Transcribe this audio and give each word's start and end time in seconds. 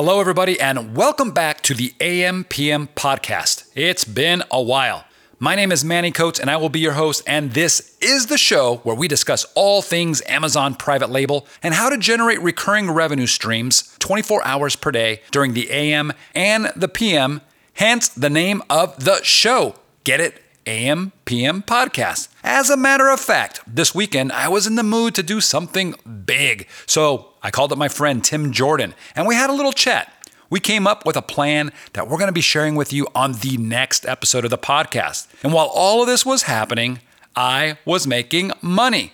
Hello, 0.00 0.20
everybody, 0.20 0.60
and 0.60 0.96
welcome 0.96 1.32
back 1.32 1.60
to 1.62 1.74
the 1.74 1.92
AM 2.00 2.44
PM 2.44 2.86
podcast. 2.94 3.68
It's 3.74 4.04
been 4.04 4.44
a 4.48 4.62
while. 4.62 5.04
My 5.40 5.56
name 5.56 5.72
is 5.72 5.84
Manny 5.84 6.12
Coats, 6.12 6.38
and 6.38 6.48
I 6.48 6.56
will 6.56 6.68
be 6.68 6.78
your 6.78 6.92
host. 6.92 7.24
And 7.26 7.50
this 7.50 7.96
is 8.00 8.26
the 8.26 8.38
show 8.38 8.76
where 8.84 8.94
we 8.94 9.08
discuss 9.08 9.44
all 9.56 9.82
things 9.82 10.22
Amazon 10.28 10.76
private 10.76 11.10
label 11.10 11.48
and 11.64 11.74
how 11.74 11.90
to 11.90 11.98
generate 11.98 12.40
recurring 12.40 12.88
revenue 12.88 13.26
streams 13.26 13.92
24 13.98 14.44
hours 14.44 14.76
per 14.76 14.92
day 14.92 15.20
during 15.32 15.54
the 15.54 15.68
AM 15.68 16.12
and 16.32 16.70
the 16.76 16.86
PM, 16.86 17.40
hence 17.72 18.06
the 18.06 18.30
name 18.30 18.62
of 18.70 19.04
the 19.04 19.20
show. 19.24 19.74
Get 20.04 20.20
it? 20.20 20.40
AM 20.68 21.12
PM 21.24 21.62
podcast. 21.62 22.28
As 22.44 22.68
a 22.68 22.76
matter 22.76 23.08
of 23.08 23.18
fact, 23.18 23.62
this 23.66 23.94
weekend 23.94 24.30
I 24.32 24.48
was 24.48 24.66
in 24.66 24.74
the 24.74 24.82
mood 24.82 25.14
to 25.14 25.22
do 25.22 25.40
something 25.40 25.94
big. 26.26 26.68
So 26.86 27.32
I 27.42 27.50
called 27.50 27.72
up 27.72 27.78
my 27.78 27.88
friend 27.88 28.24
Tim 28.24 28.52
Jordan 28.52 28.94
and 29.14 29.26
we 29.26 29.34
had 29.34 29.50
a 29.50 29.52
little 29.52 29.72
chat. 29.72 30.12
We 30.50 30.60
came 30.60 30.86
up 30.86 31.04
with 31.04 31.16
a 31.16 31.22
plan 31.22 31.72
that 31.92 32.08
we're 32.08 32.16
going 32.16 32.28
to 32.28 32.32
be 32.32 32.40
sharing 32.40 32.74
with 32.74 32.92
you 32.92 33.06
on 33.14 33.32
the 33.34 33.56
next 33.58 34.06
episode 34.06 34.44
of 34.44 34.50
the 34.50 34.58
podcast. 34.58 35.28
And 35.42 35.52
while 35.52 35.70
all 35.72 36.00
of 36.00 36.08
this 36.08 36.24
was 36.24 36.44
happening, 36.44 37.00
I 37.36 37.78
was 37.84 38.06
making 38.06 38.52
money. 38.62 39.12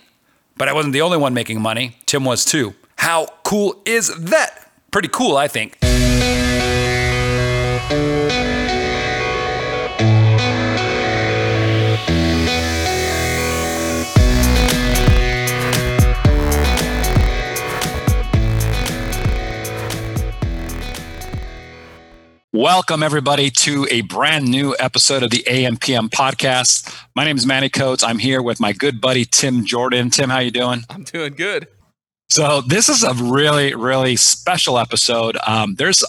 But 0.57 0.69
I 0.69 0.73
wasn't 0.73 0.93
the 0.93 1.01
only 1.01 1.17
one 1.17 1.33
making 1.33 1.61
money, 1.61 1.97
Tim 2.05 2.23
was 2.23 2.45
too. 2.45 2.73
How 2.97 3.27
cool 3.43 3.81
is 3.85 4.15
that? 4.17 4.71
Pretty 4.91 5.09
cool, 5.09 5.35
I 5.35 5.49
think. 5.49 5.77
Welcome, 22.55 23.03
everybody, 23.03 23.49
to 23.49 23.85
a 23.91 23.99
brand 23.99 24.47
new 24.47 24.77
episode 24.79 25.23
of 25.23 25.29
the 25.29 25.43
AMPM 25.45 26.09
podcast. 26.09 27.05
My 27.13 27.25
name 27.25 27.35
is 27.35 27.45
Manny 27.45 27.67
Coats. 27.67 28.01
I'm 28.01 28.17
here 28.17 28.41
with 28.41 28.61
my 28.61 28.71
good 28.71 29.01
buddy 29.01 29.25
Tim 29.25 29.65
Jordan. 29.65 30.09
Tim, 30.09 30.29
how 30.29 30.39
you 30.39 30.51
doing? 30.51 30.83
I'm 30.89 31.03
doing 31.03 31.33
good. 31.33 31.67
So 32.29 32.61
this 32.61 32.87
is 32.87 33.03
a 33.03 33.13
really, 33.13 33.75
really 33.75 34.15
special 34.15 34.79
episode. 34.79 35.37
Um, 35.45 35.75
there's 35.75 36.01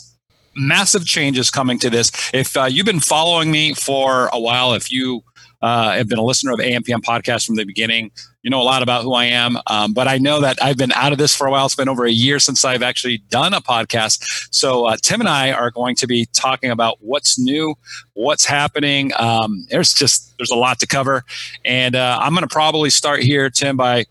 massive 0.54 1.04
changes 1.04 1.50
coming 1.50 1.80
to 1.80 1.90
this. 1.90 2.12
If 2.32 2.56
uh, 2.56 2.66
you've 2.66 2.86
been 2.86 3.00
following 3.00 3.50
me 3.50 3.74
for 3.74 4.30
a 4.32 4.38
while, 4.38 4.72
if 4.74 4.92
you 4.92 5.24
uh, 5.66 5.90
have 5.96 6.08
been 6.08 6.18
a 6.18 6.22
listener 6.22 6.52
of 6.52 6.60
AMPM 6.60 7.02
podcast 7.02 7.44
from 7.44 7.56
the 7.56 7.64
beginning, 7.64 8.12
you 8.42 8.50
know 8.50 8.62
a 8.62 8.62
lot 8.62 8.82
about 8.84 9.02
who 9.02 9.14
I 9.14 9.24
am, 9.24 9.58
um, 9.66 9.92
but 9.92 10.06
I 10.06 10.16
know 10.16 10.40
that 10.40 10.62
I've 10.62 10.76
been 10.76 10.92
out 10.92 11.10
of 11.10 11.18
this 11.18 11.34
for 11.34 11.48
a 11.48 11.50
while. 11.50 11.66
It's 11.66 11.74
been 11.74 11.88
over 11.88 12.04
a 12.04 12.10
year 12.10 12.38
since 12.38 12.64
I've 12.64 12.84
actually 12.84 13.18
done 13.30 13.52
a 13.52 13.60
podcast. 13.60 14.22
So 14.52 14.84
uh, 14.84 14.96
Tim 15.02 15.18
and 15.18 15.28
I 15.28 15.50
are 15.50 15.72
going 15.72 15.96
to 15.96 16.06
be 16.06 16.28
talking 16.32 16.70
about 16.70 16.98
what's 17.00 17.36
new, 17.36 17.74
what's 18.14 18.44
happening. 18.44 19.10
Um, 19.18 19.66
there's 19.68 19.92
just 19.92 20.36
there's 20.38 20.52
a 20.52 20.56
lot 20.56 20.78
to 20.78 20.86
cover, 20.86 21.24
and 21.64 21.96
uh, 21.96 22.20
I'm 22.22 22.32
going 22.32 22.46
to 22.46 22.54
probably 22.54 22.90
start 22.90 23.24
here, 23.24 23.50
Tim, 23.50 23.76
by 23.76 24.04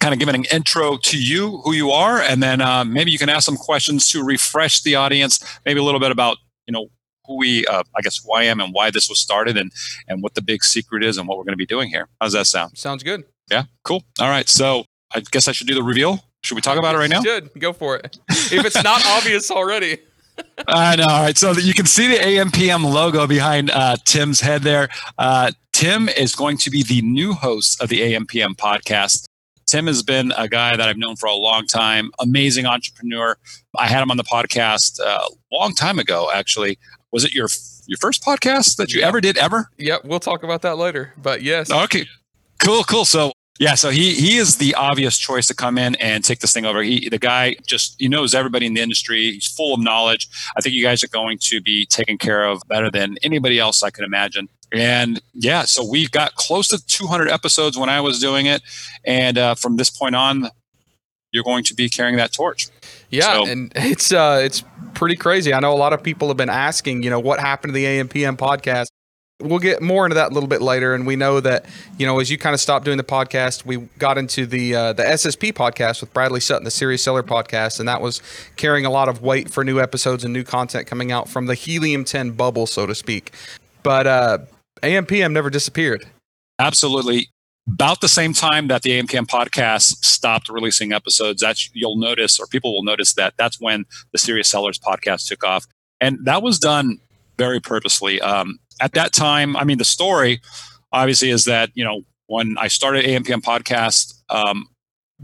kind 0.00 0.12
of 0.12 0.20
giving 0.20 0.34
an 0.34 0.44
intro 0.52 0.98
to 0.98 1.18
you, 1.18 1.62
who 1.64 1.72
you 1.72 1.90
are, 1.90 2.20
and 2.20 2.42
then 2.42 2.60
uh, 2.60 2.84
maybe 2.84 3.10
you 3.10 3.18
can 3.18 3.30
ask 3.30 3.46
some 3.46 3.56
questions 3.56 4.10
to 4.10 4.22
refresh 4.22 4.82
the 4.82 4.94
audience, 4.94 5.42
maybe 5.64 5.80
a 5.80 5.82
little 5.82 6.00
bit 6.00 6.10
about 6.10 6.36
you 6.66 6.72
know 6.72 6.90
who 7.28 7.36
we, 7.36 7.64
uh, 7.66 7.84
I 7.96 8.00
guess, 8.00 8.18
who 8.24 8.32
I 8.32 8.44
am 8.44 8.58
and 8.60 8.72
why 8.72 8.90
this 8.90 9.08
was 9.08 9.20
started, 9.20 9.56
and 9.56 9.70
and 10.08 10.22
what 10.22 10.34
the 10.34 10.42
big 10.42 10.64
secret 10.64 11.04
is 11.04 11.16
and 11.18 11.28
what 11.28 11.38
we're 11.38 11.44
going 11.44 11.52
to 11.52 11.58
be 11.58 11.66
doing 11.66 11.88
here. 11.90 12.08
How 12.20 12.26
does 12.26 12.32
that 12.32 12.46
sound? 12.46 12.76
Sounds 12.76 13.04
good. 13.04 13.24
Yeah, 13.50 13.64
cool. 13.84 14.02
All 14.18 14.28
right. 14.28 14.48
So 14.48 14.84
I 15.14 15.20
guess 15.20 15.46
I 15.46 15.52
should 15.52 15.68
do 15.68 15.74
the 15.74 15.82
reveal. 15.82 16.24
Should 16.42 16.54
we 16.54 16.60
talk 16.60 16.78
about 16.78 16.94
it 16.94 16.98
right 16.98 17.10
now? 17.10 17.22
Good. 17.22 17.50
Go 17.58 17.72
for 17.72 17.96
it. 17.96 18.18
If 18.28 18.64
it's 18.64 18.82
not 18.82 19.04
obvious 19.06 19.50
already. 19.50 19.98
I 20.66 20.96
know. 20.96 21.04
All 21.08 21.22
right. 21.22 21.36
So 21.36 21.52
you 21.52 21.74
can 21.74 21.86
see 21.86 22.06
the 22.06 22.16
AMPM 22.16 22.84
logo 22.84 23.26
behind 23.26 23.70
uh, 23.70 23.96
Tim's 24.04 24.40
head 24.40 24.62
there. 24.62 24.88
Uh, 25.18 25.52
Tim 25.72 26.08
is 26.08 26.34
going 26.34 26.58
to 26.58 26.70
be 26.70 26.82
the 26.82 27.02
new 27.02 27.32
host 27.32 27.82
of 27.82 27.88
the 27.88 28.00
AMPM 28.00 28.56
podcast. 28.56 29.24
Tim 29.66 29.86
has 29.86 30.02
been 30.02 30.32
a 30.36 30.48
guy 30.48 30.76
that 30.76 30.88
I've 30.88 30.96
known 30.96 31.16
for 31.16 31.26
a 31.26 31.34
long 31.34 31.66
time, 31.66 32.10
amazing 32.18 32.64
entrepreneur. 32.64 33.36
I 33.76 33.86
had 33.86 34.02
him 34.02 34.10
on 34.10 34.16
the 34.16 34.24
podcast 34.24 34.98
uh, 34.98 35.28
a 35.28 35.54
long 35.54 35.74
time 35.74 35.98
ago, 35.98 36.30
actually. 36.34 36.78
Was 37.12 37.24
it 37.24 37.34
your 37.34 37.48
your 37.86 37.98
first 37.98 38.22
podcast 38.22 38.76
that 38.76 38.92
you 38.92 39.00
ever 39.02 39.20
did 39.20 39.38
ever? 39.38 39.70
Yep, 39.78 40.04
we'll 40.04 40.20
talk 40.20 40.42
about 40.42 40.62
that 40.62 40.76
later. 40.76 41.14
But 41.16 41.42
yes. 41.42 41.70
Okay. 41.70 42.06
Cool, 42.58 42.84
cool. 42.84 43.04
So 43.04 43.32
yeah, 43.58 43.74
so 43.74 43.90
he 43.90 44.14
he 44.14 44.36
is 44.36 44.56
the 44.56 44.74
obvious 44.74 45.18
choice 45.18 45.46
to 45.46 45.54
come 45.54 45.78
in 45.78 45.96
and 45.96 46.24
take 46.24 46.40
this 46.40 46.52
thing 46.52 46.64
over. 46.64 46.82
He 46.82 47.08
the 47.08 47.18
guy 47.18 47.56
just 47.66 47.96
he 47.98 48.08
knows 48.08 48.34
everybody 48.34 48.66
in 48.66 48.74
the 48.74 48.80
industry. 48.80 49.32
He's 49.32 49.48
full 49.48 49.74
of 49.74 49.80
knowledge. 49.80 50.28
I 50.56 50.60
think 50.60 50.74
you 50.74 50.82
guys 50.82 51.02
are 51.02 51.08
going 51.08 51.38
to 51.42 51.60
be 51.60 51.84
taken 51.86 52.18
care 52.18 52.44
of 52.44 52.62
better 52.68 52.90
than 52.90 53.16
anybody 53.22 53.58
else 53.58 53.82
I 53.82 53.90
can 53.90 54.04
imagine. 54.04 54.48
And 54.70 55.20
yeah, 55.34 55.62
so 55.62 55.82
we've 55.88 56.10
got 56.10 56.34
close 56.34 56.68
to 56.68 56.84
200 56.86 57.30
episodes 57.30 57.78
when 57.78 57.88
I 57.88 58.00
was 58.00 58.20
doing 58.20 58.46
it, 58.46 58.62
and 59.04 59.38
uh, 59.38 59.54
from 59.54 59.76
this 59.76 59.88
point 59.88 60.14
on, 60.14 60.50
you're 61.32 61.44
going 61.44 61.64
to 61.64 61.74
be 61.74 61.88
carrying 61.88 62.16
that 62.16 62.32
torch. 62.32 62.68
Yeah, 63.10 63.34
so, 63.34 63.46
and 63.46 63.72
it's 63.76 64.12
uh, 64.12 64.40
it's 64.42 64.64
pretty 64.94 65.16
crazy. 65.16 65.52
I 65.52 65.60
know 65.60 65.72
a 65.72 65.76
lot 65.76 65.92
of 65.92 66.02
people 66.02 66.28
have 66.28 66.36
been 66.36 66.48
asking, 66.48 67.02
you 67.02 67.10
know, 67.10 67.20
what 67.20 67.40
happened 67.40 67.72
to 67.72 67.74
the 67.74 67.84
AMPM 67.84 68.36
podcast. 68.36 68.86
We'll 69.40 69.60
get 69.60 69.80
more 69.80 70.04
into 70.04 70.16
that 70.16 70.32
a 70.32 70.34
little 70.34 70.48
bit 70.48 70.60
later, 70.60 70.94
and 70.94 71.06
we 71.06 71.14
know 71.14 71.38
that 71.38 71.64
you 71.96 72.06
know 72.06 72.18
as 72.18 72.28
you 72.28 72.38
kind 72.38 72.54
of 72.54 72.60
stopped 72.60 72.84
doing 72.84 72.96
the 72.96 73.04
podcast, 73.04 73.64
we 73.64 73.76
got 73.98 74.18
into 74.18 74.46
the 74.46 74.74
uh, 74.74 74.92
the 74.92 75.04
SSP 75.04 75.52
podcast 75.52 76.00
with 76.00 76.12
Bradley 76.12 76.40
Sutton, 76.40 76.64
the 76.64 76.72
Serious 76.72 77.04
Seller 77.04 77.22
podcast, 77.22 77.78
and 77.78 77.88
that 77.88 78.00
was 78.00 78.20
carrying 78.56 78.84
a 78.84 78.90
lot 78.90 79.08
of 79.08 79.22
weight 79.22 79.48
for 79.48 79.62
new 79.62 79.80
episodes 79.80 80.24
and 80.24 80.32
new 80.32 80.42
content 80.42 80.88
coming 80.88 81.12
out 81.12 81.28
from 81.28 81.46
the 81.46 81.54
Helium 81.54 82.04
10 82.04 82.32
bubble, 82.32 82.66
so 82.66 82.84
to 82.84 82.96
speak. 82.96 83.30
But 83.84 84.08
uh, 84.08 84.38
AMPM 84.82 85.30
never 85.32 85.50
disappeared. 85.50 86.06
Absolutely. 86.58 87.28
About 87.72 88.00
the 88.00 88.08
same 88.08 88.32
time 88.32 88.68
that 88.68 88.82
the 88.82 89.00
AMPM 89.00 89.26
podcast 89.26 90.04
stopped 90.04 90.48
releasing 90.48 90.92
episodes, 90.92 91.42
that's 91.42 91.70
you'll 91.74 91.98
notice, 91.98 92.40
or 92.40 92.46
people 92.46 92.74
will 92.74 92.82
notice 92.82 93.14
that 93.14 93.34
that's 93.36 93.60
when 93.60 93.84
the 94.12 94.18
Serious 94.18 94.48
Sellers 94.48 94.78
podcast 94.78 95.28
took 95.28 95.44
off, 95.44 95.66
and 96.00 96.18
that 96.24 96.42
was 96.42 96.58
done 96.58 96.98
very 97.36 97.60
purposely. 97.60 98.20
Um, 98.20 98.58
at 98.80 98.92
that 98.92 99.12
time, 99.12 99.56
I 99.56 99.64
mean, 99.64 99.78
the 99.78 99.84
story 99.84 100.40
obviously 100.92 101.30
is 101.30 101.44
that, 101.44 101.70
you 101.74 101.84
know, 101.84 102.02
when 102.26 102.56
I 102.58 102.68
started 102.68 103.04
AMPM 103.04 103.42
podcast, 103.42 104.14
um, 104.28 104.66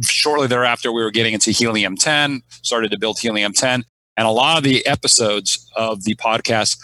shortly 0.02 0.46
thereafter, 0.46 0.92
we 0.92 1.02
were 1.02 1.10
getting 1.10 1.34
into 1.34 1.50
Helium 1.50 1.96
10, 1.96 2.42
started 2.62 2.90
to 2.92 2.98
build 2.98 3.18
Helium 3.18 3.52
10. 3.52 3.84
And 4.16 4.26
a 4.26 4.30
lot 4.30 4.56
of 4.56 4.64
the 4.64 4.86
episodes 4.86 5.68
of 5.76 6.04
the 6.04 6.14
podcast, 6.16 6.78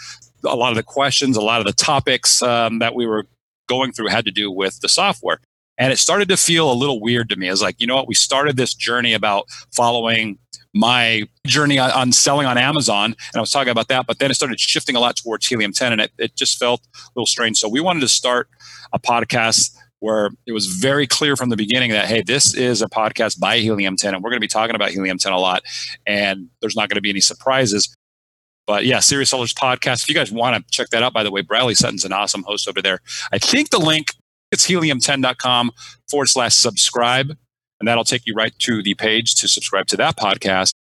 a 0.45 0.55
lot 0.55 0.71
of 0.71 0.75
the 0.75 0.83
questions, 0.83 1.37
a 1.37 1.41
lot 1.41 1.59
of 1.59 1.65
the 1.65 1.73
topics 1.73 2.41
um, 2.41 2.79
that 2.79 2.93
we 2.93 3.05
were 3.05 3.25
going 3.67 3.91
through 3.91 4.07
had 4.07 4.25
to 4.25 4.31
do 4.31 4.51
with 4.51 4.79
the 4.81 4.89
software. 4.89 5.39
And 5.81 5.91
it 5.91 5.97
started 5.97 6.29
to 6.29 6.37
feel 6.37 6.71
a 6.71 6.75
little 6.75 7.01
weird 7.01 7.27
to 7.29 7.35
me. 7.35 7.49
It's 7.49 7.59
like, 7.59 7.75
you 7.79 7.87
know 7.87 7.95
what? 7.95 8.07
We 8.07 8.13
started 8.13 8.55
this 8.55 8.75
journey 8.75 9.13
about 9.13 9.49
following 9.75 10.37
my 10.75 11.23
journey 11.47 11.79
on, 11.79 11.89
on, 11.89 12.11
selling 12.11 12.45
on 12.45 12.55
Amazon, 12.55 13.05
and 13.05 13.35
I 13.35 13.39
was 13.39 13.49
talking 13.49 13.71
about 13.71 13.87
that. 13.87 14.05
But 14.05 14.19
then 14.19 14.29
it 14.29 14.35
started 14.35 14.59
shifting 14.59 14.95
a 14.95 14.99
lot 14.99 15.15
towards 15.15 15.47
Helium 15.47 15.73
10, 15.73 15.91
and 15.91 16.01
it, 16.01 16.11
it 16.19 16.35
just 16.35 16.59
felt 16.59 16.81
a 16.95 17.09
little 17.15 17.25
strange. 17.25 17.57
So 17.57 17.67
we 17.67 17.81
wanted 17.81 18.01
to 18.01 18.07
start 18.07 18.47
a 18.93 18.99
podcast 18.99 19.75
where 20.01 20.29
it 20.45 20.51
was 20.51 20.67
very 20.67 21.07
clear 21.07 21.35
from 21.35 21.49
the 21.49 21.57
beginning 21.57 21.89
that 21.91 22.05
hey, 22.05 22.21
this 22.21 22.53
is 22.53 22.83
a 22.83 22.87
podcast 22.87 23.39
by 23.39 23.57
Helium 23.57 23.95
10, 23.95 24.13
and 24.13 24.23
we're 24.23 24.29
going 24.29 24.37
to 24.37 24.41
be 24.41 24.47
talking 24.47 24.75
about 24.75 24.91
Helium 24.91 25.17
10 25.17 25.33
a 25.33 25.39
lot, 25.39 25.63
and 26.05 26.47
there's 26.61 26.75
not 26.75 26.89
going 26.89 26.97
to 26.97 27.01
be 27.01 27.09
any 27.09 27.21
surprises. 27.21 27.91
But 28.67 28.85
yeah, 28.85 28.99
Serious 28.99 29.31
Sellers 29.31 29.53
podcast. 29.53 30.03
If 30.03 30.09
you 30.09 30.15
guys 30.15 30.31
want 30.31 30.55
to 30.55 30.71
check 30.71 30.89
that 30.89 31.01
out, 31.01 31.11
by 31.11 31.23
the 31.23 31.31
way, 31.31 31.41
Bradley 31.41 31.73
Sutton's 31.73 32.05
an 32.05 32.13
awesome 32.13 32.43
host 32.43 32.69
over 32.69 32.83
there. 32.83 32.99
I 33.33 33.39
think 33.39 33.71
the 33.71 33.79
link 33.79 34.13
it's 34.51 34.67
helium10.com 34.67 35.71
forward 36.09 36.27
slash 36.27 36.55
subscribe 36.55 37.37
and 37.81 37.87
that'll 37.87 38.05
take 38.05 38.25
you 38.25 38.33
right 38.35 38.53
to 38.59 38.81
the 38.81 38.93
page 38.93 39.35
to 39.35 39.47
subscribe 39.47 39.87
to 39.87 39.97
that 39.97 40.15
podcast. 40.15 40.73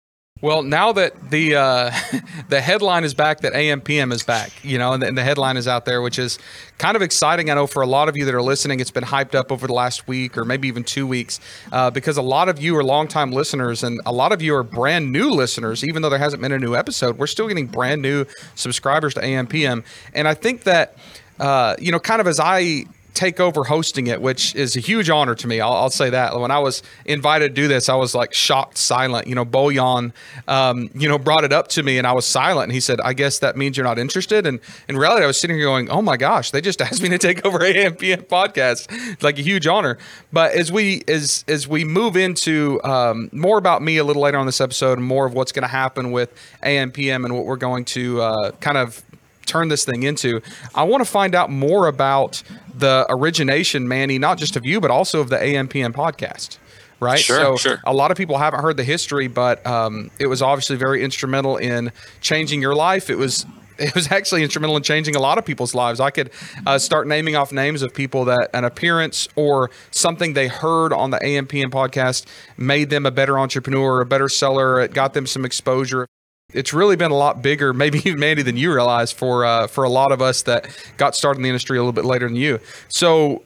Well, 0.43 0.63
now 0.63 0.93
that 0.93 1.31
the 1.31 1.57
uh, 1.57 1.91
the 2.49 2.61
headline 2.61 3.05
is 3.05 3.13
back, 3.13 3.41
that 3.41 3.53
AMPM 3.53 4.11
is 4.13 4.23
back, 4.23 4.53
you 4.63 4.79
know, 4.79 4.95
and 4.95 5.03
the, 5.03 5.07
and 5.07 5.19
the, 5.19 5.23
headline 5.23 5.59
is 5.59 5.69
out 5.69 5.85
there, 5.85 6.01
which 6.01 6.19
is 6.19 6.39
kind 6.79 6.97
of 6.97 7.03
exciting. 7.03 7.51
I 7.51 7.55
know 7.55 7.67
for 7.67 7.83
a 7.83 7.87
lot 7.87 8.09
of 8.09 8.17
you 8.17 8.25
that 8.25 8.35
are 8.35 8.41
listening, 8.41 8.81
it's 8.81 8.91
been 8.91 9.05
hyped 9.05 9.35
up 9.35 9.53
over 9.53 9.67
the 9.67 9.75
last 9.75 10.09
week 10.09 10.39
or 10.39 10.47
maybe 10.47 10.67
even 10.69 10.83
two 10.83 11.07
weeks, 11.07 11.41
uh, 11.73 11.91
because 11.91 12.17
a 12.17 12.23
lot 12.23 12.49
of 12.49 12.59
you 12.61 12.75
are 12.77 12.85
longtime 12.85 13.33
listeners 13.33 13.83
and 13.83 14.01
a 14.07 14.13
lot 14.13 14.33
of 14.33 14.41
you 14.41 14.55
are 14.55 14.63
brand 14.63 15.13
new 15.13 15.31
listeners. 15.31 15.85
Even 15.85 16.01
though 16.01 16.11
there 16.11 16.19
hasn't 16.19 16.41
been 16.41 16.53
a 16.53 16.59
new 16.59 16.75
episode, 16.75 17.19
we're 17.19 17.27
still 17.27 17.49
getting 17.49 17.67
brand 17.67 18.01
new 18.01 18.25
subscribers 18.55 19.13
to 19.15 19.21
AMPM, 19.21 19.85
and 20.15 20.27
I 20.27 20.35
think 20.35 20.63
that 20.63 20.97
uh, 21.39 21.75
you 21.79 21.91
know, 21.91 21.99
kind 21.99 22.21
of 22.21 22.27
as 22.27 22.39
I 22.39 22.85
take 23.15 23.41
over 23.41 23.65
hosting 23.65 24.07
it, 24.07 24.21
which 24.21 24.55
is 24.55 24.77
a 24.77 24.81
huge 24.81 25.11
honor 25.11 25.35
to 25.35 25.47
me. 25.47 25.61
I'll, 25.61 25.73
I'll, 25.73 25.91
say 25.91 26.11
that. 26.11 26.39
When 26.39 26.51
I 26.51 26.59
was 26.59 26.83
invited 27.05 27.49
to 27.49 27.55
do 27.55 27.69
this, 27.69 27.89
I 27.89 27.95
was 27.95 28.15
like 28.15 28.33
shocked, 28.33 28.79
silent. 28.79 29.27
You 29.27 29.35
know, 29.35 29.45
Bojan, 29.45 30.13
um, 30.47 30.91
you 30.95 31.09
know, 31.09 31.19
brought 31.19 31.45
it 31.45 31.53
up 31.53 31.69
to 31.69 31.83
me, 31.83 31.99
and 31.99 32.07
I 32.07 32.13
was 32.13 32.27
silent. 32.27 32.65
And 32.65 32.73
he 32.73 32.81
said, 32.81 33.01
"I 33.01 33.13
guess 33.13 33.39
that 33.41 33.57
means 33.57 33.77
you're 33.77 33.85
not 33.85 33.99
interested." 33.99 34.47
And 34.47 34.61
in 34.89 34.97
reality, 34.97 35.25
I 35.25 35.27
was 35.27 35.41
sitting 35.41 35.57
here 35.57 35.67
going, 35.67 35.91
"Oh 35.91 36.03
my 36.03 36.17
gosh, 36.17 36.51
they 36.51 36.61
just 36.61 36.81
asked 36.83 37.03
me 37.03 37.09
to 37.09 37.19
take 37.19 37.45
over 37.45 37.59
AMPM 37.59 38.27
podcast. 38.27 38.87
It's 39.13 39.23
like 39.23 39.39
a 39.39 39.43
huge 39.43 39.67
honor." 39.67 39.99
But 40.33 40.53
as 40.53 40.71
we 40.71 41.03
as 41.09 41.45
as 41.49 41.67
we 41.67 41.85
move 41.85 42.17
into 42.17 42.81
um, 42.85 43.29
more 43.33 43.59
about 43.59 43.83
me 43.83 43.97
a 43.99 44.05
little 44.05 44.23
later 44.23 44.39
on 44.39 44.47
this 44.47 44.61
episode, 44.61 44.99
and 44.99 45.07
more 45.07 45.27
of 45.27 45.35
what's 45.35 45.53
going 45.53 45.63
to 45.63 45.69
happen 45.69 46.13
with 46.13 46.33
AMPM 46.63 47.25
and 47.25 47.35
what 47.35 47.45
we're 47.45 47.57
going 47.57 47.85
to 47.87 48.21
uh, 48.23 48.51
kind 48.61 48.79
of 48.79 49.03
turn 49.51 49.69
this 49.69 49.85
thing 49.85 50.05
into. 50.05 50.41
I 50.75 50.85
want 50.85 51.05
to 51.05 51.11
find 51.11 51.35
out 51.35 51.51
more 51.51 51.87
about 51.87 52.43
the 52.75 53.05
origination, 53.09 53.89
Manny, 53.89 54.19
not 54.19 54.39
just 54.39 54.57
of 54.57 54.65
you, 54.65 54.81
but 54.81 54.91
also 54.91 55.21
of 55.21 55.29
the 55.29 55.37
AMPM 55.37 55.93
podcast. 55.93 56.59
Right. 57.01 57.19
Sure, 57.19 57.39
so 57.39 57.57
sure. 57.57 57.81
a 57.85 57.95
lot 57.95 58.11
of 58.11 58.19
people 58.19 58.37
haven't 58.37 58.61
heard 58.61 58.77
the 58.77 58.85
history, 58.85 59.27
but 59.27 59.67
um, 59.67 60.11
it 60.19 60.27
was 60.27 60.43
obviously 60.43 60.77
very 60.77 61.03
instrumental 61.03 61.57
in 61.57 61.93
changing 62.21 62.61
your 62.61 62.75
life. 62.75 63.09
It 63.09 63.17
was 63.17 63.47
it 63.79 63.95
was 63.95 64.13
actually 64.13 64.43
instrumental 64.43 64.77
in 64.77 64.83
changing 64.83 65.17
a 65.17 65.21
lot 65.21 65.39
of 65.39 65.47
people's 65.47 65.75
lives. 65.75 65.99
I 65.99 66.11
could 66.11 66.31
uh, 66.67 66.79
start 66.79 67.07
naming 67.07 67.35
off 67.37 67.51
names 67.51 67.81
of 67.81 67.95
people 67.95 68.27
that 68.27 68.51
an 68.53 68.65
appearance 68.65 69.27
or 69.35 69.71
something 69.91 70.35
they 70.35 70.49
heard 70.49 70.93
on 70.93 71.11
the 71.11 71.19
AMPM 71.19 71.71
podcast 71.71 72.27
made 72.59 72.91
them 72.91 73.07
a 73.07 73.11
better 73.11 73.39
entrepreneur, 73.39 74.03
a 74.03 74.07
better 74.07 74.29
seller. 74.29 74.81
It 74.81 74.93
got 74.93 75.15
them 75.15 75.27
some 75.27 75.47
exposure 75.47 76.07
it's 76.53 76.73
really 76.73 76.97
been 76.97 77.11
a 77.11 77.17
lot 77.17 77.43
bigger, 77.43 77.73
maybe 77.85 77.99
even 77.99 78.19
Manny 78.19 78.43
than 78.43 78.57
you 78.57 78.73
realize 78.73 79.13
for 79.13 79.45
uh, 79.45 79.67
for 79.67 79.85
a 79.85 79.89
lot 79.89 80.13
of 80.13 80.23
us 80.23 80.43
that 80.43 80.69
got 80.97 81.15
started 81.15 81.39
in 81.39 81.43
the 81.43 81.49
industry 81.49 81.79
a 81.79 81.81
little 81.81 81.93
bit 81.93 82.05
later 82.05 82.27
than 82.27 82.37
you. 82.37 82.61
So 82.89 83.43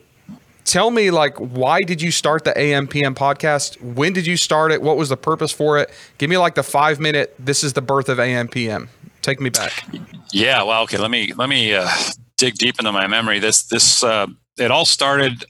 tell 0.65 0.91
me 0.91 1.11
like 1.11 1.37
why 1.37 1.81
did 1.81 2.01
you 2.01 2.11
start 2.11 2.43
the 2.43 2.53
AMPM 2.53 3.15
podcast? 3.15 3.81
When 3.81 4.13
did 4.13 4.25
you 4.25 4.37
start 4.37 4.71
it? 4.71 4.81
What 4.81 4.97
was 4.97 5.09
the 5.09 5.17
purpose 5.17 5.51
for 5.51 5.77
it? 5.77 5.91
Give 6.17 6.29
me 6.29 6.37
like 6.37 6.55
the 6.55 6.63
five 6.63 6.99
minute. 6.99 7.35
This 7.39 7.63
is 7.63 7.73
the 7.73 7.81
birth 7.81 8.09
of 8.09 8.17
AMPM. 8.17 8.87
Take 9.21 9.39
me 9.39 9.49
back. 9.49 9.85
Yeah. 10.31 10.63
Well, 10.63 10.83
okay. 10.83 10.97
Let 10.97 11.09
me 11.09 11.33
let 11.33 11.49
me 11.49 11.73
uh, 11.73 11.89
dig 12.37 12.55
deep 12.55 12.79
into 12.79 12.91
my 12.91 13.07
memory. 13.07 13.39
This 13.39 13.63
this 13.63 14.03
uh, 14.03 14.27
it 14.57 14.71
all 14.71 14.85
started 14.85 15.45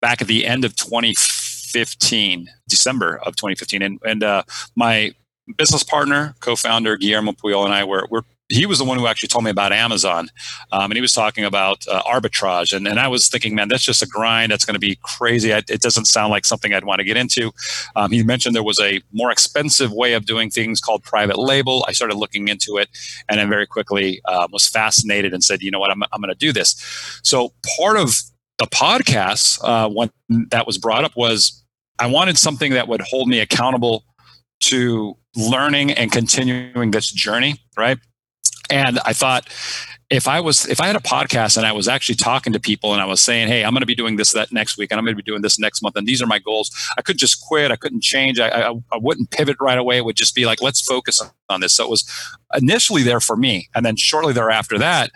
back 0.00 0.20
at 0.20 0.28
the 0.28 0.44
end 0.46 0.64
of 0.64 0.76
2015, 0.76 2.46
December 2.68 3.18
of 3.24 3.36
2015, 3.36 3.82
and 3.82 3.98
and 4.04 4.22
uh, 4.22 4.42
my 4.74 5.12
business 5.56 5.82
partner, 5.82 6.34
co-founder 6.40 6.96
Guillermo 6.96 7.32
Puyol, 7.32 7.64
and 7.64 7.74
I 7.74 7.84
were, 7.84 8.06
were 8.10 8.24
he 8.48 8.64
was 8.64 8.78
the 8.78 8.84
one 8.84 8.96
who 8.96 9.08
actually 9.08 9.28
told 9.28 9.44
me 9.44 9.50
about 9.50 9.72
Amazon, 9.72 10.28
um, 10.70 10.84
and 10.84 10.94
he 10.94 11.00
was 11.00 11.12
talking 11.12 11.44
about 11.44 11.84
uh, 11.90 12.02
arbitrage, 12.02 12.72
and, 12.72 12.86
and 12.86 13.00
I 13.00 13.08
was 13.08 13.28
thinking, 13.28 13.56
man, 13.56 13.66
that's 13.66 13.82
just 13.82 14.02
a 14.02 14.06
grind. 14.06 14.52
That's 14.52 14.64
going 14.64 14.74
to 14.74 14.80
be 14.80 14.98
crazy. 15.02 15.52
I, 15.52 15.58
it 15.68 15.80
doesn't 15.80 16.04
sound 16.04 16.30
like 16.30 16.44
something 16.44 16.72
I'd 16.72 16.84
want 16.84 17.00
to 17.00 17.04
get 17.04 17.16
into. 17.16 17.50
Um, 17.96 18.12
he 18.12 18.22
mentioned 18.22 18.54
there 18.54 18.62
was 18.62 18.80
a 18.80 19.00
more 19.12 19.32
expensive 19.32 19.92
way 19.92 20.12
of 20.12 20.26
doing 20.26 20.50
things 20.50 20.80
called 20.80 21.02
private 21.02 21.38
label. 21.38 21.84
I 21.88 21.92
started 21.92 22.16
looking 22.16 22.46
into 22.46 22.76
it, 22.76 22.88
and 23.28 23.40
then 23.40 23.48
very 23.48 23.66
quickly 23.66 24.20
um, 24.26 24.50
was 24.52 24.68
fascinated 24.68 25.34
and 25.34 25.42
said, 25.42 25.60
you 25.60 25.72
know 25.72 25.80
what, 25.80 25.90
I'm, 25.90 26.04
I'm 26.12 26.20
going 26.20 26.32
to 26.32 26.38
do 26.38 26.52
this. 26.52 26.76
So 27.24 27.52
part 27.78 27.96
of 27.96 28.14
the 28.58 28.66
podcast, 28.66 29.58
uh, 29.64 29.88
when 29.88 30.10
that 30.50 30.68
was 30.68 30.78
brought 30.78 31.04
up, 31.04 31.16
was 31.16 31.64
I 31.98 32.06
wanted 32.06 32.38
something 32.38 32.72
that 32.72 32.86
would 32.86 33.00
hold 33.00 33.28
me 33.28 33.40
accountable 33.40 34.04
to 34.60 35.16
learning 35.36 35.92
and 35.92 36.10
continuing 36.10 36.90
this 36.90 37.10
journey, 37.10 37.56
right? 37.76 37.98
And 38.70 38.98
I 39.04 39.12
thought 39.12 39.48
if 40.08 40.28
I 40.28 40.40
was 40.40 40.66
if 40.68 40.80
I 40.80 40.86
had 40.86 40.94
a 40.94 41.00
podcast 41.00 41.56
and 41.56 41.66
I 41.66 41.72
was 41.72 41.88
actually 41.88 42.14
talking 42.14 42.52
to 42.52 42.60
people 42.60 42.92
and 42.92 43.02
I 43.02 43.06
was 43.06 43.20
saying, 43.20 43.48
"Hey, 43.48 43.64
I'm 43.64 43.72
going 43.72 43.80
to 43.80 43.86
be 43.86 43.94
doing 43.94 44.16
this 44.16 44.32
that 44.32 44.52
next 44.52 44.78
week, 44.78 44.92
and 44.92 44.98
I'm 44.98 45.04
going 45.04 45.16
to 45.16 45.22
be 45.22 45.28
doing 45.28 45.42
this 45.42 45.58
next 45.58 45.82
month, 45.82 45.96
and 45.96 46.06
these 46.06 46.22
are 46.22 46.26
my 46.26 46.38
goals," 46.38 46.70
I 46.96 47.02
could 47.02 47.18
just 47.18 47.40
quit. 47.40 47.72
I 47.72 47.76
couldn't 47.76 48.02
change. 48.02 48.38
I, 48.38 48.48
I, 48.48 48.70
I 48.92 48.98
wouldn't 48.98 49.30
pivot 49.30 49.56
right 49.60 49.78
away. 49.78 49.98
It 49.98 50.04
would 50.04 50.14
just 50.16 50.34
be 50.34 50.46
like, 50.46 50.62
"Let's 50.62 50.80
focus 50.80 51.20
on 51.48 51.60
this." 51.60 51.74
So 51.74 51.84
it 51.84 51.90
was 51.90 52.08
initially 52.54 53.02
there 53.02 53.20
for 53.20 53.36
me, 53.36 53.68
and 53.74 53.84
then 53.84 53.96
shortly 53.96 54.32
thereafter 54.32 54.78
that, 54.78 55.10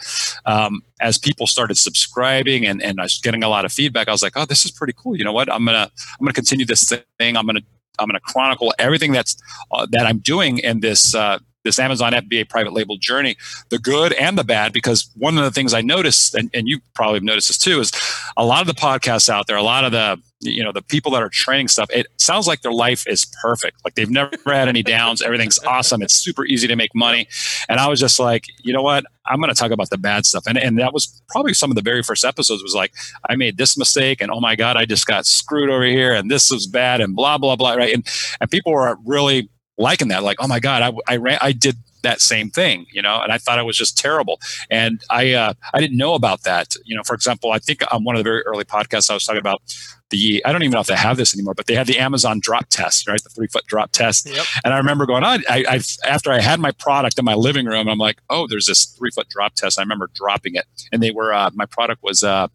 um, 0.45 0.83
as 1.01 1.19
people 1.19 1.47
started 1.47 1.79
subscribing 1.79 2.67
and 2.67 2.83
and 2.83 3.01
I 3.01 3.05
was 3.05 3.21
getting 3.23 3.45
a 3.45 3.49
lot 3.49 3.65
of 3.65 3.73
feedback, 3.73 4.09
I 4.09 4.13
was 4.13 4.25
like, 4.25 4.37
"Oh, 4.37 4.45
this 4.45 4.65
is 4.65 4.73
pretty 4.73 4.95
cool." 4.97 5.17
You 5.17 5.23
know 5.23 5.33
what? 5.33 5.53
I'm 5.53 5.65
gonna 5.65 5.89
I'm 6.19 6.25
gonna 6.25 6.33
continue 6.33 6.67
this 6.67 6.89
thing. 7.19 7.37
I'm 7.37 7.47
gonna 7.47 7.63
I'm 8.01 8.09
going 8.09 8.15
to 8.15 8.33
chronicle 8.33 8.75
everything 8.79 9.13
that's 9.13 9.37
uh, 9.71 9.87
that 9.91 10.07
I'm 10.07 10.19
doing 10.19 10.59
in 10.59 10.81
this 10.81 11.15
uh, 11.15 11.39
this 11.65 11.79
Amazon 11.79 12.13
FBA 12.13 12.49
private 12.49 12.73
label 12.73 12.97
journey, 12.97 13.37
the 13.69 13.79
good 13.79 14.13
and 14.15 14.39
the 14.39 14.45
bad. 14.45 14.73
Because 14.73 15.11
one 15.17 15.37
of 15.37 15.45
the 15.45 15.51
things 15.51 15.75
I 15.75 15.83
noticed, 15.83 16.35
and, 16.35 16.51
and 16.55 16.69
you 16.69 16.81
probably 16.95 17.17
have 17.17 17.23
noticed 17.23 17.49
this 17.49 17.59
too, 17.59 17.81
is 17.81 17.93
a 18.37 18.45
lot 18.45 18.63
of 18.63 18.67
the 18.67 18.81
podcasts 18.81 19.29
out 19.29 19.47
there, 19.47 19.57
a 19.57 19.63
lot 19.63 19.85
of 19.85 19.93
the 19.93 20.21
you 20.41 20.65
know 20.65 20.73
the 20.73 20.83
people 20.83 21.13
that 21.13 21.23
are 21.23 21.29
training 21.29 21.69
stuff 21.69 21.91
it 21.91 22.07
sounds 22.17 22.47
like 22.47 22.63
their 22.63 22.73
life 22.73 23.07
is 23.07 23.27
perfect. 23.43 23.79
Like 23.85 23.95
they've 23.95 24.11
never 24.11 24.33
had 24.47 24.69
any 24.69 24.83
downs. 24.83 25.21
Everything's 25.23 25.59
awesome. 25.67 26.03
It's 26.03 26.15
super 26.15 26.45
easy 26.47 26.67
to 26.67 26.77
make 26.77 26.95
money. 26.95 27.29
And 27.69 27.79
i 27.79 27.87
was 27.87 28.01
just 28.01 28.19
like 28.19 28.47
you 28.63 28.73
know 28.73 28.83
what? 28.83 29.05
I'm 29.27 29.39
going 29.39 29.53
to 29.53 29.59
talk 29.59 29.71
about 29.71 29.91
the 29.91 29.99
bad 29.99 30.27
stuff. 30.27 30.45
And, 30.47 30.59
and 30.59 30.79
that 30.79 30.93
was 30.93 31.23
probably 31.29 31.55
some 31.55 31.71
of 31.71 31.77
the 31.77 31.83
very 31.83 32.03
first 32.03 32.25
episodes 32.25 32.63
was 32.63 32.75
like 32.75 32.93
i 33.29 33.37
made 33.37 33.57
this 33.57 33.77
mistake 33.77 34.21
and 34.21 34.31
oh 34.31 34.41
my 34.41 34.57
god 34.57 34.77
i 34.77 34.85
just 34.85 35.07
got 35.07 35.27
screwed 35.27 35.71
over 35.71 35.85
here 35.85 36.15
and 36.15 36.31
this 36.31 36.51
was 36.51 36.67
bad 36.67 37.01
and 37.01 37.15
blah 37.15 37.39
blah 37.39 37.57
blah 37.57 37.75
right? 37.75 37.95
And 37.95 38.07
and 38.41 38.51
people 38.51 38.73
were 38.73 38.97
really 39.05 39.51
liking 39.79 40.09
that. 40.09 40.23
Like 40.23 40.39
oh 40.41 40.49
my 40.49 40.61
god 40.61 40.83
i 40.83 41.13
i, 41.13 41.17
ran, 41.17 41.39
I 41.41 41.53
did 41.53 41.77
that 42.03 42.21
same 42.21 42.51
thing, 42.51 42.87
you 42.93 43.03
know, 43.03 43.21
and 43.21 43.33
I 43.33 43.39
thought 43.39 43.59
it 43.59 43.67
was 43.67 43.77
just 43.77 43.99
terrible. 43.99 44.41
And 44.71 45.03
I 45.11 45.33
uh, 45.33 45.55
I 45.75 45.81
didn't 45.81 45.97
know 45.97 46.15
about 46.15 46.43
that. 46.43 46.75
You 46.85 46.97
know, 46.97 47.03
for 47.03 47.15
example, 47.15 47.53
I 47.53 47.59
think 47.59 47.83
on 47.93 48.05
one 48.05 48.17
of 48.17 48.21
the 48.21 48.29
very 48.29 48.43
early 48.43 48.65
podcasts 48.65 49.11
I 49.11 49.15
was 49.15 49.25
talking 49.25 49.41
about 49.41 49.63
the 50.11 50.45
I 50.45 50.53
don't 50.53 50.63
even 50.63 50.73
know 50.73 50.81
if 50.81 50.87
they 50.87 50.97
have 50.97 51.17
this 51.17 51.35
anymore, 51.35 51.55
but 51.55 51.67
they 51.67 51.75
had 51.75 51.87
the 51.87 51.99
Amazon 51.99 52.41
drop 52.41 52.67
test, 52.69 53.09
right? 53.09 53.23
The 53.23 53.31
three 53.31 53.47
foot 53.47 53.67
drop 53.67 53.93
test. 53.93 54.29
Yep. 54.29 54.45
And 54.65 54.75
I 54.75 54.79
remember 54.79 55.07
going 55.07 55.25
on. 55.25 55.43
I, 55.49 55.65
I 55.69 55.81
after 56.07 56.31
I 56.31 56.41
had 56.41 56.61
my 56.61 56.73
product 56.73 57.19
in 57.19 57.25
my 57.25 57.35
living 57.35 57.67
room, 57.67 57.89
I'm 57.89 57.99
like, 57.99 58.21
oh, 58.29 58.47
there's 58.47 58.67
this 58.67 58.85
three 58.85 59.11
foot 59.11 59.29
drop 59.29 59.55
test. 59.55 59.79
I 59.79 59.83
remember 59.83 60.11
dropping 60.15 60.57
it, 60.57 60.67
and 60.93 61.03
they 61.03 61.11
were 61.11 61.33
uh, 61.33 61.51
my 61.55 61.67
product 61.67 62.03
was. 62.03 62.23
Uh, 62.23 62.49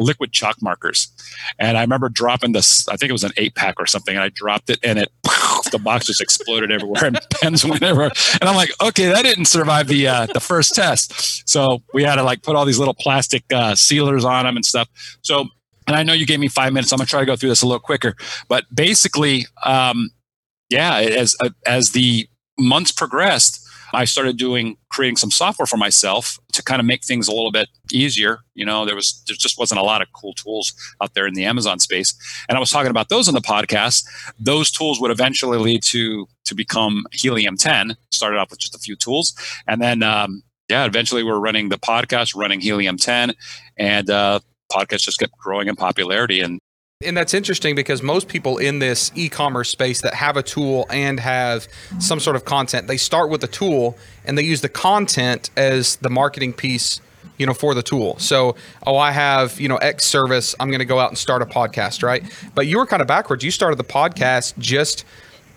liquid 0.00 0.32
chalk 0.32 0.60
markers. 0.62 1.12
And 1.58 1.76
I 1.76 1.82
remember 1.82 2.08
dropping 2.08 2.52
this, 2.52 2.88
I 2.88 2.96
think 2.96 3.10
it 3.10 3.12
was 3.12 3.22
an 3.22 3.32
eight 3.36 3.54
pack 3.54 3.74
or 3.78 3.86
something, 3.86 4.16
and 4.16 4.24
I 4.24 4.30
dropped 4.30 4.70
it 4.70 4.78
and 4.82 4.98
it, 4.98 5.12
the 5.70 5.78
box 5.78 6.06
just 6.06 6.20
exploded 6.20 6.70
everywhere 6.70 7.04
and 7.04 7.18
pens 7.30 7.64
went 7.64 7.82
everywhere. 7.82 8.10
And 8.40 8.48
I'm 8.48 8.56
like, 8.56 8.70
okay, 8.82 9.06
that 9.06 9.22
didn't 9.22 9.46
survive 9.46 9.88
the, 9.88 10.08
uh, 10.08 10.26
the 10.26 10.40
first 10.40 10.74
test. 10.74 11.48
So 11.48 11.82
we 11.92 12.04
had 12.04 12.16
to 12.16 12.22
like 12.22 12.42
put 12.42 12.56
all 12.56 12.64
these 12.64 12.78
little 12.78 12.94
plastic 12.94 13.44
uh, 13.52 13.74
sealers 13.74 14.24
on 14.24 14.44
them 14.44 14.56
and 14.56 14.64
stuff. 14.64 14.88
So 15.22 15.48
and 15.90 15.96
I 15.96 16.04
know 16.04 16.12
you 16.12 16.24
gave 16.24 16.38
me 16.38 16.46
five 16.46 16.72
minutes. 16.72 16.92
I'm 16.92 17.00
to 17.00 17.06
try 17.06 17.18
to 17.18 17.26
go 17.26 17.34
through 17.34 17.48
this 17.48 17.62
a 17.62 17.66
little 17.66 17.80
quicker. 17.80 18.14
But 18.48 18.64
basically, 18.72 19.46
um, 19.64 20.10
yeah, 20.68 20.98
as 20.98 21.36
as 21.66 21.90
the 21.90 22.28
months 22.58 22.92
progressed, 22.92 23.66
I 23.92 24.04
started 24.04 24.36
doing 24.36 24.76
creating 24.90 25.16
some 25.16 25.30
software 25.30 25.66
for 25.66 25.76
myself 25.76 26.38
to 26.52 26.62
kind 26.62 26.80
of 26.80 26.86
make 26.86 27.04
things 27.04 27.28
a 27.28 27.32
little 27.32 27.52
bit 27.52 27.68
easier. 27.92 28.40
You 28.54 28.64
know, 28.66 28.84
there 28.84 28.94
was 28.94 29.22
there 29.26 29.36
just 29.36 29.58
wasn't 29.58 29.80
a 29.80 29.84
lot 29.84 30.02
of 30.02 30.08
cool 30.12 30.34
tools 30.34 30.72
out 31.02 31.14
there 31.14 31.26
in 31.26 31.34
the 31.34 31.44
Amazon 31.44 31.78
space, 31.78 32.14
and 32.48 32.56
I 32.56 32.60
was 32.60 32.70
talking 32.70 32.90
about 32.90 33.08
those 33.08 33.28
in 33.28 33.34
the 33.34 33.40
podcast. 33.40 34.04
Those 34.38 34.70
tools 34.70 35.00
would 35.00 35.10
eventually 35.10 35.58
lead 35.58 35.82
to 35.84 36.26
to 36.44 36.54
become 36.54 37.06
Helium 37.12 37.56
10. 37.56 37.96
Started 38.10 38.38
off 38.38 38.50
with 38.50 38.60
just 38.60 38.74
a 38.74 38.78
few 38.78 38.96
tools, 38.96 39.34
and 39.66 39.80
then 39.80 40.02
um, 40.02 40.42
yeah, 40.68 40.84
eventually 40.84 41.22
we're 41.22 41.40
running 41.40 41.68
the 41.68 41.78
podcast, 41.78 42.34
running 42.36 42.60
Helium 42.60 42.96
10, 42.96 43.34
and 43.76 44.10
uh, 44.10 44.40
podcast 44.72 45.00
just 45.00 45.18
kept 45.18 45.36
growing 45.38 45.68
in 45.68 45.76
popularity 45.76 46.40
and 46.40 46.60
and 47.02 47.16
that's 47.16 47.32
interesting 47.32 47.74
because 47.74 48.02
most 48.02 48.28
people 48.28 48.58
in 48.58 48.78
this 48.78 49.10
e-commerce 49.14 49.70
space 49.70 50.02
that 50.02 50.12
have 50.12 50.36
a 50.36 50.42
tool 50.42 50.84
and 50.90 51.18
have 51.18 51.66
some 51.98 52.20
sort 52.20 52.36
of 52.36 52.44
content, 52.44 52.88
they 52.88 52.98
start 52.98 53.30
with 53.30 53.40
the 53.40 53.46
tool 53.46 53.96
and 54.26 54.36
they 54.36 54.42
use 54.42 54.60
the 54.60 54.68
content 54.68 55.48
as 55.56 55.96
the 55.96 56.10
marketing 56.10 56.52
piece, 56.52 57.00
you 57.38 57.46
know, 57.46 57.54
for 57.54 57.72
the 57.72 57.82
tool. 57.82 58.18
So, 58.18 58.54
oh, 58.86 58.98
I 58.98 59.12
have, 59.12 59.58
you 59.58 59.66
know, 59.66 59.78
X 59.78 60.04
service, 60.04 60.54
I'm 60.60 60.68
going 60.68 60.80
to 60.80 60.84
go 60.84 60.98
out 60.98 61.08
and 61.08 61.16
start 61.16 61.40
a 61.40 61.46
podcast, 61.46 62.02
right? 62.02 62.22
But 62.54 62.66
you 62.66 62.76
were 62.76 62.84
kind 62.84 63.00
of 63.00 63.08
backwards. 63.08 63.42
You 63.42 63.50
started 63.50 63.78
the 63.78 63.84
podcast 63.84 64.58
just 64.58 65.06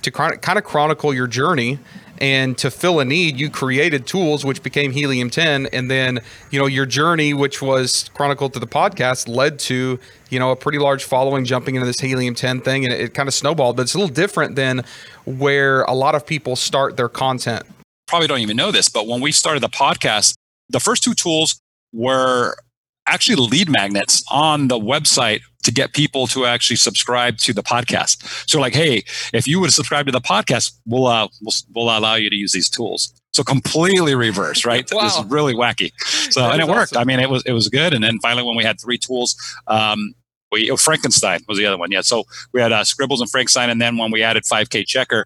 to 0.03 0.11
kind 0.11 0.57
of 0.57 0.63
chronicle 0.63 1.13
your 1.13 1.27
journey 1.27 1.77
and 2.23 2.57
to 2.57 2.71
fill 2.71 3.01
a 3.01 3.05
need 3.05 3.37
you 3.37 3.49
created 3.49 4.07
tools 4.07 4.45
which 4.45 4.63
became 4.63 4.93
helium 4.93 5.29
10 5.29 5.65
and 5.73 5.91
then 5.91 6.21
you 6.51 6.59
know 6.59 6.65
your 6.65 6.85
journey 6.85 7.33
which 7.33 7.61
was 7.61 8.09
chronicled 8.13 8.53
to 8.53 8.59
the 8.59 8.67
podcast 8.67 9.27
led 9.27 9.59
to 9.59 9.99
you 10.29 10.39
know 10.39 10.49
a 10.51 10.55
pretty 10.55 10.79
large 10.79 11.03
following 11.03 11.43
jumping 11.43 11.75
into 11.75 11.85
this 11.85 11.99
helium 11.99 12.33
10 12.33 12.61
thing 12.61 12.85
and 12.85 12.93
it, 12.93 13.01
it 13.01 13.13
kind 13.13 13.27
of 13.27 13.33
snowballed 13.33 13.75
but 13.75 13.81
it's 13.81 13.93
a 13.93 13.97
little 13.99 14.13
different 14.13 14.55
than 14.55 14.85
where 15.25 15.83
a 15.83 15.93
lot 15.93 16.15
of 16.15 16.25
people 16.25 16.55
start 16.55 16.95
their 16.95 17.09
content. 17.09 17.65
Probably 18.07 18.27
don't 18.29 18.39
even 18.39 18.55
know 18.55 18.71
this 18.71 18.87
but 18.87 19.05
when 19.05 19.19
we 19.19 19.33
started 19.33 19.61
the 19.61 19.67
podcast 19.67 20.35
the 20.69 20.79
first 20.79 21.03
two 21.03 21.13
tools 21.13 21.59
were 21.91 22.55
actually 23.07 23.35
lead 23.35 23.69
magnets 23.69 24.23
on 24.31 24.67
the 24.67 24.79
website 24.79 25.41
to 25.63 25.71
get 25.71 25.93
people 25.93 26.27
to 26.27 26.45
actually 26.45 26.75
subscribe 26.75 27.37
to 27.37 27.53
the 27.53 27.63
podcast. 27.63 28.49
So 28.49 28.59
like, 28.59 28.73
hey, 28.73 29.03
if 29.33 29.47
you 29.47 29.59
would 29.59 29.71
subscribe 29.71 30.05
to 30.05 30.11
the 30.11 30.21
podcast, 30.21 30.73
we'll, 30.85 31.07
uh, 31.07 31.27
we'll, 31.41 31.53
we'll 31.73 31.97
allow 31.97 32.15
you 32.15 32.29
to 32.29 32.35
use 32.35 32.51
these 32.51 32.69
tools. 32.69 33.13
So 33.33 33.43
completely 33.43 34.13
reverse, 34.15 34.65
right? 34.65 34.87
wow. 34.91 35.03
This 35.03 35.17
is 35.17 35.25
really 35.25 35.53
wacky. 35.53 35.91
So 36.31 36.41
That 36.41 36.53
and 36.53 36.61
it 36.61 36.67
worked. 36.67 36.93
awesome. 36.93 36.97
I 36.99 37.03
mean, 37.03 37.19
it 37.19 37.29
was 37.29 37.43
it 37.45 37.53
was 37.53 37.67
good. 37.69 37.93
And 37.93 38.03
then 38.03 38.19
finally, 38.21 38.43
when 38.43 38.55
we 38.55 38.63
had 38.63 38.79
three 38.79 38.97
tools, 38.97 39.35
um, 39.67 40.13
we 40.51 40.69
oh, 40.69 40.77
Frankenstein 40.77 41.39
was 41.47 41.57
the 41.57 41.65
other 41.65 41.77
one. 41.77 41.91
Yeah. 41.91 42.01
So 42.01 42.25
we 42.53 42.61
had 42.61 42.71
uh, 42.71 42.83
Scribbles 42.83 43.21
and 43.21 43.29
Frankenstein, 43.29 43.69
and 43.69 43.81
then 43.81 43.97
when 43.97 44.11
we 44.11 44.21
added 44.21 44.43
5K 44.43 44.85
Checker, 44.85 45.25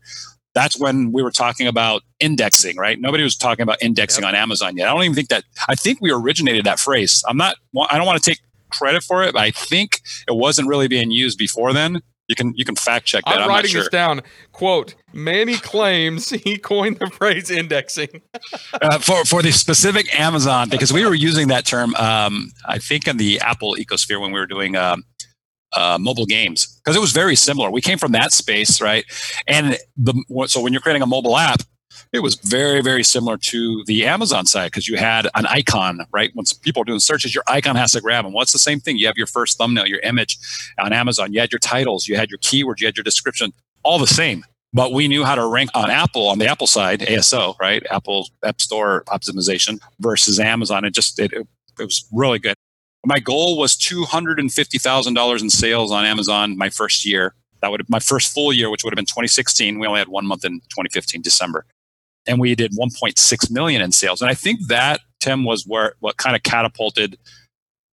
that's 0.58 0.80
when 0.80 1.12
we 1.12 1.22
were 1.22 1.32
talking 1.32 1.68
about 1.68 2.02
indexing, 2.20 2.78
right? 2.78 3.00
Nobody 3.00 3.24
was 3.24 3.36
talking 3.36 3.62
about 3.62 3.78
indexing 3.82 4.24
Yep. 4.24 4.30
on 4.30 4.36
Amazon 4.36 4.76
yet. 4.76 4.88
I 4.88 4.94
don't 4.94 5.04
even 5.04 5.16
think 5.16 5.30
that. 5.30 5.44
I 5.70 5.76
think 5.76 6.02
we 6.02 6.12
originated 6.12 6.66
that 6.66 6.80
phrase. 6.80 7.24
I'm 7.28 7.38
not. 7.38 7.58
I 7.92 7.98
don't 7.98 8.08
want 8.08 8.22
to 8.22 8.30
take 8.30 8.40
credit 8.72 9.04
for 9.04 9.24
it, 9.24 9.34
but 9.34 9.42
I 9.42 9.52
think 9.52 10.02
it 10.28 10.36
wasn't 10.36 10.68
really 10.68 10.88
being 10.88 11.12
used 11.12 11.38
before 11.38 11.74
then. 11.74 12.02
You 12.28 12.36
can 12.36 12.54
you 12.56 12.66
can 12.66 12.76
fact 12.76 13.06
check 13.06 13.24
that. 13.26 13.36
I'm, 13.36 13.44
I'm, 13.44 13.50
writing 13.50 13.70
sure. 13.72 13.82
this 13.82 13.90
down. 13.90 14.22
Quote: 14.52 14.96
Manny 15.14 15.58
claims 15.58 16.30
he 16.46 16.58
coined 16.58 16.98
the 16.98 17.10
phrase 17.12 17.52
indexing. 17.52 18.22
uh, 18.82 18.98
for 18.98 19.24
for 19.26 19.44
the 19.44 19.52
specific 19.52 20.14
Amazon 20.20 20.70
because 20.70 20.92
we 20.92 21.06
were 21.06 21.14
using 21.14 21.50
that 21.50 21.66
term. 21.68 21.94
Um, 21.96 22.52
I 22.68 22.80
think 22.80 23.08
in 23.08 23.18
the 23.18 23.40
Apple 23.40 23.76
ecosphere 23.76 24.20
when 24.20 24.32
we 24.32 24.40
were 24.40 24.48
doing 24.48 24.76
um, 24.76 25.04
uh, 25.78 25.98
mobile 26.00 26.26
games 26.26 26.80
because 26.80 26.96
it 26.96 27.00
was 27.00 27.12
very 27.12 27.36
similar. 27.36 27.70
We 27.70 27.82
came 27.82 27.98
from 27.98 28.12
that 28.14 28.34
space, 28.34 28.82
right? 28.82 29.06
And 29.48 29.78
the 29.96 30.14
so 30.48 30.62
when 30.62 30.74
you're 30.74 30.82
creating 30.82 31.04
a 31.04 31.08
mobile 31.08 31.38
app, 31.38 31.62
it 32.12 32.20
was 32.20 32.36
very 32.36 32.82
very 32.82 33.04
similar 33.04 33.38
to 33.38 33.84
the 33.86 34.06
Amazon 34.06 34.46
side 34.46 34.72
because 34.72 34.88
you 34.88 34.98
had 34.98 35.28
an 35.36 35.46
icon, 35.46 36.02
right? 36.12 36.32
Once 36.36 36.54
people 36.54 36.82
are 36.82 36.86
doing 36.86 37.00
searches, 37.00 37.34
your 37.34 37.44
icon 37.48 37.76
has 37.76 37.92
to 37.92 38.02
grab 38.02 38.26
them. 38.26 38.34
What's 38.34 38.54
the 38.54 38.60
same 38.60 38.80
thing? 38.80 38.98
You 38.98 39.08
have 39.08 39.18
your 39.18 39.28
first 39.28 39.58
thumbnail, 39.58 39.86
your 39.86 40.00
image 40.00 40.38
on 40.80 40.94
Amazon. 40.94 41.34
You 41.34 41.40
had 41.40 41.52
your 41.52 41.60
titles, 41.60 42.08
you 42.08 42.16
had 42.16 42.30
your 42.30 42.40
keywords, 42.40 42.80
you 42.80 42.88
had 42.88 42.98
your 42.98 43.04
description, 43.04 43.54
all 43.84 44.00
the 44.00 44.08
same 44.08 44.44
but 44.74 44.92
we 44.92 45.08
knew 45.08 45.24
how 45.24 45.36
to 45.36 45.46
rank 45.48 45.70
on 45.74 45.90
Apple 45.90 46.28
on 46.28 46.40
the 46.40 46.48
Apple 46.48 46.68
side, 46.68 47.00
ASO, 47.00 47.58
right? 47.60 47.84
Apple 47.90 48.30
App 48.44 48.62
Store 48.62 49.04
optimization 49.08 49.80
versus 50.00 50.40
Amazon. 50.40 50.86
It 50.86 50.94
just 50.94 51.20
it, 51.20 51.34
it, 51.34 51.48
was 51.80 52.08
really 52.12 52.40
good. 52.40 52.56
My 53.08 53.20
goal 53.20 53.58
was 53.58 53.78
two 53.78 54.04
hundred 54.04 54.38
and 54.38 54.52
fifty 54.52 54.78
thousand 54.78 55.14
dollars 55.14 55.42
in 55.42 55.50
sales 55.50 55.94
on 55.94 56.04
Amazon 56.04 56.58
my 56.58 56.70
first 56.70 57.06
year. 57.06 57.34
That 57.62 57.72
would 57.72 57.90
my 57.90 58.00
first 58.00 58.34
full 58.34 58.52
year, 58.52 58.70
which 58.70 58.84
would 58.84 58.92
have 58.92 58.98
been 58.98 59.06
2016. 59.06 59.80
We 59.80 59.88
only 59.88 60.00
had 60.00 60.10
one 60.10 60.28
month 60.28 60.44
in 60.44 60.60
2015 60.60 61.22
December, 61.22 61.66
and 62.28 62.38
we 62.38 62.54
did 62.54 62.74
1.6 62.74 63.52
million 63.52 63.82
in 63.82 63.94
sales. 63.94 64.22
And 64.22 64.30
I 64.30 64.34
think 64.34 64.68
that 64.68 65.00
Tim 65.22 65.46
was 65.46 65.64
where 65.64 65.94
what 66.02 66.18
kind 66.18 66.36
of 66.36 66.44
catapulted 66.44 67.18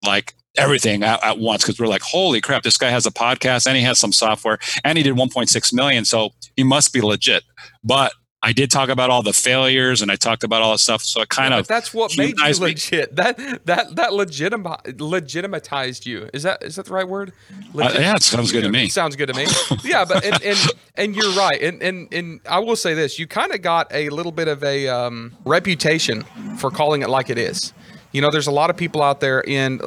like 0.04 0.35
everything 0.56 1.04
at, 1.04 1.23
at 1.23 1.38
once 1.38 1.62
because 1.62 1.78
we're 1.78 1.87
like, 1.87 2.02
holy 2.02 2.40
crap, 2.40 2.64
this 2.64 2.76
guy 2.76 2.90
has 2.90 3.06
a 3.06 3.12
podcast 3.12 3.68
and 3.68 3.76
he 3.76 3.85
has 3.85 4.00
some 4.00 4.12
software 4.12 4.59
and 4.83 4.99
he 4.99 5.04
did 5.04 5.14
1.6 5.14 5.73
million. 5.73 6.04
So 6.04 6.30
he 6.56 6.64
must 6.64 6.92
be 6.92 7.00
legit. 7.00 7.44
But 7.85 8.12
I 8.46 8.52
did 8.52 8.70
talk 8.70 8.88
about 8.90 9.08
all 9.10 9.22
the 9.22 9.32
failures 9.32 10.02
and 10.02 10.10
I 10.12 10.16
talked 10.16 10.44
about 10.44 10.60
all 10.60 10.72
the 10.72 10.78
stuff. 10.78 11.02
So 11.02 11.22
it 11.22 11.30
kind 11.30 11.52
Yeah, 11.52 11.60
of 11.60 11.66
that's 11.66 11.94
what 11.94 12.16
made 12.18 12.24
you 12.30 12.34
humanized 12.34 12.60
me. 12.60 12.66
legit. 12.68 13.16
That 13.16 13.36
that 13.66 13.96
that 13.96 14.10
legitima- 14.10 14.82
legitimatized 14.98 16.04
you. 16.06 16.28
Is 16.32 16.42
that 16.42 16.62
is 16.62 16.76
that 16.76 16.86
the 16.86 16.92
right 16.92 17.08
word? 17.08 17.32
uh, 17.74 17.90
yeah, 17.94 18.14
it 18.16 18.22
sounds 18.22 18.52
good 18.52 18.62
to 18.64 18.68
me. 18.70 18.88
Sounds 18.88 19.16
good 19.16 19.28
to 19.28 19.34
me. 19.34 19.46
Yeah, 19.84 20.04
but 20.04 20.24
and 20.24 20.42
and, 20.42 20.58
and 20.96 21.16
you're 21.16 21.32
right. 21.32 21.60
And 21.60 21.82
and 21.82 22.12
and 22.12 22.40
I 22.48 22.58
will 22.58 22.76
say 22.76 22.94
this: 22.94 23.18
you 23.18 23.26
kind 23.26 23.52
of 23.52 23.62
got 23.62 23.86
a 23.92 24.08
little 24.10 24.32
bit 24.32 24.48
of 24.48 24.62
a 24.62 24.88
um, 24.88 25.32
reputation 25.44 26.22
for 26.58 26.70
calling 26.70 27.02
it 27.02 27.08
like 27.08 27.30
it 27.30 27.38
is. 27.38 27.72
You 28.12 28.20
know, 28.20 28.30
there's 28.30 28.46
a 28.46 28.52
lot 28.52 28.70
of 28.70 28.76
people 28.76 29.02
out 29.02 29.20
there 29.20 29.40
in. 29.40 29.80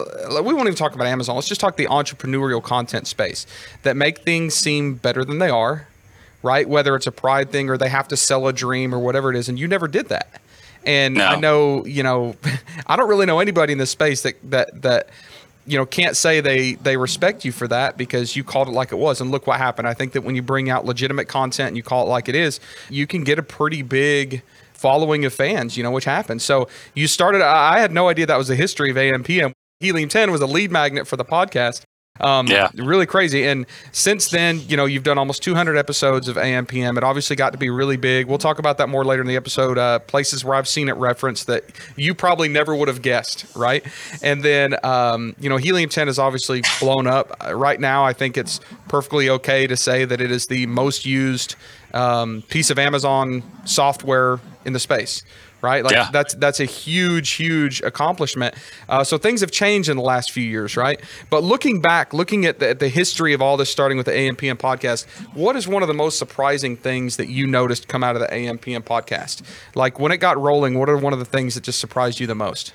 We 0.44 0.54
won't 0.54 0.68
even 0.68 0.76
talk 0.76 0.94
about 0.96 1.08
Amazon. 1.08 1.36
Let's 1.36 1.48
just 1.48 1.62
talk 1.62 1.78
the 1.78 1.86
entrepreneurial 1.88 2.62
content 2.62 3.08
space 3.08 3.46
that 3.84 3.96
make 3.96 4.20
things 4.20 4.54
seem 4.54 4.96
better 4.96 5.24
than 5.24 5.40
they 5.40 5.50
are, 5.50 5.88
right? 6.48 6.68
Whether 6.68 6.96
it's 6.96 7.08
a 7.08 7.12
pride 7.12 7.52
thing 7.52 7.70
or 7.70 7.78
they 7.78 7.90
have 7.90 8.08
to 8.08 8.18
sell 8.18 8.48
a 8.48 8.54
dream 8.54 8.96
or 8.96 9.00
whatever 9.00 9.30
it 9.30 9.36
is, 9.36 9.50
and 9.50 9.60
you 9.60 9.68
never 9.68 9.88
did 9.88 10.08
that. 10.10 10.42
And 10.86 11.16
No. 11.16 11.28
I 11.28 11.36
know, 11.36 11.86
you 11.86 12.02
know, 12.02 12.36
I 12.88 12.96
don't 12.96 13.10
really 13.10 13.26
know 13.26 13.40
anybody 13.40 13.74
in 13.74 13.80
this 13.80 13.92
space 13.92 14.22
that 14.24 14.36
that 14.50 14.82
that 14.82 15.10
you 15.66 15.78
know 15.78 15.86
can't 15.86 16.16
say 16.16 16.40
they 16.40 16.76
they 16.76 16.96
respect 16.96 17.44
you 17.44 17.52
for 17.52 17.68
that 17.68 17.98
because 17.98 18.36
you 18.38 18.44
called 18.44 18.70
it 18.70 18.72
like 18.72 18.94
it 18.94 18.96
was 18.96 19.20
and 19.20 19.32
look 19.32 19.46
what 19.46 19.58
happened 19.58 19.86
i 19.86 19.94
think 19.94 20.14
that 20.14 20.22
when 20.22 20.34
you 20.34 20.42
bring 20.42 20.70
out 20.70 20.86
legitimate 20.86 21.28
content 21.28 21.68
and 21.68 21.76
you 21.76 21.84
call 21.84 22.06
it 22.06 22.10
like 22.10 22.30
it 22.30 22.36
is 22.36 22.62
you 22.90 23.06
can 23.06 23.26
get 23.26 23.38
a 23.38 23.44
pretty 23.44 23.82
big 23.82 24.42
following 24.72 25.26
of 25.26 25.34
fans 25.34 25.76
you 25.76 25.84
know 25.84 25.92
which 25.92 26.06
happens 26.06 26.42
so 26.42 26.70
you 26.96 27.06
started 27.06 27.42
i 27.42 27.76
I 27.76 27.80
had 27.80 27.92
no 27.92 28.08
idea 28.08 28.26
that 28.28 28.38
was 28.38 28.48
the 28.48 28.56
history 28.56 28.90
of 28.90 28.96
ampm 28.96 29.52
helium 29.82 30.08
10 30.08 30.32
was 30.32 30.40
a 30.40 30.48
lead 30.48 30.72
magnet 30.72 31.06
for 31.06 31.18
the 31.18 31.26
podcast 31.26 31.82
um, 32.20 32.48
Yeah. 32.48 32.70
really 32.76 33.06
crazy. 33.06 33.46
And 33.46 33.66
since 33.92 34.30
then, 34.30 34.62
you 34.68 34.76
know, 34.78 34.86
you've 34.86 35.04
done 35.04 35.18
almost 35.18 35.44
200 35.44 35.78
episodes 35.78 36.28
of 36.28 36.36
AMPM. 36.38 36.98
It 36.98 37.04
obviously 37.04 37.36
got 37.36 37.52
to 37.54 37.58
be 37.58 37.70
really 37.70 37.98
big. 37.98 38.28
We'll 38.28 38.38
talk 38.38 38.60
about 38.60 38.78
that 38.80 38.90
more 38.90 39.04
later 39.06 39.22
in 39.22 39.28
the 39.28 39.36
episode. 39.36 39.78
Uh, 39.78 40.00
places 40.00 40.44
where 40.44 40.56
I've 40.56 40.68
seen 40.68 40.90
it 40.90 40.96
referenced 40.96 41.48
that 41.48 41.64
you 41.96 42.14
probably 42.14 42.48
never 42.50 42.76
would 42.76 42.88
have 42.88 43.02
guessed, 43.02 43.46
right? 43.56 43.86
And 44.22 44.44
then, 44.44 44.76
um, 44.84 45.36
you 45.40 45.50
know, 45.50 45.58
Helium 45.58 45.90
10 45.90 46.08
is 46.08 46.20
obviously 46.20 46.62
blown 46.80 47.08
up. 47.08 47.36
Uh, 47.46 47.54
right 47.54 47.80
now, 47.80 48.04
I 48.06 48.14
think 48.14 48.38
it's 48.38 48.60
perfectly 48.88 49.30
okay 49.30 49.68
to 49.68 49.76
say 49.78 50.06
that 50.06 50.22
it 50.22 50.32
is 50.32 50.48
the 50.48 50.66
most 50.66 51.06
used 51.06 51.56
um, 51.94 52.44
piece 52.50 52.70
of 52.70 52.78
Amazon 52.80 53.44
software 53.66 54.40
in 54.66 54.74
the 54.74 54.80
space. 54.80 55.24
Right, 55.62 55.84
like 55.84 55.94
Yeah. 55.94 56.10
that's 56.12 56.36
that's 56.36 56.60
a 56.60 56.66
huge, 56.66 57.32
huge 57.32 57.82
accomplishment. 57.82 58.54
Uh, 58.88 59.04
so 59.04 59.18
things 59.18 59.42
have 59.42 59.50
changed 59.52 59.90
in 59.90 59.98
the 59.98 60.04
last 60.04 60.32
few 60.32 60.44
years, 60.44 60.78
right? 60.78 61.02
But 61.32 61.44
looking 61.44 61.82
back, 61.82 62.14
looking 62.14 62.46
at 62.46 62.60
the, 62.60 62.70
at 62.70 62.80
the 62.80 62.90
history 62.90 63.34
of 63.34 63.42
all 63.42 63.58
this, 63.58 63.70
starting 63.72 63.98
with 63.98 64.06
the 64.06 64.12
AMPM 64.12 64.58
podcast, 64.58 65.08
what 65.34 65.56
is 65.56 65.68
one 65.68 65.82
of 65.82 65.88
the 65.88 65.96
most 65.96 66.20
surprising 66.20 66.78
things 66.78 67.18
that 67.18 67.30
you 67.30 67.48
noticed 67.48 67.88
come 67.88 68.04
out 68.04 68.16
of 68.16 68.22
the 68.22 68.28
AMPM 68.28 68.84
podcast? 68.84 69.42
Like 69.74 70.00
when 70.00 70.12
it 70.12 70.18
got 70.18 70.40
rolling, 70.40 70.78
what 70.78 70.90
are 70.90 70.98
one 70.98 71.14
of 71.14 71.20
the 71.20 71.26
things 71.26 71.56
that 71.56 71.64
just 71.64 71.80
surprised 71.80 72.20
you 72.20 72.28
the 72.28 72.36
most? 72.36 72.74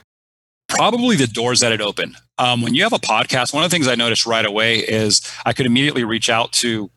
probably 0.69 1.17
the 1.17 1.27
doors 1.27 1.61
that 1.61 1.71
it 1.71 1.83
opened. 1.83 2.17
Um, 2.39 2.63
when 2.63 2.75
you 2.75 2.83
have 2.83 2.95
a 2.95 2.99
podcast, 2.99 3.53
one 3.53 3.63
of 3.63 3.71
the 3.71 3.75
things 3.75 3.87
I 3.87 3.95
noticed 3.95 4.25
right 4.25 4.45
away 4.45 4.79
is 4.79 5.21
I 5.45 5.53
could 5.53 5.67
immediately 5.67 6.03
reach 6.03 6.31
out 6.31 6.51
to 6.55 6.91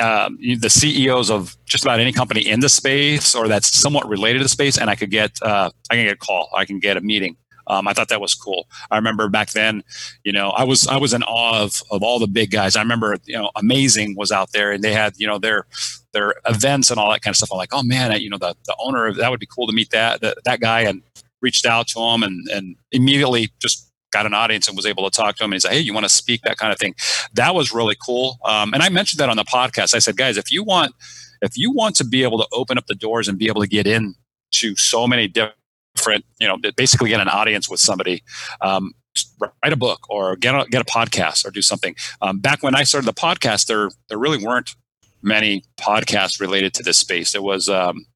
um, 0.00 0.38
the 0.58 0.70
CEOs 0.70 1.30
of 1.30 1.56
just 1.66 1.84
about 1.84 2.00
any 2.00 2.12
company 2.12 2.46
in 2.46 2.60
the 2.60 2.68
space 2.68 3.34
or 3.34 3.48
that's 3.48 3.68
somewhat 3.68 4.08
related 4.08 4.40
to 4.40 4.48
space, 4.48 4.78
and 4.78 4.90
I 4.90 4.94
could 4.94 5.10
get 5.10 5.32
uh, 5.42 5.70
I 5.90 5.94
can 5.94 6.04
get 6.04 6.14
a 6.14 6.16
call, 6.16 6.48
I 6.54 6.64
can 6.64 6.78
get 6.78 6.96
a 6.96 7.00
meeting. 7.00 7.36
Um, 7.68 7.86
I 7.86 7.92
thought 7.92 8.08
that 8.08 8.20
was 8.20 8.34
cool. 8.34 8.68
I 8.90 8.96
remember 8.96 9.28
back 9.28 9.50
then, 9.50 9.84
you 10.24 10.32
know, 10.32 10.50
I 10.50 10.64
was 10.64 10.86
I 10.88 10.96
was 10.96 11.12
in 11.12 11.22
awe 11.22 11.62
of 11.62 11.82
of 11.90 12.02
all 12.02 12.18
the 12.18 12.26
big 12.26 12.50
guys. 12.50 12.76
I 12.76 12.82
remember, 12.82 13.16
you 13.24 13.36
know, 13.36 13.50
Amazing 13.56 14.16
was 14.16 14.32
out 14.32 14.52
there, 14.52 14.72
and 14.72 14.82
they 14.82 14.92
had 14.92 15.14
you 15.16 15.26
know 15.26 15.38
their 15.38 15.66
their 16.12 16.34
events 16.46 16.90
and 16.90 16.98
all 16.98 17.10
that 17.10 17.22
kind 17.22 17.32
of 17.32 17.36
stuff. 17.36 17.50
I'm 17.52 17.58
like, 17.58 17.72
oh 17.72 17.82
man, 17.82 18.18
you 18.20 18.30
know, 18.30 18.38
the 18.38 18.54
the 18.66 18.76
owner 18.80 19.06
of 19.06 19.16
that 19.16 19.30
would 19.30 19.40
be 19.40 19.46
cool 19.46 19.66
to 19.66 19.72
meet 19.72 19.90
that 19.90 20.20
that, 20.22 20.38
that 20.44 20.60
guy, 20.60 20.80
and 20.80 21.02
reached 21.40 21.66
out 21.66 21.86
to 21.88 22.00
him, 22.00 22.22
and 22.22 22.48
and 22.48 22.76
immediately 22.90 23.50
just 23.60 23.91
got 24.12 24.26
an 24.26 24.34
audience 24.34 24.68
and 24.68 24.76
was 24.76 24.86
able 24.86 25.08
to 25.08 25.16
talk 25.16 25.36
to 25.36 25.44
him 25.44 25.50
and 25.50 25.54
he 25.54 25.60
said, 25.60 25.72
Hey, 25.72 25.80
you 25.80 25.92
want 25.92 26.04
to 26.04 26.10
speak? 26.10 26.42
That 26.42 26.58
kind 26.58 26.72
of 26.72 26.78
thing. 26.78 26.94
That 27.34 27.54
was 27.54 27.72
really 27.72 27.96
cool. 28.04 28.38
Um, 28.44 28.72
and 28.74 28.82
I 28.82 28.88
mentioned 28.88 29.18
that 29.18 29.28
on 29.28 29.36
the 29.36 29.44
podcast. 29.44 29.94
I 29.94 29.98
said, 29.98 30.16
guys, 30.16 30.36
if 30.36 30.52
you 30.52 30.62
want, 30.62 30.94
if 31.40 31.56
you 31.56 31.72
want 31.72 31.96
to 31.96 32.04
be 32.04 32.22
able 32.22 32.38
to 32.38 32.46
open 32.52 32.78
up 32.78 32.86
the 32.86 32.94
doors 32.94 33.26
and 33.26 33.38
be 33.38 33.48
able 33.48 33.62
to 33.62 33.66
get 33.66 33.86
in 33.86 34.14
to 34.52 34.76
so 34.76 35.08
many 35.08 35.26
different, 35.26 36.24
you 36.40 36.46
know, 36.46 36.58
basically 36.76 37.08
get 37.08 37.20
an 37.20 37.28
audience 37.28 37.68
with 37.68 37.80
somebody, 37.80 38.22
um, 38.60 38.92
write 39.40 39.72
a 39.72 39.76
book 39.76 40.06
or 40.08 40.36
get 40.36 40.54
a, 40.54 40.64
get 40.70 40.82
a 40.82 40.84
podcast 40.84 41.46
or 41.46 41.50
do 41.50 41.62
something. 41.62 41.96
Um, 42.20 42.38
back 42.38 42.62
when 42.62 42.74
I 42.74 42.84
started 42.84 43.06
the 43.06 43.14
podcast, 43.14 43.66
there, 43.66 43.90
there 44.08 44.18
really 44.18 44.42
weren't 44.42 44.74
many 45.22 45.64
podcasts 45.80 46.40
related 46.40 46.74
to 46.74 46.82
this 46.82 46.98
space. 46.98 47.34
It 47.34 47.42
was, 47.42 47.68
um, 47.68 48.06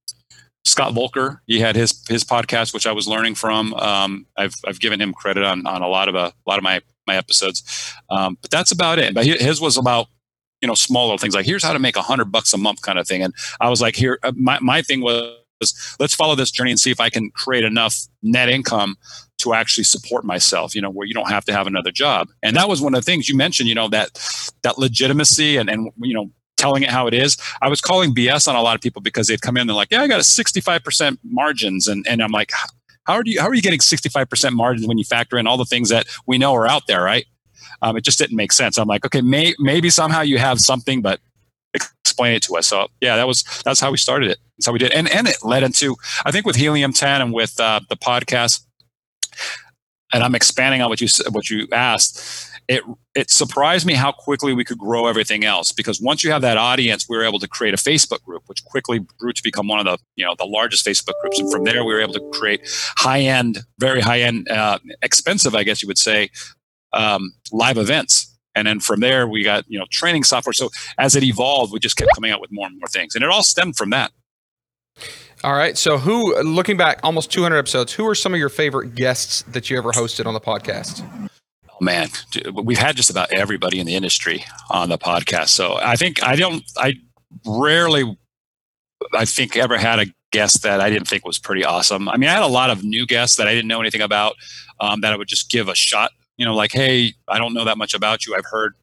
Scott 0.66 0.94
Voelker, 0.94 1.38
he 1.46 1.60
had 1.60 1.76
his 1.76 2.02
his 2.08 2.24
podcast, 2.24 2.74
which 2.74 2.86
I 2.86 2.92
was 2.92 3.06
learning 3.06 3.36
from. 3.36 3.72
Um, 3.74 4.26
I've 4.36 4.54
I've 4.66 4.80
given 4.80 5.00
him 5.00 5.14
credit 5.14 5.44
on 5.44 5.64
on 5.66 5.80
a 5.80 5.88
lot 5.88 6.08
of 6.08 6.16
a, 6.16 6.18
a 6.26 6.46
lot 6.46 6.58
of 6.58 6.64
my 6.64 6.80
my 7.06 7.16
episodes, 7.16 7.94
um, 8.10 8.36
but 8.42 8.50
that's 8.50 8.72
about 8.72 8.98
it. 8.98 9.14
But 9.14 9.26
his 9.26 9.60
was 9.60 9.76
about 9.76 10.08
you 10.60 10.66
know 10.66 10.74
smaller 10.74 11.16
things 11.18 11.34
like 11.34 11.46
here's 11.46 11.62
how 11.62 11.72
to 11.72 11.78
make 11.78 11.96
a 11.96 12.02
hundred 12.02 12.32
bucks 12.32 12.52
a 12.52 12.58
month 12.58 12.82
kind 12.82 12.98
of 12.98 13.06
thing. 13.06 13.22
And 13.22 13.32
I 13.60 13.70
was 13.70 13.80
like, 13.80 13.94
here, 13.94 14.18
uh, 14.24 14.32
my 14.34 14.58
my 14.60 14.82
thing 14.82 15.02
was 15.02 15.96
let's 16.00 16.14
follow 16.14 16.34
this 16.34 16.50
journey 16.50 16.72
and 16.72 16.80
see 16.80 16.90
if 16.90 17.00
I 17.00 17.10
can 17.10 17.30
create 17.30 17.64
enough 17.64 17.96
net 18.22 18.48
income 18.48 18.96
to 19.38 19.54
actually 19.54 19.84
support 19.84 20.24
myself. 20.24 20.74
You 20.74 20.80
know, 20.80 20.90
where 20.90 21.06
you 21.06 21.14
don't 21.14 21.30
have 21.30 21.44
to 21.44 21.52
have 21.52 21.68
another 21.68 21.92
job. 21.92 22.28
And 22.42 22.56
that 22.56 22.68
was 22.68 22.80
one 22.80 22.92
of 22.94 23.04
the 23.04 23.08
things 23.08 23.28
you 23.28 23.36
mentioned. 23.36 23.68
You 23.68 23.76
know 23.76 23.88
that 23.88 24.18
that 24.62 24.78
legitimacy 24.78 25.58
and 25.58 25.70
and 25.70 25.92
you 25.98 26.14
know 26.14 26.30
telling 26.66 26.82
it 26.82 26.90
how 26.90 27.06
it 27.06 27.14
is. 27.14 27.36
I 27.62 27.68
was 27.68 27.80
calling 27.80 28.12
BS 28.12 28.48
on 28.48 28.56
a 28.56 28.60
lot 28.60 28.74
of 28.74 28.80
people 28.80 29.00
because 29.00 29.28
they'd 29.28 29.40
come 29.40 29.56
in, 29.56 29.68
they're 29.68 29.76
like, 29.76 29.92
yeah, 29.92 30.02
I 30.02 30.08
got 30.08 30.18
a 30.18 30.24
65% 30.24 31.18
margins. 31.22 31.86
And, 31.86 32.04
and 32.08 32.20
I'm 32.20 32.32
like, 32.32 32.50
how 33.04 33.14
are 33.14 33.22
you, 33.24 33.40
how 33.40 33.46
are 33.46 33.54
you 33.54 33.62
getting 33.62 33.78
65% 33.78 34.52
margins 34.52 34.88
when 34.88 34.98
you 34.98 35.04
factor 35.04 35.38
in 35.38 35.46
all 35.46 35.56
the 35.56 35.64
things 35.64 35.90
that 35.90 36.06
we 36.26 36.38
know 36.38 36.54
are 36.56 36.66
out 36.66 36.88
there? 36.88 37.02
Right. 37.02 37.24
Um, 37.82 37.96
it 37.96 38.02
just 38.02 38.18
didn't 38.18 38.36
make 38.36 38.50
sense. 38.50 38.78
I'm 38.78 38.88
like, 38.88 39.06
okay, 39.06 39.20
may, 39.20 39.54
maybe 39.60 39.90
somehow 39.90 40.22
you 40.22 40.38
have 40.38 40.58
something, 40.60 41.02
but 41.02 41.20
explain 41.72 42.34
it 42.34 42.42
to 42.44 42.56
us. 42.56 42.66
So 42.66 42.88
yeah, 43.00 43.14
that 43.14 43.28
was, 43.28 43.44
that's 43.64 43.78
how 43.78 43.92
we 43.92 43.96
started 43.96 44.30
it. 44.30 44.38
That's 44.56 44.66
how 44.66 44.72
we 44.72 44.80
did. 44.80 44.90
And, 44.90 45.08
and 45.08 45.28
it 45.28 45.36
led 45.44 45.62
into, 45.62 45.94
I 46.24 46.32
think 46.32 46.46
with 46.46 46.56
helium 46.56 46.92
10 46.92 47.20
and 47.22 47.32
with 47.32 47.60
uh, 47.60 47.80
the 47.88 47.96
podcast, 47.96 48.66
and 50.12 50.22
I'm 50.22 50.34
expanding 50.34 50.82
on 50.82 50.88
what 50.88 51.00
you 51.00 51.08
what 51.30 51.50
you 51.50 51.66
asked. 51.72 52.48
It 52.68 52.82
it 53.14 53.30
surprised 53.30 53.86
me 53.86 53.94
how 53.94 54.10
quickly 54.12 54.52
we 54.52 54.64
could 54.64 54.78
grow 54.78 55.06
everything 55.06 55.44
else 55.44 55.72
because 55.72 56.00
once 56.00 56.24
you 56.24 56.32
have 56.32 56.42
that 56.42 56.56
audience 56.56 57.06
we 57.08 57.16
were 57.16 57.24
able 57.24 57.38
to 57.38 57.46
create 57.46 57.72
a 57.72 57.76
facebook 57.76 58.22
group 58.22 58.42
which 58.46 58.64
quickly 58.64 58.98
grew 59.18 59.32
to 59.32 59.42
become 59.42 59.68
one 59.68 59.78
of 59.78 59.84
the 59.84 59.96
you 60.16 60.24
know 60.24 60.34
the 60.36 60.44
largest 60.44 60.84
facebook 60.84 61.14
groups. 61.20 61.38
And 61.38 61.50
from 61.50 61.64
there 61.64 61.84
we 61.84 61.94
were 61.94 62.00
able 62.00 62.14
to 62.14 62.30
create 62.32 62.62
high 62.96 63.20
end 63.20 63.60
very 63.78 64.00
high 64.00 64.20
end 64.20 64.48
uh, 64.48 64.78
expensive 65.02 65.54
i 65.54 65.62
guess 65.62 65.82
you 65.82 65.86
would 65.86 65.98
say 65.98 66.30
um, 66.96 67.34
live 67.52 67.78
events. 67.78 68.32
And 68.54 68.66
then 68.66 68.80
from 68.80 69.00
there 69.00 69.28
we 69.28 69.44
got 69.44 69.64
you 69.68 69.78
know 69.78 69.86
training 69.90 70.24
software. 70.24 70.54
So 70.54 70.70
as 70.98 71.14
it 71.14 71.22
evolved 71.22 71.72
we 71.72 71.78
just 71.78 71.96
kept 71.96 72.10
coming 72.14 72.30
out 72.30 72.40
with 72.40 72.50
more 72.50 72.66
and 72.66 72.78
more 72.78 72.88
things. 72.88 73.14
And 73.14 73.22
it 73.22 73.30
all 73.30 73.42
stemmed 73.42 73.76
from 73.76 73.90
that. 73.90 74.12
All 75.44 75.52
right. 75.52 75.76
So, 75.76 75.98
who, 75.98 76.34
looking 76.42 76.78
back, 76.78 76.98
almost 77.02 77.30
200 77.30 77.58
episodes, 77.58 77.92
who 77.92 78.06
are 78.08 78.14
some 78.14 78.32
of 78.32 78.40
your 78.40 78.48
favorite 78.48 78.94
guests 78.94 79.42
that 79.48 79.68
you 79.68 79.76
ever 79.76 79.92
hosted 79.92 80.24
on 80.24 80.32
the 80.32 80.40
podcast? 80.40 81.04
Oh, 81.78 81.84
man, 81.84 82.08
we've 82.54 82.78
had 82.78 82.96
just 82.96 83.10
about 83.10 83.32
everybody 83.32 83.78
in 83.80 83.86
the 83.86 83.94
industry 83.94 84.44
on 84.70 84.88
the 84.88 84.98
podcast. 84.98 85.48
So, 85.48 85.76
I 85.76 85.96
think 85.96 86.22
I 86.22 86.36
don't, 86.36 86.64
I 86.78 86.94
rarely, 87.46 88.16
I 89.12 89.24
think, 89.26 89.56
ever 89.56 89.76
had 89.76 89.98
a 89.98 90.06
guest 90.32 90.62
that 90.62 90.80
I 90.80 90.90
didn't 90.90 91.08
think 91.08 91.24
was 91.24 91.38
pretty 91.38 91.64
awesome. 91.64 92.08
I 92.08 92.16
mean, 92.16 92.28
I 92.28 92.32
had 92.32 92.42
a 92.42 92.48
lot 92.48 92.70
of 92.70 92.82
new 92.82 93.06
guests 93.06 93.36
that 93.36 93.46
I 93.46 93.54
didn't 93.54 93.68
know 93.68 93.80
anything 93.80 94.00
about 94.00 94.36
um, 94.80 95.00
that 95.02 95.12
I 95.12 95.16
would 95.16 95.28
just 95.28 95.50
give 95.50 95.68
a 95.68 95.74
shot. 95.74 96.12
You 96.36 96.44
know, 96.44 96.54
like, 96.54 96.72
hey, 96.72 97.14
I 97.28 97.38
don't 97.38 97.54
know 97.54 97.64
that 97.64 97.78
much 97.78 97.94
about 97.94 98.26
you. 98.26 98.34
I've 98.34 98.44
heard 98.44 98.74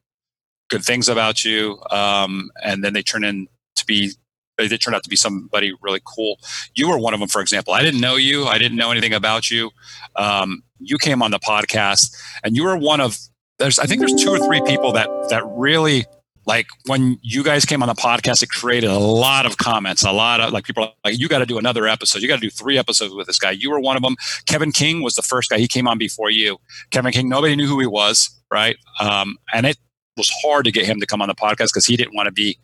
good 0.68 0.84
things 0.84 1.08
about 1.08 1.44
you. 1.44 1.78
Um, 1.90 2.50
and 2.62 2.82
then 2.82 2.92
they 2.92 3.02
turn 3.02 3.24
in 3.24 3.48
to 3.76 3.86
be 3.86 4.12
they 4.56 4.68
did 4.68 4.80
turn 4.80 4.94
out 4.94 5.02
to 5.02 5.10
be 5.10 5.16
somebody 5.16 5.72
really 5.82 6.00
cool. 6.04 6.38
You 6.74 6.88
were 6.88 6.98
one 6.98 7.12
of 7.12 7.20
them, 7.20 7.28
for 7.28 7.40
example. 7.40 7.72
I 7.72 7.82
didn't 7.82 8.00
know 8.00 8.16
you. 8.16 8.44
I 8.44 8.58
didn't 8.58 8.76
know 8.76 8.92
anything 8.92 9.12
about 9.12 9.50
you. 9.50 9.70
Um, 10.14 10.62
you 10.88 10.98
came 10.98 11.22
on 11.22 11.30
the 11.30 11.38
podcast, 11.38 12.14
and 12.42 12.56
you 12.56 12.64
were 12.64 12.76
one 12.76 13.00
of 13.00 13.18
there's. 13.58 13.78
I 13.78 13.86
think 13.86 14.00
there's 14.00 14.14
two 14.14 14.30
or 14.30 14.38
three 14.38 14.62
people 14.66 14.92
that 14.92 15.08
that 15.30 15.44
really 15.46 16.06
like 16.46 16.66
when 16.86 17.18
you 17.22 17.42
guys 17.42 17.64
came 17.64 17.82
on 17.82 17.88
the 17.88 17.94
podcast. 17.94 18.42
It 18.42 18.50
created 18.50 18.90
a 18.90 18.98
lot 18.98 19.46
of 19.46 19.56
comments. 19.56 20.02
A 20.02 20.12
lot 20.12 20.40
of 20.40 20.52
like 20.52 20.64
people 20.64 20.92
like 21.04 21.18
you 21.18 21.28
got 21.28 21.38
to 21.38 21.46
do 21.46 21.58
another 21.58 21.86
episode. 21.86 22.22
You 22.22 22.28
got 22.28 22.36
to 22.36 22.42
do 22.42 22.50
three 22.50 22.78
episodes 22.78 23.14
with 23.14 23.26
this 23.26 23.38
guy. 23.38 23.52
You 23.52 23.70
were 23.70 23.80
one 23.80 23.96
of 23.96 24.02
them. 24.02 24.16
Kevin 24.46 24.72
King 24.72 25.02
was 25.02 25.14
the 25.14 25.22
first 25.22 25.50
guy. 25.50 25.58
He 25.58 25.68
came 25.68 25.88
on 25.88 25.98
before 25.98 26.30
you. 26.30 26.58
Kevin 26.90 27.12
King. 27.12 27.28
Nobody 27.28 27.56
knew 27.56 27.66
who 27.66 27.80
he 27.80 27.86
was, 27.86 28.30
right? 28.50 28.76
Um, 29.00 29.36
and 29.52 29.66
it 29.66 29.78
was 30.16 30.30
hard 30.44 30.64
to 30.64 30.72
get 30.72 30.86
him 30.86 31.00
to 31.00 31.06
come 31.06 31.22
on 31.22 31.28
the 31.28 31.34
podcast 31.34 31.68
because 31.68 31.86
he 31.86 31.96
didn't 31.96 32.14
want 32.14 32.26
to 32.26 32.32
be 32.32 32.58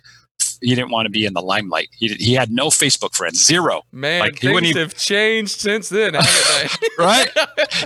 he 0.61 0.75
didn't 0.75 0.91
want 0.91 1.07
to 1.07 1.11
be 1.11 1.25
in 1.25 1.33
the 1.33 1.43
limelight. 1.43 1.89
He 1.93 2.09
he 2.09 2.35
had 2.35 2.51
no 2.51 2.69
Facebook 2.69 3.15
friends, 3.15 3.45
zero. 3.45 3.83
Man, 3.93 4.21
like, 4.21 4.39
things 4.39 4.63
even, 4.63 4.83
have 4.83 4.95
changed 4.95 5.61
since 5.61 5.89
then, 5.89 6.15
haven't 6.15 6.71
they? 6.81 6.89
right? 6.99 7.29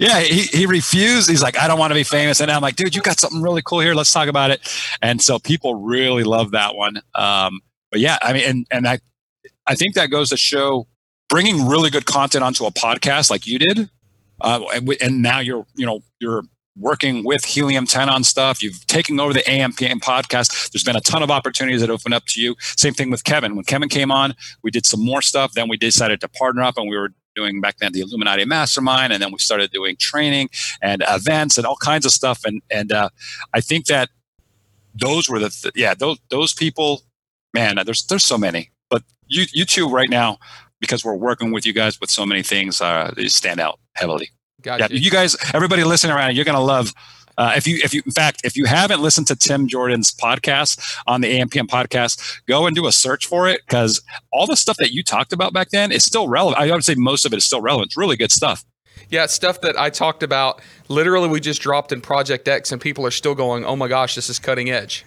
Yeah, 0.00 0.20
he, 0.20 0.42
he 0.42 0.66
refused. 0.66 1.30
He's 1.30 1.42
like, 1.42 1.58
I 1.58 1.68
don't 1.68 1.78
want 1.78 1.90
to 1.90 1.94
be 1.94 2.04
famous. 2.04 2.40
And 2.40 2.50
I'm 2.50 2.62
like, 2.62 2.76
dude, 2.76 2.94
you 2.94 3.02
got 3.02 3.18
something 3.18 3.42
really 3.42 3.62
cool 3.62 3.80
here. 3.80 3.94
Let's 3.94 4.12
talk 4.12 4.28
about 4.28 4.50
it. 4.50 4.60
And 5.02 5.20
so 5.22 5.38
people 5.38 5.76
really 5.76 6.24
love 6.24 6.52
that 6.52 6.74
one. 6.74 7.00
Um, 7.14 7.60
but 7.90 8.00
yeah, 8.00 8.18
I 8.22 8.32
mean, 8.32 8.44
and 8.44 8.66
and 8.70 8.88
I 8.88 8.98
I 9.66 9.74
think 9.74 9.94
that 9.94 10.10
goes 10.10 10.30
to 10.30 10.36
show 10.36 10.86
bringing 11.28 11.66
really 11.66 11.90
good 11.90 12.06
content 12.06 12.44
onto 12.44 12.64
a 12.64 12.70
podcast 12.70 13.30
like 13.30 13.46
you 13.46 13.58
did. 13.58 13.90
Uh, 14.40 14.64
and, 14.74 14.96
and 15.00 15.22
now 15.22 15.38
you're 15.38 15.64
you 15.76 15.86
know 15.86 16.00
you're 16.18 16.42
working 16.76 17.24
with 17.24 17.44
Helium 17.44 17.86
10 17.86 18.08
on 18.08 18.24
stuff. 18.24 18.62
You've 18.62 18.86
taken 18.86 19.20
over 19.20 19.32
the 19.32 19.40
AMPM 19.40 20.00
podcast. 20.00 20.70
There's 20.70 20.84
been 20.84 20.96
a 20.96 21.00
ton 21.00 21.22
of 21.22 21.30
opportunities 21.30 21.80
that 21.80 21.90
open 21.90 22.12
up 22.12 22.24
to 22.26 22.40
you. 22.40 22.56
Same 22.60 22.94
thing 22.94 23.10
with 23.10 23.24
Kevin. 23.24 23.54
When 23.54 23.64
Kevin 23.64 23.88
came 23.88 24.10
on, 24.10 24.34
we 24.62 24.70
did 24.70 24.86
some 24.86 25.04
more 25.04 25.22
stuff. 25.22 25.52
Then 25.52 25.68
we 25.68 25.76
decided 25.76 26.20
to 26.22 26.28
partner 26.28 26.62
up 26.62 26.76
and 26.76 26.88
we 26.88 26.96
were 26.96 27.10
doing 27.34 27.60
back 27.60 27.78
then 27.78 27.92
the 27.92 28.00
Illuminati 28.00 28.44
Mastermind. 28.44 29.12
And 29.12 29.22
then 29.22 29.32
we 29.32 29.38
started 29.38 29.70
doing 29.70 29.96
training 29.98 30.50
and 30.82 31.04
events 31.08 31.58
and 31.58 31.66
all 31.66 31.76
kinds 31.76 32.06
of 32.06 32.12
stuff. 32.12 32.44
And, 32.44 32.62
and 32.70 32.92
uh, 32.92 33.10
I 33.52 33.60
think 33.60 33.86
that 33.86 34.10
those 34.94 35.28
were 35.28 35.38
the, 35.38 35.50
th- 35.50 35.74
yeah, 35.76 35.94
those, 35.94 36.18
those 36.28 36.52
people, 36.52 37.02
man, 37.52 37.78
there's, 37.84 38.04
there's 38.06 38.24
so 38.24 38.38
many. 38.38 38.70
But 38.90 39.02
you, 39.26 39.46
you 39.52 39.64
two 39.64 39.88
right 39.88 40.10
now, 40.10 40.38
because 40.80 41.04
we're 41.04 41.14
working 41.14 41.50
with 41.52 41.66
you 41.66 41.72
guys 41.72 42.00
with 42.00 42.10
so 42.10 42.26
many 42.26 42.42
things, 42.42 42.80
uh, 42.80 43.12
they 43.16 43.28
stand 43.28 43.60
out 43.60 43.80
heavily. 43.94 44.30
Gotcha. 44.64 44.88
Yeah, 44.90 44.98
you 44.98 45.10
guys, 45.10 45.36
everybody 45.52 45.84
listening 45.84 46.16
around, 46.16 46.34
you're 46.36 46.46
going 46.46 46.56
to 46.56 46.60
love. 46.60 46.94
Uh, 47.36 47.52
if 47.56 47.66
you, 47.66 47.80
if 47.84 47.92
you, 47.92 48.00
in 48.06 48.12
fact, 48.12 48.40
if 48.44 48.56
you 48.56 48.64
haven't 48.64 49.02
listened 49.02 49.26
to 49.26 49.36
Tim 49.36 49.68
Jordan's 49.68 50.10
podcast 50.10 50.80
on 51.06 51.20
the 51.20 51.38
AMPM 51.38 51.66
podcast, 51.66 52.40
go 52.46 52.66
and 52.66 52.74
do 52.74 52.86
a 52.86 52.92
search 52.92 53.26
for 53.26 53.46
it 53.46 53.60
because 53.66 54.00
all 54.32 54.46
the 54.46 54.56
stuff 54.56 54.78
that 54.78 54.92
you 54.92 55.02
talked 55.02 55.32
about 55.34 55.52
back 55.52 55.68
then 55.68 55.92
is 55.92 56.02
still 56.02 56.28
relevant. 56.28 56.62
I 56.62 56.72
would 56.72 56.82
say 56.82 56.94
most 56.96 57.26
of 57.26 57.32
it 57.34 57.36
is 57.36 57.44
still 57.44 57.60
relevant. 57.60 57.88
It's 57.88 57.96
really 57.96 58.16
good 58.16 58.32
stuff. 58.32 58.64
Yeah, 59.10 59.26
stuff 59.26 59.60
that 59.60 59.78
I 59.78 59.90
talked 59.90 60.22
about. 60.22 60.62
Literally, 60.88 61.28
we 61.28 61.40
just 61.40 61.60
dropped 61.60 61.92
in 61.92 62.00
Project 62.00 62.48
X, 62.48 62.72
and 62.72 62.80
people 62.80 63.04
are 63.04 63.10
still 63.10 63.34
going, 63.34 63.64
"Oh 63.64 63.76
my 63.76 63.88
gosh, 63.88 64.14
this 64.14 64.30
is 64.30 64.38
cutting 64.38 64.70
edge." 64.70 65.04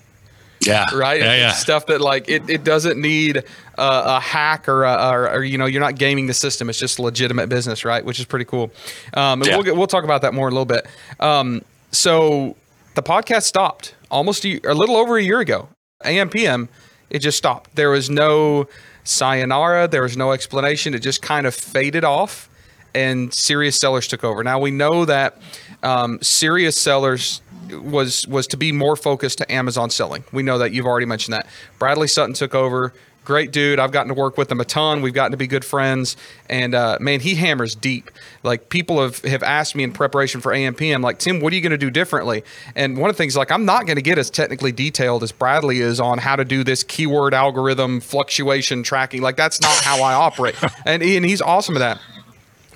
Yeah. 0.61 0.85
Right. 0.93 1.21
Yeah, 1.21 1.35
yeah. 1.35 1.51
Stuff 1.51 1.85
that 1.87 2.01
like 2.01 2.29
it, 2.29 2.49
it 2.49 2.63
doesn't 2.63 2.99
need 2.99 3.43
a 3.77 4.19
hack 4.19 4.67
or, 4.67 4.83
a, 4.83 5.11
or, 5.11 5.29
or 5.29 5.43
you 5.43 5.57
know 5.57 5.65
you're 5.65 5.81
not 5.81 5.95
gaming 5.95 6.27
the 6.27 6.33
system. 6.33 6.69
It's 6.69 6.79
just 6.79 6.99
legitimate 6.99 7.47
business, 7.47 7.85
right? 7.85 8.03
Which 8.03 8.19
is 8.19 8.25
pretty 8.25 8.45
cool. 8.45 8.71
Um, 9.13 9.41
and 9.41 9.47
yeah. 9.47 9.55
we'll 9.55 9.63
get, 9.63 9.75
we'll 9.75 9.87
talk 9.87 10.03
about 10.03 10.21
that 10.23 10.33
more 10.33 10.47
in 10.47 10.53
a 10.53 10.55
little 10.55 10.65
bit. 10.65 10.87
Um, 11.19 11.63
so 11.91 12.55
the 12.95 13.03
podcast 13.03 13.43
stopped 13.43 13.95
almost 14.09 14.45
a, 14.45 14.59
a 14.69 14.73
little 14.73 14.95
over 14.95 15.17
a 15.17 15.23
year 15.23 15.39
ago. 15.39 15.69
AMPM, 16.03 16.67
it 17.09 17.19
just 17.19 17.37
stopped. 17.37 17.75
There 17.75 17.89
was 17.89 18.09
no 18.09 18.67
sayonara. 19.03 19.87
There 19.87 20.01
was 20.01 20.17
no 20.17 20.31
explanation. 20.31 20.93
It 20.93 20.99
just 20.99 21.21
kind 21.21 21.47
of 21.47 21.55
faded 21.55 22.03
off, 22.03 22.49
and 22.93 23.33
Serious 23.33 23.77
Sellers 23.77 24.07
took 24.07 24.23
over. 24.23 24.43
Now 24.43 24.59
we 24.59 24.71
know 24.71 25.05
that 25.05 25.39
um, 25.83 26.19
Serious 26.21 26.79
Sellers 26.79 27.41
was 27.71 28.27
was 28.27 28.47
to 28.47 28.57
be 28.57 28.71
more 28.71 28.95
focused 28.95 29.37
to 29.39 29.51
Amazon 29.51 29.89
selling. 29.89 30.23
We 30.31 30.43
know 30.43 30.57
that 30.57 30.71
you've 30.71 30.85
already 30.85 31.05
mentioned 31.05 31.33
that. 31.33 31.47
Bradley 31.79 32.07
Sutton 32.07 32.33
took 32.33 32.55
over. 32.55 32.93
Great 33.27 33.51
dude. 33.51 33.77
I've 33.77 33.91
gotten 33.91 34.07
to 34.07 34.13
work 34.13 34.37
with 34.37 34.49
him 34.49 34.61
a 34.61 34.63
ton. 34.63 35.01
We've 35.01 35.13
gotten 35.13 35.31
to 35.31 35.37
be 35.37 35.47
good 35.47 35.65
friends. 35.65 36.15
And 36.49 36.73
uh, 36.73 36.97
man, 37.01 37.19
he 37.19 37.35
hammers 37.35 37.75
deep. 37.75 38.09
Like 38.41 38.69
people 38.69 39.01
have, 39.01 39.21
have 39.25 39.43
asked 39.43 39.75
me 39.75 39.83
in 39.83 39.91
preparation 39.91 40.39
for 40.39 40.53
AMPM, 40.53 41.03
like, 41.03 41.19
Tim, 41.19 41.41
what 41.41 41.51
are 41.51 41.57
you 41.57 41.61
going 41.61 41.71
to 41.71 41.77
do 41.77 41.91
differently? 41.91 42.45
And 42.73 42.97
one 42.97 43.09
of 43.09 43.17
the 43.17 43.21
things, 43.21 43.35
like, 43.35 43.51
I'm 43.51 43.65
not 43.65 43.85
going 43.85 43.97
to 43.97 44.01
get 44.01 44.17
as 44.17 44.29
technically 44.29 44.71
detailed 44.71 45.23
as 45.23 45.33
Bradley 45.33 45.81
is 45.81 45.99
on 45.99 46.19
how 46.19 46.37
to 46.37 46.45
do 46.45 46.63
this 46.63 46.83
keyword 46.83 47.33
algorithm 47.33 47.99
fluctuation 47.99 48.81
tracking. 48.81 49.21
Like, 49.21 49.35
that's 49.35 49.59
not 49.59 49.75
how 49.75 50.01
I 50.01 50.13
operate. 50.13 50.55
And, 50.85 51.03
and 51.03 51.25
he's 51.25 51.41
awesome 51.41 51.75
at 51.75 51.79
that. 51.79 51.99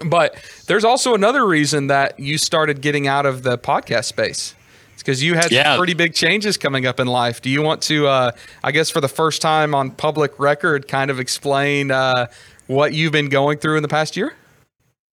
But 0.05 0.35
there's 0.67 0.83
also 0.83 1.13
another 1.13 1.45
reason 1.45 1.87
that 1.87 2.19
you 2.19 2.37
started 2.37 2.81
getting 2.81 3.07
out 3.07 3.25
of 3.25 3.43
the 3.43 3.57
podcast 3.57 4.05
space 4.05 4.53
because 5.01 5.23
you 5.23 5.35
had 5.35 5.51
yeah. 5.51 5.77
pretty 5.77 5.93
big 5.93 6.13
changes 6.13 6.57
coming 6.57 6.85
up 6.85 6.99
in 6.99 7.07
life. 7.07 7.41
Do 7.41 7.49
you 7.49 7.61
want 7.61 7.81
to, 7.83 8.07
uh, 8.07 8.31
I 8.63 8.71
guess, 8.71 8.89
for 8.89 9.01
the 9.01 9.07
first 9.07 9.41
time 9.41 9.75
on 9.75 9.91
public 9.91 10.39
record, 10.39 10.87
kind 10.87 11.11
of 11.11 11.19
explain 11.19 11.91
uh, 11.91 12.27
what 12.67 12.93
you've 12.93 13.11
been 13.11 13.29
going 13.29 13.57
through 13.57 13.77
in 13.77 13.83
the 13.83 13.89
past 13.89 14.15
year? 14.15 14.33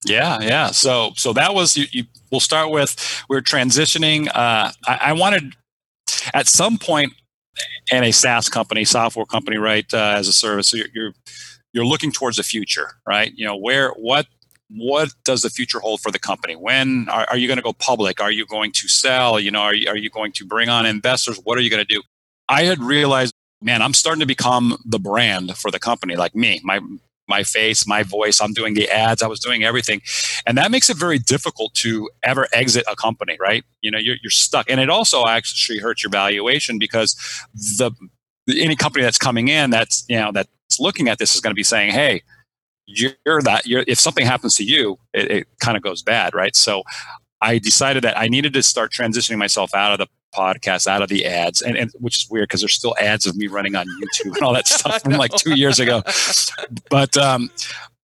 Yeah, 0.05 0.41
yeah. 0.41 0.69
So, 0.69 1.13
so 1.17 1.33
that 1.33 1.55
was. 1.55 1.77
You, 1.77 1.87
you, 1.91 2.05
we'll 2.31 2.41
start 2.41 2.71
with 2.71 3.25
we're 3.29 3.41
transitioning. 3.41 4.29
Uh, 4.29 4.71
I, 4.87 4.99
I, 5.01 5.13
wanted 5.13 5.55
at 6.35 6.47
some 6.47 6.79
point 6.79 7.13
in 7.91 8.05
a 8.05 8.13
SaaS 8.13 8.49
company, 8.49 8.85
software 8.85 9.27
company, 9.27 9.57
right, 9.57 9.93
uh, 9.93 10.15
as 10.17 10.29
a 10.29 10.33
service. 10.33 10.69
So 10.69 10.77
you're, 10.77 10.87
you're 10.95 11.13
you're 11.73 11.87
looking 11.87 12.13
towards 12.13 12.37
the 12.37 12.43
future, 12.43 12.93
right? 13.07 13.33
You 13.35 13.47
know, 13.47 13.57
where 13.57 13.91
what 13.91 14.27
what 14.71 15.11
does 15.25 15.43
the 15.43 15.51
future 15.51 15.81
hold 15.81 16.01
for 16.01 16.11
the 16.11 16.19
company? 16.19 16.55
When 16.55 17.09
are, 17.09 17.27
are 17.31 17.37
you 17.37 17.47
going 17.47 17.57
to 17.57 17.63
go 17.63 17.73
public? 17.73 18.21
Are 18.21 18.31
you 18.31 18.47
going 18.47 18.73
to 18.73 18.89
sell? 18.89 19.41
You 19.41 19.51
know, 19.51 19.61
are 19.61 19.75
you, 19.75 19.89
are 19.89 19.97
you 19.97 20.11
going 20.11 20.33
to 20.33 20.45
bring 20.45 20.69
on 20.69 20.87
investors? 20.87 21.41
What 21.43 21.57
are 21.59 21.61
you 21.61 21.71
going 21.71 21.85
to 21.85 21.95
do? 21.95 22.03
I 22.49 22.63
had 22.65 22.79
realized, 22.79 23.33
man, 23.63 23.83
I'm 23.83 23.95
starting 23.95 24.21
to 24.21 24.27
become 24.27 24.77
the 24.85 24.99
brand 24.99 25.57
for 25.57 25.71
the 25.71 25.79
company, 25.79 26.17
like 26.17 26.35
me, 26.35 26.61
my 26.65 26.81
my 27.31 27.43
face, 27.43 27.87
my 27.87 28.03
voice. 28.03 28.41
I'm 28.41 28.55
doing 28.55 28.73
the 28.73 28.89
ads. 28.89 29.23
I 29.23 29.27
was 29.27 29.39
doing 29.39 29.63
everything, 29.63 30.01
and 30.47 30.57
that 30.57 30.71
makes 30.71 30.89
it 30.89 30.97
very 30.97 31.19
difficult 31.19 31.75
to 31.75 32.09
ever 32.23 32.49
exit 32.55 32.85
a 32.91 32.97
company, 32.97 33.37
right? 33.39 33.65
You 33.83 33.91
know, 33.91 33.99
you're, 33.99 34.17
you're 34.23 34.31
stuck, 34.31 34.71
and 34.71 34.81
it 34.81 34.89
also 34.89 35.27
actually 35.27 35.79
hurts 35.79 36.03
your 36.03 36.11
valuation 36.11 36.79
because 36.79 37.15
the 37.55 37.93
any 38.57 38.77
company 38.77 39.05
that's 39.05 39.19
coming 39.19 39.49
in 39.49 39.69
that's 39.69 40.07
you 40.09 40.17
know 40.17 40.33
that's 40.33 40.49
looking 40.81 41.09
at 41.09 41.19
this 41.19 41.35
is 41.35 41.43
going 41.43 41.51
to 41.51 41.55
be 41.55 41.63
saying, 41.65 41.93
hey 41.93 42.23
you're 42.89 43.43
that 43.43 43.67
you're 43.67 43.85
if 43.87 43.99
something 43.99 44.27
happens 44.27 44.55
to 44.55 44.65
you 44.65 44.99
it, 45.13 45.31
it 45.31 45.49
kind 45.61 45.77
of 45.77 45.83
goes 45.83 46.03
bad 46.03 46.35
right? 46.35 46.57
So 46.57 46.83
i 47.41 47.57
decided 47.57 48.03
that 48.03 48.19
i 48.19 48.27
needed 48.27 48.53
to 48.53 48.61
start 48.65 48.91
transitioning 48.91 49.39
myself 49.39 49.73
out 49.73 49.93
of 49.93 49.99
the 49.99 50.09
podcast 50.37 50.87
out 50.89 51.03
of 51.03 51.09
the 51.09 51.25
ads 51.25 51.63
and, 51.63 51.77
and 51.77 51.93
which 52.01 52.19
is 52.19 52.31
weird 52.31 52.49
because 52.49 52.61
there's 52.61 52.75
still 52.75 52.97
ads 53.01 53.27
of 53.27 53.37
me 53.37 53.47
running 53.47 53.77
on 53.77 53.87
youtube 53.87 54.35
and 54.35 54.43
all 54.43 54.53
that 54.53 54.67
stuff 54.79 55.03
from 55.03 55.13
like 55.13 55.31
two 55.33 55.55
years 55.55 55.79
ago. 55.79 56.03
But 56.91 57.17
um, 57.17 57.51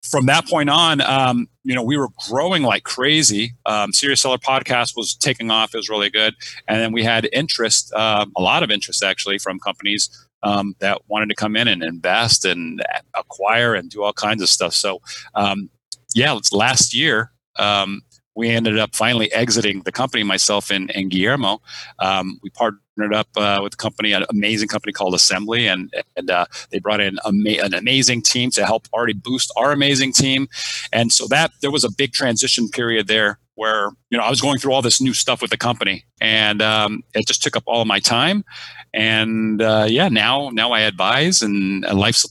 from 0.03 0.27
that 0.27 0.47
point 0.47 0.71
on 0.71 1.01
um, 1.01 1.49
you 1.65 1.75
know 1.75 1.83
we 1.83 1.97
were 1.97 2.09
growing 2.29 2.63
like 2.63 2.85
crazy. 2.85 3.55
Um, 3.67 3.93
serious 3.93 4.21
seller 4.21 4.39
podcast 4.39 4.97
was 4.97 5.15
taking 5.15 5.51
off. 5.51 5.75
It 5.75 5.79
was 5.79 5.89
really 5.89 6.11
good. 6.11 6.35
And 6.69 6.81
then 6.81 6.93
we 6.93 7.03
had 7.03 7.29
interest 7.33 7.93
uh, 7.95 8.27
a 8.37 8.41
lot 8.41 8.63
of 8.63 8.71
interest 8.71 9.03
actually 9.03 9.39
from 9.39 9.59
companies 9.59 10.24
um, 10.45 10.77
that 10.79 11.01
wanted 11.09 11.29
to 11.31 11.35
come 11.35 11.57
in 11.57 11.67
and 11.67 11.83
invest 11.83 12.45
and 12.45 12.85
acquire 13.19 13.75
and 13.75 13.91
do 13.91 14.03
all 14.03 14.13
kinds 14.13 14.43
of 14.43 14.49
stuff. 14.49 14.75
So, 14.75 15.01
um, 15.35 15.71
yeah, 16.15 16.39
last 16.53 16.95
year 16.95 17.33
um, 17.59 18.03
we 18.37 18.51
ended 18.51 18.79
up 18.79 18.95
finally 18.95 19.33
exiting 19.33 19.83
the 19.83 19.93
company, 19.93 20.23
myself 20.23 20.71
and, 20.71 20.95
and 20.95 21.11
Guillermo. 21.11 21.61
Um, 21.99 22.39
we 22.43 22.51
partnered 22.51 23.15
up 23.15 23.29
uh, 23.37 23.61
with 23.63 23.75
a 23.75 23.77
company, 23.77 24.13
an 24.13 24.25
amazing 24.31 24.69
company 24.69 24.93
called 24.93 25.15
Assembly, 25.15 25.67
and 25.67 25.93
and 26.17 26.31
uh, 26.31 26.47
they 26.71 26.79
brought 26.79 27.01
in 27.01 27.19
ama- 27.25 27.63
an 27.63 27.75
amazing 27.75 28.23
team 28.23 28.51
to 28.51 28.67
help 28.67 28.87
already 28.93 29.15
boost 29.15 29.53
our 29.57 29.73
amazing 29.73 30.13
team. 30.13 30.49
And 30.93 31.13
so 31.13 31.27
that 31.29 31.53
there 31.63 31.71
was 31.71 31.85
a 31.85 31.93
big 31.93 32.13
transition 32.13 32.69
period 32.69 33.07
there 33.07 33.39
where 33.57 33.91
you 34.11 34.19
know 34.19 34.25
I 34.25 34.31
was 34.31 34.41
going 34.41 34.59
through 34.59 34.73
all 34.73 34.83
this 34.83 35.01
new 35.01 35.15
stuff 35.15 35.41
with 35.41 35.51
the 35.51 35.57
company, 35.57 36.05
and 36.21 36.61
um, 36.63 37.03
it 37.15 37.27
just 37.27 37.43
took 37.43 37.57
up 37.57 37.65
all 37.67 37.85
my 37.85 38.01
time. 38.01 38.45
And 38.93 39.63
uh, 39.63 39.87
yeah, 39.89 40.09
now 40.09 40.51
now 40.51 40.73
I 40.73 40.81
advise, 40.81 41.43
and, 41.43 41.85
and 41.85 41.99
life's 41.99 42.27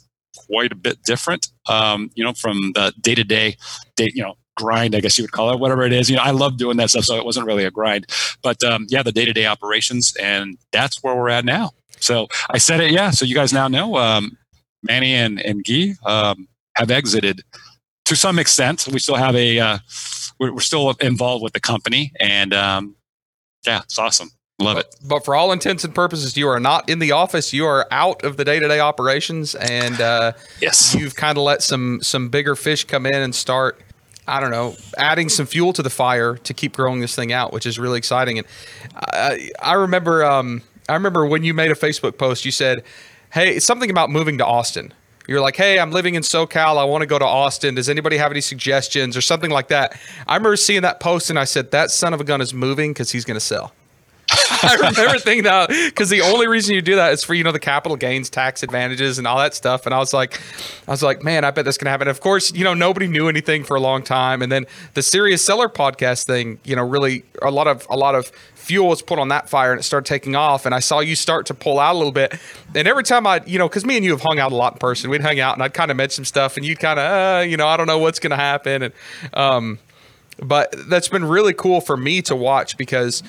quite 0.47 0.71
a 0.71 0.75
bit 0.75 1.01
different. 1.03 1.47
Um, 1.67 2.11
you 2.15 2.23
know, 2.23 2.33
from 2.33 2.71
the 2.73 2.93
day 2.99 3.15
to 3.15 3.23
day, 3.23 3.57
you 3.97 4.23
know, 4.23 4.35
grind, 4.55 4.95
I 4.95 4.99
guess 4.99 5.17
you 5.17 5.23
would 5.23 5.31
call 5.31 5.51
it, 5.53 5.59
whatever 5.59 5.83
it 5.83 5.93
is. 5.93 6.09
You 6.09 6.15
know, 6.15 6.23
I 6.23 6.31
love 6.31 6.57
doing 6.57 6.77
that 6.77 6.89
stuff, 6.89 7.05
so 7.05 7.17
it 7.17 7.25
wasn't 7.25 7.47
really 7.47 7.65
a 7.65 7.71
grind. 7.71 8.07
But 8.41 8.63
um, 8.63 8.85
yeah, 8.89 9.03
the 9.03 9.11
day 9.11 9.25
to 9.25 9.33
day 9.33 9.45
operations, 9.45 10.15
and 10.21 10.57
that's 10.71 11.03
where 11.03 11.15
we're 11.15 11.29
at 11.29 11.45
now. 11.45 11.71
So 11.99 12.27
I 12.49 12.57
said 12.57 12.81
it, 12.81 12.91
yeah. 12.91 13.11
So 13.11 13.25
you 13.25 13.35
guys 13.35 13.53
now 13.53 13.67
know 13.67 13.97
um, 13.97 14.37
Manny 14.81 15.13
and 15.13 15.39
and 15.41 15.63
Guy 15.63 15.93
um, 16.05 16.47
have 16.75 16.91
exited 16.91 17.41
to 18.05 18.15
some 18.15 18.39
extent. 18.39 18.87
We 18.91 18.99
still 18.99 19.15
have 19.15 19.35
a 19.35 19.59
uh, 19.59 19.77
we're, 20.39 20.53
we're, 20.53 20.59
still 20.59 20.91
involved 21.01 21.43
with 21.43 21.53
the 21.53 21.59
company, 21.59 22.11
and 22.19 22.53
um, 22.53 22.95
yeah, 23.65 23.81
it's 23.81 23.97
awesome. 23.97 24.29
Love 24.59 24.77
it. 24.77 24.95
But 25.03 25.25
for 25.25 25.35
all 25.35 25.51
intents 25.51 25.83
and 25.83 25.93
purposes, 25.93 26.37
you 26.37 26.47
are 26.47 26.59
not 26.59 26.87
in 26.89 26.99
the 26.99 27.11
office. 27.11 27.53
You 27.53 27.65
are 27.65 27.87
out 27.91 28.23
of 28.23 28.37
the 28.37 28.45
day 28.45 28.59
to 28.59 28.67
day 28.67 28.79
operations, 28.79 29.55
and 29.55 29.99
uh, 29.99 30.33
yes, 30.61 30.95
you've 30.95 31.15
kind 31.15 31.37
of 31.37 31.43
let 31.43 31.63
some 31.63 32.01
some 32.01 32.29
bigger 32.29 32.55
fish 32.55 32.85
come 32.85 33.05
in 33.05 33.15
and 33.15 33.33
start 33.33 33.81
I 34.27 34.39
don't 34.39 34.51
know, 34.51 34.75
adding 34.97 35.29
some 35.29 35.45
fuel 35.45 35.73
to 35.73 35.81
the 35.81 35.89
fire 35.89 36.35
to 36.37 36.53
keep 36.53 36.75
growing 36.75 37.01
this 37.01 37.15
thing 37.15 37.33
out, 37.33 37.51
which 37.51 37.65
is 37.65 37.77
really 37.77 37.97
exciting. 37.97 38.37
And 38.37 38.47
I, 38.95 39.49
I 39.61 39.73
remember, 39.73 40.23
um, 40.23 40.61
I 40.87 40.93
remember 40.93 41.25
when 41.25 41.43
you 41.43 41.53
made 41.53 41.71
a 41.71 41.75
Facebook 41.75 42.17
post, 42.17 42.45
you 42.45 42.51
said, 42.51 42.83
"Hey, 43.31 43.55
it's 43.55 43.65
something 43.65 43.89
about 43.89 44.09
moving 44.09 44.37
to 44.37 44.45
Austin." 44.45 44.93
You're 45.27 45.41
like, 45.41 45.55
"Hey, 45.55 45.79
I'm 45.79 45.91
living 45.91 46.15
in 46.15 46.23
SoCal. 46.23 46.77
I 46.77 46.83
want 46.83 47.01
to 47.01 47.05
go 47.05 47.17
to 47.17 47.25
Austin. 47.25 47.75
Does 47.75 47.89
anybody 47.89 48.17
have 48.17 48.31
any 48.31 48.41
suggestions 48.41 49.15
or 49.15 49.21
something 49.21 49.51
like 49.51 49.69
that?" 49.69 49.97
I 50.27 50.35
remember 50.35 50.55
seeing 50.57 50.81
that 50.81 50.99
post, 50.99 51.29
and 51.29 51.39
I 51.39 51.45
said, 51.45 51.71
"That 51.71 51.91
son 51.91 52.13
of 52.13 52.21
a 52.21 52.23
gun 52.23 52.41
is 52.41 52.53
moving 52.53 52.91
because 52.91 53.11
he's 53.11 53.25
going 53.25 53.35
to 53.35 53.45
sell." 53.45 53.73
I 54.63 54.75
remember 54.75 55.19
thinking 55.19 55.43
that 55.43 55.69
because 55.69 56.09
the 56.09 56.21
only 56.21 56.47
reason 56.47 56.73
you 56.73 56.81
do 56.81 56.95
that 56.95 57.13
is 57.13 57.23
for 57.23 57.33
you 57.33 57.43
know 57.43 57.51
the 57.51 57.59
capital 57.59 57.97
gains 57.97 58.29
tax 58.29 58.63
advantages 58.63 59.17
and 59.17 59.27
all 59.27 59.37
that 59.37 59.53
stuff. 59.53 59.85
And 59.85 59.93
I 59.93 59.99
was 59.99 60.13
like, 60.13 60.39
I 60.87 60.91
was 60.91 61.03
like, 61.03 61.23
man, 61.23 61.43
I 61.43 61.51
bet 61.51 61.65
that's 61.65 61.77
gonna 61.77 61.91
happen. 61.91 62.07
of 62.07 62.21
course, 62.21 62.53
you 62.53 62.63
know 62.63 62.73
nobody 62.73 63.07
knew 63.07 63.27
anything 63.27 63.63
for 63.63 63.75
a 63.75 63.79
long 63.79 64.03
time. 64.03 64.41
And 64.41 64.51
then 64.51 64.65
the 64.93 65.01
serious 65.01 65.43
seller 65.43 65.67
podcast 65.67 66.25
thing, 66.25 66.59
you 66.63 66.75
know, 66.75 66.87
really 66.87 67.23
a 67.41 67.51
lot 67.51 67.67
of 67.67 67.85
a 67.89 67.97
lot 67.97 68.15
of 68.15 68.31
fuel 68.63 68.87
was 68.87 69.01
put 69.01 69.19
on 69.19 69.27
that 69.27 69.49
fire 69.49 69.71
and 69.71 69.79
it 69.79 69.83
started 69.83 70.07
taking 70.07 70.35
off. 70.35 70.65
And 70.65 70.73
I 70.73 70.79
saw 70.79 70.99
you 71.01 71.15
start 71.15 71.45
to 71.47 71.53
pull 71.53 71.79
out 71.79 71.93
a 71.93 71.97
little 71.97 72.13
bit. 72.13 72.39
And 72.73 72.87
every 72.87 73.03
time 73.03 73.27
I, 73.27 73.41
you 73.45 73.59
know, 73.59 73.67
because 73.67 73.85
me 73.85 73.97
and 73.97 74.05
you 74.05 74.11
have 74.11 74.21
hung 74.21 74.39
out 74.39 74.51
a 74.51 74.55
lot 74.55 74.73
in 74.73 74.79
person, 74.79 75.09
we'd 75.09 75.21
hang 75.21 75.39
out 75.39 75.55
and 75.55 75.63
I'd 75.63 75.73
kind 75.73 75.91
of 75.91 75.97
mention 75.97 76.25
stuff, 76.25 76.57
and 76.57 76.65
you'd 76.65 76.79
kind 76.79 76.99
of, 76.99 77.05
uh, 77.05 77.41
you 77.41 77.57
know, 77.57 77.67
I 77.67 77.77
don't 77.77 77.87
know 77.87 77.99
what's 77.99 78.19
going 78.19 78.31
to 78.31 78.37
happen. 78.37 78.83
And 78.83 78.93
um, 79.33 79.79
but 80.41 80.73
that's 80.87 81.09
been 81.09 81.25
really 81.25 81.53
cool 81.53 81.81
for 81.81 81.97
me 81.97 82.21
to 82.23 82.35
watch 82.35 82.77
because 82.77 83.21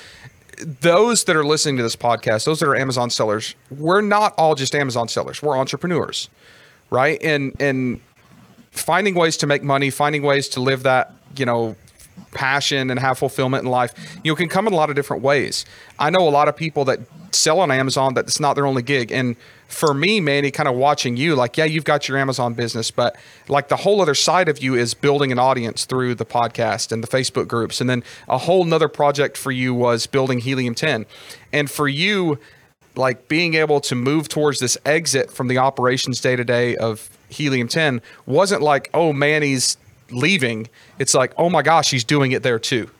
those 0.59 1.25
that 1.25 1.37
are 1.37 1.45
listening 1.45 1.77
to 1.79 1.83
this 1.83 1.97
podcast, 1.97 2.45
those 2.45 2.61
that 2.61 2.69
are 2.69 2.77
Amazon 2.77 3.11
sellers, 3.11 3.55
we're 3.71 4.01
not 4.01 4.35
all 4.39 4.55
just 4.55 4.75
Amazon 4.75 5.09
sellers. 5.09 5.43
We're 5.43 5.59
entrepreneurs, 5.59 6.29
right? 6.91 7.21
And 7.23 7.55
and 7.61 8.01
finding 8.71 9.15
ways 9.15 9.37
to 9.39 9.47
make 9.47 9.63
money, 9.63 9.91
finding 9.91 10.23
ways 10.23 10.49
to 10.51 10.61
live 10.61 10.85
that, 10.85 11.13
you 11.37 11.45
know, 11.45 11.77
passion 12.33 12.91
and 12.91 13.01
have 13.01 13.19
fulfillment 13.19 13.65
in 13.65 13.71
life, 13.71 13.95
you 14.23 14.33
know, 14.33 14.37
can 14.37 14.49
come 14.49 14.67
in 14.67 14.73
a 14.73 14.77
lot 14.77 14.91
of 14.91 14.97
different 14.97 15.23
ways. 15.23 15.65
I 15.99 16.11
know 16.11 16.29
a 16.29 16.31
lot 16.31 16.49
of 16.49 16.57
people 16.57 16.85
that 16.87 17.01
sell 17.33 17.61
on 17.61 17.71
Amazon 17.71 18.15
that's 18.15 18.41
not 18.41 18.55
their 18.55 18.67
only 18.67 18.83
gig. 18.83 19.11
And 19.11 19.37
for 19.67 19.93
me, 19.95 20.21
Manny, 20.21 20.51
kind 20.51 20.69
of 20.69 20.75
watching 20.77 21.17
you, 21.17 21.35
like, 21.35 21.57
yeah, 21.57 21.65
you've 21.65 21.85
got 21.85 22.09
your 22.09 22.17
Amazon 22.19 22.55
business, 22.55 22.91
but 22.91 23.17
like 23.49 23.69
the 23.69 23.77
whole 23.77 24.01
other 24.01 24.15
side 24.15 24.49
of 24.49 24.63
you 24.63 24.75
is 24.75 24.95
building 24.95 25.33
an 25.33 25.39
audience 25.39 25.85
through 25.85 26.15
the 26.15 26.25
podcast 26.25 26.93
and 26.93 27.03
the 27.03 27.09
Facebook 27.09 27.49
groups. 27.49 27.81
And 27.81 27.91
then 27.91 28.05
a 28.29 28.39
whole 28.39 28.65
nother 28.65 28.89
project 28.89 29.37
for 29.37 29.51
you 29.51 29.75
was 29.75 30.07
building 30.07 30.41
Helium 30.41 30.75
10. 30.75 31.07
And 31.53 31.71
for 31.71 31.89
you, 31.89 32.39
like 32.97 33.27
being 33.27 33.55
able 33.55 33.81
to 33.81 33.95
move 33.95 34.29
towards 34.29 34.61
this 34.61 34.79
exit 34.85 35.31
from 35.31 35.49
the 35.49 35.59
operations 35.59 36.21
day 36.21 36.37
to 36.37 36.45
day 36.45 36.77
of 36.77 37.11
Helium 37.29 37.67
10 37.67 38.01
wasn't 38.27 38.63
like, 38.63 38.89
oh, 38.95 39.13
Manny's 39.13 39.77
leaving. 40.15 40.69
It's 40.99 41.15
like, 41.15 41.33
oh 41.37 41.51
my 41.51 41.63
gosh, 41.63 41.91
he's 41.91 42.05
doing 42.05 42.33
it 42.33 42.43
there 42.43 42.59
too. 42.59 42.91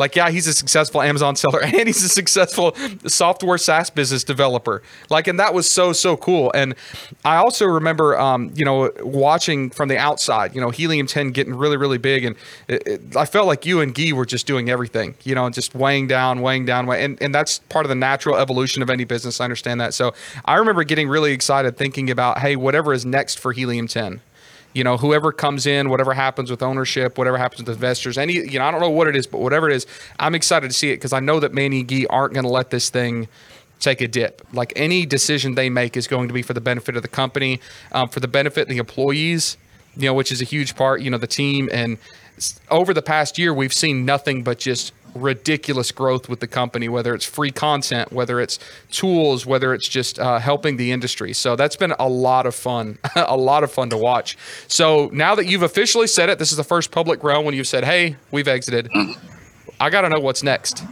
Like, 0.00 0.16
yeah, 0.16 0.30
he's 0.30 0.46
a 0.46 0.54
successful 0.54 1.02
Amazon 1.02 1.36
seller 1.36 1.60
and 1.64 1.86
he's 1.86 2.02
a 2.02 2.08
successful 2.08 2.74
software 3.06 3.58
SaaS 3.58 3.90
business 3.90 4.24
developer. 4.24 4.82
Like, 5.10 5.28
and 5.28 5.38
that 5.38 5.52
was 5.52 5.70
so, 5.70 5.92
so 5.92 6.16
cool. 6.16 6.50
And 6.54 6.74
I 7.22 7.36
also 7.36 7.66
remember, 7.66 8.18
um, 8.18 8.50
you 8.54 8.64
know, 8.64 8.90
watching 9.02 9.68
from 9.68 9.90
the 9.90 9.98
outside, 9.98 10.54
you 10.54 10.60
know, 10.60 10.70
Helium 10.70 11.06
10 11.06 11.32
getting 11.32 11.54
really, 11.54 11.76
really 11.76 11.98
big. 11.98 12.24
And 12.24 12.36
it, 12.66 12.86
it, 12.86 13.16
I 13.16 13.26
felt 13.26 13.46
like 13.46 13.66
you 13.66 13.80
and 13.80 13.94
Guy 13.94 14.12
were 14.12 14.24
just 14.24 14.46
doing 14.46 14.70
everything, 14.70 15.16
you 15.22 15.34
know, 15.34 15.44
and 15.44 15.54
just 15.54 15.74
weighing 15.74 16.06
down, 16.06 16.40
weighing 16.40 16.64
down. 16.64 16.88
And, 16.88 17.20
and 17.20 17.34
that's 17.34 17.58
part 17.68 17.84
of 17.84 17.90
the 17.90 17.94
natural 17.94 18.36
evolution 18.36 18.82
of 18.82 18.88
any 18.88 19.04
business. 19.04 19.38
I 19.38 19.44
understand 19.44 19.82
that. 19.82 19.92
So 19.92 20.14
I 20.46 20.54
remember 20.54 20.82
getting 20.82 21.10
really 21.10 21.32
excited 21.32 21.76
thinking 21.76 22.10
about, 22.10 22.38
hey, 22.38 22.56
whatever 22.56 22.94
is 22.94 23.04
next 23.04 23.38
for 23.38 23.52
Helium 23.52 23.86
10 23.86 24.22
you 24.72 24.84
know, 24.84 24.96
whoever 24.96 25.32
comes 25.32 25.66
in, 25.66 25.90
whatever 25.90 26.14
happens 26.14 26.50
with 26.50 26.62
ownership, 26.62 27.18
whatever 27.18 27.38
happens 27.38 27.60
with 27.60 27.74
investors, 27.74 28.16
any, 28.16 28.34
you 28.34 28.58
know, 28.58 28.64
I 28.64 28.70
don't 28.70 28.80
know 28.80 28.90
what 28.90 29.08
it 29.08 29.16
is, 29.16 29.26
but 29.26 29.40
whatever 29.40 29.68
it 29.68 29.74
is, 29.74 29.86
I'm 30.18 30.34
excited 30.34 30.68
to 30.68 30.76
see 30.76 30.90
it 30.90 30.96
because 30.96 31.12
I 31.12 31.20
know 31.20 31.40
that 31.40 31.52
Manny 31.52 31.80
and 31.80 31.88
Guy 31.88 32.06
aren't 32.08 32.34
going 32.34 32.44
to 32.44 32.50
let 32.50 32.70
this 32.70 32.88
thing 32.88 33.28
take 33.80 34.00
a 34.00 34.08
dip. 34.08 34.42
Like 34.52 34.72
any 34.76 35.06
decision 35.06 35.54
they 35.54 35.70
make 35.70 35.96
is 35.96 36.06
going 36.06 36.28
to 36.28 36.34
be 36.34 36.42
for 36.42 36.52
the 36.52 36.60
benefit 36.60 36.96
of 36.96 37.02
the 37.02 37.08
company, 37.08 37.60
um, 37.92 38.08
for 38.08 38.20
the 38.20 38.28
benefit 38.28 38.62
of 38.62 38.68
the 38.68 38.78
employees, 38.78 39.56
you 39.96 40.06
know, 40.06 40.14
which 40.14 40.30
is 40.30 40.40
a 40.40 40.44
huge 40.44 40.76
part, 40.76 41.00
you 41.00 41.10
know, 41.10 41.18
the 41.18 41.26
team. 41.26 41.68
And 41.72 41.98
over 42.70 42.94
the 42.94 43.02
past 43.02 43.38
year, 43.38 43.52
we've 43.52 43.72
seen 43.72 44.04
nothing 44.04 44.44
but 44.44 44.58
just 44.58 44.92
ridiculous 45.14 45.92
growth 45.92 46.28
with 46.28 46.40
the 46.40 46.46
company, 46.46 46.88
whether 46.88 47.14
it's 47.14 47.24
free 47.24 47.50
content, 47.50 48.12
whether 48.12 48.40
it's 48.40 48.58
tools, 48.90 49.46
whether 49.46 49.74
it's 49.74 49.88
just 49.88 50.18
uh, 50.18 50.38
helping 50.38 50.76
the 50.76 50.92
industry. 50.92 51.32
So 51.32 51.56
that's 51.56 51.76
been 51.76 51.92
a 51.98 52.08
lot 52.08 52.46
of 52.46 52.54
fun, 52.54 52.98
a 53.16 53.36
lot 53.36 53.64
of 53.64 53.72
fun 53.72 53.90
to 53.90 53.96
watch. 53.96 54.36
So 54.68 55.10
now 55.12 55.34
that 55.34 55.46
you've 55.46 55.62
officially 55.62 56.06
said 56.06 56.28
it, 56.28 56.38
this 56.38 56.50
is 56.50 56.56
the 56.56 56.64
first 56.64 56.90
public 56.90 57.22
round 57.24 57.46
when 57.46 57.54
you've 57.54 57.66
said, 57.66 57.84
hey, 57.84 58.16
we've 58.30 58.48
exited. 58.48 58.88
I 59.80 59.90
got 59.90 60.02
to 60.02 60.08
know 60.08 60.20
what's 60.20 60.42
next. 60.42 60.84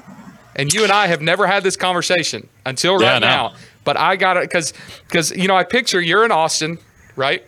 And 0.57 0.72
you 0.72 0.83
and 0.83 0.90
I 0.90 1.07
have 1.07 1.20
never 1.20 1.46
had 1.46 1.62
this 1.62 1.76
conversation 1.76 2.48
until 2.66 2.94
right 2.94 3.02
yeah, 3.02 3.18
now. 3.18 3.54
But 3.85 3.96
I 3.96 4.16
got 4.16 4.37
it 4.37 4.42
because, 4.42 4.72
because 5.07 5.31
you 5.31 5.46
know, 5.46 5.57
I 5.57 5.64
picture 5.64 6.00
you're 6.00 6.24
in 6.24 6.33
Austin, 6.33 6.78
right? 7.14 7.44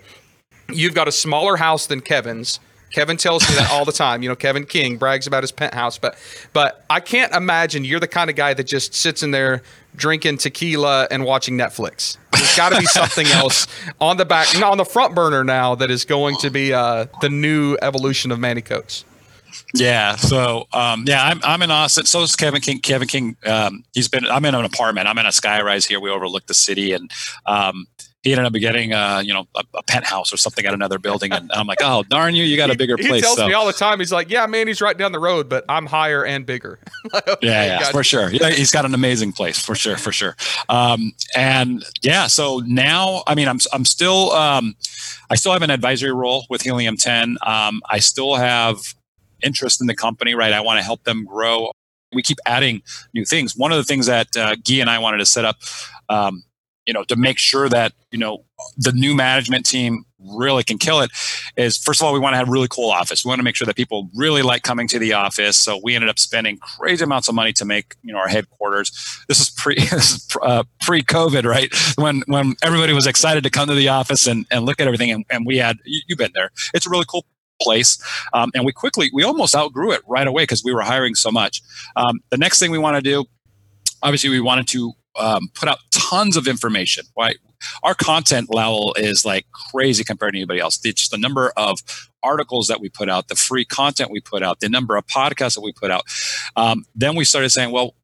You've 0.72 0.94
got 0.94 1.08
a 1.08 1.12
smaller 1.12 1.56
house 1.56 1.86
than 1.86 2.00
Kevin's 2.00 2.60
Kevin 2.92 3.16
tells 3.16 3.48
me 3.48 3.54
that 3.56 3.70
all 3.70 3.84
the 3.84 3.92
time. 3.92 4.22
You 4.22 4.28
know, 4.28 4.36
Kevin 4.36 4.66
King 4.66 4.96
brags 4.96 5.26
about 5.26 5.42
his 5.42 5.52
penthouse, 5.52 5.98
but 5.98 6.16
but 6.52 6.84
I 6.90 7.00
can't 7.00 7.32
imagine 7.34 7.84
you're 7.84 8.00
the 8.00 8.08
kind 8.08 8.30
of 8.30 8.36
guy 8.36 8.54
that 8.54 8.64
just 8.64 8.94
sits 8.94 9.22
in 9.22 9.30
there 9.30 9.62
drinking 9.96 10.38
tequila 10.38 11.08
and 11.10 11.24
watching 11.24 11.56
Netflix. 11.56 12.16
There's 12.32 12.56
got 12.56 12.70
to 12.70 12.78
be 12.78 12.86
something 12.86 13.26
else 13.32 13.66
on 14.00 14.16
the 14.16 14.24
back, 14.24 14.54
on 14.62 14.78
the 14.78 14.84
front 14.84 15.14
burner 15.14 15.44
now 15.44 15.74
that 15.76 15.90
is 15.90 16.04
going 16.04 16.36
to 16.38 16.50
be 16.50 16.72
uh, 16.72 17.06
the 17.20 17.28
new 17.28 17.76
evolution 17.82 18.30
of 18.30 18.38
Manny 18.38 18.62
Coats. 18.62 19.04
Yeah. 19.74 20.16
So, 20.16 20.66
um, 20.72 21.04
yeah, 21.06 21.24
I'm, 21.24 21.40
I'm 21.42 21.62
in 21.62 21.70
Austin. 21.70 22.06
So 22.06 22.22
is 22.22 22.36
Kevin 22.36 22.60
King. 22.60 22.78
Kevin 22.80 23.08
King, 23.08 23.36
um, 23.46 23.84
he's 23.92 24.08
been, 24.08 24.26
I'm 24.26 24.44
in 24.44 24.54
an 24.54 24.64
apartment. 24.64 25.06
I'm 25.06 25.18
in 25.18 25.26
a 25.26 25.30
skyrise 25.30 25.86
here. 25.86 26.00
We 26.00 26.10
overlook 26.10 26.46
the 26.46 26.54
city. 26.54 26.92
And, 26.92 27.10
um, 27.46 27.86
he 28.22 28.32
ended 28.32 28.46
up 28.46 28.52
getting, 28.52 28.92
uh, 28.92 29.22
you 29.24 29.32
know, 29.32 29.46
a, 29.56 29.62
a, 29.74 29.82
penthouse 29.84 30.32
or 30.32 30.36
something 30.36 30.66
at 30.66 30.74
another 30.74 30.98
building. 30.98 31.32
And 31.32 31.50
I'm 31.52 31.66
like, 31.66 31.78
oh, 31.80 32.02
darn 32.02 32.34
you, 32.34 32.44
you 32.44 32.56
got 32.56 32.70
a 32.70 32.76
bigger 32.76 32.96
he, 32.98 33.06
place. 33.06 33.20
He 33.20 33.22
tells 33.22 33.38
so. 33.38 33.46
me 33.46 33.54
all 33.54 33.66
the 33.66 33.72
time. 33.72 33.98
He's 33.98 34.12
like, 34.12 34.28
yeah, 34.28 34.44
man, 34.46 34.66
he's 34.66 34.82
right 34.82 34.96
down 34.96 35.12
the 35.12 35.18
road, 35.18 35.48
but 35.48 35.64
I'm 35.70 35.86
higher 35.86 36.24
and 36.24 36.44
bigger. 36.44 36.78
okay, 37.14 37.34
yeah, 37.40 37.80
yeah, 37.80 37.90
for 37.90 38.04
sure. 38.04 38.30
Yeah, 38.30 38.50
he's 38.50 38.70
got 38.70 38.84
an 38.84 38.92
amazing 38.92 39.32
place 39.32 39.58
for 39.58 39.74
sure, 39.74 39.96
for 39.96 40.12
sure. 40.12 40.36
Um, 40.68 41.12
and 41.34 41.82
yeah, 42.02 42.26
so 42.26 42.58
now, 42.66 43.22
I 43.26 43.34
mean, 43.34 43.48
I'm, 43.48 43.58
I'm 43.72 43.86
still, 43.86 44.32
um, 44.32 44.76
I 45.30 45.36
still 45.36 45.52
have 45.52 45.62
an 45.62 45.70
advisory 45.70 46.12
role 46.12 46.44
with 46.50 46.60
Helium 46.60 46.98
10. 46.98 47.38
Um, 47.46 47.80
I 47.88 48.00
still 48.00 48.34
have 48.34 48.80
interest 49.42 49.80
in 49.80 49.86
the 49.86 49.94
company, 49.96 50.34
right? 50.34 50.52
I 50.52 50.60
want 50.60 50.78
to 50.78 50.84
help 50.84 51.04
them 51.04 51.24
grow. 51.24 51.70
We 52.12 52.22
keep 52.22 52.38
adding 52.44 52.82
new 53.14 53.24
things. 53.24 53.56
One 53.56 53.72
of 53.72 53.78
the 53.78 53.84
things 53.84 54.06
that 54.06 54.36
uh, 54.36 54.56
Guy 54.56 54.80
and 54.80 54.90
I 54.90 54.98
wanted 54.98 55.18
to 55.18 55.26
set 55.26 55.46
up, 55.46 55.56
um, 56.10 56.42
you 56.90 56.94
know, 56.94 57.04
to 57.04 57.14
make 57.14 57.38
sure 57.38 57.68
that 57.68 57.92
you 58.10 58.18
know 58.18 58.44
the 58.76 58.90
new 58.90 59.14
management 59.14 59.64
team 59.64 60.04
really 60.18 60.64
can 60.64 60.76
kill 60.76 61.00
it 61.00 61.10
is 61.56 61.78
first 61.78 62.00
of 62.00 62.06
all 62.06 62.12
we 62.12 62.18
want 62.18 62.32
to 62.32 62.36
have 62.36 62.48
a 62.48 62.50
really 62.50 62.66
cool 62.68 62.90
office 62.90 63.24
we 63.24 63.28
want 63.30 63.38
to 63.38 63.42
make 63.42 63.56
sure 63.56 63.64
that 63.64 63.76
people 63.76 64.10
really 64.14 64.42
like 64.42 64.62
coming 64.62 64.86
to 64.86 64.98
the 64.98 65.14
office 65.14 65.56
so 65.56 65.80
we 65.82 65.94
ended 65.94 66.10
up 66.10 66.18
spending 66.18 66.58
crazy 66.58 67.02
amounts 67.02 67.28
of 67.28 67.34
money 67.34 67.54
to 67.54 67.64
make 67.64 67.94
you 68.02 68.12
know 68.12 68.18
our 68.18 68.28
headquarters 68.28 68.90
this 69.28 69.40
is 69.40 69.48
pre 69.48 69.74
this 69.78 70.16
is 70.16 70.28
uh, 70.42 70.64
pre 70.80 71.00
covid 71.00 71.44
right 71.44 71.72
when 71.96 72.22
when 72.26 72.54
everybody 72.62 72.92
was 72.92 73.06
excited 73.06 73.44
to 73.44 73.50
come 73.50 73.68
to 73.68 73.74
the 73.74 73.88
office 73.88 74.26
and, 74.26 74.44
and 74.50 74.66
look 74.66 74.80
at 74.80 74.86
everything 74.86 75.10
and, 75.10 75.24
and 75.30 75.46
we 75.46 75.56
had 75.56 75.78
you, 75.84 76.02
have 76.10 76.18
been 76.18 76.32
there 76.34 76.50
it's 76.74 76.86
a 76.86 76.90
really 76.90 77.06
cool 77.08 77.24
place. 77.62 77.98
Um, 78.32 78.50
and 78.54 78.64
we 78.64 78.72
quickly, 78.72 79.10
we 79.12 79.22
almost 79.22 79.54
outgrew 79.54 79.92
it 79.92 80.00
right 80.08 80.26
away 80.26 80.44
because 80.44 80.64
we 80.64 80.72
were 80.72 80.80
hiring 80.80 81.14
so 81.14 81.30
much. 81.30 81.60
Um, 81.94 82.20
the 82.30 82.38
next 82.38 82.58
thing 82.58 82.70
we 82.70 82.78
want 82.78 82.96
to 82.96 83.02
do, 83.02 83.26
obviously, 84.02 84.30
we 84.30 84.40
wanted 84.40 84.66
to 84.68 84.94
um, 85.18 85.48
put 85.54 85.68
out 85.68 85.78
tons 85.90 86.36
of 86.36 86.46
information. 86.46 87.04
Why 87.14 87.34
our 87.82 87.94
content 87.94 88.52
level 88.52 88.94
is 88.96 89.24
like 89.24 89.46
crazy 89.52 90.04
compared 90.04 90.32
to 90.32 90.38
anybody 90.38 90.60
else. 90.60 90.80
It's 90.84 91.08
the 91.08 91.18
number 91.18 91.52
of 91.56 91.80
articles 92.22 92.68
that 92.68 92.80
we 92.80 92.88
put 92.88 93.08
out, 93.08 93.28
the 93.28 93.34
free 93.34 93.64
content 93.64 94.10
we 94.10 94.20
put 94.20 94.42
out, 94.42 94.60
the 94.60 94.68
number 94.68 94.96
of 94.96 95.06
podcasts 95.06 95.54
that 95.54 95.62
we 95.62 95.72
put 95.72 95.90
out. 95.90 96.04
Um, 96.56 96.84
then 96.94 97.16
we 97.16 97.24
started 97.24 97.50
saying, 97.50 97.70
well, 97.70 97.94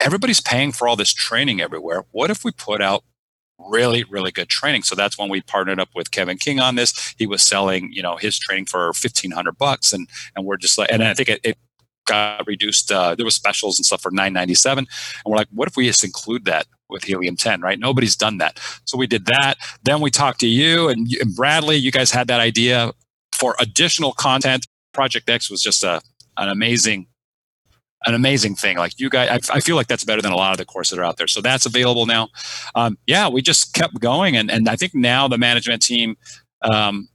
everybody's 0.00 0.40
paying 0.40 0.72
for 0.72 0.88
all 0.88 0.96
this 0.96 1.12
training 1.12 1.60
everywhere. 1.60 2.04
What 2.12 2.30
if 2.30 2.44
we 2.44 2.52
put 2.52 2.82
out 2.82 3.04
really 3.58 4.04
really 4.04 4.30
good 4.30 4.48
training 4.48 4.82
so 4.82 4.94
that's 4.94 5.18
when 5.18 5.30
we 5.30 5.40
partnered 5.40 5.80
up 5.80 5.88
with 5.94 6.10
kevin 6.10 6.36
king 6.36 6.60
on 6.60 6.74
this 6.74 7.14
he 7.16 7.26
was 7.26 7.42
selling 7.42 7.90
you 7.90 8.02
know 8.02 8.16
his 8.16 8.38
training 8.38 8.66
for 8.66 8.88
1500 8.88 9.56
bucks 9.56 9.94
and 9.94 10.08
and 10.36 10.44
we're 10.44 10.58
just 10.58 10.76
like 10.76 10.90
and 10.92 11.02
i 11.02 11.14
think 11.14 11.28
it, 11.28 11.40
it 11.42 11.58
got 12.06 12.46
reduced 12.46 12.90
uh, 12.90 13.14
there 13.14 13.24
was 13.24 13.34
specials 13.34 13.78
and 13.78 13.84
stuff 13.84 14.00
for 14.00 14.10
997 14.10 14.78
and 14.78 14.88
we're 15.26 15.36
like 15.36 15.48
what 15.52 15.68
if 15.68 15.76
we 15.76 15.86
just 15.86 16.04
include 16.04 16.44
that 16.44 16.66
with 16.88 17.04
helium 17.04 17.36
10 17.36 17.60
right? 17.60 17.78
Nobody's 17.78 18.16
done 18.16 18.38
that. 18.38 18.60
So 18.84 18.96
we 18.96 19.06
did 19.06 19.26
that. 19.26 19.54
Then 19.82 20.00
we 20.00 20.10
talked 20.10 20.40
to 20.40 20.46
you 20.46 20.88
and, 20.88 21.08
and 21.20 21.34
bradley. 21.34 21.76
You 21.76 21.90
guys 21.90 22.10
had 22.10 22.28
that 22.28 22.40
idea 22.40 22.92
for 23.32 23.56
additional 23.58 24.12
content. 24.12 24.66
Project 24.92 25.28
x 25.28 25.50
was 25.50 25.62
just 25.62 25.84
a 25.84 26.00
an 26.38 26.48
amazing 26.48 27.06
an 28.04 28.14
amazing 28.14 28.54
thing. 28.54 28.76
Like 28.76 28.98
you 28.98 29.10
guys, 29.10 29.50
I, 29.50 29.56
I, 29.56 29.60
feel 29.60 29.74
like 29.74 29.88
that's 29.88 30.04
better 30.04 30.22
than 30.22 30.30
a 30.30 30.36
lot 30.36 30.52
of 30.52 30.58
the 30.58 30.64
courses 30.64 30.96
that 30.96 31.02
are 31.02 31.04
out 31.04 31.16
there. 31.16 31.26
So 31.26 31.40
that's 31.40 31.66
available 31.66 32.06
now. 32.06 32.28
Um, 32.74 32.96
yeah, 33.06 33.28
we 33.28 33.42
just 33.42 33.74
kept 33.74 33.98
going, 33.98 34.36
and 34.36 34.50
and 34.50 34.68
I 34.68 34.76
think 34.76 34.94
now 34.94 35.26
the 35.28 35.38
management 35.38 35.82
team 35.82 36.16
um, 36.62 37.08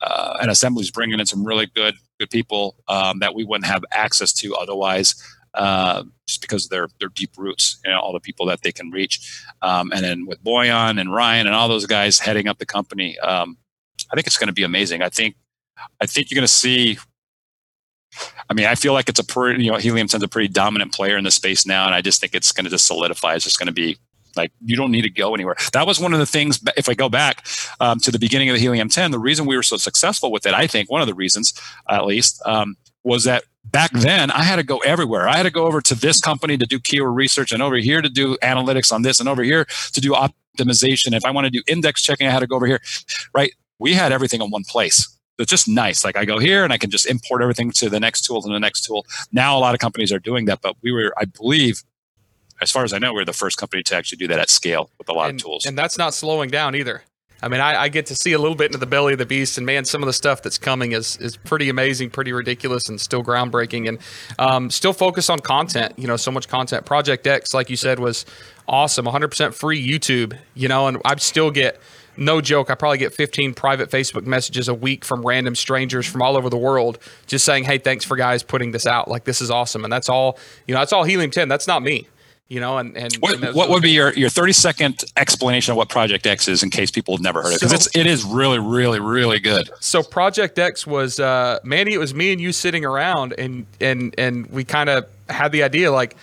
uh, 0.00 0.38
and 0.40 0.50
assembly 0.50 0.82
is 0.82 0.90
bringing 0.90 1.18
in 1.20 1.26
some 1.26 1.44
really 1.44 1.66
good 1.66 1.94
good 2.18 2.30
people 2.30 2.76
um, 2.88 3.18
that 3.18 3.34
we 3.34 3.44
wouldn't 3.44 3.66
have 3.66 3.84
access 3.92 4.32
to 4.32 4.54
otherwise. 4.54 5.14
Uh, 5.54 6.04
just 6.28 6.42
because 6.42 6.64
of 6.64 6.70
their 6.70 6.88
their 7.00 7.08
deep 7.08 7.30
roots, 7.38 7.80
you 7.84 7.90
know, 7.90 7.98
all 7.98 8.12
the 8.12 8.20
people 8.20 8.44
that 8.44 8.60
they 8.62 8.72
can 8.72 8.90
reach, 8.90 9.42
um, 9.62 9.90
and 9.92 10.04
then 10.04 10.26
with 10.26 10.42
Boyan 10.44 11.00
and 11.00 11.12
Ryan 11.12 11.46
and 11.46 11.56
all 11.56 11.68
those 11.68 11.86
guys 11.86 12.18
heading 12.18 12.46
up 12.46 12.58
the 12.58 12.66
company, 12.66 13.18
um, 13.20 13.56
I 14.12 14.14
think 14.14 14.26
it's 14.26 14.36
going 14.36 14.48
to 14.48 14.52
be 14.52 14.64
amazing. 14.64 15.00
I 15.00 15.08
think 15.08 15.34
I 16.00 16.06
think 16.06 16.30
you're 16.30 16.36
going 16.36 16.46
to 16.46 16.52
see 16.52 16.98
I 18.48 18.54
mean, 18.54 18.66
I 18.66 18.74
feel 18.74 18.92
like 18.92 19.08
it's 19.08 19.18
a 19.18 19.24
pretty, 19.24 19.64
you 19.64 19.70
know, 19.70 19.78
Helium 19.78 20.06
10's 20.06 20.22
a 20.22 20.28
pretty 20.28 20.48
dominant 20.48 20.92
player 20.92 21.16
in 21.16 21.24
the 21.24 21.30
space 21.30 21.66
now, 21.66 21.86
and 21.86 21.94
I 21.94 22.00
just 22.00 22.20
think 22.20 22.34
it's 22.34 22.52
going 22.52 22.64
to 22.64 22.70
just 22.70 22.86
solidify. 22.86 23.34
It's 23.34 23.44
just 23.44 23.58
going 23.58 23.66
to 23.66 23.72
be 23.72 23.98
like 24.36 24.52
you 24.64 24.76
don't 24.76 24.90
need 24.90 25.02
to 25.02 25.10
go 25.10 25.34
anywhere. 25.34 25.56
That 25.72 25.86
was 25.86 26.00
one 26.00 26.12
of 26.12 26.18
the 26.18 26.26
things. 26.26 26.60
If 26.76 26.88
I 26.88 26.94
go 26.94 27.08
back 27.08 27.46
um, 27.80 27.98
to 28.00 28.10
the 28.10 28.18
beginning 28.18 28.48
of 28.48 28.54
the 28.54 28.60
Helium 28.60 28.88
10, 28.88 29.10
the 29.10 29.18
reason 29.18 29.46
we 29.46 29.56
were 29.56 29.62
so 29.62 29.76
successful 29.76 30.30
with 30.30 30.46
it, 30.46 30.54
I 30.54 30.66
think, 30.66 30.90
one 30.90 31.00
of 31.00 31.06
the 31.06 31.14
reasons, 31.14 31.54
at 31.88 32.04
least, 32.04 32.40
um, 32.46 32.76
was 33.04 33.24
that 33.24 33.44
back 33.64 33.92
then 33.92 34.30
I 34.30 34.42
had 34.42 34.56
to 34.56 34.62
go 34.62 34.78
everywhere. 34.78 35.28
I 35.28 35.36
had 35.36 35.44
to 35.44 35.50
go 35.50 35.66
over 35.66 35.80
to 35.80 35.94
this 35.94 36.20
company 36.20 36.56
to 36.56 36.66
do 36.66 36.78
keyword 36.78 37.14
research, 37.14 37.52
and 37.52 37.62
over 37.62 37.76
here 37.76 38.02
to 38.02 38.08
do 38.08 38.36
analytics 38.38 38.92
on 38.92 39.02
this, 39.02 39.20
and 39.20 39.28
over 39.28 39.42
here 39.42 39.66
to 39.92 40.00
do 40.00 40.12
optimization. 40.12 41.16
If 41.16 41.24
I 41.24 41.30
want 41.30 41.46
to 41.46 41.50
do 41.50 41.62
index 41.66 42.02
checking, 42.02 42.26
I 42.26 42.30
had 42.30 42.40
to 42.40 42.46
go 42.46 42.56
over 42.56 42.66
here. 42.66 42.80
Right? 43.34 43.52
We 43.78 43.94
had 43.94 44.12
everything 44.12 44.40
in 44.40 44.50
one 44.50 44.64
place 44.64 45.16
it's 45.38 45.50
just 45.50 45.68
nice. 45.68 46.04
Like 46.04 46.16
I 46.16 46.24
go 46.24 46.38
here 46.38 46.64
and 46.64 46.72
I 46.72 46.78
can 46.78 46.90
just 46.90 47.06
import 47.06 47.42
everything 47.42 47.70
to 47.72 47.90
the 47.90 48.00
next 48.00 48.22
tool 48.22 48.42
and 48.44 48.54
the 48.54 48.60
next 48.60 48.84
tool. 48.84 49.04
Now 49.32 49.56
a 49.56 49.60
lot 49.60 49.74
of 49.74 49.80
companies 49.80 50.12
are 50.12 50.18
doing 50.18 50.46
that, 50.46 50.60
but 50.62 50.76
we 50.82 50.92
were, 50.92 51.12
I 51.18 51.24
believe, 51.24 51.82
as 52.60 52.70
far 52.70 52.84
as 52.84 52.92
I 52.92 52.98
know, 52.98 53.12
we're 53.12 53.24
the 53.24 53.32
first 53.32 53.58
company 53.58 53.82
to 53.84 53.96
actually 53.96 54.18
do 54.18 54.28
that 54.28 54.38
at 54.38 54.50
scale 54.50 54.90
with 54.98 55.08
a 55.08 55.12
lot 55.12 55.30
and, 55.30 55.38
of 55.38 55.44
tools. 55.44 55.66
And 55.66 55.76
that's 55.76 55.98
not 55.98 56.14
slowing 56.14 56.50
down 56.50 56.74
either. 56.74 57.02
I 57.42 57.48
mean, 57.48 57.60
I, 57.60 57.82
I, 57.82 57.88
get 57.88 58.06
to 58.06 58.14
see 58.14 58.32
a 58.32 58.38
little 58.38 58.54
bit 58.54 58.66
into 58.66 58.78
the 58.78 58.86
belly 58.86 59.12
of 59.12 59.18
the 59.18 59.26
beast, 59.26 59.58
and 59.58 59.66
man, 59.66 59.84
some 59.84 60.02
of 60.02 60.06
the 60.06 60.12
stuff 60.14 60.42
that's 60.42 60.56
coming 60.56 60.92
is 60.92 61.18
is 61.18 61.36
pretty 61.36 61.68
amazing, 61.68 62.08
pretty 62.08 62.32
ridiculous, 62.32 62.88
and 62.88 62.98
still 62.98 63.22
groundbreaking, 63.22 63.88
and 63.88 63.98
um, 64.38 64.70
still 64.70 64.94
focus 64.94 65.28
on 65.28 65.40
content. 65.40 65.92
You 65.98 66.06
know, 66.06 66.16
so 66.16 66.30
much 66.30 66.48
content. 66.48 66.86
Project 66.86 67.26
X, 67.26 67.52
like 67.52 67.68
you 67.68 67.76
said, 67.76 67.98
was 67.98 68.24
awesome, 68.66 69.04
100% 69.04 69.52
free 69.52 69.86
YouTube. 69.86 70.38
You 70.54 70.68
know, 70.68 70.88
and 70.88 70.96
I 71.04 71.14
still 71.16 71.50
get 71.50 71.78
no 72.16 72.40
joke, 72.40 72.70
I 72.70 72.74
probably 72.74 72.98
get 72.98 73.12
15 73.12 73.52
private 73.54 73.90
Facebook 73.90 74.24
messages 74.24 74.68
a 74.68 74.74
week 74.74 75.04
from 75.04 75.24
random 75.24 75.54
strangers 75.54 76.06
from 76.06 76.22
all 76.22 76.36
over 76.36 76.48
the 76.48 76.56
world 76.56 76.98
just 77.26 77.44
saying, 77.44 77.64
"Hey, 77.64 77.76
thanks 77.76 78.04
for 78.04 78.16
guys 78.16 78.42
putting 78.42 78.70
this 78.70 78.86
out. 78.86 79.08
Like 79.08 79.24
this 79.24 79.42
is 79.42 79.50
awesome." 79.50 79.84
And 79.84 79.92
that's 79.92 80.08
all, 80.08 80.38
you 80.66 80.74
know, 80.74 80.80
that's 80.80 80.92
all 80.94 81.04
Helium 81.04 81.30
10. 81.30 81.48
That's 81.48 81.66
not 81.66 81.82
me. 81.82 82.08
You 82.48 82.60
know, 82.60 82.78
and, 82.78 82.96
and 82.96 83.12
what, 83.14 83.42
and 83.42 83.56
what 83.56 83.70
would 83.70 83.82
be 83.82 83.90
your, 83.90 84.12
your 84.12 84.28
30 84.28 84.52
second 84.52 85.04
explanation 85.16 85.72
of 85.72 85.76
what 85.76 85.88
Project 85.88 86.28
X 86.28 86.46
is 86.46 86.62
in 86.62 86.70
case 86.70 86.92
people 86.92 87.16
have 87.16 87.22
never 87.22 87.42
heard 87.42 87.48
of 87.48 87.54
it? 87.54 87.60
Because 87.60 87.70
so, 87.70 87.88
it's 87.88 87.96
it 87.96 88.06
is 88.06 88.24
really, 88.24 88.60
really, 88.60 89.00
really 89.00 89.40
good. 89.40 89.68
So 89.80 90.04
Project 90.04 90.56
X 90.56 90.86
was 90.86 91.18
uh 91.18 91.58
Manny, 91.64 91.94
it 91.94 91.98
was 91.98 92.14
me 92.14 92.30
and 92.30 92.40
you 92.40 92.52
sitting 92.52 92.84
around 92.84 93.34
and 93.36 93.66
and 93.80 94.14
and 94.16 94.46
we 94.46 94.62
kind 94.62 94.88
of 94.88 95.06
had 95.28 95.50
the 95.50 95.64
idea 95.64 95.90
like 95.90 96.16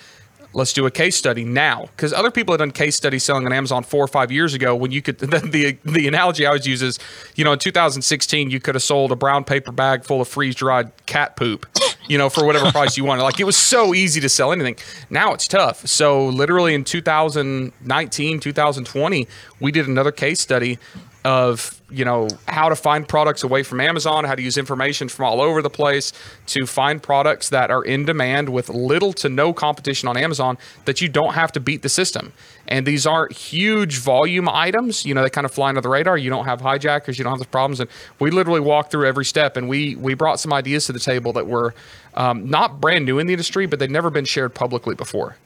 let's 0.53 0.71
do 0.71 0.85
a 0.85 0.91
case 0.91 1.15
study 1.15 1.43
now 1.43 1.87
because 1.95 2.13
other 2.13 2.31
people 2.31 2.53
had 2.53 2.59
done 2.59 2.71
case 2.71 2.95
studies 2.95 3.23
selling 3.23 3.45
on 3.45 3.51
amazon 3.51 3.83
four 3.83 4.03
or 4.03 4.07
five 4.07 4.31
years 4.31 4.53
ago 4.53 4.75
when 4.75 4.91
you 4.91 5.01
could 5.01 5.17
the, 5.19 5.39
the, 5.39 5.77
the 5.91 6.07
analogy 6.07 6.45
i 6.45 6.49
always 6.49 6.67
use 6.67 6.81
is 6.81 6.99
you 7.35 7.43
know 7.43 7.53
in 7.53 7.59
2016 7.59 8.49
you 8.49 8.59
could 8.59 8.75
have 8.75 8.83
sold 8.83 9.11
a 9.11 9.15
brown 9.15 9.43
paper 9.43 9.71
bag 9.71 10.03
full 10.03 10.21
of 10.21 10.27
freeze 10.27 10.55
dried 10.55 10.91
cat 11.05 11.35
poop 11.35 11.65
you 12.07 12.17
know 12.17 12.29
for 12.29 12.45
whatever 12.45 12.71
price 12.71 12.97
you 12.97 13.03
wanted 13.03 13.23
like 13.23 13.39
it 13.39 13.45
was 13.45 13.57
so 13.57 13.93
easy 13.93 14.19
to 14.21 14.29
sell 14.29 14.51
anything. 14.51 14.75
Now 15.09 15.33
it's 15.33 15.47
tough. 15.47 15.87
So 15.87 16.25
literally 16.27 16.73
in 16.73 16.83
2019 16.83 18.39
2020 18.39 19.27
we 19.59 19.71
did 19.71 19.87
another 19.87 20.11
case 20.11 20.39
study 20.39 20.79
of 21.25 21.81
you 21.89 22.03
know 22.03 22.27
how 22.47 22.67
to 22.67 22.75
find 22.75 23.07
products 23.07 23.43
away 23.43 23.63
from 23.63 23.79
Amazon, 23.79 24.25
how 24.25 24.35
to 24.35 24.41
use 24.41 24.57
information 24.57 25.07
from 25.07 25.25
all 25.25 25.41
over 25.41 25.61
the 25.61 25.69
place 25.69 26.11
to 26.47 26.65
find 26.65 27.01
products 27.01 27.49
that 27.49 27.71
are 27.71 27.83
in 27.83 28.05
demand 28.05 28.49
with 28.49 28.69
little 28.69 29.13
to 29.13 29.29
no 29.29 29.53
competition 29.53 30.09
on 30.09 30.17
Amazon 30.17 30.57
that 30.85 31.01
you 31.01 31.07
don't 31.07 31.33
have 31.33 31.51
to 31.53 31.59
beat 31.59 31.81
the 31.81 31.89
system. 31.89 32.33
And 32.67 32.85
these 32.85 33.05
aren't 33.05 33.31
huge 33.31 33.99
volume 33.99 34.49
items, 34.49 35.05
you 35.05 35.13
know, 35.13 35.23
they 35.23 35.29
kind 35.29 35.45
of 35.45 35.51
fly 35.51 35.69
under 35.69 35.81
the 35.81 35.89
radar. 35.89 36.17
You 36.17 36.29
don't 36.29 36.45
have 36.45 36.61
hijackers, 36.61 37.17
you 37.17 37.23
don't 37.23 37.33
have 37.33 37.39
the 37.39 37.47
problems. 37.47 37.79
And 37.79 37.89
we 38.19 38.31
literally 38.31 38.59
walked 38.61 38.91
through 38.91 39.07
every 39.07 39.25
step 39.25 39.55
and 39.55 39.69
we 39.69 39.95
we 39.95 40.13
brought 40.13 40.39
some 40.39 40.51
ideas 40.51 40.85
to 40.87 40.93
the 40.93 40.99
table 40.99 41.31
that 41.33 41.47
were 41.47 41.73
um, 42.15 42.49
not 42.49 42.81
brand 42.81 43.05
new 43.05 43.19
in 43.19 43.27
the 43.27 43.33
industry, 43.33 43.65
but 43.65 43.79
they'd 43.79 43.91
never 43.91 44.09
been 44.09 44.25
shared 44.25 44.53
publicly 44.53 44.95
before. 44.95 45.37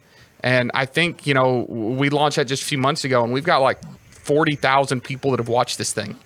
And 0.42 0.72
I 0.74 0.86
think, 0.86 1.26
you 1.26 1.34
know, 1.34 1.66
we 1.68 2.10
launched 2.10 2.38
that 2.38 2.46
just 2.46 2.64
a 2.64 2.66
few 2.66 2.78
months 2.78 3.04
ago 3.04 3.24
and 3.24 3.34
we've 3.34 3.44
got 3.44 3.62
like 3.62 3.80
40,000 4.28 5.02
people 5.02 5.32
that 5.32 5.40
have 5.40 5.48
watched 5.48 5.78
this 5.78 5.94
thing. 5.94 6.18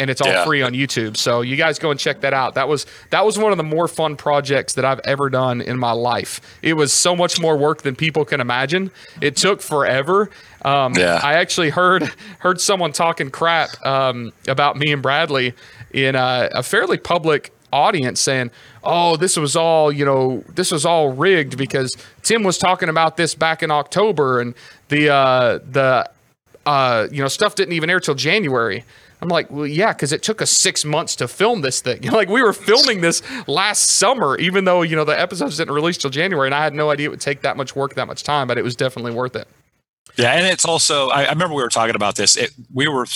And 0.00 0.08
it's 0.08 0.20
all 0.22 0.28
yeah. 0.28 0.44
free 0.46 0.62
on 0.62 0.72
YouTube. 0.72 1.16
So 1.16 1.42
you 1.42 1.56
guys 1.56 1.78
go 1.78 1.90
and 1.90 2.00
check 2.00 2.22
that 2.22 2.32
out. 2.32 2.54
That 2.54 2.68
was 2.68 2.86
that 3.10 3.26
was 3.26 3.38
one 3.38 3.52
of 3.52 3.58
the 3.58 3.64
more 3.64 3.86
fun 3.86 4.16
projects 4.16 4.72
that 4.72 4.84
I've 4.84 5.00
ever 5.04 5.28
done 5.28 5.60
in 5.60 5.78
my 5.78 5.92
life. 5.92 6.40
It 6.62 6.72
was 6.72 6.90
so 6.90 7.14
much 7.14 7.38
more 7.38 7.54
work 7.58 7.82
than 7.82 7.94
people 7.94 8.24
can 8.24 8.40
imagine. 8.40 8.90
It 9.20 9.36
took 9.36 9.60
forever. 9.60 10.30
Um, 10.62 10.94
yeah. 10.94 11.20
I 11.22 11.34
actually 11.34 11.68
heard 11.68 12.04
heard 12.38 12.62
someone 12.62 12.92
talking 12.92 13.30
crap 13.30 13.68
um, 13.84 14.32
about 14.48 14.78
me 14.78 14.90
and 14.90 15.02
Bradley 15.02 15.52
in 15.92 16.14
a, 16.14 16.48
a 16.54 16.62
fairly 16.62 16.96
public 16.96 17.52
audience 17.72 18.20
saying, 18.20 18.50
"Oh, 18.82 19.16
this 19.16 19.36
was 19.36 19.56
all 19.56 19.92
you 19.92 20.04
know, 20.04 20.42
this 20.54 20.70
was 20.70 20.84
all 20.84 21.12
rigged 21.12 21.56
because 21.56 21.94
Tim 22.22 22.42
was 22.42 22.58
talking 22.58 22.88
about 22.88 23.16
this 23.16 23.34
back 23.34 23.62
in 23.62 23.70
October, 23.70 24.40
and 24.40 24.54
the 24.88 25.10
uh, 25.10 25.58
the 25.70 26.10
uh, 26.66 27.08
you 27.10 27.22
know, 27.22 27.28
stuff 27.28 27.54
didn't 27.54 27.72
even 27.72 27.90
air 27.90 28.00
till 28.00 28.14
January. 28.14 28.84
I'm 29.22 29.28
like, 29.28 29.50
well, 29.50 29.66
yeah, 29.66 29.92
because 29.92 30.12
it 30.12 30.22
took 30.22 30.40
us 30.40 30.50
six 30.50 30.84
months 30.84 31.14
to 31.16 31.28
film 31.28 31.60
this 31.60 31.80
thing. 31.80 32.02
like 32.12 32.28
we 32.28 32.42
were 32.42 32.52
filming 32.52 33.00
this 33.00 33.22
last 33.46 33.88
summer, 33.88 34.36
even 34.38 34.64
though 34.64 34.82
you 34.82 34.96
know 34.96 35.04
the 35.04 35.18
episodes 35.18 35.56
didn't 35.58 35.74
release 35.74 35.98
till 35.98 36.10
January, 36.10 36.48
and 36.48 36.54
I 36.54 36.62
had 36.64 36.74
no 36.74 36.90
idea 36.90 37.06
it 37.06 37.10
would 37.10 37.20
take 37.20 37.42
that 37.42 37.56
much 37.56 37.76
work, 37.76 37.94
that 37.94 38.06
much 38.06 38.22
time, 38.22 38.46
but 38.46 38.58
it 38.58 38.64
was 38.64 38.76
definitely 38.76 39.12
worth 39.12 39.36
it. 39.36 39.46
Yeah, 40.16 40.32
and 40.32 40.46
it's 40.46 40.64
also 40.64 41.08
I, 41.08 41.24
I 41.24 41.30
remember 41.30 41.54
we 41.54 41.62
were 41.62 41.68
talking 41.68 41.94
about 41.94 42.16
this. 42.16 42.36
It, 42.36 42.52
we 42.72 42.88
were 42.88 43.06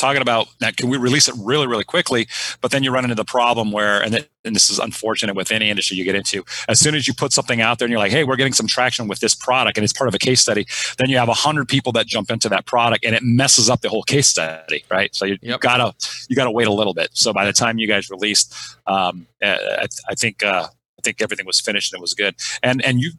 talking 0.00 0.22
about 0.22 0.48
that 0.60 0.76
can 0.76 0.88
we 0.88 0.96
release 0.96 1.28
it 1.28 1.34
really 1.38 1.66
really 1.66 1.84
quickly 1.84 2.26
but 2.60 2.70
then 2.70 2.82
you 2.82 2.90
run 2.90 3.04
into 3.04 3.14
the 3.14 3.24
problem 3.24 3.70
where 3.70 4.02
and, 4.02 4.14
it, 4.14 4.30
and 4.44 4.56
this 4.56 4.70
is 4.70 4.78
unfortunate 4.78 5.36
with 5.36 5.52
any 5.52 5.70
industry 5.70 5.96
you 5.96 6.04
get 6.04 6.14
into 6.14 6.44
as 6.68 6.80
soon 6.80 6.94
as 6.94 7.06
you 7.06 7.14
put 7.14 7.32
something 7.32 7.60
out 7.60 7.78
there 7.78 7.86
and 7.86 7.92
you're 7.92 8.00
like 8.00 8.12
hey 8.12 8.24
we're 8.24 8.36
getting 8.36 8.52
some 8.52 8.66
traction 8.66 9.06
with 9.08 9.20
this 9.20 9.34
product 9.34 9.76
and 9.76 9.84
it's 9.84 9.92
part 9.92 10.08
of 10.08 10.14
a 10.14 10.18
case 10.18 10.40
study 10.40 10.66
then 10.98 11.08
you 11.08 11.16
have 11.16 11.28
100 11.28 11.68
people 11.68 11.92
that 11.92 12.06
jump 12.06 12.30
into 12.30 12.48
that 12.48 12.66
product 12.66 13.04
and 13.04 13.14
it 13.14 13.22
messes 13.22 13.68
up 13.68 13.80
the 13.80 13.88
whole 13.88 14.02
case 14.02 14.28
study 14.28 14.84
right 14.90 15.14
so 15.14 15.24
you, 15.24 15.32
yep. 15.42 15.42
you 15.42 15.58
gotta 15.58 15.94
you 16.28 16.36
gotta 16.36 16.50
wait 16.50 16.66
a 16.66 16.72
little 16.72 16.94
bit 16.94 17.10
so 17.12 17.32
by 17.32 17.44
the 17.44 17.52
time 17.52 17.78
you 17.78 17.86
guys 17.86 18.10
released 18.10 18.54
um, 18.86 19.26
I, 19.42 19.86
I 20.08 20.14
think 20.14 20.42
uh, 20.42 20.66
I 21.00 21.02
think 21.02 21.22
everything 21.22 21.46
was 21.46 21.60
finished 21.60 21.92
and 21.92 21.98
it 21.98 22.02
was 22.02 22.14
good. 22.14 22.34
And 22.62 22.84
and 22.84 23.00
you 23.00 23.12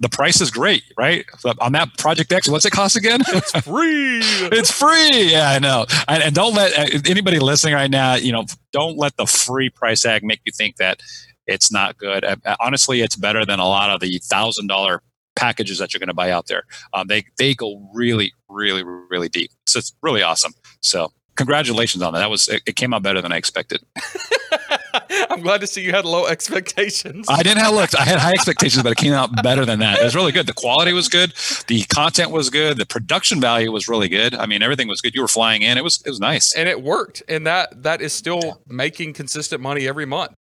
the 0.00 0.08
price 0.08 0.40
is 0.40 0.50
great, 0.50 0.84
right? 0.96 1.24
On 1.60 1.72
that 1.72 1.96
Project 1.98 2.32
X, 2.32 2.48
what's 2.48 2.64
it 2.64 2.70
cost 2.70 2.96
again? 2.96 3.20
It's 3.28 3.50
free. 3.62 4.20
it's 4.52 4.70
free. 4.70 5.32
Yeah, 5.32 5.50
I 5.50 5.58
know. 5.58 5.86
And, 6.06 6.22
and, 6.22 6.34
don't 6.34 6.54
let 6.54 6.78
uh, 6.78 6.98
anybody 7.06 7.38
listening 7.38 7.74
right 7.74 7.90
now, 7.90 8.14
you 8.14 8.32
know, 8.32 8.44
don't 8.72 8.96
let 8.96 9.16
the 9.16 9.26
free 9.26 9.70
price 9.70 10.02
tag 10.02 10.22
make 10.22 10.40
you 10.44 10.52
think 10.52 10.76
that 10.76 11.00
it's 11.46 11.72
not 11.72 11.96
good. 11.96 12.24
Uh, 12.24 12.36
uh, 12.44 12.56
honestly, 12.60 13.00
it's 13.00 13.16
better 13.16 13.44
than 13.44 13.58
a 13.58 13.66
lot 13.66 13.90
of 13.90 14.00
the 14.00 14.18
thousand 14.24 14.68
dollar 14.68 15.02
packages 15.34 15.78
that 15.78 15.92
you're 15.92 15.98
going 15.98 16.08
to 16.08 16.14
buy 16.14 16.30
out 16.30 16.46
there. 16.46 16.64
Um, 16.92 17.08
they 17.08 17.24
they 17.38 17.54
go 17.54 17.88
really, 17.92 18.32
really, 18.48 18.84
really 18.84 19.28
deep. 19.28 19.50
So 19.66 19.78
it's 19.78 19.94
really 20.02 20.22
awesome. 20.22 20.52
So 20.80 21.12
congratulations 21.38 22.02
on 22.02 22.12
that. 22.12 22.18
That 22.18 22.30
was 22.30 22.48
it, 22.48 22.62
it 22.66 22.76
came 22.76 22.92
out 22.92 23.02
better 23.02 23.22
than 23.22 23.32
I 23.32 23.36
expected. 23.36 23.82
I'm 25.30 25.40
glad 25.40 25.60
to 25.60 25.66
see 25.66 25.82
you 25.82 25.92
had 25.92 26.04
low 26.04 26.26
expectations. 26.26 27.26
I 27.30 27.42
didn't 27.42 27.62
have 27.62 27.72
look. 27.72 27.94
I 27.98 28.02
had 28.02 28.18
high 28.18 28.32
expectations, 28.32 28.82
but 28.82 28.92
it 28.92 28.98
came 28.98 29.12
out 29.12 29.42
better 29.42 29.64
than 29.64 29.78
that. 29.78 30.00
It 30.00 30.04
was 30.04 30.14
really 30.14 30.32
good. 30.32 30.46
The 30.46 30.52
quality 30.52 30.92
was 30.92 31.08
good. 31.08 31.32
The 31.68 31.82
content 31.84 32.30
was 32.30 32.50
good. 32.50 32.76
The 32.76 32.86
production 32.86 33.40
value 33.40 33.70
was 33.70 33.88
really 33.88 34.08
good. 34.08 34.34
I 34.34 34.46
mean, 34.46 34.62
everything 34.62 34.88
was 34.88 35.00
good. 35.00 35.14
You 35.14 35.22
were 35.22 35.28
flying 35.28 35.62
in. 35.62 35.78
It 35.78 35.84
was 35.84 36.02
it 36.04 36.10
was 36.10 36.20
nice, 36.20 36.54
and 36.54 36.68
it 36.68 36.82
worked. 36.82 37.22
And 37.28 37.46
that 37.46 37.82
that 37.82 38.02
is 38.02 38.12
still 38.12 38.62
making 38.66 39.14
consistent 39.14 39.62
money 39.62 39.86
every 39.86 40.06
month 40.06 40.34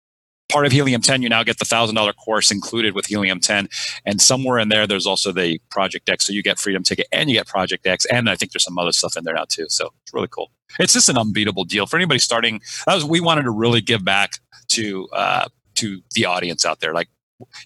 part 0.55 0.67
of 0.67 0.73
Helium 0.73 1.01
10, 1.01 1.23
you 1.23 1.29
now 1.29 1.43
get 1.43 1.59
the 1.59 1.65
thousand 1.65 1.97
dollar 1.97 2.13
course 2.13 2.53
included 2.53 2.95
with 2.95 3.07
Helium 3.07 3.41
10, 3.41 3.69
and 4.05 4.21
somewhere 4.21 4.59
in 4.59 4.69
there, 4.69 4.87
there's 4.87 5.07
also 5.07 5.33
the 5.33 5.61
Project 5.71 6.09
X. 6.09 6.27
So 6.27 6.33
you 6.33 6.43
get 6.45 6.59
Freedom 6.61 6.83
Ticket 6.83 7.09
and 7.11 7.29
you 7.29 7.37
get 7.37 7.49
Project 7.49 7.87
X, 7.87 8.05
and 8.07 8.31
I 8.31 8.37
think 8.37 8.53
there's 8.53 8.65
some 8.65 8.79
other 8.79 8.93
stuff 8.93 9.17
in 9.17 9.25
there 9.25 9.35
now 9.35 9.47
too. 9.49 9.67
So 9.69 9.91
it's 10.05 10.15
really 10.15 10.29
cool. 10.29 10.51
It's 10.79 10.93
just 10.93 11.09
an 11.09 11.19
unbeatable 11.19 11.65
deal 11.65 11.87
for 11.87 11.97
anybody 11.97 12.21
starting. 12.21 12.61
That 12.87 12.95
was 12.95 13.05
we 13.05 13.21
wanted 13.21 13.43
to 13.43 13.51
really 13.51 13.81
give 13.81 14.05
back 14.05 14.39
to 14.69 15.09
uh, 15.13 15.49
to 15.77 16.01
the 16.15 16.25
audience 16.25 16.65
out 16.65 16.81
there. 16.81 16.95
Like, 16.95 17.09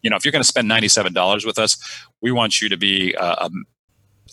you 0.02 0.10
know, 0.10 0.16
if 0.16 0.24
you're 0.24 0.32
going 0.32 0.42
to 0.42 0.48
spend 0.48 0.68
ninety 0.68 0.88
seven 0.88 1.12
dollars 1.12 1.44
with 1.44 1.58
us, 1.58 1.76
we 2.20 2.32
want 2.32 2.60
you 2.60 2.68
to 2.68 2.76
be 2.76 3.14
a, 3.14 3.50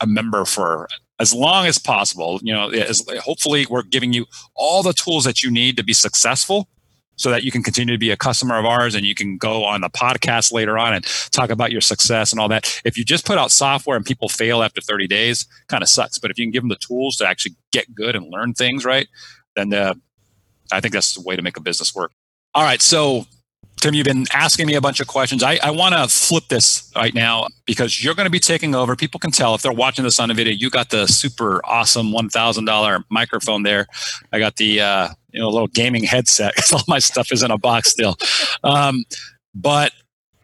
a 0.01 0.07
member 0.07 0.45
for 0.45 0.87
as 1.19 1.33
long 1.33 1.65
as 1.65 1.77
possible. 1.77 2.39
You 2.41 2.53
know, 2.53 2.69
as, 2.69 3.05
hopefully 3.23 3.65
we're 3.69 3.83
giving 3.83 4.13
you 4.13 4.25
all 4.55 4.83
the 4.83 4.93
tools 4.93 5.23
that 5.25 5.43
you 5.43 5.51
need 5.51 5.77
to 5.77 5.83
be 5.83 5.93
successful 5.93 6.67
so 7.15 7.29
that 7.29 7.43
you 7.43 7.51
can 7.51 7.63
continue 7.63 7.93
to 7.93 7.99
be 7.99 8.11
a 8.11 8.17
customer 8.17 8.57
of 8.57 8.65
ours 8.65 8.95
and 8.95 9.05
you 9.05 9.15
can 9.15 9.37
go 9.37 9.63
on 9.63 9.81
the 9.81 9.89
podcast 9.89 10.51
later 10.51 10.77
on 10.77 10.93
and 10.93 11.05
talk 11.31 11.49
about 11.49 11.71
your 11.71 11.81
success 11.81 12.31
and 12.31 12.39
all 12.39 12.49
that. 12.49 12.81
If 12.83 12.97
you 12.97 13.03
just 13.03 13.25
put 13.25 13.37
out 13.37 13.51
software 13.51 13.95
and 13.95 14.05
people 14.05 14.29
fail 14.29 14.63
after 14.63 14.81
30 14.81 15.07
days, 15.07 15.45
kind 15.67 15.83
of 15.83 15.89
sucks. 15.89 16.17
But 16.17 16.31
if 16.31 16.37
you 16.37 16.45
can 16.45 16.51
give 16.51 16.63
them 16.63 16.69
the 16.69 16.75
tools 16.75 17.15
to 17.17 17.27
actually 17.27 17.55
get 17.71 17.93
good 17.93 18.15
and 18.15 18.31
learn 18.31 18.53
things 18.53 18.85
right, 18.85 19.07
then 19.55 19.73
uh, 19.73 19.93
I 20.71 20.81
think 20.81 20.93
that's 20.93 21.13
the 21.13 21.21
way 21.21 21.35
to 21.35 21.41
make 21.41 21.57
a 21.57 21.61
business 21.61 21.95
work. 21.95 22.11
All 22.53 22.63
right. 22.63 22.81
So 22.81 23.25
Tim, 23.81 23.93
you've 23.93 24.05
been 24.05 24.25
asking 24.33 24.67
me 24.67 24.75
a 24.75 24.81
bunch 24.81 24.99
of 24.99 25.07
questions. 25.07 25.43
I, 25.43 25.59
I 25.61 25.69
want 25.71 25.93
to 25.93 26.07
flip 26.07 26.45
this 26.47 26.91
right 26.95 27.13
now 27.13 27.47
because 27.65 28.03
you're 28.03 28.15
going 28.15 28.25
to 28.25 28.31
be 28.31 28.39
taking 28.39 28.73
over. 28.73 28.95
People 28.95 29.19
can 29.19 29.31
tell 29.31 29.53
if 29.53 29.61
they're 29.61 29.71
watching 29.71 30.03
this 30.03 30.19
on 30.19 30.29
the 30.29 30.33
video. 30.33 30.53
You 30.53 30.69
got 30.69 30.89
the 30.89 31.07
super 31.07 31.61
awesome 31.65 32.11
one 32.11 32.29
thousand 32.29 32.65
dollar 32.65 33.03
microphone 33.09 33.63
there. 33.63 33.85
I 34.31 34.39
got 34.39 34.55
the 34.55 34.81
uh, 34.81 35.09
you 35.35 35.41
know 35.41 35.49
a 35.49 35.51
little 35.51 35.67
gaming 35.67 36.03
headset 36.03 36.53
because 36.55 36.71
all 36.71 36.83
my 36.87 36.99
stuff 36.99 37.31
is 37.31 37.43
in 37.43 37.51
a 37.51 37.57
box 37.57 37.91
still. 37.91 38.17
Um, 38.63 39.03
but 39.53 39.91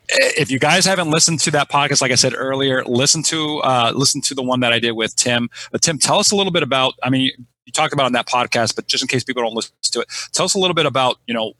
if 0.09 0.51
you 0.51 0.59
guys 0.59 0.85
haven't 0.85 1.09
listened 1.09 1.39
to 1.39 1.51
that 1.51 1.69
podcast, 1.69 2.01
like 2.01 2.11
I 2.11 2.15
said 2.15 2.33
earlier, 2.35 2.83
listen 2.85 3.23
to 3.23 3.59
uh, 3.59 3.93
listen 3.95 4.21
to 4.21 4.35
the 4.35 4.43
one 4.43 4.59
that 4.59 4.73
I 4.73 4.79
did 4.79 4.91
with 4.91 5.15
Tim. 5.15 5.49
Uh, 5.73 5.77
Tim, 5.79 5.97
tell 5.97 6.19
us 6.19 6.31
a 6.31 6.35
little 6.35 6.51
bit 6.51 6.63
about. 6.63 6.93
I 7.01 7.09
mean, 7.09 7.31
you 7.65 7.71
talked 7.73 7.93
about 7.93 8.05
on 8.05 8.11
that 8.13 8.27
podcast, 8.27 8.75
but 8.75 8.87
just 8.87 9.03
in 9.03 9.07
case 9.07 9.23
people 9.23 9.41
don't 9.41 9.55
listen 9.55 9.73
to 9.81 10.01
it, 10.01 10.07
tell 10.33 10.45
us 10.45 10.53
a 10.53 10.59
little 10.59 10.73
bit 10.73 10.85
about 10.85 11.17
you 11.27 11.33
know 11.33 11.53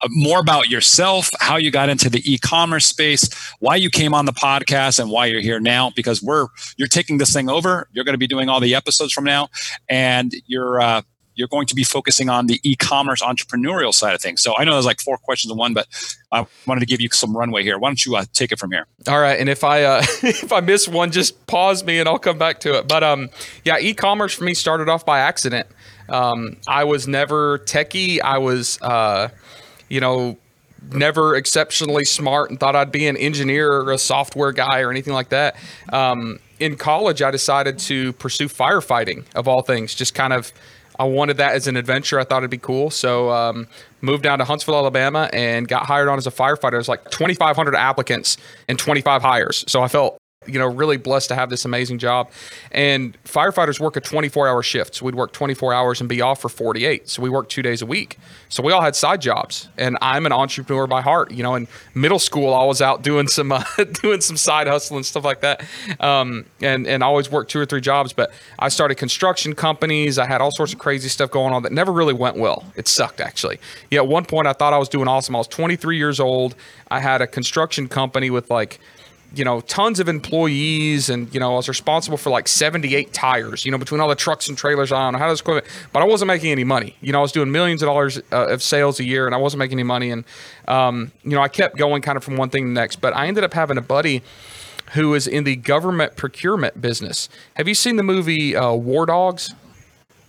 uh, 0.00 0.08
more 0.10 0.40
about 0.40 0.70
yourself, 0.70 1.28
how 1.40 1.56
you 1.56 1.70
got 1.70 1.88
into 1.90 2.08
the 2.08 2.22
e-commerce 2.32 2.86
space, 2.86 3.28
why 3.58 3.76
you 3.76 3.90
came 3.90 4.14
on 4.14 4.24
the 4.24 4.32
podcast, 4.32 4.98
and 4.98 5.10
why 5.10 5.26
you're 5.26 5.42
here 5.42 5.60
now. 5.60 5.90
Because 5.94 6.22
we're 6.22 6.46
you're 6.78 6.88
taking 6.88 7.18
this 7.18 7.32
thing 7.32 7.50
over. 7.50 7.88
You're 7.92 8.04
going 8.04 8.14
to 8.14 8.18
be 8.18 8.28
doing 8.28 8.48
all 8.48 8.60
the 8.60 8.74
episodes 8.74 9.12
from 9.12 9.24
now, 9.24 9.48
and 9.90 10.32
you're 10.46 10.80
uh, 10.80 11.02
you're 11.38 11.48
going 11.48 11.66
to 11.66 11.74
be 11.74 11.84
focusing 11.84 12.28
on 12.28 12.46
the 12.46 12.60
e-commerce 12.62 13.22
entrepreneurial 13.22 13.94
side 13.94 14.14
of 14.14 14.20
things. 14.20 14.42
So 14.42 14.54
I 14.56 14.64
know 14.64 14.72
there's 14.72 14.86
like 14.86 15.00
four 15.00 15.16
questions 15.18 15.50
in 15.50 15.56
one, 15.56 15.72
but 15.72 15.86
I 16.32 16.46
wanted 16.66 16.80
to 16.80 16.86
give 16.86 17.00
you 17.00 17.08
some 17.10 17.36
runway 17.36 17.62
here. 17.62 17.78
Why 17.78 17.88
don't 17.88 18.04
you 18.04 18.16
uh, 18.16 18.24
take 18.32 18.52
it 18.52 18.58
from 18.58 18.72
here? 18.72 18.86
All 19.08 19.20
right, 19.20 19.38
and 19.38 19.48
if 19.48 19.64
I 19.64 19.84
uh, 19.84 20.02
if 20.22 20.52
I 20.52 20.60
miss 20.60 20.88
one, 20.88 21.10
just 21.10 21.46
pause 21.46 21.84
me 21.84 21.98
and 21.98 22.08
I'll 22.08 22.18
come 22.18 22.38
back 22.38 22.60
to 22.60 22.78
it. 22.78 22.88
But 22.88 23.02
um, 23.02 23.30
yeah, 23.64 23.78
e-commerce 23.78 24.34
for 24.34 24.44
me 24.44 24.54
started 24.54 24.88
off 24.88 25.06
by 25.06 25.20
accident. 25.20 25.66
Um, 26.08 26.56
I 26.66 26.84
was 26.84 27.06
never 27.06 27.58
techie. 27.60 28.20
I 28.20 28.38
was 28.38 28.80
uh 28.82 29.28
you 29.88 30.00
know, 30.00 30.36
never 30.92 31.36
exceptionally 31.36 32.04
smart 32.04 32.50
and 32.50 32.60
thought 32.60 32.76
I'd 32.76 32.92
be 32.92 33.06
an 33.06 33.16
engineer 33.16 33.72
or 33.72 33.92
a 33.92 33.98
software 33.98 34.52
guy 34.52 34.80
or 34.80 34.90
anything 34.90 35.12
like 35.12 35.30
that. 35.30 35.56
Um, 35.92 36.38
in 36.60 36.76
college, 36.76 37.22
I 37.22 37.30
decided 37.30 37.78
to 37.80 38.12
pursue 38.14 38.48
firefighting 38.48 39.24
of 39.34 39.48
all 39.48 39.62
things. 39.62 39.94
Just 39.94 40.14
kind 40.14 40.32
of, 40.32 40.52
I 40.98 41.04
wanted 41.04 41.36
that 41.36 41.54
as 41.54 41.66
an 41.66 41.76
adventure. 41.76 42.18
I 42.18 42.24
thought 42.24 42.38
it'd 42.38 42.50
be 42.50 42.58
cool. 42.58 42.90
So, 42.90 43.30
um, 43.30 43.68
moved 44.00 44.22
down 44.22 44.38
to 44.38 44.44
Huntsville, 44.44 44.76
Alabama, 44.76 45.28
and 45.32 45.66
got 45.68 45.86
hired 45.86 46.08
on 46.08 46.18
as 46.18 46.26
a 46.26 46.30
firefighter. 46.30 46.72
There's 46.72 46.88
like 46.88 47.10
2,500 47.10 47.74
applicants 47.74 48.36
and 48.68 48.78
25 48.78 49.22
hires. 49.22 49.64
So 49.68 49.82
I 49.82 49.88
felt 49.88 50.18
you 50.48 50.58
know, 50.58 50.66
really 50.66 50.96
blessed 50.96 51.28
to 51.28 51.34
have 51.34 51.50
this 51.50 51.64
amazing 51.64 51.98
job. 51.98 52.30
And 52.72 53.16
firefighters 53.24 53.78
work 53.80 53.96
a 53.96 54.00
24 54.00 54.48
hour 54.48 54.62
shift. 54.62 54.96
So 54.96 55.06
we'd 55.06 55.14
work 55.14 55.32
24 55.32 55.72
hours 55.72 56.00
and 56.00 56.08
be 56.08 56.20
off 56.20 56.40
for 56.40 56.48
48. 56.48 57.08
So 57.08 57.22
we 57.22 57.30
work 57.30 57.48
two 57.48 57.62
days 57.62 57.82
a 57.82 57.86
week. 57.86 58.18
So 58.48 58.62
we 58.62 58.72
all 58.72 58.80
had 58.80 58.96
side 58.96 59.20
jobs. 59.20 59.68
And 59.76 59.98
I'm 60.00 60.26
an 60.26 60.32
entrepreneur 60.32 60.86
by 60.86 61.02
heart. 61.02 61.30
You 61.30 61.42
know, 61.42 61.54
in 61.54 61.68
middle 61.94 62.18
school, 62.18 62.54
I 62.54 62.64
was 62.64 62.80
out 62.80 63.02
doing 63.02 63.28
some 63.28 63.52
uh, 63.52 63.62
doing 64.02 64.20
some 64.20 64.36
side 64.36 64.66
hustle 64.66 64.96
and 64.96 65.04
stuff 65.04 65.24
like 65.24 65.40
that. 65.40 65.64
Um, 66.00 66.46
and 66.60 66.86
and 66.86 67.02
always 67.02 67.30
worked 67.30 67.50
two 67.50 67.60
or 67.60 67.66
three 67.66 67.80
jobs. 67.80 68.12
But 68.12 68.32
I 68.58 68.68
started 68.68 68.96
construction 68.96 69.54
companies. 69.54 70.18
I 70.18 70.26
had 70.26 70.40
all 70.40 70.50
sorts 70.50 70.72
of 70.72 70.78
crazy 70.78 71.08
stuff 71.08 71.30
going 71.30 71.52
on 71.52 71.62
that 71.62 71.72
never 71.72 71.92
really 71.92 72.14
went 72.14 72.36
well. 72.36 72.64
It 72.76 72.88
sucked 72.88 73.20
actually. 73.20 73.58
Yeah, 73.90 74.00
at 74.00 74.08
one 74.08 74.24
point 74.24 74.46
I 74.46 74.52
thought 74.52 74.72
I 74.72 74.78
was 74.78 74.88
doing 74.88 75.08
awesome. 75.08 75.34
I 75.34 75.38
was 75.38 75.48
23 75.48 75.96
years 75.96 76.20
old. 76.20 76.54
I 76.90 77.00
had 77.00 77.20
a 77.20 77.26
construction 77.26 77.88
company 77.88 78.30
with 78.30 78.50
like 78.50 78.80
you 79.34 79.44
know, 79.44 79.60
tons 79.60 80.00
of 80.00 80.08
employees, 80.08 81.10
and 81.10 81.32
you 81.34 81.40
know, 81.40 81.52
I 81.52 81.56
was 81.56 81.68
responsible 81.68 82.16
for 82.16 82.30
like 82.30 82.48
78 82.48 83.12
tires. 83.12 83.64
You 83.64 83.72
know, 83.72 83.78
between 83.78 84.00
all 84.00 84.08
the 84.08 84.14
trucks 84.14 84.48
and 84.48 84.56
trailers, 84.56 84.90
I 84.90 85.04
don't 85.04 85.12
know 85.12 85.18
how 85.18 85.28
this 85.28 85.40
equipment, 85.40 85.66
but 85.92 86.00
I 86.00 86.06
wasn't 86.06 86.28
making 86.28 86.50
any 86.50 86.64
money. 86.64 86.96
You 87.00 87.12
know, 87.12 87.18
I 87.18 87.22
was 87.22 87.32
doing 87.32 87.50
millions 87.50 87.82
of 87.82 87.86
dollars 87.86 88.18
uh, 88.32 88.46
of 88.48 88.62
sales 88.62 89.00
a 89.00 89.04
year, 89.04 89.26
and 89.26 89.34
I 89.34 89.38
wasn't 89.38 89.58
making 89.58 89.76
any 89.76 89.84
money. 89.84 90.10
And 90.10 90.24
um, 90.66 91.12
you 91.22 91.30
know, 91.30 91.42
I 91.42 91.48
kept 91.48 91.76
going 91.76 92.02
kind 92.02 92.16
of 92.16 92.24
from 92.24 92.36
one 92.36 92.50
thing 92.50 92.64
to 92.64 92.68
the 92.68 92.74
next. 92.74 92.96
But 92.96 93.14
I 93.14 93.26
ended 93.26 93.44
up 93.44 93.54
having 93.54 93.76
a 93.76 93.82
buddy 93.82 94.22
who 94.92 95.14
is 95.14 95.26
in 95.26 95.44
the 95.44 95.56
government 95.56 96.16
procurement 96.16 96.80
business. 96.80 97.28
Have 97.54 97.68
you 97.68 97.74
seen 97.74 97.96
the 97.96 98.02
movie 98.02 98.56
uh, 98.56 98.72
War 98.72 99.06
Dogs? 99.06 99.54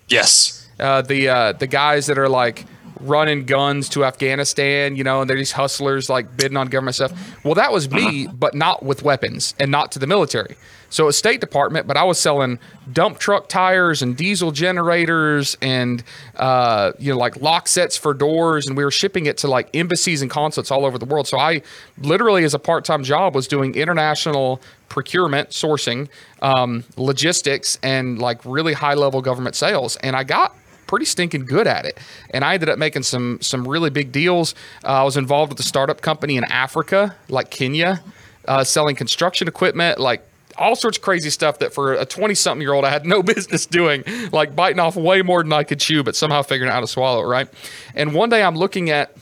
Yes. 0.09 0.67
Uh, 0.79 1.01
the 1.01 1.29
uh, 1.29 1.51
the 1.53 1.67
guys 1.67 2.07
that 2.07 2.17
are 2.17 2.29
like 2.29 2.65
running 2.99 3.45
guns 3.45 3.89
to 3.89 4.05
Afghanistan, 4.05 4.95
you 4.95 5.03
know, 5.03 5.21
and 5.21 5.29
they're 5.29 5.38
these 5.38 5.51
hustlers 5.51 6.09
like 6.09 6.35
bidding 6.38 6.57
on 6.57 6.67
government 6.67 6.95
stuff. 6.95 7.12
Well, 7.43 7.55
that 7.55 7.71
was 7.71 7.89
me, 7.89 8.27
but 8.27 8.53
not 8.53 8.83
with 8.83 9.03
weapons 9.03 9.53
and 9.59 9.71
not 9.71 9.91
to 9.93 9.99
the 9.99 10.07
military. 10.07 10.55
So 10.89 11.07
it 11.07 11.13
State 11.13 11.39
Department, 11.39 11.88
but 11.88 11.97
I 11.97 12.03
was 12.03 12.19
selling 12.19 12.59
dump 12.91 13.19
truck 13.19 13.47
tires 13.47 14.01
and 14.01 14.17
diesel 14.17 14.51
generators 14.51 15.55
and 15.62 16.03
uh, 16.35 16.93
you 16.97 17.12
know 17.12 17.17
like 17.17 17.38
lock 17.38 17.67
sets 17.67 17.95
for 17.95 18.13
doors, 18.13 18.67
and 18.67 18.75
we 18.75 18.83
were 18.83 18.91
shipping 18.91 19.27
it 19.27 19.38
to 19.39 19.47
like 19.47 19.69
embassies 19.75 20.21
and 20.21 20.31
consulates 20.31 20.71
all 20.71 20.85
over 20.85 20.97
the 20.97 21.05
world. 21.05 21.27
So 21.27 21.38
I 21.38 21.62
literally, 21.99 22.43
as 22.43 22.53
a 22.53 22.59
part-time 22.59 23.03
job, 23.03 23.35
was 23.35 23.47
doing 23.47 23.75
international 23.75 24.62
procurement, 24.89 25.49
sourcing, 25.49 26.09
um, 26.41 26.83
logistics, 26.97 27.77
and 27.83 28.19
like 28.19 28.43
really 28.43 28.73
high-level 28.73 29.21
government 29.21 29.55
sales. 29.55 29.95
And 29.97 30.15
I 30.15 30.23
got 30.23 30.55
pretty 30.89 31.06
stinking 31.06 31.45
good 31.45 31.67
at 31.67 31.86
it. 31.86 31.99
And 32.32 32.43
I 32.43 32.56
ended 32.56 32.67
up 32.67 32.80
making 32.80 33.04
some 33.04 33.38
some 33.41 33.67
really 33.67 33.91
big 33.91 34.12
deals. 34.12 34.56
Uh, 34.84 34.88
I 34.88 35.04
was 35.04 35.17
involved 35.17 35.52
with 35.52 35.60
a 35.60 35.63
startup 35.63 36.02
company 36.02 36.36
in 36.36 36.43
Africa, 36.45 37.15
like 37.30 37.52
Kenya, 37.52 38.02
uh, 38.47 38.63
selling 38.63 38.95
construction 38.95 39.47
equipment, 39.47 39.99
like 39.99 40.25
all 40.58 40.75
sorts 40.75 40.97
of 40.97 41.04
crazy 41.04 41.30
stuff 41.30 41.60
that 41.60 41.73
for 41.73 41.93
a 41.93 42.06
20 42.06 42.34
something 42.34 42.62
year 42.62 42.73
old 42.73 42.86
I 42.86 42.89
had 42.89 43.06
no 43.06 43.21
business 43.36 43.67
doing, 43.67 44.04
like 44.32 44.56
biting 44.56 44.80
off 44.80 44.95
way 44.95 45.21
more 45.21 45.43
than 45.43 45.54
I 45.54 45.63
could 45.63 45.80
chew, 45.80 46.04
but 46.04 46.15
somehow 46.15 46.41
figuring 46.41 46.71
out 46.71 46.73
how 46.73 46.82
to 46.82 46.88
swallow 46.88 47.21
it, 47.21 47.28
right? 47.28 47.47
And 47.93 48.15
one 48.15 48.30
day 48.30 48.41
I'm 48.41 48.56
looking 48.56 48.89
at 48.89 49.15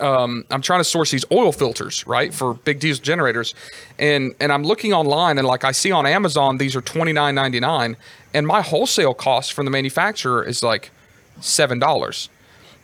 um, 0.00 0.44
I'm 0.50 0.60
trying 0.60 0.80
to 0.80 0.84
source 0.84 1.12
these 1.12 1.24
oil 1.30 1.52
filters, 1.52 2.04
right, 2.08 2.34
for 2.34 2.54
big 2.54 2.80
diesel 2.80 3.04
generators, 3.04 3.54
and 3.96 4.34
and 4.40 4.52
I'm 4.52 4.64
looking 4.64 4.92
online 4.92 5.38
and 5.38 5.46
like 5.46 5.62
I 5.62 5.70
see 5.70 5.92
on 5.92 6.04
Amazon 6.04 6.58
these 6.58 6.74
are 6.74 6.80
twenty 6.80 7.12
nine 7.12 7.36
ninety 7.36 7.60
nine, 7.60 7.96
and 8.34 8.44
my 8.44 8.60
wholesale 8.60 9.14
cost 9.14 9.52
from 9.52 9.66
the 9.66 9.70
manufacturer 9.70 10.42
is 10.42 10.64
like 10.64 10.90
seven 11.40 11.78
dollars. 11.78 12.28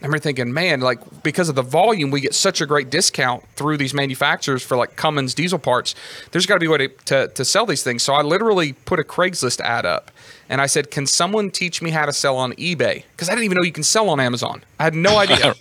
I 0.02 0.06
remember 0.06 0.22
thinking, 0.22 0.52
man, 0.52 0.80
like 0.80 1.22
because 1.22 1.48
of 1.48 1.54
the 1.54 1.62
volume, 1.62 2.10
we 2.10 2.20
get 2.20 2.34
such 2.34 2.60
a 2.60 2.66
great 2.66 2.90
discount 2.90 3.44
through 3.54 3.76
these 3.76 3.94
manufacturers 3.94 4.60
for 4.60 4.76
like 4.76 4.96
Cummins 4.96 5.32
diesel 5.32 5.60
parts. 5.60 5.94
There's 6.32 6.44
got 6.44 6.54
to 6.54 6.60
be 6.60 6.66
a 6.66 6.70
way 6.70 6.78
to, 6.78 6.88
to, 6.88 7.28
to 7.28 7.44
sell 7.44 7.66
these 7.66 7.84
things. 7.84 8.02
So 8.02 8.12
I 8.12 8.22
literally 8.22 8.72
put 8.72 8.98
a 8.98 9.04
Craigslist 9.04 9.60
ad 9.60 9.86
up 9.86 10.10
and 10.48 10.60
I 10.60 10.66
said, 10.66 10.90
can 10.90 11.06
someone 11.06 11.52
teach 11.52 11.80
me 11.80 11.90
how 11.90 12.04
to 12.04 12.12
sell 12.12 12.36
on 12.36 12.52
eBay? 12.54 13.04
Because 13.12 13.28
I 13.28 13.32
didn't 13.32 13.44
even 13.44 13.58
know 13.58 13.62
you 13.62 13.70
can 13.70 13.84
sell 13.84 14.08
on 14.08 14.18
Amazon. 14.18 14.64
I 14.80 14.84
had 14.84 14.94
no 14.96 15.18
idea. 15.18 15.54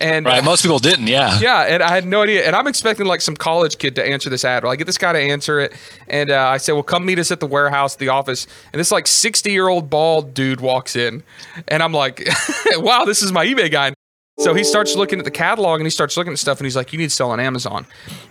And 0.00 0.26
right, 0.26 0.44
most 0.44 0.62
people 0.62 0.78
didn't. 0.78 1.08
Yeah, 1.08 1.38
yeah, 1.40 1.62
and 1.62 1.82
I 1.82 1.90
had 1.90 2.06
no 2.06 2.22
idea. 2.22 2.46
And 2.46 2.54
I'm 2.54 2.66
expecting 2.66 3.06
like 3.06 3.20
some 3.20 3.36
college 3.36 3.78
kid 3.78 3.96
to 3.96 4.04
answer 4.04 4.30
this 4.30 4.44
ad. 4.44 4.62
Well, 4.62 4.72
I 4.72 4.76
get 4.76 4.86
this 4.86 4.98
guy 4.98 5.12
to 5.12 5.18
answer 5.18 5.58
it, 5.60 5.74
and 6.06 6.30
uh, 6.30 6.48
I 6.48 6.58
say, 6.58 6.72
"Well, 6.72 6.82
come 6.82 7.04
meet 7.04 7.18
us 7.18 7.30
at 7.30 7.40
the 7.40 7.46
warehouse, 7.46 7.96
the 7.96 8.08
office." 8.08 8.46
And 8.72 8.78
this 8.78 8.92
like 8.92 9.06
60 9.06 9.50
year 9.50 9.68
old 9.68 9.90
bald 9.90 10.34
dude 10.34 10.60
walks 10.60 10.96
in, 10.96 11.22
and 11.66 11.82
I'm 11.82 11.92
like, 11.92 12.28
"Wow, 12.76 13.04
this 13.04 13.22
is 13.22 13.32
my 13.32 13.44
eBay 13.44 13.70
guy." 13.70 13.92
So 14.38 14.54
he 14.54 14.62
starts 14.62 14.94
looking 14.94 15.18
at 15.18 15.24
the 15.24 15.32
catalog 15.32 15.80
and 15.80 15.86
he 15.86 15.90
starts 15.90 16.16
looking 16.16 16.32
at 16.32 16.38
stuff 16.38 16.58
and 16.58 16.66
he's 16.66 16.76
like, 16.76 16.92
"You 16.92 16.98
need 16.98 17.10
to 17.10 17.14
sell 17.14 17.32
on 17.32 17.40
Amazon," 17.40 17.86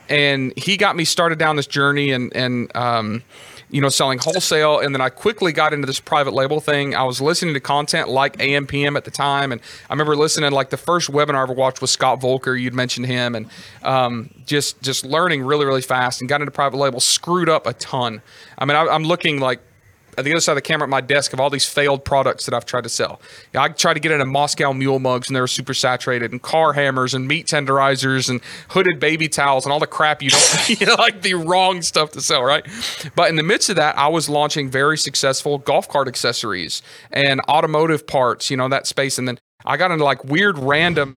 and 0.07 0.53
he 0.57 0.77
got 0.77 0.95
me 0.95 1.03
started 1.03 1.37
down 1.37 1.57
this 1.57 1.67
journey 1.67 2.11
and 2.11 2.33
and 2.35 2.73
um, 2.75 3.23
you 3.69 3.81
know, 3.81 3.89
selling 3.89 4.19
wholesale. 4.19 4.79
And 4.79 4.95
then 4.95 5.01
I 5.01 5.09
quickly 5.09 5.51
got 5.51 5.73
into 5.73 5.85
this 5.85 5.99
private 5.99 6.33
label 6.33 6.61
thing. 6.61 6.95
I 6.95 7.03
was 7.03 7.19
listening 7.19 7.53
to 7.53 7.59
content 7.59 8.07
like 8.09 8.37
AMPM 8.37 8.95
at 8.95 9.03
the 9.03 9.11
time. 9.11 9.51
And 9.51 9.59
I 9.89 9.93
remember 9.93 10.15
listening, 10.15 10.51
like 10.51 10.69
the 10.69 10.77
first 10.77 11.11
webinar 11.11 11.35
I 11.35 11.43
ever 11.43 11.53
watched 11.53 11.81
was 11.81 11.91
Scott 11.91 12.21
Voelker. 12.21 12.59
You'd 12.59 12.73
mentioned 12.73 13.07
him 13.07 13.35
and 13.35 13.49
um, 13.83 14.29
just, 14.45 14.81
just 14.81 15.05
learning 15.05 15.43
really, 15.43 15.65
really 15.65 15.81
fast 15.81 16.21
and 16.21 16.29
got 16.29 16.41
into 16.41 16.51
private 16.51 16.77
label, 16.77 16.99
screwed 16.99 17.49
up 17.49 17.67
a 17.67 17.73
ton. 17.73 18.21
I 18.57 18.65
mean, 18.65 18.77
I, 18.77 18.87
I'm 18.87 19.03
looking 19.03 19.39
like 19.39 19.59
at 20.17 20.25
the 20.25 20.31
other 20.31 20.39
side 20.39 20.53
of 20.53 20.57
the 20.57 20.61
camera 20.63 20.85
at 20.85 20.89
my 20.89 21.01
desk 21.01 21.31
of 21.31 21.39
all 21.39 21.49
these 21.49 21.67
failed 21.67 22.03
products 22.03 22.45
that 22.45 22.53
I've 22.53 22.65
tried 22.65 22.83
to 22.83 22.89
sell. 22.89 23.21
You 23.53 23.59
know, 23.59 23.61
I 23.61 23.69
tried 23.69 23.93
to 23.93 23.99
get 23.99 24.11
into 24.11 24.25
Moscow 24.25 24.73
mule 24.73 24.99
mugs 24.99 25.29
and 25.29 25.35
they 25.35 25.41
were 25.41 25.47
super 25.47 25.73
saturated, 25.73 26.31
and 26.31 26.41
car 26.41 26.73
hammers 26.73 27.13
and 27.13 27.27
meat 27.27 27.45
tenderizers 27.45 28.29
and 28.29 28.41
hooded 28.69 28.99
baby 28.99 29.27
towels 29.27 29.65
and 29.65 29.71
all 29.71 29.79
the 29.79 29.87
crap 29.87 30.23
you 30.23 30.31
don't 30.31 30.69
you 30.81 30.85
know, 30.87 30.95
like 30.95 31.21
the 31.21 31.35
wrong 31.35 31.81
stuff 31.81 32.11
to 32.11 32.21
sell, 32.21 32.43
right? 32.43 32.65
But 33.15 33.29
in 33.29 33.35
the 33.35 33.43
midst 33.43 33.69
of 33.69 33.75
that, 33.75 33.97
I 33.97 34.07
was 34.07 34.27
launching 34.27 34.69
very 34.69 34.97
successful 34.97 35.59
golf 35.59 35.87
cart 35.87 36.07
accessories 36.07 36.81
and 37.11 37.39
automotive 37.47 38.07
parts, 38.07 38.49
you 38.49 38.57
know, 38.57 38.67
that 38.69 38.87
space, 38.87 39.17
and 39.17 39.27
then 39.27 39.37
I 39.65 39.77
got 39.77 39.91
into 39.91 40.03
like 40.03 40.23
weird 40.23 40.57
random 40.57 41.15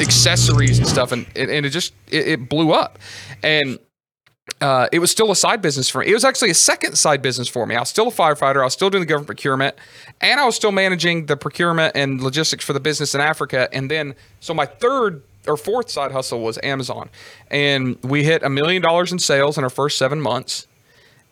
accessories 0.00 0.78
and 0.78 0.88
stuff, 0.88 1.12
and 1.12 1.26
and 1.36 1.64
it 1.66 1.70
just 1.70 1.94
it, 2.10 2.28
it 2.28 2.48
blew 2.48 2.72
up, 2.72 2.98
and 3.42 3.78
uh, 4.60 4.88
it 4.92 4.98
was 4.98 5.10
still 5.10 5.30
a 5.30 5.36
side 5.36 5.62
business 5.62 5.88
for 5.88 6.00
me. 6.00 6.08
It 6.08 6.14
was 6.14 6.24
actually 6.24 6.50
a 6.50 6.54
second 6.54 6.96
side 6.96 7.22
business 7.22 7.48
for 7.48 7.66
me. 7.66 7.74
I 7.76 7.80
was 7.80 7.88
still 7.88 8.08
a 8.08 8.12
firefighter. 8.12 8.60
I 8.60 8.64
was 8.64 8.72
still 8.72 8.90
doing 8.90 9.00
the 9.02 9.06
government 9.06 9.26
procurement, 9.26 9.76
and 10.20 10.38
I 10.38 10.44
was 10.44 10.54
still 10.54 10.72
managing 10.72 11.26
the 11.26 11.36
procurement 11.36 11.96
and 11.96 12.20
logistics 12.20 12.64
for 12.64 12.72
the 12.72 12.80
business 12.80 13.14
in 13.14 13.20
Africa. 13.20 13.68
And 13.72 13.90
then, 13.90 14.14
so 14.40 14.54
my 14.54 14.66
third 14.66 15.22
or 15.46 15.56
fourth 15.56 15.90
side 15.90 16.12
hustle 16.12 16.40
was 16.40 16.58
Amazon, 16.62 17.10
and 17.50 17.98
we 18.02 18.24
hit 18.24 18.42
a 18.42 18.50
million 18.50 18.82
dollars 18.82 19.12
in 19.12 19.18
sales 19.18 19.58
in 19.58 19.64
our 19.64 19.70
first 19.70 19.98
seven 19.98 20.20
months 20.20 20.66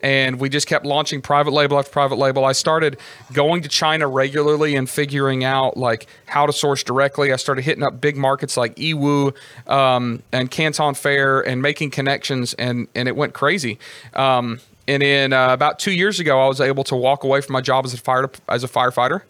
and 0.03 0.39
we 0.39 0.49
just 0.49 0.67
kept 0.67 0.85
launching 0.85 1.21
private 1.21 1.51
label 1.51 1.79
after 1.79 1.89
private 1.89 2.17
label. 2.17 2.43
I 2.43 2.51
started 2.51 2.99
going 3.31 3.63
to 3.63 3.69
China 3.69 4.07
regularly 4.07 4.75
and 4.75 4.87
figuring 4.87 5.45
out 5.45 5.77
like 5.77 6.07
how 6.25 6.45
to 6.45 6.53
source 6.53 6.83
directly. 6.83 7.31
I 7.31 7.37
started 7.37 7.63
hitting 7.63 7.83
up 7.83 8.01
big 8.01 8.17
markets 8.17 8.57
like 8.57 8.75
Yiwu 8.75 9.33
um, 9.67 10.21
and 10.33 10.51
Canton 10.51 10.93
Fair 10.93 11.39
and 11.41 11.61
making 11.61 11.91
connections, 11.91 12.53
and 12.55 12.87
and 12.93 13.07
it 13.07 13.15
went 13.15 13.33
crazy. 13.33 13.79
Um, 14.13 14.59
and 14.85 15.01
in 15.01 15.31
uh, 15.31 15.53
about 15.53 15.79
two 15.79 15.93
years 15.93 16.19
ago, 16.19 16.43
I 16.43 16.47
was 16.47 16.59
able 16.59 16.83
to 16.85 16.95
walk 16.95 17.23
away 17.23 17.39
from 17.39 17.53
my 17.53 17.61
job 17.61 17.85
as 17.85 17.93
a 17.93 17.97
fire 17.97 18.29
as 18.49 18.65
a 18.65 18.67
firefighter 18.67 19.21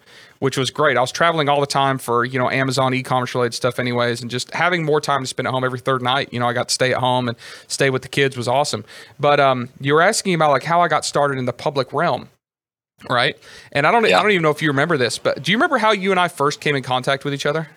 which 0.44 0.58
was 0.58 0.70
great. 0.70 0.98
I 0.98 1.00
was 1.00 1.10
traveling 1.10 1.48
all 1.48 1.58
the 1.58 1.66
time 1.66 1.96
for, 1.96 2.22
you 2.22 2.38
know, 2.38 2.50
Amazon 2.50 2.92
e-commerce 2.92 3.34
related 3.34 3.54
stuff 3.54 3.78
anyways, 3.78 4.20
and 4.20 4.30
just 4.30 4.52
having 4.52 4.84
more 4.84 5.00
time 5.00 5.22
to 5.22 5.26
spend 5.26 5.48
at 5.48 5.52
home 5.52 5.64
every 5.64 5.78
third 5.78 6.02
night. 6.02 6.28
You 6.34 6.38
know, 6.38 6.46
I 6.46 6.52
got 6.52 6.68
to 6.68 6.74
stay 6.74 6.92
at 6.92 7.00
home 7.00 7.30
and 7.30 7.38
stay 7.66 7.88
with 7.88 8.02
the 8.02 8.08
kids 8.08 8.36
was 8.36 8.46
awesome. 8.46 8.84
But 9.18 9.40
um, 9.40 9.70
you 9.80 9.94
were 9.94 10.02
asking 10.02 10.34
about 10.34 10.50
like 10.50 10.62
how 10.62 10.82
I 10.82 10.88
got 10.88 11.06
started 11.06 11.38
in 11.38 11.46
the 11.46 11.54
public 11.54 11.94
realm. 11.94 12.28
Right. 13.08 13.38
And 13.72 13.86
I 13.86 13.90
don't 13.90 14.06
yeah. 14.06 14.18
I 14.18 14.22
don't 14.22 14.32
even 14.32 14.42
know 14.42 14.50
if 14.50 14.60
you 14.60 14.68
remember 14.68 14.98
this, 14.98 15.16
but 15.16 15.42
do 15.42 15.50
you 15.50 15.56
remember 15.56 15.78
how 15.78 15.92
you 15.92 16.10
and 16.10 16.20
I 16.20 16.28
first 16.28 16.60
came 16.60 16.76
in 16.76 16.82
contact 16.82 17.24
with 17.24 17.32
each 17.32 17.46
other? 17.46 17.70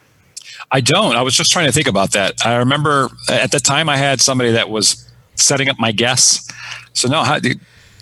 I 0.69 0.81
don't. 0.81 1.15
I 1.15 1.21
was 1.21 1.35
just 1.37 1.51
trying 1.51 1.67
to 1.67 1.71
think 1.71 1.87
about 1.87 2.11
that. 2.11 2.45
I 2.45 2.57
remember 2.57 3.07
at 3.29 3.51
the 3.51 3.61
time 3.61 3.87
I 3.87 3.95
had 3.95 4.19
somebody 4.19 4.51
that 4.51 4.69
was 4.69 5.09
setting 5.35 5.69
up 5.69 5.79
my 5.79 5.93
guests. 5.93 6.51
So 6.91 7.07
no, 7.07 7.23
how, 7.23 7.39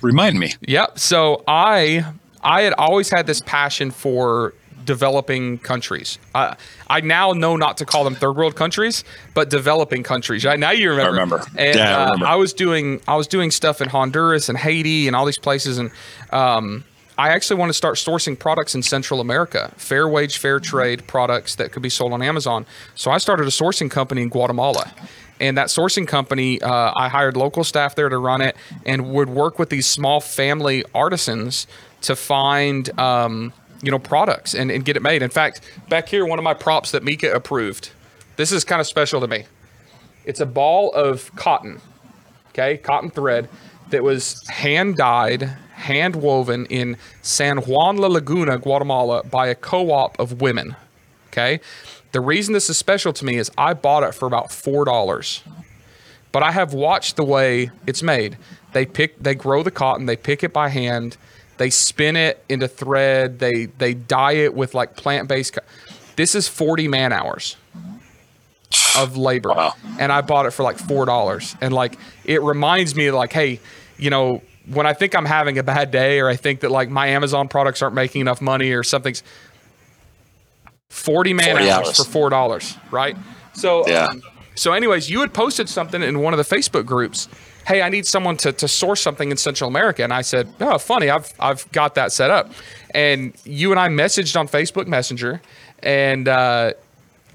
remind 0.01 0.39
me. 0.39 0.55
Yep. 0.61 0.97
So 0.97 1.43
I 1.47 2.05
I 2.45 2.61
had 2.61 2.73
always 2.73 3.09
had 3.09 3.25
this 3.27 3.41
passion 3.41 3.91
for 3.91 4.53
developing 4.85 5.57
countries. 5.57 6.19
I, 6.35 6.55
I 6.87 7.01
now 7.01 7.31
know 7.31 7.55
not 7.55 7.77
to 7.77 7.85
call 7.85 8.03
them 8.03 8.13
third 8.13 8.37
world 8.37 8.55
countries, 8.55 9.03
but 9.33 9.49
developing 9.49 10.03
countries. 10.03 10.45
Right 10.45 10.59
now 10.59 10.69
you 10.71 10.91
remember. 10.91 11.09
I 11.09 11.13
remember. 11.13 11.41
And, 11.57 11.75
yeah, 11.75 11.97
I, 11.97 12.03
remember. 12.03 12.25
Uh, 12.25 12.29
I 12.29 12.35
was 12.35 12.53
doing 12.53 13.01
I 13.07 13.15
was 13.15 13.27
doing 13.27 13.49
stuff 13.51 13.81
in 13.81 13.89
Honduras 13.89 14.47
and 14.47 14.57
Haiti 14.57 15.07
and 15.07 15.15
all 15.15 15.25
these 15.25 15.39
places, 15.39 15.79
and 15.79 15.89
um, 16.31 16.83
I 17.17 17.29
actually 17.29 17.57
want 17.57 17.69
to 17.69 17.73
start 17.73 17.95
sourcing 17.95 18.37
products 18.37 18.75
in 18.75 18.83
Central 18.83 19.21
America, 19.21 19.73
fair 19.77 20.07
wage, 20.07 20.37
fair 20.37 20.59
trade 20.59 21.07
products 21.07 21.55
that 21.55 21.71
could 21.71 21.81
be 21.81 21.89
sold 21.89 22.13
on 22.13 22.21
Amazon. 22.21 22.65
So 22.93 23.09
I 23.09 23.17
started 23.17 23.47
a 23.47 23.51
sourcing 23.51 23.89
company 23.89 24.21
in 24.21 24.29
Guatemala. 24.29 24.93
And 25.37 25.57
that 25.57 25.67
sourcing 25.67 26.07
company, 26.07 26.61
uh, 26.61 26.93
I 26.95 27.09
hired 27.09 27.35
local 27.35 27.65
staff 27.65 27.95
there 27.95 28.07
to 28.07 28.17
run 28.17 28.41
it 28.41 28.55
and 28.85 29.11
would 29.11 29.27
work 29.29 29.59
with 29.59 29.69
these 29.69 29.85
small 29.85 30.21
family 30.21 30.85
artisans 30.93 31.67
to 32.05 32.15
find 32.15 32.97
um, 32.99 33.53
you 33.81 33.91
know 33.91 33.99
products 33.99 34.53
and, 34.53 34.71
and 34.71 34.85
get 34.85 34.97
it 34.97 35.01
made. 35.01 35.21
In 35.21 35.29
fact, 35.29 35.61
back 35.89 36.09
here, 36.09 36.25
one 36.25 36.39
of 36.39 36.43
my 36.43 36.53
props 36.53 36.91
that 36.91 37.03
Mika 37.03 37.31
approved. 37.33 37.91
This 38.35 38.51
is 38.51 38.63
kind 38.65 38.81
of 38.81 38.87
special 38.87 39.21
to 39.21 39.27
me. 39.27 39.45
It's 40.25 40.39
a 40.39 40.45
ball 40.45 40.91
of 40.93 41.33
cotton, 41.35 41.79
okay, 42.49 42.77
cotton 42.77 43.11
thread 43.11 43.47
that 43.91 44.03
was 44.03 44.45
hand 44.47 44.97
dyed, 44.97 45.43
hand 45.73 46.15
woven 46.15 46.65
in 46.65 46.97
San 47.21 47.57
Juan 47.57 47.97
La 47.97 48.07
Laguna, 48.07 48.57
Guatemala, 48.57 49.23
by 49.23 49.47
a 49.47 49.55
co-op 49.55 50.19
of 50.19 50.41
women. 50.41 50.75
Okay, 51.27 51.59
the 52.11 52.21
reason 52.21 52.53
this 52.53 52.69
is 52.69 52.77
special 52.77 53.13
to 53.13 53.25
me 53.25 53.35
is 53.35 53.51
I 53.57 53.73
bought 53.73 54.03
it 54.03 54.15
for 54.15 54.25
about 54.25 54.51
four 54.51 54.83
dollars, 54.85 55.43
but 56.31 56.43
I 56.43 56.51
have 56.51 56.73
watched 56.73 57.15
the 57.15 57.23
way 57.23 57.71
it's 57.85 58.03
made. 58.03 58.37
They 58.73 58.85
pick, 58.85 59.17
they 59.21 59.35
grow 59.35 59.63
the 59.63 59.71
cotton, 59.71 60.05
they 60.05 60.17
pick 60.17 60.43
it 60.43 60.51
by 60.51 60.69
hand 60.69 61.17
they 61.57 61.69
spin 61.69 62.15
it 62.15 62.43
into 62.49 62.67
thread. 62.67 63.39
They 63.39 63.65
they 63.65 63.93
dye 63.93 64.33
it 64.33 64.53
with 64.53 64.73
like 64.73 64.95
plant 64.95 65.27
based. 65.27 65.57
This 66.15 66.35
is 66.35 66.47
forty 66.47 66.87
man 66.87 67.13
hours 67.13 67.57
of 68.97 69.17
labor, 69.17 69.49
wow. 69.49 69.73
and 69.99 70.11
I 70.11 70.21
bought 70.21 70.45
it 70.45 70.51
for 70.51 70.63
like 70.63 70.77
four 70.77 71.05
dollars. 71.05 71.55
And 71.61 71.73
like 71.73 71.97
it 72.23 72.41
reminds 72.41 72.95
me 72.95 73.07
of 73.07 73.15
like, 73.15 73.33
hey, 73.33 73.59
you 73.97 74.09
know, 74.09 74.41
when 74.67 74.85
I 74.85 74.93
think 74.93 75.15
I'm 75.15 75.25
having 75.25 75.57
a 75.57 75.63
bad 75.63 75.91
day, 75.91 76.19
or 76.19 76.29
I 76.29 76.35
think 76.35 76.61
that 76.61 76.71
like 76.71 76.89
my 76.89 77.07
Amazon 77.07 77.47
products 77.47 77.81
aren't 77.81 77.95
making 77.95 78.21
enough 78.21 78.41
money, 78.41 78.71
or 78.71 78.83
something's 78.83 79.23
forty 80.89 81.33
man 81.33 81.51
40 81.51 81.69
hours, 81.69 81.87
hours, 81.87 81.97
for 81.97 82.03
four 82.03 82.29
dollars, 82.29 82.77
right? 82.91 83.15
So 83.53 83.87
yeah. 83.87 84.07
Um, 84.07 84.21
so, 84.55 84.71
anyways, 84.71 85.09
you 85.09 85.19
had 85.19 85.33
posted 85.33 85.67
something 85.67 86.01
in 86.01 86.19
one 86.19 86.33
of 86.33 86.37
the 86.37 86.55
Facebook 86.55 86.85
groups 86.85 87.27
hey, 87.66 87.82
I 87.82 87.89
need 87.89 88.05
someone 88.05 88.38
to, 88.38 88.51
to 88.53 88.68
source 88.68 89.01
something 89.01 89.32
in 89.32 89.38
Central 89.38 89.68
America. 89.68 90.03
And 90.03 90.13
I 90.13 90.22
said, 90.22 90.47
oh, 90.61 90.78
funny, 90.78 91.09
I've, 91.09 91.34
I've 91.39 91.70
got 91.72 91.95
that 91.95 92.11
set 92.11 92.30
up. 92.30 92.51
And 92.91 93.36
you 93.43 93.72
and 93.72 93.80
I 93.80 93.89
messaged 93.89 94.39
on 94.39 94.47
Facebook 94.47 94.88
Messenger 94.88 95.41
and, 95.80 96.28
uh, 96.28 96.74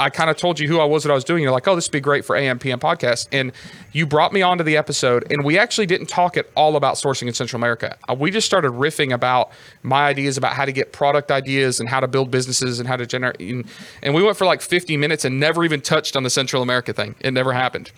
I 0.01 0.09
kind 0.09 0.31
of 0.31 0.39
told 0.39 0.59
you 0.59 0.67
who 0.67 0.81
I 0.81 0.87
was, 0.87 1.05
what 1.05 1.11
I 1.11 1.15
was 1.15 1.25
doing. 1.25 1.43
You're 1.43 1.53
like, 1.53 1.69
oh, 1.69 1.75
this 1.75 1.87
would 1.87 1.93
be 1.93 2.01
great 2.01 2.25
for 2.25 2.35
AMPM 2.35 2.81
podcast. 2.81 3.29
And 3.33 3.53
you 3.93 4.07
brought 4.07 4.33
me 4.33 4.41
onto 4.41 4.65
the 4.65 4.79
episode, 4.79 5.31
and 5.31 5.45
we 5.45 5.59
actually 5.59 5.85
didn't 5.85 6.07
talk 6.07 6.39
at 6.39 6.47
all 6.57 6.77
about 6.77 6.95
sourcing 6.95 7.29
in 7.29 7.35
Central 7.35 7.61
America. 7.61 7.99
Uh, 8.09 8.15
we 8.15 8.31
just 8.31 8.47
started 8.47 8.73
riffing 8.73 9.13
about 9.13 9.53
my 9.83 10.07
ideas 10.07 10.39
about 10.39 10.55
how 10.55 10.65
to 10.65 10.73
get 10.73 10.93
product 10.93 11.31
ideas 11.31 11.81
and 11.81 11.89
how 11.91 12.01
to 12.01 12.09
build 12.09 12.31
businesses 12.31 12.81
and 12.81 12.89
how 12.89 12.97
to 12.97 13.05
generate. 13.05 13.41
And, 13.41 13.67
and 14.03 14.15
we 14.15 14.23
went 14.23 14.39
for 14.39 14.47
like 14.47 14.63
50 14.63 14.97
minutes 14.97 15.27
and 15.27 15.39
never 15.39 15.67
even 15.67 15.83
touched 15.83 16.17
on 16.17 16.23
the 16.23 16.31
Central 16.31 16.63
America 16.63 16.95
thing. 16.95 17.15
It 17.21 17.33
never 17.33 17.53
happened. 17.53 17.93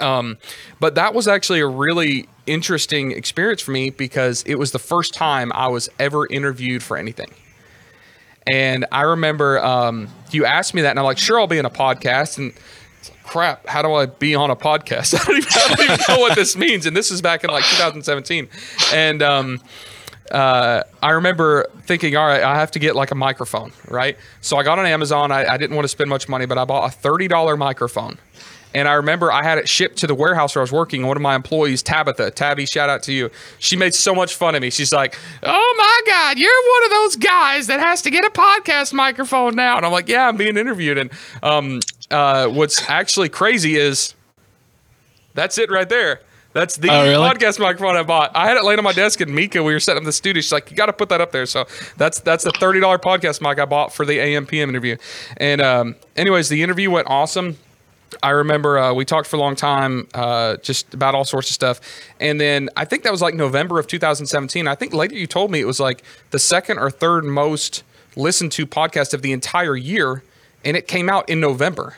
Um, 0.00 0.38
but 0.80 0.94
that 0.94 1.14
was 1.14 1.28
actually 1.28 1.60
a 1.60 1.66
really 1.66 2.28
interesting 2.46 3.12
experience 3.12 3.62
for 3.62 3.70
me 3.70 3.90
because 3.90 4.42
it 4.44 4.56
was 4.56 4.72
the 4.72 4.78
first 4.78 5.14
time 5.14 5.52
I 5.54 5.68
was 5.68 5.88
ever 5.98 6.26
interviewed 6.26 6.82
for 6.82 6.96
anything. 6.96 7.30
And 8.46 8.84
I 8.92 9.02
remember 9.02 9.62
um, 9.64 10.08
you 10.30 10.44
asked 10.44 10.74
me 10.74 10.82
that, 10.82 10.90
and 10.90 10.98
I'm 10.98 11.04
like, 11.04 11.18
sure, 11.18 11.40
I'll 11.40 11.46
be 11.46 11.58
in 11.58 11.64
a 11.64 11.70
podcast. 11.70 12.36
And 12.36 12.52
crap, 13.22 13.66
how 13.66 13.82
do 13.82 13.92
I 13.94 14.06
be 14.06 14.34
on 14.34 14.50
a 14.50 14.56
podcast? 14.56 15.14
I 15.20 15.24
don't 15.24 15.36
even, 15.38 15.48
I 15.50 15.68
don't 15.68 15.80
even 15.80 16.04
know 16.08 16.20
what 16.20 16.34
this 16.34 16.56
means. 16.56 16.86
And 16.86 16.96
this 16.96 17.10
is 17.10 17.22
back 17.22 17.44
in 17.44 17.50
like 17.50 17.64
2017. 17.64 18.48
And 18.92 19.22
um, 19.22 19.60
uh, 20.30 20.82
I 21.02 21.10
remember 21.10 21.70
thinking, 21.86 22.16
all 22.16 22.26
right, 22.26 22.42
I 22.42 22.56
have 22.56 22.70
to 22.72 22.78
get 22.78 22.94
like 22.94 23.10
a 23.10 23.14
microphone, 23.14 23.72
right? 23.88 24.18
So 24.42 24.56
I 24.58 24.62
got 24.62 24.78
on 24.78 24.86
Amazon. 24.86 25.32
I, 25.32 25.46
I 25.46 25.56
didn't 25.56 25.76
want 25.76 25.84
to 25.84 25.88
spend 25.90 26.10
much 26.10 26.28
money, 26.28 26.44
but 26.46 26.58
I 26.58 26.64
bought 26.64 26.92
a 26.92 26.96
$30 26.96 27.58
microphone 27.58 28.18
and 28.74 28.88
I 28.88 28.94
remember 28.94 29.32
I 29.32 29.42
had 29.42 29.58
it 29.58 29.68
shipped 29.68 29.98
to 29.98 30.06
the 30.06 30.14
warehouse 30.14 30.54
where 30.54 30.60
I 30.60 30.64
was 30.64 30.72
working. 30.72 31.06
One 31.06 31.16
of 31.16 31.22
my 31.22 31.34
employees, 31.34 31.82
Tabitha, 31.82 32.32
Tabby, 32.32 32.66
shout 32.66 32.90
out 32.90 33.02
to 33.04 33.12
you. 33.12 33.30
She 33.58 33.76
made 33.76 33.94
so 33.94 34.14
much 34.14 34.34
fun 34.34 34.54
of 34.54 34.62
me. 34.62 34.70
She's 34.70 34.92
like, 34.92 35.18
"Oh 35.42 35.74
my 35.78 36.00
God, 36.06 36.38
you're 36.38 36.50
one 36.50 36.84
of 36.84 36.90
those 36.90 37.16
guys 37.16 37.68
that 37.68 37.80
has 37.80 38.02
to 38.02 38.10
get 38.10 38.24
a 38.24 38.30
podcast 38.30 38.92
microphone 38.92 39.54
now." 39.54 39.76
And 39.76 39.86
I'm 39.86 39.92
like, 39.92 40.08
"Yeah, 40.08 40.28
I'm 40.28 40.36
being 40.36 40.56
interviewed." 40.56 40.98
And 40.98 41.10
um, 41.42 41.80
uh, 42.10 42.48
what's 42.48 42.88
actually 42.90 43.28
crazy 43.28 43.76
is 43.76 44.14
that's 45.34 45.56
it 45.58 45.70
right 45.70 45.88
there. 45.88 46.20
That's 46.54 46.76
the 46.76 46.88
oh, 46.88 47.02
really? 47.02 47.28
podcast 47.28 47.58
microphone 47.58 47.96
I 47.96 48.04
bought. 48.04 48.30
I 48.34 48.46
had 48.46 48.56
it 48.56 48.64
laying 48.64 48.78
on 48.78 48.84
my 48.84 48.92
desk, 48.92 49.20
and 49.20 49.34
Mika, 49.34 49.60
we 49.62 49.72
were 49.72 49.80
setting 49.80 50.02
up 50.02 50.04
the 50.04 50.12
studio. 50.12 50.40
She's 50.40 50.52
like, 50.52 50.70
"You 50.70 50.76
got 50.76 50.86
to 50.86 50.92
put 50.92 51.08
that 51.08 51.20
up 51.20 51.32
there." 51.32 51.46
So 51.46 51.66
that's 51.96 52.20
that's 52.20 52.44
the 52.44 52.52
thirty 52.52 52.78
dollar 52.78 52.98
podcast 52.98 53.40
mic 53.40 53.58
I 53.58 53.64
bought 53.64 53.92
for 53.92 54.06
the 54.06 54.18
AMPM 54.18 54.68
interview. 54.68 54.96
And 55.36 55.60
um, 55.60 55.96
anyways, 56.16 56.48
the 56.48 56.62
interview 56.62 56.92
went 56.92 57.08
awesome. 57.08 57.58
I 58.22 58.30
remember 58.30 58.78
uh, 58.78 58.92
we 58.94 59.04
talked 59.04 59.26
for 59.26 59.36
a 59.36 59.40
long 59.40 59.56
time, 59.56 60.08
uh, 60.14 60.56
just 60.58 60.94
about 60.94 61.14
all 61.14 61.24
sorts 61.24 61.48
of 61.50 61.54
stuff. 61.54 61.80
And 62.20 62.40
then 62.40 62.70
I 62.76 62.84
think 62.84 63.02
that 63.02 63.12
was 63.12 63.22
like 63.22 63.34
November 63.34 63.78
of 63.78 63.86
2017. 63.86 64.68
I 64.68 64.74
think 64.74 64.94
later 64.94 65.14
you 65.14 65.26
told 65.26 65.50
me 65.50 65.60
it 65.60 65.66
was 65.66 65.80
like 65.80 66.02
the 66.30 66.38
second 66.38 66.78
or 66.78 66.90
third 66.90 67.24
most 67.24 67.82
listened 68.16 68.52
to 68.52 68.66
podcast 68.66 69.14
of 69.14 69.22
the 69.22 69.32
entire 69.32 69.76
year, 69.76 70.22
and 70.64 70.76
it 70.76 70.86
came 70.86 71.08
out 71.08 71.28
in 71.28 71.40
November. 71.40 71.96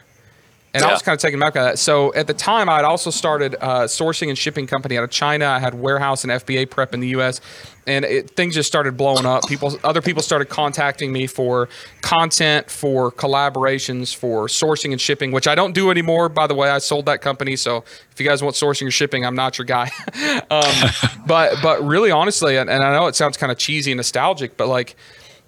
And 0.77 0.85
yeah. 0.85 0.91
I 0.91 0.93
was 0.93 1.01
kind 1.01 1.14
of 1.14 1.22
taken 1.22 1.41
back 1.41 1.55
by 1.55 1.62
that. 1.62 1.79
So 1.79 2.12
at 2.12 2.27
the 2.27 2.35
time, 2.35 2.68
I 2.68 2.77
had 2.77 2.85
also 2.85 3.09
started 3.09 3.55
a 3.55 3.64
uh, 3.64 3.87
sourcing 3.87 4.29
and 4.29 4.37
shipping 4.37 4.66
company 4.66 4.99
out 4.99 5.05
of 5.05 5.11
China. 5.11 5.47
I 5.47 5.59
had 5.59 5.72
warehouse 5.72 6.22
and 6.22 6.31
FBA 6.31 6.68
prep 6.68 6.93
in 6.93 7.01
the 7.01 7.09
U.S. 7.09 7.41
And 7.87 8.05
it, 8.05 8.29
things 8.33 8.55
just 8.55 8.66
started 8.66 8.95
blowing 8.95 9.24
up. 9.24 9.49
People, 9.49 9.79
other 9.83 10.03
people 10.03 10.22
started 10.22 10.51
contacting 10.51 11.14
me 11.14 11.27
for 11.27 11.70
content, 12.03 12.70
for 12.70 13.11
collaborations, 13.11 14.14
for 14.14 14.49
sourcing 14.49 14.93
and 14.93 15.01
shipping, 15.01 15.33
which 15.33 15.49
I 15.49 15.55
don't 15.55 15.72
do 15.72 15.91
anymore. 15.91 16.29
By 16.29 16.47
the 16.47 16.55
way, 16.55 16.68
I 16.68 16.77
sold 16.77 17.07
that 17.07 17.22
company. 17.22 17.57
So 17.57 17.83
if 18.12 18.20
you 18.20 18.27
guys 18.27 18.43
want 18.43 18.55
sourcing 18.55 18.87
or 18.87 18.91
shipping, 18.91 19.24
I'm 19.24 19.35
not 19.35 19.57
your 19.57 19.64
guy. 19.64 19.91
um, 20.51 20.91
but 21.27 21.55
but 21.62 21.83
really, 21.83 22.11
honestly, 22.11 22.59
and, 22.59 22.68
and 22.68 22.85
I 22.85 22.93
know 22.93 23.07
it 23.07 23.16
sounds 23.16 23.39
kind 23.39 23.51
of 23.51 23.57
cheesy 23.57 23.93
and 23.93 23.97
nostalgic, 23.97 24.59
but 24.59 24.68
like 24.68 24.95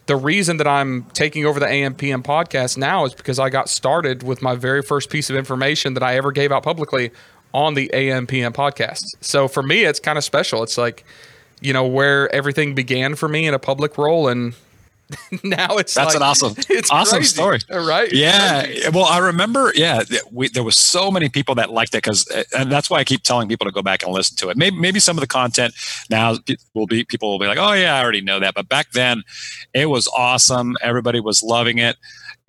the 0.09 0.17
reason 0.17 0.57
that 0.57 0.67
I'm 0.67 1.05
taking 1.13 1.45
over 1.45 1.61
the 1.61 1.67
AMPM 1.67 2.25
podcast 2.25 2.79
now 2.79 3.05
is 3.05 3.15
because 3.15 3.39
I 3.39 3.51
got 3.51 3.69
started 3.69 4.23
with 4.23 4.41
my 4.41 4.55
very 4.57 4.81
first 4.81 5.11
piece 5.11 5.29
of 5.29 5.37
information 5.37 5.93
that 5.95 6.03
I 6.03 6.17
ever 6.17 6.33
gave 6.33 6.51
out 6.51 6.63
publicly 6.63 7.11
on 7.53 7.75
the 7.75 7.91
AMPM 7.93 8.55
podcast. 8.55 9.03
So 9.21 9.49
for 9.49 9.63
me, 9.63 9.85
it's 9.85 10.01
kind 10.01 10.17
of 10.17 10.25
special. 10.25 10.63
It's 10.63 10.79
like, 10.79 11.05
you 11.61 11.75
know, 11.75 11.87
where 11.87 12.35
everything 12.35 12.75
began 12.75 13.17
for 13.17 13.29
me 13.29 13.47
in 13.47 13.53
a 13.53 13.59
public 13.59 13.99
role 13.99 14.29
and 14.29 14.55
now 15.45 15.77
it's 15.77 15.95
that's 15.95 16.09
like, 16.09 16.17
an 16.17 16.23
awesome 16.23 16.55
awesome 16.91 17.19
crazy, 17.19 17.35
story. 17.35 17.59
right? 17.71 18.13
Yeah. 18.13 18.91
Well 18.93 19.05
i 19.05 19.19
remember 19.19 19.73
yeah 19.75 20.03
we, 20.31 20.49
there 20.49 20.63
was 20.63 20.77
so 20.77 21.11
many 21.11 21.29
people 21.29 21.55
that 21.57 21.71
liked 21.71 21.95
it 21.95 21.99
because 21.99 22.29
eh, 22.35 22.45
and 22.57 22.71
that's 22.71 22.91
why 22.91 22.99
i 22.99 23.05
keep 23.05 23.23
telling 23.23 23.49
people 23.49 23.65
to 23.65 23.73
go 23.73 23.83
back 23.83 24.03
and 24.03 24.13
listen 24.13 24.37
to 24.37 24.51
it. 24.51 24.57
Maybe, 24.57 24.77
maybe 24.77 25.01
some 25.01 25.17
of 25.17 25.21
the 25.21 25.27
content 25.27 25.75
now 26.11 26.37
will 26.75 26.87
be 26.87 27.05
people 27.05 27.31
will 27.31 27.39
be 27.39 27.47
like 27.47 27.59
oh 27.59 27.73
yeah 27.73 27.97
i 27.97 28.03
already 28.03 28.21
know 28.21 28.41
that. 28.41 28.55
But 28.55 28.69
back 28.69 28.93
then 28.93 29.23
it 29.75 29.87
was 29.87 30.09
awesome. 30.17 30.77
Everybody 30.83 31.21
was 31.21 31.43
loving 31.43 31.79
it. 31.79 31.97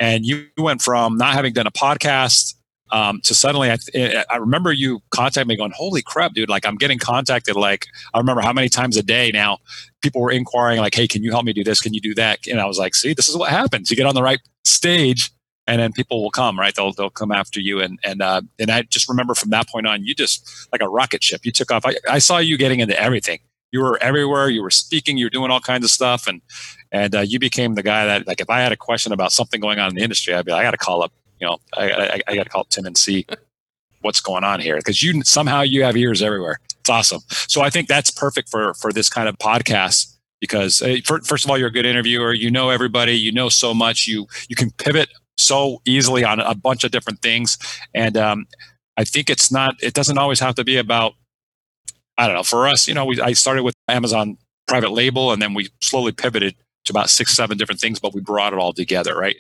And 0.02 0.26
you 0.26 0.48
went 0.58 0.82
from 0.82 1.18
not 1.18 1.34
having 1.34 1.52
done 1.54 1.68
a 1.68 1.72
podcast 1.72 2.56
um, 2.92 3.22
so 3.24 3.34
suddenly 3.34 3.72
I, 3.72 4.26
I 4.30 4.38
remember 4.38 4.72
you 4.72 5.02
contacting 5.12 5.48
me 5.48 5.56
going, 5.56 5.72
holy 5.76 6.02
crap, 6.02 6.34
dude, 6.34 6.50
like 6.50 6.66
I'm 6.66 6.76
getting 6.76 7.00
contacted. 7.00 7.56
Like 7.56 7.88
I 8.14 8.18
remember 8.18 8.42
how 8.42 8.54
many 8.54 8.70
times 8.70 8.98
a 8.98 9.04
day 9.04 9.32
now 9.34 9.60
people 10.02 10.22
were 10.22 10.32
inquiring 10.32 10.80
like, 10.80 10.96
Hey, 10.96 11.08
can 11.08 11.24
you 11.24 11.32
help 11.32 11.46
me 11.46 11.54
do 11.54 11.64
this? 11.64 11.80
Can 11.80 11.94
you 11.94 12.02
do 12.02 12.16
that? 12.16 12.48
And 12.48 12.60
I 12.60 12.66
was 12.66 12.78
like, 12.78 12.96
see, 12.96 13.14
this 13.14 13.30
is 13.30 13.38
what 13.38 13.50
happens. 13.50 13.90
You 13.90 13.98
get 13.98 14.06
on 14.06 14.16
the 14.16 14.24
right 14.24 14.40
stage 14.64 15.32
and 15.68 15.80
then 15.80 15.94
people 15.94 16.24
will 16.24 16.32
come, 16.32 16.60
right? 16.60 16.74
They'll, 16.76 16.94
they'll 16.94 17.12
come 17.12 17.32
after 17.32 17.60
you. 17.60 17.80
And, 17.80 18.00
and, 18.04 18.22
uh, 18.22 18.42
and 18.58 18.72
I 18.72 18.82
just 18.84 19.08
remember 19.08 19.36
from 19.36 19.52
that 19.52 19.70
point 19.70 19.86
on, 19.86 20.04
you 20.04 20.16
just 20.16 20.68
like 20.72 20.82
a 20.82 20.90
rocket 20.90 21.24
ship, 21.24 21.42
you 21.44 21.52
took 21.52 21.72
off. 21.72 21.86
I, 21.86 21.96
I 22.10 22.18
saw 22.18 22.40
you 22.40 22.58
getting 22.58 22.80
into 22.80 23.00
everything. 23.00 23.40
You 23.72 23.82
were 23.82 24.02
everywhere. 24.02 24.50
You 24.50 24.64
were 24.64 24.72
speaking. 24.72 25.18
You 25.18 25.28
were 25.28 25.30
doing 25.30 25.52
all 25.52 25.60
kinds 25.60 25.86
of 25.86 25.92
stuff, 25.92 26.26
and 26.26 26.42
and 26.92 27.14
uh, 27.14 27.20
you 27.20 27.38
became 27.38 27.76
the 27.76 27.84
guy 27.84 28.06
that, 28.08 28.26
like, 28.26 28.42
if 28.42 28.50
I 28.50 28.62
had 28.62 28.72
a 28.72 28.76
question 28.76 29.12
about 29.12 29.32
something 29.32 29.62
going 29.62 29.78
on 29.78 29.90
in 29.90 29.96
the 29.96 30.02
industry, 30.02 30.34
I'd 30.34 30.46
be 30.46 30.52
like, 30.52 30.62
I 30.62 30.64
got 30.64 30.72
to 30.72 30.78
call 30.78 31.04
up 31.04 31.14
you 31.40 31.48
know, 31.48 31.58
I, 31.78 31.92
I, 31.92 32.22
I 32.28 32.36
got 32.36 32.44
to 32.44 32.50
call 32.50 32.64
Tim 32.66 32.86
and 32.86 32.98
see 32.98 33.26
what's 34.02 34.22
going 34.22 34.44
on 34.44 34.60
here 34.60 34.78
because 34.78 35.04
you 35.04 35.22
somehow 35.24 35.62
you 35.62 35.84
have 35.84 35.98
ears 35.98 36.22
everywhere. 36.22 36.60
It's 36.80 36.90
awesome. 36.90 37.22
So 37.30 37.62
I 37.62 37.70
think 37.70 37.88
that's 37.88 38.10
perfect 38.10 38.50
for 38.50 38.74
for 38.74 38.92
this 38.92 39.10
kind 39.10 39.28
of 39.28 39.38
podcast 39.38 40.16
because 40.40 40.82
uh, 40.82 40.98
first 41.06 41.46
of 41.46 41.52
all, 41.52 41.58
you're 41.58 41.68
a 41.68 41.72
good 41.72 41.86
interviewer. 41.86 42.34
You 42.34 42.52
know 42.52 42.70
everybody. 42.70 43.14
You 43.14 43.32
know 43.32 43.50
so 43.50 43.74
much. 43.74 44.08
You 44.08 44.28
you 44.48 44.56
can 44.56 44.72
pivot 44.72 45.10
so 45.38 45.82
easily 45.86 46.24
on 46.24 46.40
a 46.40 46.56
bunch 46.56 46.84
of 46.84 46.92
different 46.92 47.22
things, 47.22 47.58
and 47.94 48.18
um, 48.18 48.48
I 48.98 49.04
think 49.04 49.30
it's 49.30 49.52
not. 49.52 49.76
It 49.82 49.94
doesn't 49.94 50.18
always 50.18 50.40
have 50.40 50.56
to 50.56 50.64
be 50.64 50.78
about. 50.78 51.14
I 52.18 52.28
don't 52.28 52.36
know. 52.36 52.44
For 52.44 52.68
us, 52.68 52.88
you 52.88 52.94
know, 52.94 53.06
we 53.06 53.22
I 53.22 53.34
started 53.34 53.64
with 53.64 53.76
Amazon 53.88 54.38
private 54.68 54.92
label, 54.92 55.32
and 55.32 55.42
then 55.42 55.54
we 55.54 55.70
slowly 55.82 56.12
pivoted 56.12 56.56
to 56.86 56.94
about 56.94 57.10
six, 57.10 57.34
seven 57.34 57.58
different 57.58 57.82
things, 57.82 58.00
but 58.00 58.14
we 58.14 58.22
brought 58.22 58.54
it 58.54 58.60
all 58.60 58.74
together, 58.74 59.16
right? 59.16 59.38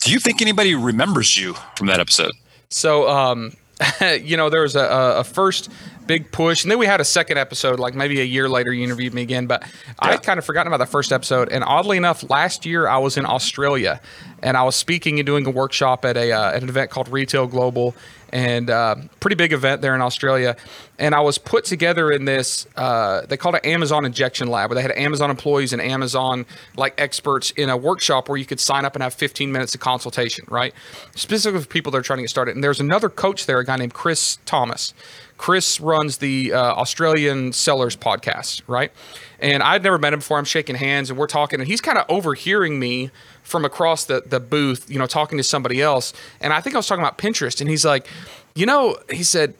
Do 0.00 0.12
you 0.12 0.18
think 0.18 0.40
anybody 0.40 0.74
remembers 0.74 1.36
you 1.36 1.54
from 1.76 1.86
that 1.88 2.00
episode? 2.00 2.32
So, 2.70 3.08
um, 3.08 3.52
you 4.22 4.36
know, 4.36 4.50
there 4.50 4.62
was 4.62 4.76
a, 4.76 5.16
a, 5.18 5.24
first 5.24 5.70
big 6.06 6.32
push, 6.32 6.64
and 6.64 6.70
then 6.70 6.78
we 6.78 6.86
had 6.86 7.00
a 7.00 7.04
second 7.04 7.38
episode, 7.38 7.78
like 7.78 7.94
maybe 7.94 8.20
a 8.20 8.24
year 8.24 8.48
later. 8.48 8.72
You 8.72 8.84
interviewed 8.84 9.14
me 9.14 9.22
again, 9.22 9.46
but 9.46 9.62
yeah. 9.62 9.92
I 9.98 10.10
had 10.12 10.22
kind 10.22 10.38
of 10.38 10.44
forgotten 10.44 10.72
about 10.72 10.84
the 10.84 10.90
first 10.90 11.12
episode. 11.12 11.50
And 11.50 11.64
oddly 11.64 11.96
enough, 11.96 12.28
last 12.28 12.66
year 12.66 12.88
I 12.88 12.98
was 12.98 13.16
in 13.16 13.26
Australia, 13.26 14.00
and 14.42 14.56
I 14.56 14.62
was 14.62 14.76
speaking 14.76 15.18
and 15.18 15.26
doing 15.26 15.46
a 15.46 15.50
workshop 15.50 16.04
at 16.04 16.16
a 16.16 16.32
uh, 16.32 16.52
at 16.52 16.62
an 16.62 16.68
event 16.68 16.90
called 16.90 17.08
Retail 17.08 17.46
Global, 17.46 17.94
and 18.32 18.70
uh, 18.70 18.96
pretty 19.20 19.36
big 19.36 19.52
event 19.52 19.82
there 19.82 19.94
in 19.94 20.00
Australia. 20.00 20.56
And 20.98 21.14
I 21.14 21.20
was 21.20 21.38
put 21.38 21.64
together 21.64 22.10
in 22.10 22.24
this. 22.24 22.66
Uh, 22.76 23.22
they 23.26 23.36
called 23.36 23.54
it 23.54 23.64
Amazon 23.64 24.04
Injection 24.04 24.48
Lab, 24.48 24.70
where 24.70 24.74
they 24.74 24.82
had 24.82 24.92
Amazon 24.92 25.30
employees 25.30 25.72
and 25.72 25.80
Amazon 25.80 26.46
like 26.76 26.94
experts 26.98 27.50
in 27.52 27.68
a 27.68 27.76
workshop 27.76 28.28
where 28.28 28.38
you 28.38 28.44
could 28.44 28.60
sign 28.60 28.84
up 28.84 28.94
and 28.94 29.02
have 29.02 29.14
15 29.14 29.50
minutes 29.50 29.74
of 29.74 29.80
consultation, 29.80 30.44
right? 30.48 30.74
Specifically 31.14 31.62
for 31.62 31.68
people 31.68 31.92
that 31.92 31.98
are 31.98 32.02
trying 32.02 32.18
to 32.18 32.22
get 32.22 32.30
started. 32.30 32.54
And 32.54 32.62
there's 32.62 32.80
another 32.80 33.08
coach 33.08 33.46
there, 33.46 33.58
a 33.58 33.64
guy 33.64 33.76
named 33.76 33.94
Chris 33.94 34.38
Thomas. 34.44 34.94
Chris 35.40 35.80
runs 35.80 36.18
the 36.18 36.52
uh, 36.52 36.58
Australian 36.58 37.54
Sellers 37.54 37.96
podcast, 37.96 38.60
right? 38.66 38.92
And 39.38 39.62
I'd 39.62 39.82
never 39.82 39.96
met 39.96 40.12
him 40.12 40.18
before. 40.18 40.36
I'm 40.36 40.44
shaking 40.44 40.76
hands 40.76 41.08
and 41.08 41.18
we're 41.18 41.28
talking, 41.28 41.60
and 41.60 41.66
he's 41.66 41.80
kind 41.80 41.96
of 41.96 42.04
overhearing 42.10 42.78
me 42.78 43.10
from 43.50 43.64
across 43.64 44.04
the, 44.04 44.22
the 44.24 44.40
booth, 44.40 44.88
you 44.88 44.98
know, 44.98 45.06
talking 45.06 45.36
to 45.38 45.44
somebody 45.44 45.82
else. 45.82 46.12
And 46.40 46.52
I 46.52 46.60
think 46.60 46.76
I 46.76 46.78
was 46.78 46.86
talking 46.86 47.02
about 47.02 47.18
Pinterest. 47.18 47.60
And 47.60 47.68
he's 47.68 47.84
like, 47.84 48.06
you 48.54 48.64
know, 48.64 48.96
he 49.10 49.24
said, 49.24 49.54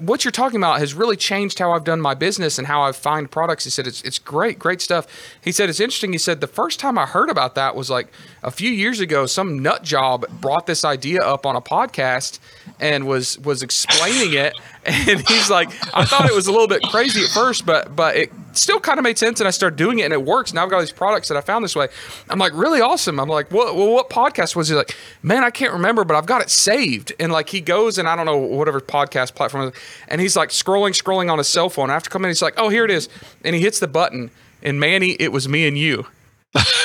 what 0.00 0.24
you're 0.24 0.32
talking 0.32 0.56
about 0.56 0.80
has 0.80 0.92
really 0.92 1.16
changed 1.16 1.58
how 1.58 1.70
I've 1.72 1.84
done 1.84 2.00
my 2.00 2.14
business 2.14 2.58
and 2.58 2.66
how 2.66 2.82
I 2.82 2.90
find 2.90 3.30
products. 3.30 3.62
He 3.62 3.70
said, 3.70 3.86
it's, 3.86 4.02
it's 4.02 4.18
great, 4.18 4.58
great 4.58 4.80
stuff. 4.80 5.06
He 5.40 5.52
said, 5.52 5.68
it's 5.68 5.78
interesting. 5.78 6.10
He 6.12 6.18
said, 6.18 6.40
the 6.40 6.48
first 6.48 6.80
time 6.80 6.98
I 6.98 7.06
heard 7.06 7.30
about 7.30 7.54
that 7.54 7.76
was 7.76 7.90
like 7.90 8.08
a 8.42 8.50
few 8.50 8.70
years 8.70 8.98
ago. 8.98 9.26
Some 9.26 9.60
nut 9.60 9.84
job 9.84 10.26
brought 10.40 10.66
this 10.66 10.84
idea 10.84 11.20
up 11.22 11.46
on 11.46 11.54
a 11.54 11.60
podcast 11.60 12.40
and 12.80 13.06
was, 13.06 13.38
was 13.38 13.62
explaining 13.62 14.34
it. 14.34 14.54
And 14.86 15.26
he's 15.28 15.48
like, 15.48 15.70
I 15.94 16.04
thought 16.04 16.28
it 16.28 16.34
was 16.34 16.46
a 16.46 16.52
little 16.52 16.68
bit 16.68 16.82
crazy 16.82 17.22
at 17.22 17.30
first, 17.30 17.64
but, 17.64 17.96
but 17.96 18.16
it 18.16 18.32
still 18.52 18.78
kind 18.80 18.98
of 18.98 19.02
made 19.02 19.16
sense 19.18 19.40
and 19.40 19.48
I 19.48 19.50
started 19.50 19.76
doing 19.76 19.98
it 19.98 20.04
and 20.04 20.12
it 20.12 20.22
works. 20.22 20.52
Now 20.52 20.64
I've 20.64 20.70
got 20.70 20.80
these 20.80 20.92
products 20.92 21.28
that 21.28 21.36
I 21.36 21.40
found 21.40 21.64
this 21.64 21.74
way. 21.74 21.88
I'm 22.28 22.38
like, 22.38 22.52
really 22.54 22.80
awesome. 22.80 23.18
I'm 23.18 23.28
like, 23.28 23.50
what, 23.50 23.74
well, 23.74 23.90
what 23.90 24.10
podcast 24.10 24.54
was 24.56 24.68
he 24.68 24.74
like? 24.74 24.94
Man, 25.22 25.42
I 25.42 25.50
can't 25.50 25.72
remember, 25.72 26.04
but 26.04 26.16
I've 26.16 26.26
got 26.26 26.42
it 26.42 26.50
saved. 26.50 27.12
And 27.18 27.32
like 27.32 27.48
he 27.48 27.60
goes 27.60 27.98
and 27.98 28.06
I 28.06 28.14
don't 28.14 28.26
know 28.26 28.36
whatever 28.36 28.80
podcast 28.80 29.34
platform 29.34 29.72
and 30.08 30.20
he's 30.20 30.36
like 30.36 30.50
scrolling, 30.50 30.90
scrolling 30.90 31.30
on 31.30 31.38
his 31.38 31.48
cell 31.48 31.70
phone. 31.70 31.90
After 31.90 32.10
coming, 32.10 32.28
he's 32.28 32.42
like, 32.42 32.54
oh, 32.58 32.68
here 32.68 32.84
it 32.84 32.90
is. 32.90 33.08
And 33.42 33.54
he 33.54 33.62
hits 33.62 33.80
the 33.80 33.88
button 33.88 34.30
and 34.62 34.78
Manny, 34.78 35.12
it 35.12 35.32
was 35.32 35.48
me 35.48 35.66
and 35.66 35.78
you. 35.78 36.06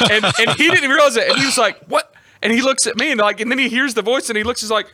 and, 0.10 0.26
and 0.26 0.52
he 0.58 0.70
didn't 0.70 0.90
realize 0.90 1.18
it. 1.18 1.30
And 1.30 1.38
he 1.38 1.46
was 1.46 1.58
like, 1.58 1.80
what? 1.88 2.14
And 2.42 2.54
he 2.54 2.62
looks 2.62 2.88
at 2.88 2.98
me 2.98 3.12
and 3.12 3.20
like, 3.20 3.42
and 3.42 3.52
then 3.52 3.60
he 3.60 3.68
hears 3.68 3.94
the 3.94 4.02
voice 4.02 4.30
and 4.30 4.38
he 4.38 4.44
looks, 4.44 4.62
he's 4.62 4.72
like, 4.72 4.88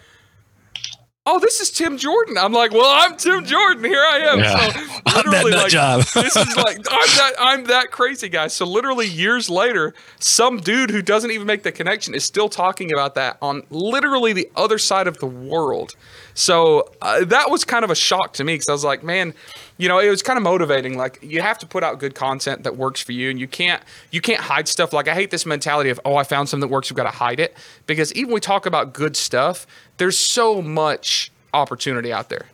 oh, 1.27 1.39
this 1.39 1.59
is 1.59 1.71
Tim 1.71 1.97
Jordan. 1.97 2.37
I'm 2.37 2.53
like, 2.53 2.71
well, 2.71 2.89
I'm 2.89 3.17
Tim 3.17 3.45
Jordan. 3.45 3.83
Here 3.83 4.03
I 4.07 4.19
am. 4.19 4.39
Yeah. 4.39 4.71
So 4.71 5.15
literally, 5.15 5.51
like, 5.53 5.71
job. 5.71 6.01
this 6.01 6.35
is 6.35 6.55
like, 6.57 6.77
I'm 6.77 6.83
that, 7.17 7.31
I'm 7.39 7.63
that 7.65 7.91
crazy 7.91 8.29
guy. 8.29 8.47
So 8.47 8.65
literally 8.65 9.07
years 9.07 9.49
later, 9.49 9.93
some 10.19 10.57
dude 10.57 10.91
who 10.91 11.01
doesn't 11.01 11.31
even 11.31 11.47
make 11.47 11.63
the 11.63 11.71
connection 11.71 12.13
is 12.13 12.23
still 12.23 12.49
talking 12.49 12.93
about 12.93 13.15
that 13.15 13.37
on 13.41 13.63
literally 13.69 14.33
the 14.33 14.49
other 14.55 14.77
side 14.77 15.07
of 15.07 15.17
the 15.17 15.25
world. 15.25 15.95
So 16.35 16.91
uh, 17.01 17.25
that 17.25 17.49
was 17.49 17.63
kind 17.63 17.83
of 17.83 17.89
a 17.89 17.95
shock 17.95 18.33
to 18.33 18.43
me 18.43 18.53
because 18.53 18.69
I 18.69 18.73
was 18.73 18.83
like, 18.83 19.03
man, 19.03 19.33
you 19.77 19.89
know, 19.89 19.99
it 19.99 20.09
was 20.09 20.23
kind 20.23 20.37
of 20.37 20.43
motivating. 20.43 20.97
Like 20.97 21.19
you 21.21 21.41
have 21.41 21.57
to 21.59 21.65
put 21.65 21.83
out 21.83 21.99
good 21.99 22.15
content 22.15 22.63
that 22.63 22.77
works 22.77 23.01
for 23.01 23.11
you, 23.11 23.29
and 23.29 23.39
you 23.39 23.47
can't 23.47 23.81
you 24.11 24.21
can't 24.21 24.41
hide 24.41 24.67
stuff. 24.67 24.93
Like 24.93 25.07
I 25.07 25.13
hate 25.13 25.31
this 25.31 25.45
mentality 25.45 25.89
of 25.89 25.99
oh, 26.05 26.15
I 26.15 26.23
found 26.23 26.49
something 26.49 26.67
that 26.67 26.73
works, 26.73 26.89
we've 26.89 26.97
got 26.97 27.03
to 27.03 27.17
hide 27.17 27.39
it 27.39 27.55
because 27.85 28.13
even 28.13 28.27
when 28.27 28.35
we 28.35 28.41
talk 28.41 28.65
about 28.65 28.93
good 28.93 29.17
stuff, 29.17 29.67
there's 29.97 30.17
so 30.17 30.61
much 30.61 31.31
opportunity 31.53 32.13
out 32.13 32.29
there. 32.29 32.45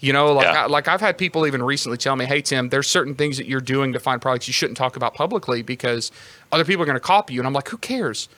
You 0.00 0.14
know, 0.14 0.32
like 0.32 0.46
yeah. 0.46 0.64
I, 0.64 0.66
like 0.66 0.88
I've 0.88 1.02
had 1.02 1.18
people 1.18 1.46
even 1.46 1.62
recently 1.62 1.98
tell 1.98 2.16
me, 2.16 2.24
"Hey 2.24 2.40
Tim, 2.40 2.70
there's 2.70 2.88
certain 2.88 3.14
things 3.14 3.36
that 3.36 3.46
you're 3.46 3.60
doing 3.60 3.92
to 3.92 4.00
find 4.00 4.20
products 4.20 4.48
you 4.48 4.54
shouldn't 4.54 4.78
talk 4.78 4.96
about 4.96 5.14
publicly 5.14 5.60
because 5.60 6.10
other 6.52 6.64
people 6.64 6.82
are 6.82 6.86
going 6.86 6.96
to 6.96 7.00
copy 7.00 7.34
you." 7.34 7.40
And 7.40 7.46
I'm 7.46 7.52
like, 7.52 7.68
"Who 7.68 7.76
cares?" 7.76 8.30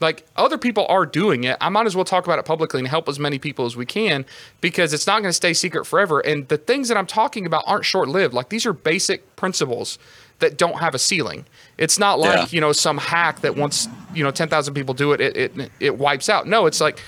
Like 0.00 0.26
other 0.36 0.56
people 0.56 0.86
are 0.88 1.04
doing 1.04 1.44
it. 1.44 1.56
I 1.60 1.68
might 1.68 1.86
as 1.86 1.94
well 1.94 2.06
talk 2.06 2.24
about 2.24 2.38
it 2.38 2.44
publicly 2.46 2.80
and 2.80 2.88
help 2.88 3.08
as 3.08 3.18
many 3.18 3.38
people 3.38 3.66
as 3.66 3.76
we 3.76 3.84
can 3.84 4.24
because 4.60 4.94
it's 4.94 5.06
not 5.06 5.20
going 5.20 5.28
to 5.28 5.34
stay 5.34 5.52
secret 5.52 5.86
forever. 5.86 6.20
And 6.20 6.48
the 6.48 6.56
things 6.56 6.88
that 6.88 6.96
I'm 6.96 7.06
talking 7.06 7.44
about 7.44 7.64
aren't 7.66 7.84
short 7.84 8.08
lived. 8.08 8.32
Like 8.32 8.48
these 8.48 8.64
are 8.64 8.72
basic 8.72 9.36
principles 9.36 9.98
that 10.38 10.56
don't 10.56 10.78
have 10.78 10.94
a 10.94 10.98
ceiling. 10.98 11.44
It's 11.76 11.98
not 11.98 12.18
like, 12.18 12.38
yeah. 12.38 12.46
you 12.50 12.60
know, 12.62 12.72
some 12.72 12.96
hack 12.96 13.42
that 13.42 13.56
once, 13.56 13.88
you 14.14 14.24
know, 14.24 14.30
10,000 14.30 14.72
people 14.72 14.94
do 14.94 15.12
it, 15.12 15.20
it, 15.20 15.36
it, 15.36 15.70
it 15.78 15.98
wipes 15.98 16.30
out. 16.30 16.46
No, 16.46 16.64
it's 16.64 16.80
like, 16.80 16.98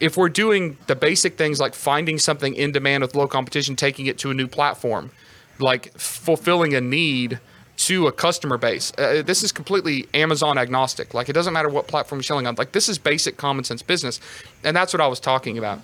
if 0.00 0.16
we're 0.16 0.28
doing 0.28 0.76
the 0.88 0.96
basic 0.96 1.38
things 1.38 1.60
like 1.60 1.74
finding 1.74 2.18
something 2.18 2.54
in 2.56 2.72
demand 2.72 3.02
with 3.02 3.14
low 3.14 3.28
competition, 3.28 3.76
taking 3.76 4.06
it 4.06 4.18
to 4.18 4.32
a 4.32 4.34
new 4.34 4.48
platform, 4.48 5.12
like 5.60 5.96
fulfilling 5.96 6.74
a 6.74 6.80
need 6.80 7.38
to 7.82 8.06
a 8.06 8.12
customer 8.12 8.56
base, 8.56 8.92
uh, 8.96 9.22
this 9.24 9.42
is 9.42 9.50
completely 9.50 10.06
Amazon 10.14 10.56
agnostic. 10.56 11.14
Like 11.14 11.28
it 11.28 11.32
doesn't 11.32 11.52
matter 11.52 11.68
what 11.68 11.88
platform 11.88 12.18
you're 12.18 12.24
selling 12.24 12.46
on. 12.46 12.54
Like 12.54 12.72
this 12.72 12.88
is 12.88 12.96
basic 12.96 13.36
common 13.36 13.64
sense 13.64 13.82
business, 13.82 14.20
and 14.62 14.76
that's 14.76 14.92
what 14.92 15.00
I 15.00 15.08
was 15.08 15.18
talking 15.18 15.58
about. 15.58 15.80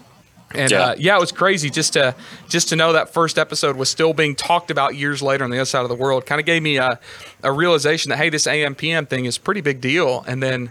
And 0.55 0.71
yeah. 0.71 0.81
Uh, 0.81 0.95
yeah, 0.97 1.17
it 1.17 1.21
was 1.21 1.33
crazy 1.33 1.71
just 1.71 1.95
to 1.95 2.15
just 2.49 2.69
to 2.71 2.77
know 2.77 2.93
that 2.93 3.13
first 3.13 3.37
episode 3.37 3.77
was 3.77 3.89
still 3.91 4.15
being 4.15 4.35
talked 4.35 4.71
about 4.71 4.95
years 4.95 5.21
later 5.23 5.45
on 5.45 5.51
the 5.51 5.59
other 5.59 5.67
side 5.67 5.83
of 5.83 5.89
the 5.89 5.95
world. 5.95 6.25
Kind 6.25 6.41
of 6.41 6.47
gave 6.47 6.63
me 6.63 6.79
a, 6.79 7.01
a 7.43 7.53
realization 7.53 8.11
that 8.11 8.17
hey, 8.17 8.31
this 8.31 8.47
AMPM 8.47 9.09
thing 9.09 9.25
is 9.25 9.37
pretty 9.37 9.61
big 9.61 9.81
deal. 9.81 10.25
And 10.27 10.43
then, 10.43 10.71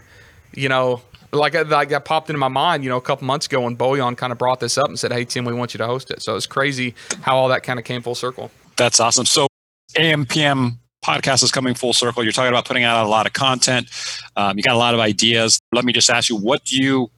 you 0.52 0.68
know, 0.68 1.02
like 1.30 1.54
like 1.68 1.90
that 1.90 2.06
popped 2.06 2.30
into 2.30 2.38
my 2.38 2.48
mind, 2.48 2.82
you 2.82 2.90
know, 2.90 2.96
a 2.96 3.02
couple 3.02 3.26
months 3.26 3.46
ago 3.46 3.60
when 3.60 3.76
Bojan 3.76 4.16
kind 4.16 4.32
of 4.32 4.38
brought 4.38 4.60
this 4.60 4.78
up 4.78 4.88
and 4.88 4.98
said, 4.98 5.12
"Hey 5.12 5.26
Tim, 5.26 5.44
we 5.44 5.52
want 5.52 5.74
you 5.74 5.78
to 5.78 5.86
host 5.86 6.10
it." 6.10 6.22
So 6.22 6.34
it's 6.36 6.46
crazy 6.46 6.94
how 7.20 7.36
all 7.36 7.48
that 7.48 7.62
kind 7.62 7.78
of 7.78 7.84
came 7.84 8.02
full 8.02 8.16
circle. 8.16 8.50
That's 8.76 8.98
awesome. 8.98 9.26
So 9.26 9.46
AMPM 9.94 10.78
podcast 11.04 11.42
is 11.42 11.50
coming 11.50 11.74
full 11.74 11.92
circle. 11.92 12.22
You're 12.22 12.32
talking 12.32 12.52
about 12.52 12.64
putting 12.66 12.84
out 12.84 13.04
a 13.04 13.08
lot 13.08 13.26
of 13.26 13.32
content. 13.32 13.88
Um, 14.36 14.56
you 14.56 14.62
got 14.62 14.74
a 14.74 14.78
lot 14.78 14.94
of 14.94 15.00
ideas. 15.00 15.58
Let 15.72 15.84
me 15.84 15.92
just 15.92 16.10
ask 16.10 16.28
you, 16.28 16.36
what 16.36 16.64
do 16.64 16.76
you 16.76 17.10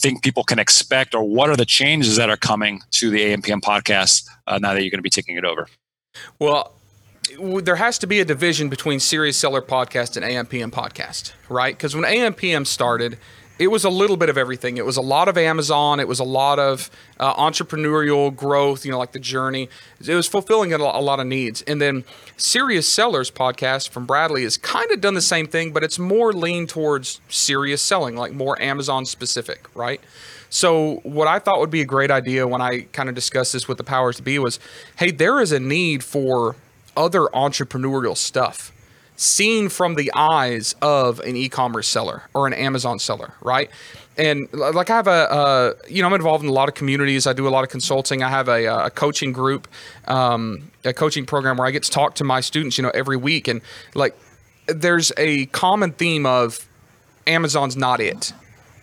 think 0.00 0.22
people 0.22 0.44
can 0.44 0.58
expect, 0.58 1.14
or 1.14 1.22
what 1.22 1.50
are 1.50 1.56
the 1.56 1.66
changes 1.66 2.16
that 2.16 2.30
are 2.30 2.36
coming 2.36 2.80
to 2.92 3.10
the 3.10 3.20
AMPM 3.20 3.60
podcast 3.60 4.24
uh, 4.46 4.58
now 4.58 4.72
that 4.72 4.82
you're 4.82 4.90
going 4.90 4.98
to 4.98 5.02
be 5.02 5.10
taking 5.10 5.36
it 5.36 5.44
over? 5.44 5.66
Well, 6.38 6.72
there 7.62 7.76
has 7.76 7.98
to 7.98 8.06
be 8.06 8.20
a 8.20 8.24
division 8.24 8.68
between 8.68 9.00
Serious 9.00 9.36
Seller 9.36 9.60
Podcast 9.60 10.16
and 10.16 10.24
AMPM 10.24 10.70
Podcast, 10.70 11.32
right? 11.48 11.76
Because 11.76 11.94
when 11.94 12.04
AMPM 12.04 12.66
started, 12.66 13.18
it 13.58 13.68
was 13.68 13.84
a 13.84 13.90
little 13.90 14.16
bit 14.16 14.28
of 14.28 14.38
everything. 14.38 14.76
It 14.76 14.86
was 14.86 14.96
a 14.96 15.02
lot 15.02 15.28
of 15.28 15.36
Amazon. 15.36 15.98
It 15.98 16.06
was 16.06 16.20
a 16.20 16.24
lot 16.24 16.58
of 16.58 16.90
uh, 17.18 17.34
entrepreneurial 17.34 18.34
growth, 18.34 18.84
you 18.84 18.92
know, 18.92 18.98
like 18.98 19.12
the 19.12 19.18
journey. 19.18 19.68
It 20.06 20.14
was 20.14 20.28
fulfilling 20.28 20.72
a 20.72 20.78
lot 20.78 21.18
of 21.18 21.26
needs. 21.26 21.62
And 21.62 21.80
then 21.82 22.04
Serious 22.36 22.90
Sellers 22.90 23.30
podcast 23.30 23.88
from 23.88 24.06
Bradley 24.06 24.44
has 24.44 24.56
kind 24.56 24.90
of 24.92 25.00
done 25.00 25.14
the 25.14 25.20
same 25.20 25.46
thing, 25.46 25.72
but 25.72 25.82
it's 25.82 25.98
more 25.98 26.32
lean 26.32 26.66
towards 26.66 27.20
serious 27.28 27.82
selling, 27.82 28.16
like 28.16 28.32
more 28.32 28.60
Amazon 28.62 29.04
specific, 29.04 29.66
right? 29.74 30.00
So, 30.50 31.00
what 31.02 31.28
I 31.28 31.40
thought 31.40 31.60
would 31.60 31.70
be 31.70 31.82
a 31.82 31.86
great 31.86 32.10
idea 32.10 32.46
when 32.46 32.62
I 32.62 32.82
kind 32.92 33.10
of 33.10 33.14
discussed 33.14 33.52
this 33.52 33.68
with 33.68 33.76
the 33.76 33.84
powers 33.84 34.16
to 34.16 34.22
be 34.22 34.38
was 34.38 34.58
hey, 34.96 35.10
there 35.10 35.40
is 35.40 35.52
a 35.52 35.60
need 35.60 36.02
for 36.02 36.56
other 36.96 37.26
entrepreneurial 37.34 38.16
stuff 38.16 38.72
seen 39.18 39.68
from 39.68 39.96
the 39.96 40.12
eyes 40.14 40.76
of 40.80 41.18
an 41.20 41.34
e-commerce 41.34 41.88
seller 41.88 42.22
or 42.34 42.46
an 42.46 42.52
Amazon 42.52 43.00
seller, 43.00 43.34
right? 43.42 43.68
And 44.16 44.48
like 44.52 44.90
I 44.90 44.96
have 44.96 45.08
a, 45.08 45.10
uh, 45.10 45.74
you 45.88 46.02
know, 46.02 46.08
I'm 46.08 46.14
involved 46.14 46.44
in 46.44 46.50
a 46.50 46.52
lot 46.52 46.68
of 46.68 46.76
communities. 46.76 47.26
I 47.26 47.32
do 47.32 47.46
a 47.46 47.50
lot 47.50 47.64
of 47.64 47.70
consulting. 47.70 48.22
I 48.22 48.30
have 48.30 48.48
a, 48.48 48.66
a 48.66 48.90
coaching 48.90 49.32
group, 49.32 49.66
um, 50.06 50.70
a 50.84 50.92
coaching 50.92 51.26
program 51.26 51.56
where 51.56 51.66
I 51.66 51.72
get 51.72 51.82
to 51.82 51.90
talk 51.90 52.14
to 52.16 52.24
my 52.24 52.40
students, 52.40 52.78
you 52.78 52.82
know, 52.82 52.90
every 52.90 53.16
week. 53.16 53.48
And 53.48 53.60
like, 53.94 54.16
there's 54.68 55.10
a 55.16 55.46
common 55.46 55.92
theme 55.92 56.24
of 56.24 56.68
Amazon's 57.26 57.76
not 57.76 58.00
it. 58.00 58.32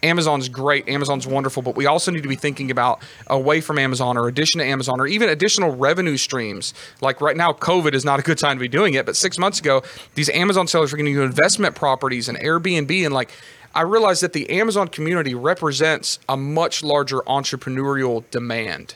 Amazon's 0.06 0.50
great, 0.50 0.88
Amazon's 0.88 1.28
wonderful, 1.28 1.62
but 1.62 1.76
we 1.76 1.86
also 1.86 2.12
need 2.12 2.24
to 2.24 2.30
be 2.30 2.36
thinking 2.36 2.72
about 2.72 3.02
away 3.28 3.60
from 3.60 3.78
Amazon 3.80 4.18
or 4.18 4.28
addition 4.28 4.60
to 4.60 4.66
Amazon 4.66 5.02
or 5.02 5.08
even 5.08 5.30
additional 5.30 5.76
revenue 5.76 6.18
streams. 6.18 6.74
Like 7.02 7.22
right 7.22 7.36
now, 7.36 7.52
COVID 7.54 7.94
is 7.94 8.06
not 8.06 8.20
a 8.20 8.24
good 8.24 8.38
time 8.38 8.58
to 8.58 8.62
be 8.62 8.68
doing 8.68 8.94
it, 8.94 9.06
but 9.06 9.16
six 9.16 9.38
months 9.38 9.60
ago, 9.60 9.84
these 10.14 10.30
Amazon 10.30 10.68
sellers 10.68 10.92
were 10.92 10.98
getting 10.98 11.14
into 11.14 11.26
investment 11.26 11.76
properties 11.76 12.30
and 12.30 12.38
Airbnb 12.38 13.06
and 13.06 13.14
like 13.14 13.32
I 13.74 13.82
realized 13.82 14.24
that 14.24 14.32
the 14.32 14.50
Amazon 14.50 14.88
community 14.88 15.36
represents 15.36 16.20
a 16.30 16.38
much 16.38 16.82
larger 16.82 17.20
entrepreneurial 17.22 18.24
demand. 18.32 18.96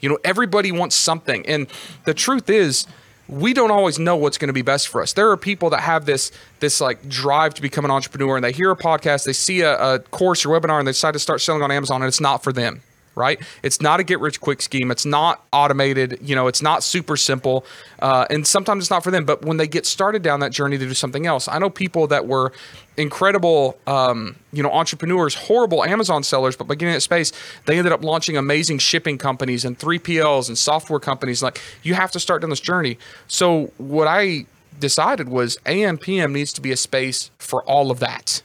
You 0.00 0.10
know, 0.10 0.18
everybody 0.22 0.70
wants 0.70 0.94
something. 0.96 1.46
And 1.46 1.66
the 2.04 2.12
truth 2.12 2.50
is, 2.50 2.86
we 3.32 3.54
don't 3.54 3.70
always 3.70 3.98
know 3.98 4.14
what's 4.16 4.36
going 4.36 4.48
to 4.48 4.52
be 4.52 4.62
best 4.62 4.88
for 4.88 5.00
us. 5.00 5.14
There 5.14 5.30
are 5.30 5.36
people 5.36 5.70
that 5.70 5.80
have 5.80 6.04
this 6.04 6.30
this 6.60 6.80
like 6.80 7.08
drive 7.08 7.54
to 7.54 7.62
become 7.62 7.84
an 7.84 7.90
entrepreneur 7.90 8.36
and 8.36 8.44
they 8.44 8.52
hear 8.52 8.70
a 8.70 8.76
podcast, 8.76 9.24
they 9.24 9.32
see 9.32 9.62
a, 9.62 9.94
a 9.94 9.98
course 9.98 10.44
or 10.44 10.50
webinar 10.50 10.78
and 10.78 10.86
they 10.86 10.92
decide 10.92 11.12
to 11.12 11.18
start 11.18 11.40
selling 11.40 11.62
on 11.62 11.70
Amazon 11.70 12.02
and 12.02 12.08
it's 12.08 12.20
not 12.20 12.42
for 12.42 12.52
them 12.52 12.82
right? 13.14 13.40
It's 13.62 13.80
not 13.80 14.00
a 14.00 14.04
get 14.04 14.20
rich 14.20 14.40
quick 14.40 14.62
scheme. 14.62 14.90
It's 14.90 15.04
not 15.04 15.44
automated. 15.52 16.18
You 16.22 16.34
know, 16.34 16.46
it's 16.46 16.62
not 16.62 16.82
super 16.82 17.16
simple. 17.16 17.64
Uh, 18.00 18.26
and 18.30 18.46
sometimes 18.46 18.84
it's 18.84 18.90
not 18.90 19.04
for 19.04 19.10
them. 19.10 19.24
But 19.24 19.44
when 19.44 19.56
they 19.56 19.66
get 19.66 19.86
started 19.86 20.22
down 20.22 20.40
that 20.40 20.52
journey 20.52 20.78
to 20.78 20.84
do 20.86 20.94
something 20.94 21.26
else, 21.26 21.48
I 21.48 21.58
know 21.58 21.70
people 21.70 22.06
that 22.08 22.26
were 22.26 22.52
incredible, 22.96 23.78
um, 23.86 24.36
you 24.52 24.62
know, 24.62 24.70
entrepreneurs, 24.70 25.34
horrible 25.34 25.84
Amazon 25.84 26.22
sellers, 26.22 26.56
but 26.56 26.66
by 26.66 26.74
getting 26.74 26.94
that 26.94 27.00
space, 27.00 27.32
they 27.66 27.78
ended 27.78 27.92
up 27.92 28.04
launching 28.04 28.36
amazing 28.36 28.78
shipping 28.78 29.18
companies 29.18 29.64
and 29.64 29.78
3PLs 29.78 30.48
and 30.48 30.58
software 30.58 31.00
companies. 31.00 31.42
Like, 31.42 31.60
you 31.82 31.94
have 31.94 32.10
to 32.12 32.20
start 32.20 32.42
down 32.42 32.50
this 32.50 32.60
journey. 32.60 32.98
So, 33.28 33.72
what 33.78 34.08
I 34.08 34.46
decided 34.78 35.28
was 35.28 35.58
AMPM 35.64 36.32
needs 36.32 36.52
to 36.54 36.60
be 36.60 36.72
a 36.72 36.76
space 36.76 37.30
for 37.38 37.62
all 37.64 37.90
of 37.90 38.00
that. 38.00 38.42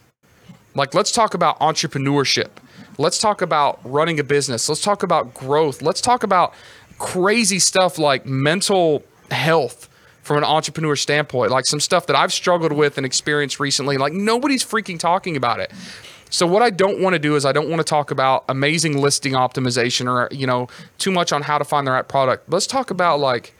Like, 0.74 0.94
let's 0.94 1.10
talk 1.10 1.34
about 1.34 1.58
entrepreneurship 1.58 2.50
Let's 3.00 3.18
talk 3.18 3.42
about 3.42 3.78
running 3.84 4.18
a 4.18 4.24
business. 4.24 4.68
Let's 4.68 4.82
talk 4.82 5.04
about 5.04 5.32
growth. 5.32 5.82
Let's 5.82 6.00
talk 6.00 6.24
about 6.24 6.52
crazy 6.98 7.60
stuff 7.60 7.96
like 7.96 8.26
mental 8.26 9.04
health 9.30 9.88
from 10.22 10.38
an 10.38 10.44
entrepreneur 10.44 10.96
standpoint, 10.96 11.52
like 11.52 11.64
some 11.64 11.78
stuff 11.78 12.06
that 12.06 12.16
I've 12.16 12.32
struggled 12.32 12.72
with 12.72 12.98
and 12.98 13.06
experienced 13.06 13.60
recently. 13.60 13.98
Like 13.98 14.12
nobody's 14.12 14.64
freaking 14.64 14.98
talking 14.98 15.36
about 15.36 15.60
it. 15.60 15.72
So 16.28 16.44
what 16.44 16.60
I 16.60 16.70
don't 16.70 17.00
want 17.00 17.14
to 17.14 17.20
do 17.20 17.36
is 17.36 17.46
I 17.46 17.52
don't 17.52 17.70
want 17.70 17.78
to 17.78 17.84
talk 17.84 18.10
about 18.10 18.44
amazing 18.48 18.98
listing 18.98 19.32
optimization 19.32 20.06
or 20.06 20.28
you 20.34 20.46
know 20.46 20.68
too 20.98 21.12
much 21.12 21.32
on 21.32 21.42
how 21.42 21.56
to 21.56 21.64
find 21.64 21.86
the 21.86 21.92
right 21.92 22.06
product. 22.06 22.50
Let's 22.50 22.66
talk 22.66 22.90
about 22.90 23.20
like 23.20 23.54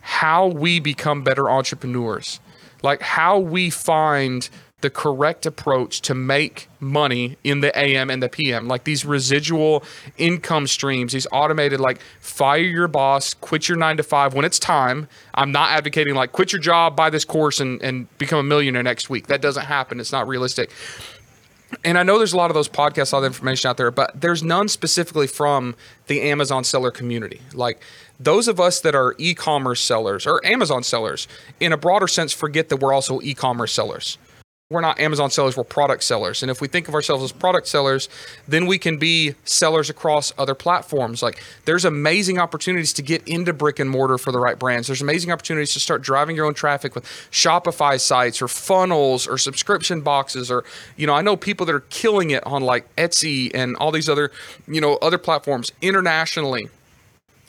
how 0.00 0.46
we 0.46 0.80
become 0.80 1.22
better 1.22 1.50
entrepreneurs. 1.50 2.40
Like 2.82 3.00
how 3.00 3.38
we 3.38 3.70
find 3.70 4.48
the 4.84 4.90
correct 4.90 5.46
approach 5.46 6.02
to 6.02 6.14
make 6.14 6.68
money 6.78 7.38
in 7.42 7.60
the 7.60 7.76
AM 7.76 8.10
and 8.10 8.22
the 8.22 8.28
PM. 8.28 8.68
Like 8.68 8.84
these 8.84 9.02
residual 9.02 9.82
income 10.18 10.66
streams, 10.66 11.14
these 11.14 11.26
automated, 11.32 11.80
like 11.80 12.02
fire 12.20 12.58
your 12.58 12.86
boss, 12.86 13.32
quit 13.32 13.66
your 13.66 13.78
nine 13.78 13.96
to 13.96 14.02
five 14.02 14.34
when 14.34 14.44
it's 14.44 14.58
time. 14.58 15.08
I'm 15.32 15.52
not 15.52 15.70
advocating 15.70 16.14
like 16.14 16.32
quit 16.32 16.52
your 16.52 16.60
job, 16.60 16.96
buy 16.96 17.08
this 17.08 17.24
course, 17.24 17.60
and, 17.60 17.80
and 17.80 18.18
become 18.18 18.38
a 18.38 18.42
millionaire 18.42 18.82
next 18.82 19.08
week. 19.08 19.28
That 19.28 19.40
doesn't 19.40 19.64
happen. 19.64 20.00
It's 20.00 20.12
not 20.12 20.28
realistic. 20.28 20.70
And 21.82 21.96
I 21.96 22.02
know 22.02 22.18
there's 22.18 22.34
a 22.34 22.36
lot 22.36 22.50
of 22.50 22.54
those 22.54 22.68
podcasts, 22.68 23.14
all 23.14 23.22
the 23.22 23.26
information 23.26 23.70
out 23.70 23.78
there, 23.78 23.90
but 23.90 24.20
there's 24.20 24.42
none 24.42 24.68
specifically 24.68 25.26
from 25.26 25.76
the 26.08 26.20
Amazon 26.20 26.62
seller 26.62 26.90
community. 26.90 27.40
Like 27.54 27.80
those 28.20 28.48
of 28.48 28.60
us 28.60 28.82
that 28.82 28.94
are 28.94 29.14
e-commerce 29.16 29.80
sellers 29.80 30.26
or 30.26 30.44
Amazon 30.44 30.82
sellers, 30.82 31.26
in 31.58 31.72
a 31.72 31.78
broader 31.78 32.06
sense, 32.06 32.34
forget 32.34 32.68
that 32.68 32.76
we're 32.76 32.92
also 32.92 33.22
e-commerce 33.22 33.72
sellers 33.72 34.18
we're 34.74 34.80
not 34.80 35.00
Amazon 35.00 35.30
sellers, 35.30 35.56
we're 35.56 35.64
product 35.64 36.02
sellers. 36.02 36.42
And 36.42 36.50
if 36.50 36.60
we 36.60 36.68
think 36.68 36.88
of 36.88 36.94
ourselves 36.94 37.22
as 37.22 37.32
product 37.32 37.66
sellers, 37.68 38.08
then 38.46 38.66
we 38.66 38.78
can 38.78 38.98
be 38.98 39.34
sellers 39.44 39.88
across 39.88 40.32
other 40.36 40.54
platforms. 40.54 41.22
Like 41.22 41.42
there's 41.64 41.84
amazing 41.84 42.38
opportunities 42.38 42.92
to 42.94 43.02
get 43.02 43.26
into 43.26 43.52
brick 43.52 43.78
and 43.78 43.88
mortar 43.88 44.18
for 44.18 44.32
the 44.32 44.40
right 44.40 44.58
brands. 44.58 44.88
There's 44.88 45.00
amazing 45.00 45.30
opportunities 45.30 45.72
to 45.74 45.80
start 45.80 46.02
driving 46.02 46.36
your 46.36 46.44
own 46.44 46.54
traffic 46.54 46.94
with 46.94 47.04
Shopify 47.30 47.98
sites 48.00 48.42
or 48.42 48.48
funnels 48.48 49.26
or 49.26 49.38
subscription 49.38 50.02
boxes 50.02 50.50
or 50.50 50.64
you 50.96 51.06
know, 51.06 51.14
I 51.14 51.22
know 51.22 51.36
people 51.36 51.64
that 51.66 51.74
are 51.74 51.80
killing 51.80 52.30
it 52.30 52.44
on 52.46 52.62
like 52.62 52.94
Etsy 52.96 53.50
and 53.54 53.76
all 53.76 53.92
these 53.92 54.08
other, 54.08 54.30
you 54.66 54.80
know, 54.80 54.96
other 54.96 55.18
platforms 55.18 55.70
internationally. 55.80 56.68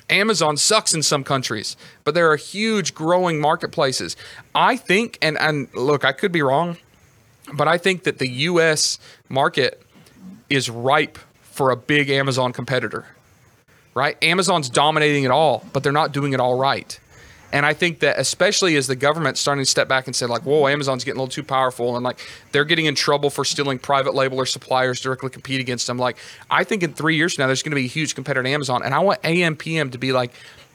Amazon 0.10 0.56
sucks 0.56 0.94
in 0.94 1.02
some 1.02 1.24
countries, 1.24 1.76
but 2.04 2.14
there 2.14 2.30
are 2.32 2.36
huge 2.36 2.94
growing 2.94 3.40
marketplaces. 3.40 4.16
I 4.54 4.78
think 4.78 5.18
and 5.22 5.38
and 5.40 5.68
look, 5.74 6.06
I 6.06 6.12
could 6.12 6.32
be 6.32 6.44
wrong 6.44 6.78
but 7.54 7.68
I 7.68 7.78
think 7.78 8.04
that 8.04 8.18
the 8.18 8.28
US 8.28 9.00
market 9.30 9.82
is 10.50 10.70
ripe 10.70 11.18
for 11.44 11.72
a 11.72 11.76
big 11.76 12.10
Amazon 12.10 12.54
competitor, 12.54 13.06
right? 13.94 14.18
Amazon's 14.24 14.70
dominating 14.70 15.24
it 15.24 15.32
all, 15.32 15.66
but 15.74 15.84
they're 15.84 15.92
not 15.92 16.12
doing 16.12 16.34
it 16.34 16.40
all 16.40 16.58
right. 16.58 17.00
And 17.52 17.66
I 17.66 17.74
think 17.74 18.00
that 18.00 18.20
especially 18.20 18.76
as 18.76 18.88
the 18.88 18.96
government's 18.96 19.40
starting 19.40 19.64
to 19.64 19.70
step 19.70 19.88
back 19.88 20.08
and 20.08 20.16
say 20.16 20.26
like, 20.26 20.42
"Whoa, 20.42 20.68
Amazon's 20.68 21.06
getting 21.06 21.20
a 21.20 21.22
little 21.22 21.32
too 21.32 21.44
powerful," 21.44 21.96
and 21.96 22.04
like 22.04 22.20
they're 22.52 22.66
getting 22.66 22.86
in 22.86 22.96
trouble 22.96 23.30
for 23.30 23.46
stealing 23.46 23.80
private 23.80 24.14
label 24.14 24.38
or 24.38 24.46
suppliers 24.46 25.00
directly 25.00 25.30
compete 25.30 25.62
against 25.62 25.88
them. 25.88 25.98
Like, 25.98 26.18
I 26.52 26.66
think 26.66 26.84
in 26.84 26.94
three 26.94 27.16
years 27.16 27.36
from 27.36 27.44
now, 27.44 27.48
there's 27.48 27.64
going 27.64 27.72
to 27.72 27.76
be 27.76 27.86
a 27.86 27.88
huge 27.88 28.16
competitor 28.16 28.44
to 28.44 28.50
Amazon, 28.50 28.82
and 28.84 28.94
I 28.94 29.00
want 29.00 29.22
AMPM 29.22 29.92
to 29.94 29.98
be 29.98 30.12
like 30.12 30.32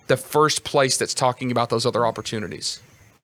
the 0.07 0.17
first 0.17 0.65
place 0.65 0.97
that's 0.97 1.13
talking 1.13 1.51
about 1.51 1.69
those 1.69 1.85
other 1.85 2.07
opportunities 2.07 2.81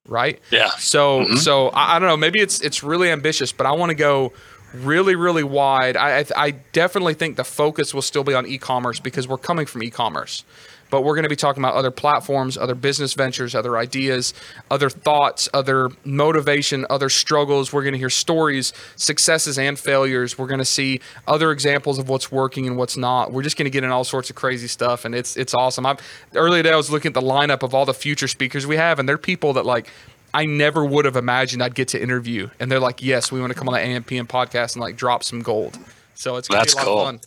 right? 0.06 0.40
Yeah. 0.50 0.70
So 0.78 1.20
mm-hmm. 1.20 1.36
so 1.36 1.68
I, 1.68 1.96
I, 1.96 1.98
don't 1.98 2.08
know. 2.08 2.16
Maybe 2.16 2.40
it's 2.40 2.60
it's 2.60 2.82
really 2.82 3.10
ambitious, 3.10 3.52
but 3.52 3.66
I 3.66 3.72
want 3.72 3.90
to 3.90 3.94
go 3.94 4.32
really 4.74 5.14
really 5.16 5.44
wide. 5.44 5.96
I, 5.96 6.20
I 6.20 6.24
I 6.36 6.50
definitely 6.50 7.14
think 7.14 7.36
the 7.36 7.44
focus 7.44 7.94
will 7.94 8.02
still 8.02 8.24
be 8.24 8.34
on 8.34 8.46
e-commerce 8.46 9.00
because 9.00 9.26
we're 9.28 9.38
coming 9.38 9.66
from 9.66 9.82
e-commerce 9.82 10.44
but 10.90 11.02
we're 11.02 11.14
going 11.14 11.24
to 11.24 11.28
be 11.28 11.36
talking 11.36 11.62
about 11.62 11.74
other 11.74 11.90
platforms, 11.90 12.56
other 12.56 12.74
business 12.74 13.14
ventures, 13.14 13.54
other 13.54 13.76
ideas, 13.76 14.34
other 14.70 14.90
thoughts, 14.90 15.48
other 15.52 15.90
motivation, 16.04 16.86
other 16.90 17.08
struggles. 17.08 17.72
We're 17.72 17.82
going 17.82 17.92
to 17.94 17.98
hear 17.98 18.10
stories, 18.10 18.72
successes 18.96 19.58
and 19.58 19.78
failures. 19.78 20.38
We're 20.38 20.46
going 20.46 20.58
to 20.58 20.64
see 20.64 21.00
other 21.26 21.50
examples 21.50 21.98
of 21.98 22.08
what's 22.08 22.30
working 22.30 22.66
and 22.66 22.76
what's 22.76 22.96
not. 22.96 23.32
We're 23.32 23.42
just 23.42 23.56
going 23.56 23.64
to 23.64 23.70
get 23.70 23.84
in 23.84 23.90
all 23.90 24.04
sorts 24.04 24.30
of 24.30 24.36
crazy 24.36 24.68
stuff, 24.68 25.04
and 25.04 25.14
it's 25.14 25.36
it's 25.36 25.54
awesome. 25.54 25.86
i 25.86 25.96
earlier 26.34 26.62
today 26.62 26.72
I 26.72 26.76
was 26.76 26.90
looking 26.90 27.10
at 27.10 27.14
the 27.14 27.20
lineup 27.20 27.62
of 27.62 27.74
all 27.74 27.84
the 27.84 27.94
future 27.94 28.28
speakers 28.28 28.66
we 28.66 28.76
have, 28.76 28.98
and 28.98 29.08
they're 29.08 29.18
people 29.18 29.52
that 29.54 29.66
like. 29.66 29.88
I 30.34 30.44
never 30.44 30.84
would 30.84 31.06
have 31.06 31.16
imagined 31.16 31.62
I'd 31.62 31.74
get 31.74 31.88
to 31.88 32.02
interview, 32.02 32.50
and 32.60 32.70
they're 32.70 32.80
like, 32.80 33.02
"Yes, 33.02 33.32
we 33.32 33.40
want 33.40 33.54
to 33.54 33.58
come 33.58 33.68
on 33.68 33.74
the 33.74 33.80
AMPM 33.80 34.26
podcast 34.26 34.74
and 34.74 34.82
like 34.82 34.94
drop 34.94 35.24
some 35.24 35.40
gold." 35.40 35.78
So 36.16 36.36
it's 36.36 36.48
gonna 36.48 36.60
That's 36.62 36.74
be 36.74 36.80
a 36.80 36.84
lot 36.84 36.88
cool. 36.88 36.98
of 37.00 37.06
fun. 37.06 37.20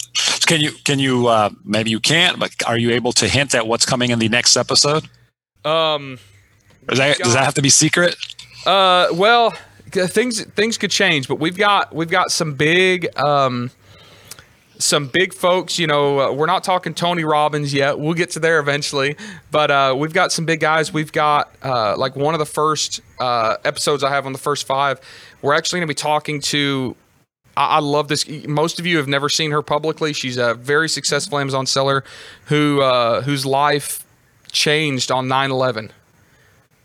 Can 0.47 0.61
you 0.61 0.71
can 0.83 0.99
you 0.99 1.27
uh, 1.27 1.49
maybe 1.63 1.89
you 1.91 1.99
can't, 1.99 2.39
but 2.39 2.51
are 2.65 2.77
you 2.77 2.91
able 2.91 3.11
to 3.13 3.27
hint 3.27 3.53
at 3.55 3.67
what's 3.67 3.85
coming 3.85 4.09
in 4.09 4.19
the 4.19 4.29
next 4.29 4.57
episode? 4.57 5.07
Um, 5.63 6.17
does 6.87 6.97
that, 6.97 7.17
does 7.19 7.33
that 7.33 7.43
have 7.43 7.53
to 7.55 7.61
be 7.61 7.69
secret? 7.69 8.15
Uh, 8.65 9.07
well, 9.13 9.51
things 9.91 10.43
things 10.43 10.77
could 10.77 10.91
change, 10.91 11.27
but 11.27 11.35
we've 11.35 11.57
got 11.57 11.93
we've 11.93 12.09
got 12.09 12.31
some 12.31 12.55
big 12.55 13.07
um, 13.17 13.69
some 14.79 15.07
big 15.07 15.33
folks. 15.33 15.77
You 15.77 15.85
know, 15.87 16.19
uh, 16.19 16.31
we're 16.31 16.47
not 16.47 16.63
talking 16.63 16.93
Tony 16.93 17.23
Robbins 17.23 17.73
yet. 17.73 17.99
We'll 17.99 18.15
get 18.15 18.31
to 18.31 18.39
there 18.39 18.59
eventually, 18.59 19.17
but 19.51 19.69
uh, 19.69 19.95
we've 19.97 20.13
got 20.13 20.31
some 20.31 20.45
big 20.45 20.61
guys. 20.61 20.91
We've 20.91 21.11
got 21.11 21.53
uh, 21.61 21.95
like 21.97 22.15
one 22.15 22.33
of 22.33 22.39
the 22.39 22.45
first 22.45 23.01
uh, 23.19 23.57
episodes 23.63 24.03
I 24.03 24.09
have 24.09 24.25
on 24.25 24.33
the 24.33 24.39
first 24.39 24.65
five. 24.65 24.99
We're 25.41 25.53
actually 25.53 25.79
going 25.79 25.87
to 25.87 25.91
be 25.91 25.95
talking 26.01 26.41
to. 26.41 26.95
I, 27.59 27.65
I 27.75 27.79
love 27.79 28.07
this. 28.07 28.27
Most 28.47 28.79
of 28.79 28.87
you 28.87 28.97
have 28.97 29.07
never 29.07 29.29
seen 29.29 29.51
her 29.51 29.61
publicly. 29.61 30.13
She's 30.13 30.37
a 30.37 30.55
very 30.55 30.89
successful 30.89 31.37
Amazon 31.37 31.65
seller 31.65 32.03
who 32.45 32.81
uh, 32.81 33.21
whose 33.21 33.45
life 33.45 34.03
changed 34.51 35.11
on 35.11 35.27
9/11. 35.27 35.91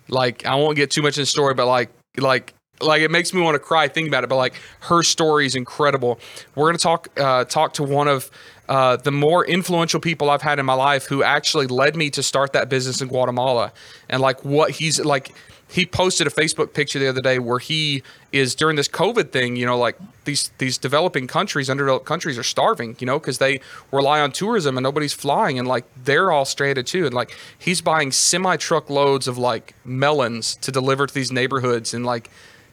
Like 0.09 0.45
I 0.45 0.57
won't 0.57 0.77
get 0.77 0.91
too 0.91 1.01
much 1.01 1.16
in 1.16 1.22
the 1.22 1.27
story, 1.27 1.55
but 1.55 1.66
like 1.66 1.91
like 2.18 2.53
like 2.83 3.03
it 3.03 3.11
makes 3.11 3.33
me 3.33 3.41
want 3.41 3.55
to 3.55 3.61
cry 3.61 3.87
thinking 3.87 4.09
about 4.09 4.25
it 4.25 4.27
but 4.27 4.37
like 4.37 4.55
her 4.81 5.05
story 5.05 5.47
is 5.47 5.55
incredible 5.55 6.18
we're 6.57 6.72
to 6.72 6.77
talk 6.77 7.09
uh, 7.18 7.45
talk 7.45 7.72
to 7.72 7.85
one 7.85 8.09
of 8.09 8.31
uh, 8.68 8.97
the 8.97 9.12
more 9.12 9.47
influential 9.47 10.01
people 10.01 10.29
I've 10.29 10.43
had 10.43 10.59
in 10.59 10.66
my 10.66 10.75
life 10.75 11.07
who 11.07 11.22
actually 11.22 11.68
led 11.68 11.95
me 11.95 12.11
to 12.11 12.22
start 12.22 12.53
that 12.55 12.68
business 12.68 13.01
in 13.01 13.09
Guatemala 13.09 13.72
and 14.09 14.20
like 14.20 14.45
what 14.45 14.72
he's 14.72 14.99
like 15.01 15.33
he 15.75 15.85
posted 15.85 16.25
a 16.25 16.31
Facebook 16.31 16.72
picture 16.72 17.01
the 17.01 17.09
other 17.09 17.20
day 17.20 17.41
where 17.41 17.59
he 17.59 18.05
is 18.31 18.55
during 18.55 18.77
this 18.77 18.87
COVID 18.87 19.33
thing, 19.33 19.57
you 19.57 19.66
know, 19.66 19.77
like 19.77 19.99
these 20.25 20.53
these 20.59 20.79
developing 20.79 21.27
countries, 21.27 21.68
underdeveloped 21.68 22.07
countries 22.07 22.39
are 22.39 22.45
starving, 22.45 22.95
you 23.01 23.07
know, 23.09 23.18
because 23.18 23.39
they 23.39 23.59
rely 23.91 24.20
on 24.20 24.31
tourism 24.31 24.77
and 24.79 24.85
nobody's 24.85 25.12
flying, 25.12 25.59
and 25.59 25.66
like 25.66 25.85
they're 26.05 26.31
all 26.31 26.45
stranded 26.45 26.87
too. 26.87 27.07
And 27.07 27.12
like 27.12 27.37
he's 27.59 27.81
buying 27.81 28.12
semi 28.12 28.57
truck 28.57 28.89
loads 28.89 29.27
of 29.27 29.37
like 29.37 29.75
melons 29.85 30.55
to 30.57 30.70
deliver 30.70 31.09
to 31.09 31.12
these 31.12 31.33
neighborhoods, 31.33 31.93
and 31.93 32.07
like 32.07 32.31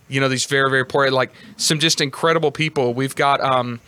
you 0.07 0.21
know 0.21 0.29
these 0.29 0.45
very 0.45 0.69
very 0.69 0.85
poor 0.85 1.09
like 1.09 1.31
some 1.57 1.79
just 1.79 2.01
incredible 2.01 2.51
people 2.51 2.93
we've 2.93 3.15
got 3.15 3.39
um 3.41 3.79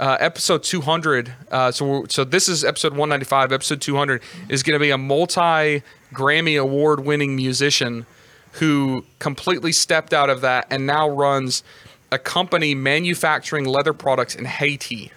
uh, 0.00 0.16
episode 0.20 0.62
200 0.62 1.32
uh, 1.50 1.70
so 1.70 2.04
so 2.08 2.22
this 2.24 2.48
is 2.48 2.64
episode 2.64 2.92
195 2.92 3.52
episode 3.52 3.80
200 3.80 4.22
is 4.48 4.62
going 4.62 4.74
to 4.74 4.80
be 4.80 4.90
a 4.90 4.98
multi 4.98 5.82
grammy 6.12 6.60
award 6.60 7.00
winning 7.00 7.34
musician 7.34 8.06
who 8.52 9.04
completely 9.18 9.72
stepped 9.72 10.12
out 10.12 10.30
of 10.30 10.40
that 10.40 10.66
and 10.70 10.86
now 10.86 11.08
runs 11.08 11.62
a 12.10 12.18
company 12.18 12.74
manufacturing 12.74 13.64
leather 13.64 13.92
products 13.92 14.34
in 14.34 14.44
haiti 14.44 15.12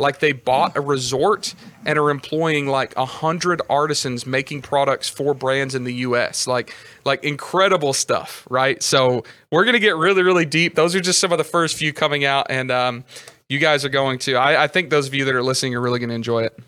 like 0.00 0.18
they 0.18 0.32
bought 0.32 0.78
a 0.78 0.80
resort 0.80 1.54
and 1.84 1.98
are 1.98 2.08
employing 2.08 2.66
like 2.66 2.96
a 2.96 3.04
hundred 3.04 3.60
artisans 3.68 4.26
making 4.26 4.62
products 4.62 5.10
for 5.10 5.34
brands 5.34 5.74
in 5.74 5.84
the 5.84 5.92
US. 6.06 6.46
Like 6.46 6.74
like 7.04 7.22
incredible 7.22 7.92
stuff, 7.92 8.46
right? 8.48 8.82
So 8.82 9.24
we're 9.52 9.66
gonna 9.66 9.78
get 9.78 9.96
really, 9.96 10.22
really 10.22 10.46
deep. 10.46 10.74
Those 10.74 10.94
are 10.94 11.00
just 11.00 11.20
some 11.20 11.32
of 11.32 11.38
the 11.38 11.44
first 11.44 11.76
few 11.76 11.92
coming 11.92 12.24
out, 12.24 12.46
and 12.48 12.70
um, 12.70 13.04
you 13.50 13.58
guys 13.58 13.84
are 13.84 13.90
going 13.90 14.18
to. 14.20 14.36
I, 14.36 14.64
I 14.64 14.66
think 14.68 14.88
those 14.88 15.06
of 15.06 15.14
you 15.14 15.26
that 15.26 15.34
are 15.34 15.42
listening 15.42 15.74
are 15.74 15.82
really 15.82 16.00
gonna 16.00 16.14
enjoy 16.14 16.44
it. 16.44 16.58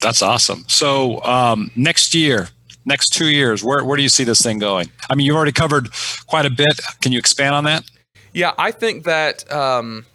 That's 0.00 0.22
awesome. 0.22 0.64
So 0.68 1.20
um, 1.24 1.72
next 1.74 2.14
year, 2.14 2.48
next 2.84 3.10
two 3.10 3.28
years, 3.28 3.62
where 3.62 3.84
where 3.84 3.96
do 3.96 4.02
you 4.02 4.08
see 4.08 4.24
this 4.24 4.40
thing 4.40 4.58
going? 4.58 4.90
I 5.10 5.14
mean, 5.14 5.26
you've 5.26 5.36
already 5.36 5.52
covered 5.52 5.90
quite 6.26 6.46
a 6.46 6.50
bit. 6.50 6.80
Can 7.00 7.12
you 7.12 7.18
expand 7.18 7.54
on 7.54 7.64
that? 7.64 7.84
Yeah, 8.32 8.52
I 8.58 8.70
think 8.70 9.04
that 9.04 9.50
um, 9.52 10.06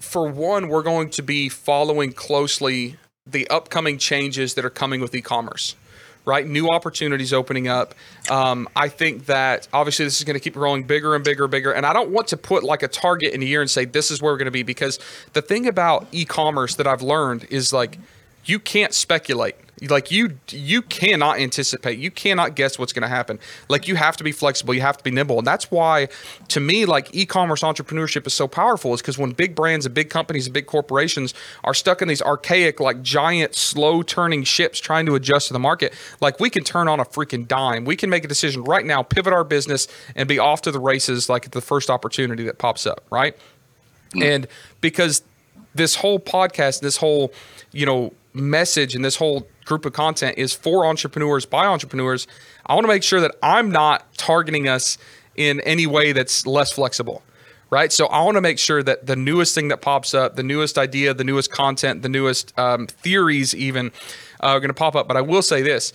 for 0.00 0.28
one, 0.28 0.68
we're 0.68 0.82
going 0.82 1.10
to 1.10 1.22
be 1.22 1.48
following 1.48 2.12
closely 2.12 2.96
the 3.26 3.46
upcoming 3.48 3.98
changes 3.98 4.54
that 4.54 4.64
are 4.64 4.70
coming 4.70 5.00
with 5.00 5.14
e-commerce 5.14 5.76
right? 6.24 6.46
New 6.46 6.68
opportunities 6.68 7.32
opening 7.32 7.68
up. 7.68 7.94
Um, 8.30 8.68
I 8.76 8.88
think 8.88 9.26
that 9.26 9.68
obviously 9.72 10.04
this 10.04 10.18
is 10.18 10.24
going 10.24 10.34
to 10.34 10.40
keep 10.40 10.54
growing 10.54 10.84
bigger 10.84 11.14
and 11.14 11.24
bigger 11.24 11.44
and 11.44 11.50
bigger. 11.50 11.72
And 11.72 11.84
I 11.84 11.92
don't 11.92 12.10
want 12.10 12.28
to 12.28 12.36
put 12.36 12.62
like 12.62 12.82
a 12.82 12.88
target 12.88 13.34
in 13.34 13.42
a 13.42 13.44
year 13.44 13.60
and 13.60 13.70
say 13.70 13.84
this 13.84 14.10
is 14.10 14.22
where 14.22 14.32
we're 14.32 14.38
going 14.38 14.46
to 14.46 14.52
be 14.52 14.62
because 14.62 14.98
the 15.32 15.42
thing 15.42 15.66
about 15.66 16.06
e-commerce 16.12 16.76
that 16.76 16.86
I've 16.86 17.02
learned 17.02 17.46
is 17.50 17.72
like 17.72 17.98
you 18.44 18.58
can't 18.58 18.94
speculate 18.94 19.56
like 19.88 20.10
you 20.10 20.38
you 20.50 20.82
cannot 20.82 21.38
anticipate 21.38 21.98
you 21.98 22.10
cannot 22.10 22.54
guess 22.54 22.78
what's 22.78 22.92
going 22.92 23.02
to 23.02 23.08
happen. 23.08 23.38
Like 23.68 23.88
you 23.88 23.96
have 23.96 24.16
to 24.16 24.24
be 24.24 24.32
flexible 24.32 24.74
you 24.74 24.80
have 24.80 24.96
to 24.96 25.04
be 25.04 25.10
nimble. 25.10 25.38
And 25.38 25.46
that's 25.46 25.70
why 25.70 26.08
to 26.48 26.60
me 26.60 26.84
like 26.84 27.14
e-commerce 27.14 27.62
entrepreneurship 27.62 28.26
is 28.26 28.34
so 28.34 28.46
powerful 28.46 28.94
is 28.94 29.00
because 29.00 29.18
when 29.18 29.32
big 29.32 29.54
brands 29.54 29.86
and 29.86 29.94
big 29.94 30.10
companies 30.10 30.46
and 30.46 30.54
big 30.54 30.66
corporations 30.66 31.34
are 31.64 31.74
stuck 31.74 32.02
in 32.02 32.08
these 32.08 32.22
archaic 32.22 32.80
like 32.80 33.02
giant 33.02 33.54
slow 33.54 34.02
turning 34.02 34.44
ships 34.44 34.78
trying 34.78 35.06
to 35.06 35.14
adjust 35.14 35.48
to 35.48 35.52
the 35.52 35.58
market 35.58 35.92
like 36.20 36.38
we 36.40 36.50
can 36.50 36.64
turn 36.64 36.88
on 36.88 37.00
a 37.00 37.04
freaking 37.04 37.46
dime. 37.46 37.84
We 37.84 37.96
can 37.96 38.10
make 38.10 38.24
a 38.24 38.28
decision 38.28 38.64
right 38.64 38.84
now 38.84 39.02
pivot 39.02 39.32
our 39.32 39.44
business 39.44 39.88
and 40.14 40.28
be 40.28 40.38
off 40.38 40.62
to 40.62 40.70
the 40.70 40.80
races 40.80 41.28
like 41.28 41.46
at 41.46 41.52
the 41.52 41.60
first 41.60 41.90
opportunity 41.90 42.44
that 42.44 42.58
pops 42.58 42.86
up 42.86 43.04
right? 43.10 43.36
Mm. 44.14 44.22
and 44.22 44.48
because 44.80 45.22
this 45.74 45.96
whole 45.96 46.20
podcast 46.20 46.80
this 46.80 46.98
whole 46.98 47.32
you 47.72 47.86
know 47.86 48.12
message 48.34 48.94
and 48.94 49.04
this 49.04 49.16
whole 49.16 49.46
group 49.64 49.84
of 49.84 49.92
content 49.92 50.38
is 50.38 50.52
for 50.52 50.86
entrepreneurs 50.86 51.46
by 51.46 51.66
entrepreneurs, 51.66 52.26
I 52.66 52.74
want 52.74 52.84
to 52.84 52.88
make 52.88 53.02
sure 53.02 53.20
that 53.20 53.32
I'm 53.42 53.70
not 53.70 54.14
targeting 54.14 54.68
us 54.68 54.98
in 55.36 55.60
any 55.60 55.86
way 55.86 56.12
that's 56.12 56.46
less 56.46 56.72
flexible. 56.72 57.22
Right. 57.70 57.90
So 57.90 58.04
I 58.06 58.22
want 58.22 58.34
to 58.34 58.42
make 58.42 58.58
sure 58.58 58.82
that 58.82 59.06
the 59.06 59.16
newest 59.16 59.54
thing 59.54 59.68
that 59.68 59.80
pops 59.80 60.12
up, 60.12 60.36
the 60.36 60.42
newest 60.42 60.76
idea, 60.76 61.14
the 61.14 61.24
newest 61.24 61.50
content, 61.50 62.02
the 62.02 62.08
newest 62.10 62.52
um, 62.58 62.86
theories, 62.86 63.54
even 63.54 63.86
uh, 64.42 64.48
are 64.48 64.60
going 64.60 64.68
to 64.68 64.74
pop 64.74 64.94
up. 64.94 65.08
But 65.08 65.16
I 65.16 65.22
will 65.22 65.40
say 65.40 65.62
this 65.62 65.94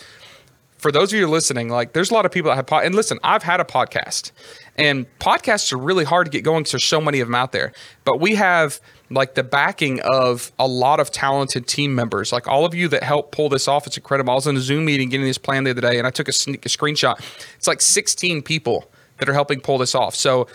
for 0.78 0.92
those 0.92 1.12
of 1.12 1.20
you 1.20 1.28
listening, 1.28 1.70
like 1.70 1.94
there's 1.94 2.12
a 2.12 2.14
lot 2.14 2.26
of 2.26 2.32
people 2.32 2.50
that 2.50 2.56
have 2.56 2.68
pod- 2.68 2.86
and 2.86 2.96
listen, 2.96 3.20
I've 3.24 3.44
had 3.44 3.60
a 3.60 3.64
podcast, 3.64 4.32
and 4.76 5.06
podcasts 5.20 5.74
are 5.74 5.78
really 5.78 6.06
hard 6.06 6.26
to 6.26 6.32
get 6.32 6.44
going 6.44 6.62
because 6.62 6.72
there's 6.74 6.84
so 6.84 7.02
many 7.02 7.20
of 7.20 7.28
them 7.28 7.36
out 7.36 7.52
there. 7.52 7.74
But 8.06 8.20
we 8.20 8.36
have 8.36 8.80
like 9.10 9.36
the 9.36 9.44
backing 9.44 10.02
of 10.02 10.52
a 10.60 10.68
lot 10.68 11.00
of 11.00 11.12
talented 11.12 11.68
team 11.68 11.96
members. 11.96 12.32
Like 12.32 12.48
all 12.48 12.66
of 12.66 12.74
you 12.74 12.88
that 12.90 13.04
helped 13.04 13.32
pull 13.32 13.50
this 13.50 13.68
off, 13.68 13.88
it's 13.88 13.98
incredible. 13.98 14.32
I 14.32 14.36
was 14.36 14.48
in 14.48 14.58
a 14.58 14.62
Zoom 14.62 14.86
meeting 14.86 15.10
getting 15.10 15.26
this 15.26 15.38
plan 15.38 15.64
the 15.64 15.72
other 15.72 15.82
day, 15.82 15.98
and 15.98 16.06
I 16.06 16.12
took 16.12 16.28
a, 16.28 16.34
sneak, 16.34 16.66
a 16.66 16.70
screenshot. 16.70 17.20
It's 17.56 17.68
like 17.68 17.82
16 17.82 18.42
people 18.42 18.90
that 19.18 19.30
are 19.30 19.34
helping 19.34 19.62
pull 19.62 19.78
this 19.78 19.96
off. 19.96 20.16
So 20.16 20.48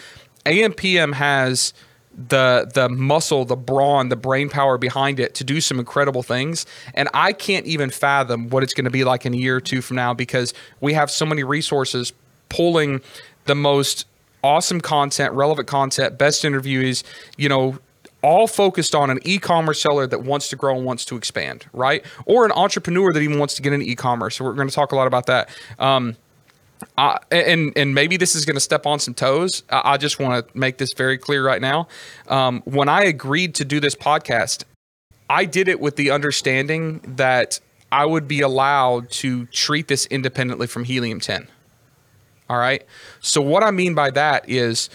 AMPM 0.44 1.14
has 1.14 1.72
the 2.28 2.70
the 2.74 2.88
muscle, 2.90 3.44
the 3.44 3.56
brawn, 3.56 4.10
the 4.10 4.16
brain 4.16 4.50
power 4.50 4.76
behind 4.76 5.18
it 5.18 5.34
to 5.36 5.44
do 5.44 5.60
some 5.60 5.78
incredible 5.78 6.22
things. 6.22 6.66
And 6.94 7.08
I 7.14 7.32
can't 7.32 7.66
even 7.66 7.90
fathom 7.90 8.50
what 8.50 8.62
it's 8.62 8.74
going 8.74 8.84
to 8.84 8.90
be 8.90 9.04
like 9.04 9.24
in 9.24 9.32
a 9.32 9.36
year 9.36 9.56
or 9.56 9.60
two 9.60 9.80
from 9.80 9.96
now 9.96 10.12
because 10.12 10.52
we 10.80 10.92
have 10.92 11.10
so 11.10 11.24
many 11.24 11.42
resources 11.42 12.12
pulling 12.50 13.00
the 13.46 13.54
most 13.54 14.06
awesome 14.44 14.80
content, 14.80 15.32
relevant 15.32 15.68
content, 15.68 16.18
best 16.18 16.44
interviews, 16.44 17.02
you 17.36 17.48
know, 17.48 17.78
all 18.22 18.46
focused 18.46 18.94
on 18.94 19.10
an 19.10 19.18
e-commerce 19.24 19.80
seller 19.80 20.06
that 20.06 20.22
wants 20.22 20.48
to 20.48 20.56
grow 20.56 20.76
and 20.76 20.84
wants 20.84 21.04
to 21.06 21.16
expand, 21.16 21.66
right? 21.72 22.04
Or 22.24 22.44
an 22.44 22.52
entrepreneur 22.52 23.12
that 23.12 23.20
even 23.20 23.38
wants 23.38 23.54
to 23.54 23.62
get 23.62 23.72
into 23.72 23.86
e-commerce. 23.86 24.36
So 24.36 24.44
we're 24.44 24.54
going 24.54 24.68
to 24.68 24.74
talk 24.74 24.92
a 24.92 24.96
lot 24.96 25.06
about 25.06 25.26
that. 25.26 25.50
Um, 25.78 26.16
I, 26.98 27.18
and 27.30 27.72
and 27.76 27.94
maybe 27.94 28.16
this 28.16 28.34
is 28.34 28.44
going 28.44 28.56
to 28.56 28.60
step 28.60 28.86
on 28.86 28.98
some 28.98 29.14
toes. 29.14 29.62
I, 29.70 29.96
just 29.96 30.18
want 30.18 30.48
to 30.48 30.58
make 30.58 30.78
this 30.78 30.90
very 30.96 31.16
clear 31.16 31.44
right 31.46 31.60
now. 31.60 31.86
Um, 32.28 32.60
when 32.64 32.88
I 32.88 33.04
agreed 33.04 33.54
to 33.56 33.64
do 33.64 33.78
this 33.78 33.94
podcast, 33.94 34.64
I 35.30 35.44
did 35.44 35.68
it 35.68 35.80
with 35.80 35.96
the 35.96 36.10
understanding 36.10 37.00
that 37.16 37.60
I 37.90 38.06
would 38.06 38.26
be 38.26 38.40
allowed 38.40 39.10
to 39.10 39.46
treat 39.46 39.88
this 39.88 40.06
independently 40.06 40.66
from 40.66 40.84
Helium 40.84 41.20
10. 41.20 41.46
All 42.48 42.58
right. 42.58 42.84
So 43.20 43.40
what 43.40 43.62
I 43.62 43.70
mean 43.70 43.94
by 43.94 44.10
that 44.10 44.48
is 44.48 44.90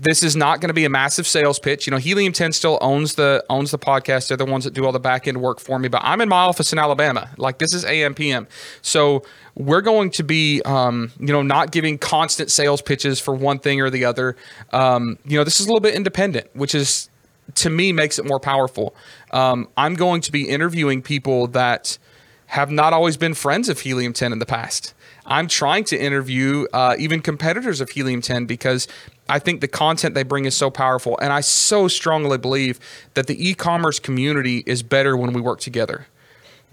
this 0.00 0.22
is 0.22 0.36
not 0.36 0.60
going 0.60 0.68
to 0.68 0.74
be 0.74 0.84
a 0.84 0.90
massive 0.90 1.26
sales 1.26 1.58
pitch. 1.58 1.86
You 1.86 1.90
know, 1.90 1.96
Helium 1.96 2.32
10 2.32 2.52
still 2.52 2.78
owns 2.80 3.16
the 3.16 3.44
owns 3.50 3.72
the 3.72 3.78
podcast. 3.78 4.28
They're 4.28 4.36
the 4.36 4.44
ones 4.44 4.64
that 4.64 4.72
do 4.72 4.86
all 4.86 4.92
the 4.92 5.00
back 5.00 5.26
end 5.26 5.40
work 5.40 5.58
for 5.58 5.78
me. 5.78 5.88
But 5.88 6.02
I'm 6.04 6.20
in 6.20 6.28
my 6.28 6.36
office 6.36 6.72
in 6.72 6.78
Alabama. 6.78 7.30
Like 7.36 7.58
this 7.58 7.74
is 7.74 7.84
AMPM. 7.84 8.46
So 8.80 9.24
we're 9.56 9.80
going 9.80 10.10
to 10.12 10.22
be, 10.22 10.62
um, 10.62 11.10
you 11.18 11.26
know, 11.26 11.42
not 11.42 11.72
giving 11.72 11.98
constant 11.98 12.50
sales 12.50 12.80
pitches 12.80 13.18
for 13.18 13.34
one 13.34 13.58
thing 13.58 13.80
or 13.80 13.90
the 13.90 14.04
other. 14.04 14.36
Um, 14.72 15.18
you 15.24 15.36
know, 15.36 15.44
this 15.44 15.58
is 15.58 15.66
a 15.66 15.68
little 15.68 15.80
bit 15.80 15.94
independent, 15.94 16.48
which 16.54 16.74
is 16.74 17.10
to 17.56 17.70
me 17.70 17.92
makes 17.92 18.18
it 18.18 18.24
more 18.24 18.38
powerful. 18.38 18.94
Um, 19.32 19.68
I'm 19.76 19.94
going 19.94 20.20
to 20.22 20.32
be 20.32 20.48
interviewing 20.48 21.02
people 21.02 21.48
that 21.48 21.98
have 22.46 22.70
not 22.70 22.92
always 22.92 23.16
been 23.16 23.34
friends 23.34 23.68
of 23.68 23.80
Helium 23.80 24.12
10 24.12 24.32
in 24.32 24.38
the 24.38 24.46
past. 24.46 24.94
I'm 25.28 25.46
trying 25.46 25.84
to 25.84 25.98
interview 25.98 26.66
uh, 26.72 26.96
even 26.98 27.20
competitors 27.20 27.80
of 27.80 27.90
Helium 27.90 28.22
10 28.22 28.46
because 28.46 28.88
I 29.28 29.38
think 29.38 29.60
the 29.60 29.68
content 29.68 30.14
they 30.14 30.22
bring 30.22 30.46
is 30.46 30.56
so 30.56 30.70
powerful. 30.70 31.18
And 31.20 31.32
I 31.32 31.42
so 31.42 31.86
strongly 31.86 32.38
believe 32.38 32.80
that 33.14 33.26
the 33.26 33.48
e 33.48 33.54
commerce 33.54 34.00
community 34.00 34.64
is 34.66 34.82
better 34.82 35.16
when 35.16 35.32
we 35.34 35.40
work 35.40 35.60
together. 35.60 36.06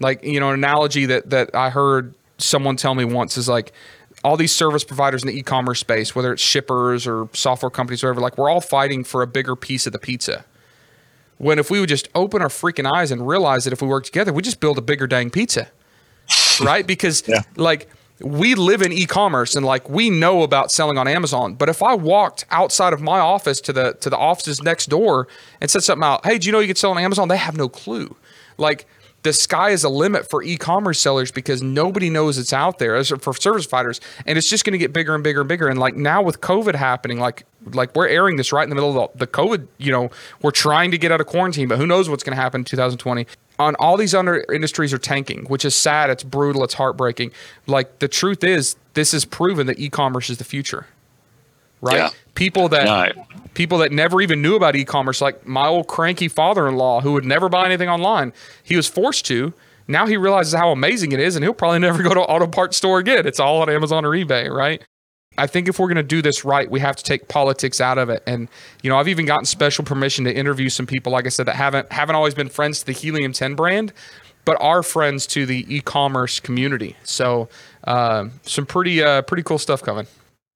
Like, 0.00 0.24
you 0.24 0.40
know, 0.40 0.48
an 0.48 0.54
analogy 0.54 1.06
that, 1.06 1.30
that 1.30 1.54
I 1.54 1.70
heard 1.70 2.14
someone 2.38 2.76
tell 2.76 2.94
me 2.94 3.04
once 3.04 3.36
is 3.36 3.48
like, 3.48 3.72
all 4.24 4.36
these 4.36 4.52
service 4.52 4.82
providers 4.82 5.22
in 5.22 5.28
the 5.28 5.38
e-commerce 5.38 5.78
space, 5.78 6.14
whether 6.14 6.32
it's 6.32 6.42
shippers 6.42 7.06
or 7.06 7.28
software 7.32 7.70
companies, 7.70 8.02
or 8.02 8.08
whatever, 8.08 8.20
like 8.20 8.36
we're 8.36 8.50
all 8.50 8.60
fighting 8.60 9.04
for 9.04 9.22
a 9.22 9.26
bigger 9.26 9.54
piece 9.54 9.86
of 9.86 9.92
the 9.92 10.00
pizza. 10.00 10.44
When 11.38 11.58
if 11.58 11.70
we 11.70 11.78
would 11.78 11.88
just 11.88 12.08
open 12.14 12.42
our 12.42 12.48
freaking 12.48 12.90
eyes 12.90 13.12
and 13.12 13.28
realize 13.28 13.64
that 13.64 13.72
if 13.72 13.82
we 13.82 13.86
work 13.86 14.04
together, 14.04 14.32
we 14.32 14.42
just 14.42 14.58
build 14.58 14.78
a 14.78 14.82
bigger 14.82 15.06
dang 15.06 15.30
pizza, 15.30 15.68
right? 16.60 16.86
Because 16.86 17.22
yeah. 17.28 17.42
like 17.56 17.88
we 18.20 18.54
live 18.54 18.82
in 18.82 18.92
e-commerce 18.92 19.56
and 19.56 19.66
like 19.66 19.88
we 19.90 20.08
know 20.10 20.42
about 20.42 20.72
selling 20.72 20.98
on 20.98 21.06
Amazon. 21.06 21.54
But 21.54 21.68
if 21.68 21.82
I 21.82 21.94
walked 21.94 22.46
outside 22.50 22.92
of 22.92 23.00
my 23.00 23.18
office 23.18 23.60
to 23.62 23.72
the 23.72 23.92
to 24.00 24.10
the 24.10 24.16
offices 24.16 24.62
next 24.62 24.86
door 24.86 25.28
and 25.60 25.70
said 25.70 25.82
something 25.82 26.04
out, 26.04 26.24
hey, 26.24 26.38
do 26.38 26.46
you 26.46 26.52
know 26.52 26.60
you 26.60 26.68
could 26.68 26.78
sell 26.78 26.92
on 26.92 26.98
Amazon? 26.98 27.28
They 27.28 27.36
have 27.36 27.56
no 27.56 27.68
clue. 27.68 28.16
Like 28.56 28.86
the 29.26 29.32
sky 29.32 29.70
is 29.70 29.82
a 29.82 29.88
limit 29.88 30.30
for 30.30 30.40
e-commerce 30.42 31.00
sellers 31.00 31.32
because 31.32 31.60
nobody 31.60 32.08
knows 32.08 32.38
it's 32.38 32.52
out 32.52 32.78
there 32.78 32.94
as 32.94 33.08
for 33.08 33.34
service 33.34 33.66
providers 33.66 34.00
and 34.24 34.38
it's 34.38 34.48
just 34.48 34.64
going 34.64 34.72
to 34.72 34.78
get 34.78 34.92
bigger 34.92 35.16
and 35.16 35.24
bigger 35.24 35.40
and 35.40 35.48
bigger 35.48 35.66
and 35.66 35.80
like 35.80 35.96
now 35.96 36.22
with 36.22 36.40
covid 36.40 36.76
happening 36.76 37.18
like 37.18 37.44
like 37.72 37.92
we're 37.96 38.06
airing 38.06 38.36
this 38.36 38.52
right 38.52 38.62
in 38.62 38.68
the 38.68 38.76
middle 38.76 38.96
of 38.96 39.10
the, 39.14 39.26
the 39.26 39.26
covid 39.26 39.66
you 39.78 39.90
know 39.90 40.08
we're 40.42 40.52
trying 40.52 40.92
to 40.92 40.98
get 40.98 41.10
out 41.10 41.20
of 41.20 41.26
quarantine 41.26 41.66
but 41.66 41.76
who 41.76 41.88
knows 41.88 42.08
what's 42.08 42.22
going 42.22 42.36
to 42.36 42.40
happen 42.40 42.60
in 42.60 42.64
2020 42.64 43.26
on 43.58 43.74
all 43.76 43.96
these 43.96 44.14
other 44.14 44.44
industries 44.52 44.92
are 44.92 44.98
tanking 44.98 45.44
which 45.44 45.64
is 45.64 45.74
sad. 45.74 46.10
It's 46.10 46.22
brutal. 46.22 46.64
It's 46.64 46.74
heartbreaking. 46.74 47.32
Like 47.66 47.98
the 47.98 48.08
truth 48.08 48.44
is 48.44 48.76
this 48.94 49.14
is 49.14 49.24
proven 49.24 49.66
that 49.66 49.78
e-commerce 49.78 50.30
is 50.30 50.38
the 50.38 50.44
future 50.44 50.86
right? 51.80 51.96
Yeah. 51.96 52.10
people 52.34 52.68
that 52.70 53.16
people 53.54 53.78
that 53.78 53.92
never 53.92 54.20
even 54.20 54.42
knew 54.42 54.56
about 54.56 54.76
e-commerce 54.76 55.20
like 55.20 55.46
my 55.46 55.66
old 55.66 55.86
cranky 55.86 56.28
father-in-law 56.28 57.00
who 57.00 57.12
would 57.12 57.24
never 57.24 57.48
buy 57.48 57.66
anything 57.66 57.88
online 57.88 58.32
he 58.62 58.76
was 58.76 58.86
forced 58.86 59.26
to. 59.26 59.52
Now 59.88 60.06
he 60.06 60.16
realizes 60.16 60.54
how 60.54 60.70
amazing 60.72 61.12
it 61.12 61.20
is 61.20 61.36
and 61.36 61.44
he'll 61.44 61.54
probably 61.54 61.78
never 61.88 62.02
go 62.02 62.14
to 62.14 62.20
an 62.20 62.26
auto 62.26 62.46
parts 62.46 62.76
store 62.76 62.98
again. 62.98 63.26
It's 63.26 63.40
all 63.40 63.62
on 63.62 63.70
amazon 63.70 64.04
or 64.04 64.10
ebay 64.10 64.50
right 64.50 64.82
i 65.38 65.46
think 65.46 65.68
if 65.68 65.78
we're 65.78 65.86
going 65.86 65.96
to 65.96 66.02
do 66.02 66.22
this 66.22 66.44
right 66.44 66.70
we 66.70 66.80
have 66.80 66.96
to 66.96 67.04
take 67.04 67.28
politics 67.28 67.80
out 67.80 67.98
of 67.98 68.08
it 68.08 68.22
and 68.26 68.48
you 68.82 68.90
know 68.90 68.98
i've 68.98 69.08
even 69.08 69.26
gotten 69.26 69.44
special 69.44 69.84
permission 69.84 70.24
to 70.24 70.34
interview 70.34 70.68
some 70.68 70.86
people 70.86 71.12
like 71.12 71.26
i 71.26 71.28
said 71.28 71.46
that 71.46 71.56
haven't 71.56 71.90
haven't 71.92 72.14
always 72.14 72.34
been 72.34 72.48
friends 72.48 72.80
to 72.80 72.86
the 72.86 72.92
helium 72.92 73.32
10 73.32 73.54
brand 73.54 73.92
but 74.44 74.56
are 74.60 74.82
friends 74.82 75.26
to 75.26 75.46
the 75.46 75.66
e-commerce 75.74 76.40
community 76.40 76.96
so 77.02 77.48
uh, 77.84 78.28
some 78.42 78.66
pretty 78.66 79.02
uh, 79.02 79.22
pretty 79.22 79.42
cool 79.42 79.58
stuff 79.58 79.82
coming 79.82 80.06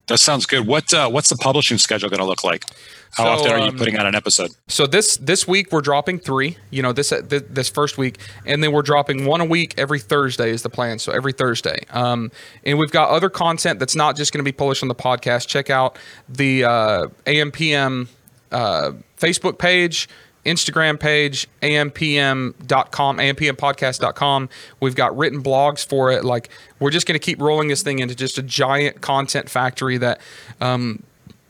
That 0.07 0.17
sounds 0.17 0.45
good. 0.45 0.67
What 0.67 0.93
uh, 0.93 1.09
what's 1.09 1.29
the 1.29 1.37
publishing 1.37 1.77
schedule 1.77 2.09
going 2.09 2.19
to 2.19 2.25
look 2.25 2.43
like? 2.43 2.65
How 3.13 3.23
So, 3.23 3.29
often 3.29 3.51
are 3.51 3.59
you 3.59 3.71
um, 3.71 3.77
putting 3.77 3.97
out 3.97 4.05
an 4.05 4.15
episode? 4.15 4.51
So 4.67 4.87
this 4.87 5.17
this 5.17 5.47
week 5.47 5.71
we're 5.71 5.81
dropping 5.81 6.19
three. 6.19 6.57
You 6.69 6.81
know 6.81 6.93
this 6.93 7.09
this, 7.09 7.43
this 7.49 7.69
first 7.69 7.97
week, 7.97 8.19
and 8.45 8.63
then 8.63 8.71
we're 8.71 8.81
dropping 8.81 9.25
one 9.25 9.41
a 9.41 9.45
week 9.45 9.73
every 9.77 9.99
Thursday 9.99 10.49
is 10.49 10.63
the 10.63 10.69
plan. 10.69 10.97
So 10.99 11.11
every 11.11 11.33
Thursday, 11.33 11.79
um, 11.89 12.31
and 12.63 12.79
we've 12.79 12.91
got 12.91 13.09
other 13.09 13.29
content 13.29 13.79
that's 13.79 13.95
not 13.95 14.15
just 14.15 14.31
going 14.31 14.39
to 14.39 14.47
be 14.49 14.55
published 14.55 14.81
on 14.81 14.87
the 14.87 14.95
podcast. 14.95 15.47
Check 15.47 15.69
out 15.69 15.97
the 16.29 16.63
uh, 16.63 17.07
AMPM 17.25 18.07
uh, 18.51 18.91
Facebook 19.17 19.57
page. 19.57 20.07
Instagram 20.45 20.99
page, 20.99 21.47
ampm.com, 21.61 23.17
ampmpodcast.com. 23.17 24.49
We've 24.79 24.95
got 24.95 25.15
written 25.15 25.43
blogs 25.43 25.85
for 25.85 26.11
it. 26.11 26.25
Like, 26.25 26.49
we're 26.79 26.89
just 26.89 27.05
going 27.05 27.13
to 27.13 27.23
keep 27.23 27.39
rolling 27.39 27.67
this 27.67 27.83
thing 27.83 27.99
into 27.99 28.15
just 28.15 28.39
a 28.39 28.41
giant 28.41 29.01
content 29.01 29.49
factory 29.49 29.97
that 29.99 30.19
um, 30.59 31.03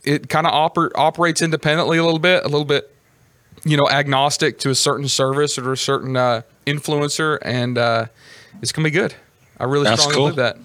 it 0.03 0.29
kind 0.29 0.47
of 0.47 0.53
oper- 0.53 0.91
operates 0.95 1.41
independently 1.41 1.97
a 1.97 2.03
little 2.03 2.19
bit, 2.19 2.43
a 2.43 2.47
little 2.47 2.65
bit, 2.65 2.93
you 3.63 3.77
know, 3.77 3.87
agnostic 3.89 4.57
to 4.59 4.69
a 4.69 4.75
certain 4.75 5.07
service 5.07 5.57
or 5.57 5.71
a 5.71 5.77
certain 5.77 6.17
uh, 6.17 6.41
influencer, 6.65 7.37
and 7.41 7.77
uh, 7.77 8.05
it's 8.61 8.71
gonna 8.71 8.85
be 8.85 8.91
good. 8.91 9.13
I 9.59 9.65
really 9.65 9.83
That's 9.83 10.01
strongly 10.01 10.15
cool. 10.15 10.25
believe 10.31 10.35
that. 10.37 10.57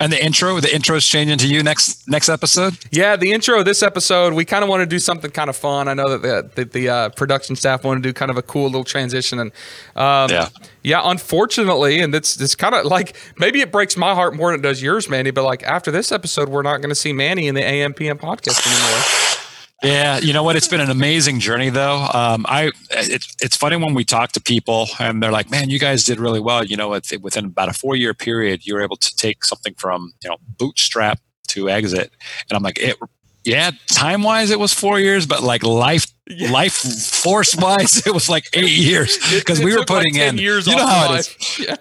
And 0.00 0.12
the 0.12 0.24
intro, 0.24 0.58
the 0.60 0.74
intro 0.74 0.96
is 0.96 1.06
changing 1.06 1.38
to 1.38 1.46
you 1.46 1.62
next 1.62 2.08
next 2.08 2.28
episode. 2.28 2.76
Yeah, 2.90 3.16
the 3.16 3.32
intro 3.32 3.58
of 3.58 3.64
this 3.64 3.82
episode, 3.82 4.32
we 4.32 4.44
kind 4.44 4.62
of 4.62 4.68
want 4.70 4.80
to 4.80 4.86
do 4.86 4.98
something 4.98 5.30
kind 5.30 5.50
of 5.50 5.56
fun. 5.56 5.88
I 5.88 5.94
know 5.94 6.16
that 6.16 6.22
the, 6.22 6.64
the, 6.64 6.70
the 6.70 6.88
uh, 6.88 7.08
production 7.10 7.56
staff 7.56 7.84
want 7.84 8.02
to 8.02 8.08
do 8.08 8.12
kind 8.12 8.30
of 8.30 8.36
a 8.38 8.42
cool 8.42 8.64
little 8.66 8.84
transition, 8.84 9.38
and 9.38 9.52
um, 9.94 10.30
Yeah. 10.30 10.48
yeah, 10.82 11.00
unfortunately, 11.04 12.00
and 12.00 12.14
it's 12.14 12.40
it's 12.40 12.54
kind 12.54 12.74
of 12.74 12.86
like 12.86 13.16
maybe 13.38 13.60
it 13.60 13.70
breaks 13.70 13.96
my 13.96 14.14
heart 14.14 14.34
more 14.34 14.50
than 14.50 14.60
it 14.60 14.62
does 14.62 14.82
yours, 14.82 15.08
Manny. 15.08 15.30
But 15.30 15.44
like 15.44 15.62
after 15.64 15.90
this 15.90 16.10
episode, 16.12 16.48
we're 16.48 16.62
not 16.62 16.78
going 16.78 16.90
to 16.90 16.94
see 16.94 17.12
Manny 17.12 17.46
in 17.48 17.54
the 17.54 17.62
AMPM 17.62 18.18
podcast 18.18 18.66
anymore. 18.66 19.25
Yeah, 19.82 20.18
you 20.18 20.32
know 20.32 20.42
what? 20.42 20.56
It's 20.56 20.68
been 20.68 20.80
an 20.80 20.90
amazing 20.90 21.38
journey, 21.38 21.68
though. 21.68 22.08
Um, 22.14 22.46
I 22.48 22.72
it's 22.90 23.36
it's 23.42 23.56
funny 23.56 23.76
when 23.76 23.92
we 23.92 24.04
talk 24.04 24.32
to 24.32 24.40
people 24.40 24.88
and 24.98 25.22
they're 25.22 25.30
like, 25.30 25.50
"Man, 25.50 25.68
you 25.68 25.78
guys 25.78 26.02
did 26.04 26.18
really 26.18 26.40
well." 26.40 26.64
You 26.64 26.76
know, 26.78 26.88
with- 26.88 27.12
within 27.20 27.44
about 27.44 27.68
a 27.68 27.74
four 27.74 27.94
year 27.94 28.14
period, 28.14 28.64
you 28.66 28.74
were 28.74 28.80
able 28.80 28.96
to 28.96 29.16
take 29.16 29.44
something 29.44 29.74
from 29.76 30.14
you 30.24 30.30
know 30.30 30.36
bootstrap 30.58 31.20
to 31.48 31.68
exit, 31.68 32.10
and 32.48 32.56
I'm 32.56 32.62
like, 32.62 32.78
"It." 32.78 32.96
Yeah, 33.44 33.70
time 33.88 34.24
wise, 34.24 34.50
it 34.50 34.58
was 34.58 34.72
four 34.72 34.98
years, 34.98 35.24
but 35.24 35.40
like 35.42 35.62
life, 35.62 36.06
Yeah. 36.28 36.50
life 36.50 36.72
force 36.74 37.54
wise, 37.54 38.02
it 38.06 38.12
was 38.12 38.28
like 38.28 38.46
eight 38.54 38.72
years 38.72 39.18
because 39.32 39.60
we 39.60 39.70
were 39.72 39.78
like, 39.78 39.86
putting 39.86 40.14
10 40.14 40.34
in. 40.34 40.38
years 40.42 40.66
you 40.66 40.74
know 40.74 40.84
how 40.84 41.14
it 41.14 41.20
is. 41.20 41.58
Yeah. 41.60 41.76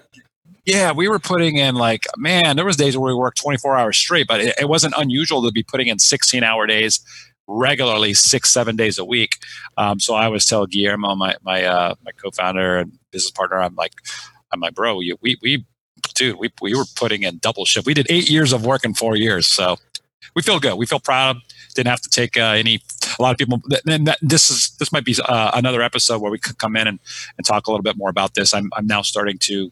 Yeah, 0.67 0.91
we 0.91 1.07
were 1.07 1.17
putting 1.17 1.57
in 1.57 1.73
like, 1.73 2.01
man, 2.17 2.55
there 2.55 2.65
was 2.65 2.75
days 2.75 2.95
where 2.97 3.11
we 3.11 3.15
worked 3.19 3.39
24 3.41 3.77
hours 3.77 3.97
straight, 3.97 4.27
but 4.27 4.41
it, 4.41 4.55
it 4.61 4.69
wasn't 4.69 4.93
unusual 4.97 5.41
to 5.43 5.51
be 5.51 5.63
putting 5.63 5.87
in 5.87 5.97
16 5.97 6.43
hour 6.43 6.67
days 6.67 6.99
regularly, 7.47 8.13
six, 8.13 8.49
seven 8.49 8.75
days 8.75 8.97
a 8.97 9.05
week. 9.05 9.37
Um, 9.77 9.99
so 9.99 10.15
I 10.15 10.25
always 10.25 10.45
tell 10.45 10.65
Guillermo, 10.65 11.15
my, 11.15 11.35
my, 11.43 11.63
uh, 11.63 11.95
my 12.03 12.11
co-founder 12.11 12.77
and 12.77 12.97
business 13.11 13.31
partner, 13.31 13.59
I'm 13.59 13.75
like, 13.75 13.93
I'm 14.51 14.59
like, 14.59 14.73
bro, 14.73 14.99
you, 14.99 15.17
we, 15.21 15.37
we, 15.41 15.65
dude, 16.15 16.37
we, 16.37 16.51
we 16.61 16.75
were 16.75 16.85
putting 16.95 17.23
in 17.23 17.37
double 17.39 17.65
shift. 17.65 17.85
We 17.85 17.93
did 17.93 18.07
eight 18.09 18.29
years 18.29 18.53
of 18.53 18.65
work 18.65 18.83
in 18.85 18.93
four 18.93 19.15
years. 19.15 19.47
So 19.47 19.77
we 20.35 20.41
feel 20.41 20.59
good. 20.59 20.75
We 20.75 20.85
feel 20.85 20.99
proud. 20.99 21.37
Didn't 21.75 21.89
have 21.89 22.01
to 22.01 22.09
take 22.09 22.37
uh, 22.37 22.55
any. 22.55 22.81
A 23.17 23.21
lot 23.21 23.31
of 23.31 23.37
people. 23.37 23.61
Then 23.85 24.05
that, 24.05 24.17
this 24.21 24.49
is 24.49 24.75
this 24.77 24.91
might 24.91 25.05
be 25.05 25.15
uh, 25.23 25.51
another 25.53 25.81
episode 25.81 26.21
where 26.21 26.31
we 26.31 26.39
could 26.39 26.57
come 26.57 26.75
in 26.75 26.87
and, 26.87 26.99
and 27.37 27.45
talk 27.45 27.67
a 27.67 27.71
little 27.71 27.83
bit 27.83 27.97
more 27.97 28.09
about 28.09 28.33
this. 28.33 28.53
I'm 28.53 28.69
I'm 28.75 28.87
now 28.87 29.01
starting 29.01 29.37
to 29.39 29.71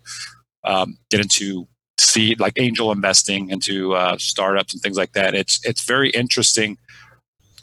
um, 0.64 0.98
get 1.10 1.20
into 1.20 1.68
see 2.00 2.36
like 2.36 2.54
angel 2.58 2.92
investing 2.92 3.50
into 3.50 3.94
uh, 3.94 4.18
startups 4.18 4.74
and 4.74 4.82
things 4.82 4.98
like 4.98 5.14
that. 5.14 5.34
It's 5.34 5.60
it's 5.66 5.84
very 5.84 6.10
interesting 6.12 6.78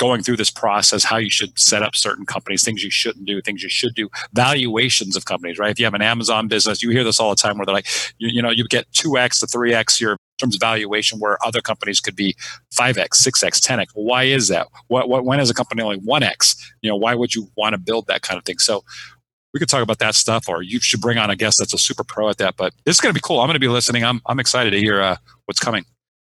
going 0.01 0.23
through 0.23 0.37
this 0.37 0.51
process 0.51 1.05
how 1.05 1.19
you 1.19 1.29
should 1.29 1.57
set 1.59 1.83
up 1.83 1.95
certain 1.95 2.25
companies 2.25 2.65
things 2.65 2.83
you 2.83 2.91
shouldn't 2.91 3.27
do 3.27 3.43
things 3.43 3.63
you 3.63 3.69
should 3.69 3.95
do 3.95 4.09
valuations 4.33 5.15
of 5.15 5.27
companies 5.27 5.59
right? 5.59 5.71
If 5.71 5.79
you 5.79 5.85
have 5.85 5.93
an 5.95 6.01
amazon 6.03 6.49
business 6.49 6.83
you 6.83 6.89
hear 6.89 7.05
this 7.05 7.21
all 7.21 7.29
the 7.29 7.37
time 7.37 7.59
where 7.59 7.67
they're 7.67 7.75
like 7.75 7.87
you, 8.17 8.29
you 8.29 8.41
know 8.41 8.49
you 8.49 8.65
get 8.67 8.91
2x 8.93 9.41
to 9.41 9.47
3x 9.47 10.01
your 10.01 10.17
terms 10.41 10.57
of 10.57 10.61
valuation 10.61 11.19
where 11.19 11.37
other 11.45 11.61
companies 11.61 12.01
could 12.01 12.17
be 12.17 12.35
5x 12.75 13.09
6x 13.11 13.61
10x 13.61 13.89
well, 13.95 14.07
why 14.07 14.25
is 14.25 14.49
that? 14.49 14.69
What, 14.89 15.11
what 15.11 15.27
when 15.27 15.39
is 15.39 15.51
a 15.51 15.55
company 15.55 15.83
only 15.83 16.01
1x 16.01 16.57
you 16.81 16.89
know 16.89 16.97
why 16.97 17.15
would 17.15 17.35
you 17.35 17.49
want 17.57 17.75
to 17.75 17.79
build 17.79 18.07
that 18.07 18.23
kind 18.23 18.39
of 18.39 18.45
thing? 18.45 18.59
So 18.59 18.83
we 19.53 19.61
could 19.61 19.69
talk 19.69 19.83
about 19.83 19.99
that 19.99 20.15
stuff 20.15 20.49
or 20.49 20.63
you 20.63 20.81
should 20.81 21.03
bring 21.03 21.19
on 21.19 21.29
a 21.29 21.37
guest 21.37 21.57
that's 21.59 21.75
a 21.75 21.79
super 21.79 22.05
pro 22.05 22.31
at 22.31 22.39
that 22.39 22.57
but 22.57 22.73
this 22.87 22.97
is 22.97 23.01
going 23.01 23.13
to 23.13 23.19
be 23.19 23.23
cool. 23.23 23.41
I'm 23.41 23.49
going 23.49 23.55
to 23.55 23.61
be 23.61 23.69
listening. 23.69 24.03
I'm, 24.03 24.23
I'm 24.25 24.41
excited 24.41 24.71
to 24.71 24.79
hear 24.79 25.03
uh, 25.03 25.17
what's 25.45 25.61
coming 25.61 25.85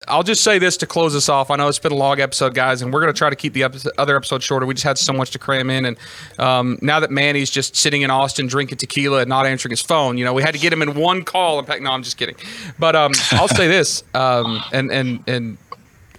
I'll 0.09 0.23
just 0.23 0.43
say 0.43 0.59
this 0.59 0.77
to 0.79 0.87
close 0.87 1.15
us 1.15 1.29
off. 1.29 1.51
I 1.51 1.57
know 1.57 1.69
it's 1.69 1.79
been 1.79 1.93
a 1.93 1.97
long 1.97 2.21
episode, 2.21 2.55
guys, 2.55 2.83
and 2.83 2.93
we're 2.93 3.01
going 3.01 3.13
to 3.13 3.17
try 3.17 3.31
to 3.31 3.37
keep 3.37 3.53
the 3.53 3.63
episode, 3.63 3.93
other 3.99 4.17
episode 4.17 4.43
shorter. 4.43 4.67
We 4.67 4.75
just 4.75 4.85
had 4.85 4.99
so 4.99 5.13
much 5.13 5.31
to 5.31 5.39
cram 5.39 5.71
in, 5.71 5.85
and 5.85 5.97
um, 6.39 6.79
now 6.83 7.01
that 7.01 7.11
Manny's 7.11 7.51
just 7.51 7.77
sitting 7.77 8.03
in 8.03 8.11
Austin 8.11 8.47
drinking 8.47 8.79
tequila 8.79 9.21
and 9.21 9.29
not 9.29 9.47
answering 9.47 9.71
his 9.71 9.83
phone, 9.83 10.19
you 10.19 10.25
know, 10.25 10.33
we 10.33 10.43
had 10.43 10.55
to 10.55 10.61
get 10.61 10.73
him 10.73 10.83
in 10.83 10.95
one 10.95 11.25
call. 11.25 11.59
In 11.59 11.65
fact, 11.65 11.83
no, 11.83 11.91
I'm 11.91 12.03
just 12.03 12.17
kidding. 12.17 12.37
But 12.79 12.97
um, 12.97 13.13
I'll 13.33 13.49
say 13.49 13.69
this, 13.69 14.05
um, 14.15 14.63
and 14.73 14.91
and 14.91 15.25
and 15.27 15.59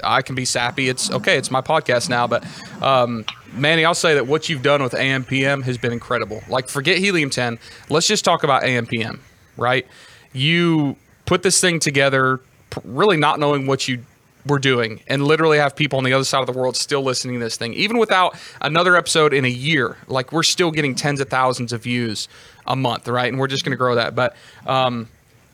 I 0.04 0.22
can 0.22 0.36
be 0.36 0.46
sappy. 0.46 0.90
It's 0.90 1.12
okay. 1.12 1.38
It's 1.38 1.52
my 1.52 1.62
podcast 1.62 2.10
now, 2.10 2.28
but 2.28 2.44
um, 2.82 3.26
Manny, 3.54 3.86
I'll 3.86 3.94
say 3.94 4.16
that 4.16 4.28
what 4.28 4.50
you've 4.50 4.64
done 4.64 4.84
with 4.84 4.94
AMPM 4.94 5.64
has 5.64 5.78
been 5.78 5.94
incredible. 5.94 6.42
Like, 6.50 6.68
forget 6.68 6.98
Helium 6.98 7.30
10. 7.30 7.58
Let's 7.90 8.08
just 8.08 8.26
talk 8.26 8.44
about 8.44 8.64
AMPM, 8.64 9.20
right? 9.58 9.88
You 10.34 10.98
put 11.26 11.44
this 11.44 11.62
thing 11.62 11.80
together, 11.80 12.42
really 12.84 13.18
not 13.18 13.40
knowing 13.40 13.68
what 13.68 13.88
you 13.88 14.04
were 14.48 14.60
doing, 14.60 15.00
and 15.08 15.24
literally 15.24 15.58
have 15.58 15.76
people 15.76 15.98
on 15.98 16.04
the 16.04 16.14
other 16.14 16.24
side 16.24 16.40
of 16.42 16.46
the 16.46 16.54
world 16.54 16.76
still 16.76 17.02
listening 17.02 17.40
to 17.40 17.44
this 17.44 17.58
thing, 17.58 17.74
even 17.74 17.98
without 17.98 18.36
another 18.62 18.96
episode 18.96 19.34
in 19.34 19.44
a 19.44 19.50
year. 19.50 19.98
Like, 20.08 20.32
we're 20.32 20.44
still 20.44 20.70
getting 20.70 20.94
tens 20.94 21.20
of 21.20 21.30
thousands 21.30 21.74
of 21.74 21.82
views 21.84 22.28
a 22.68 22.76
month, 22.76 23.08
right? 23.08 23.28
And 23.28 23.40
we're 23.40 23.48
just 23.48 23.66
going 23.66 23.72
to 23.72 23.78
grow 23.78 23.96
that. 23.96 24.14
But 24.14 24.36
um, 24.68 25.08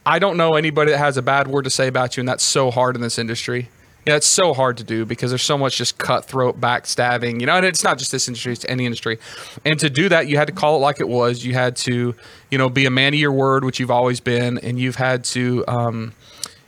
I 0.05 0.19
don't 0.19 0.35
know 0.35 0.55
anybody 0.55 0.91
that 0.91 0.97
has 0.97 1.15
a 1.15 1.21
bad 1.21 1.47
word 1.47 1.63
to 1.63 1.69
say 1.69 1.87
about 1.87 2.17
you, 2.17 2.21
and 2.21 2.27
that's 2.27 2.43
so 2.43 2.69
hard 2.69 2.95
in 2.95 3.01
this 3.01 3.17
industry. 3.17 3.69
Yeah, 4.05 4.15
it's 4.15 4.27
so 4.27 4.53
hard 4.53 4.77
to 4.77 4.83
do 4.83 5.05
because 5.05 5.29
there's 5.29 5.43
so 5.43 5.59
much 5.59 5.77
just 5.77 5.99
cutthroat 5.99 6.59
backstabbing, 6.59 7.39
you 7.39 7.45
know, 7.45 7.55
and 7.55 7.65
it's 7.65 7.83
not 7.83 7.99
just 7.99 8.11
this 8.11 8.27
industry, 8.27 8.51
it's 8.51 8.65
any 8.67 8.85
industry. 8.85 9.19
And 9.63 9.79
to 9.79 9.91
do 9.91 10.09
that, 10.09 10.27
you 10.27 10.37
had 10.37 10.47
to 10.47 10.53
call 10.53 10.75
it 10.75 10.79
like 10.79 10.99
it 10.99 11.07
was. 11.07 11.45
You 11.45 11.53
had 11.53 11.75
to, 11.77 12.15
you 12.49 12.57
know, 12.57 12.67
be 12.67 12.85
a 12.85 12.89
man 12.89 13.13
of 13.13 13.19
your 13.19 13.31
word, 13.31 13.63
which 13.63 13.79
you've 13.79 13.91
always 13.91 14.19
been, 14.19 14.57
and 14.57 14.79
you've 14.79 14.95
had 14.95 15.23
to, 15.25 15.63
um, 15.67 16.13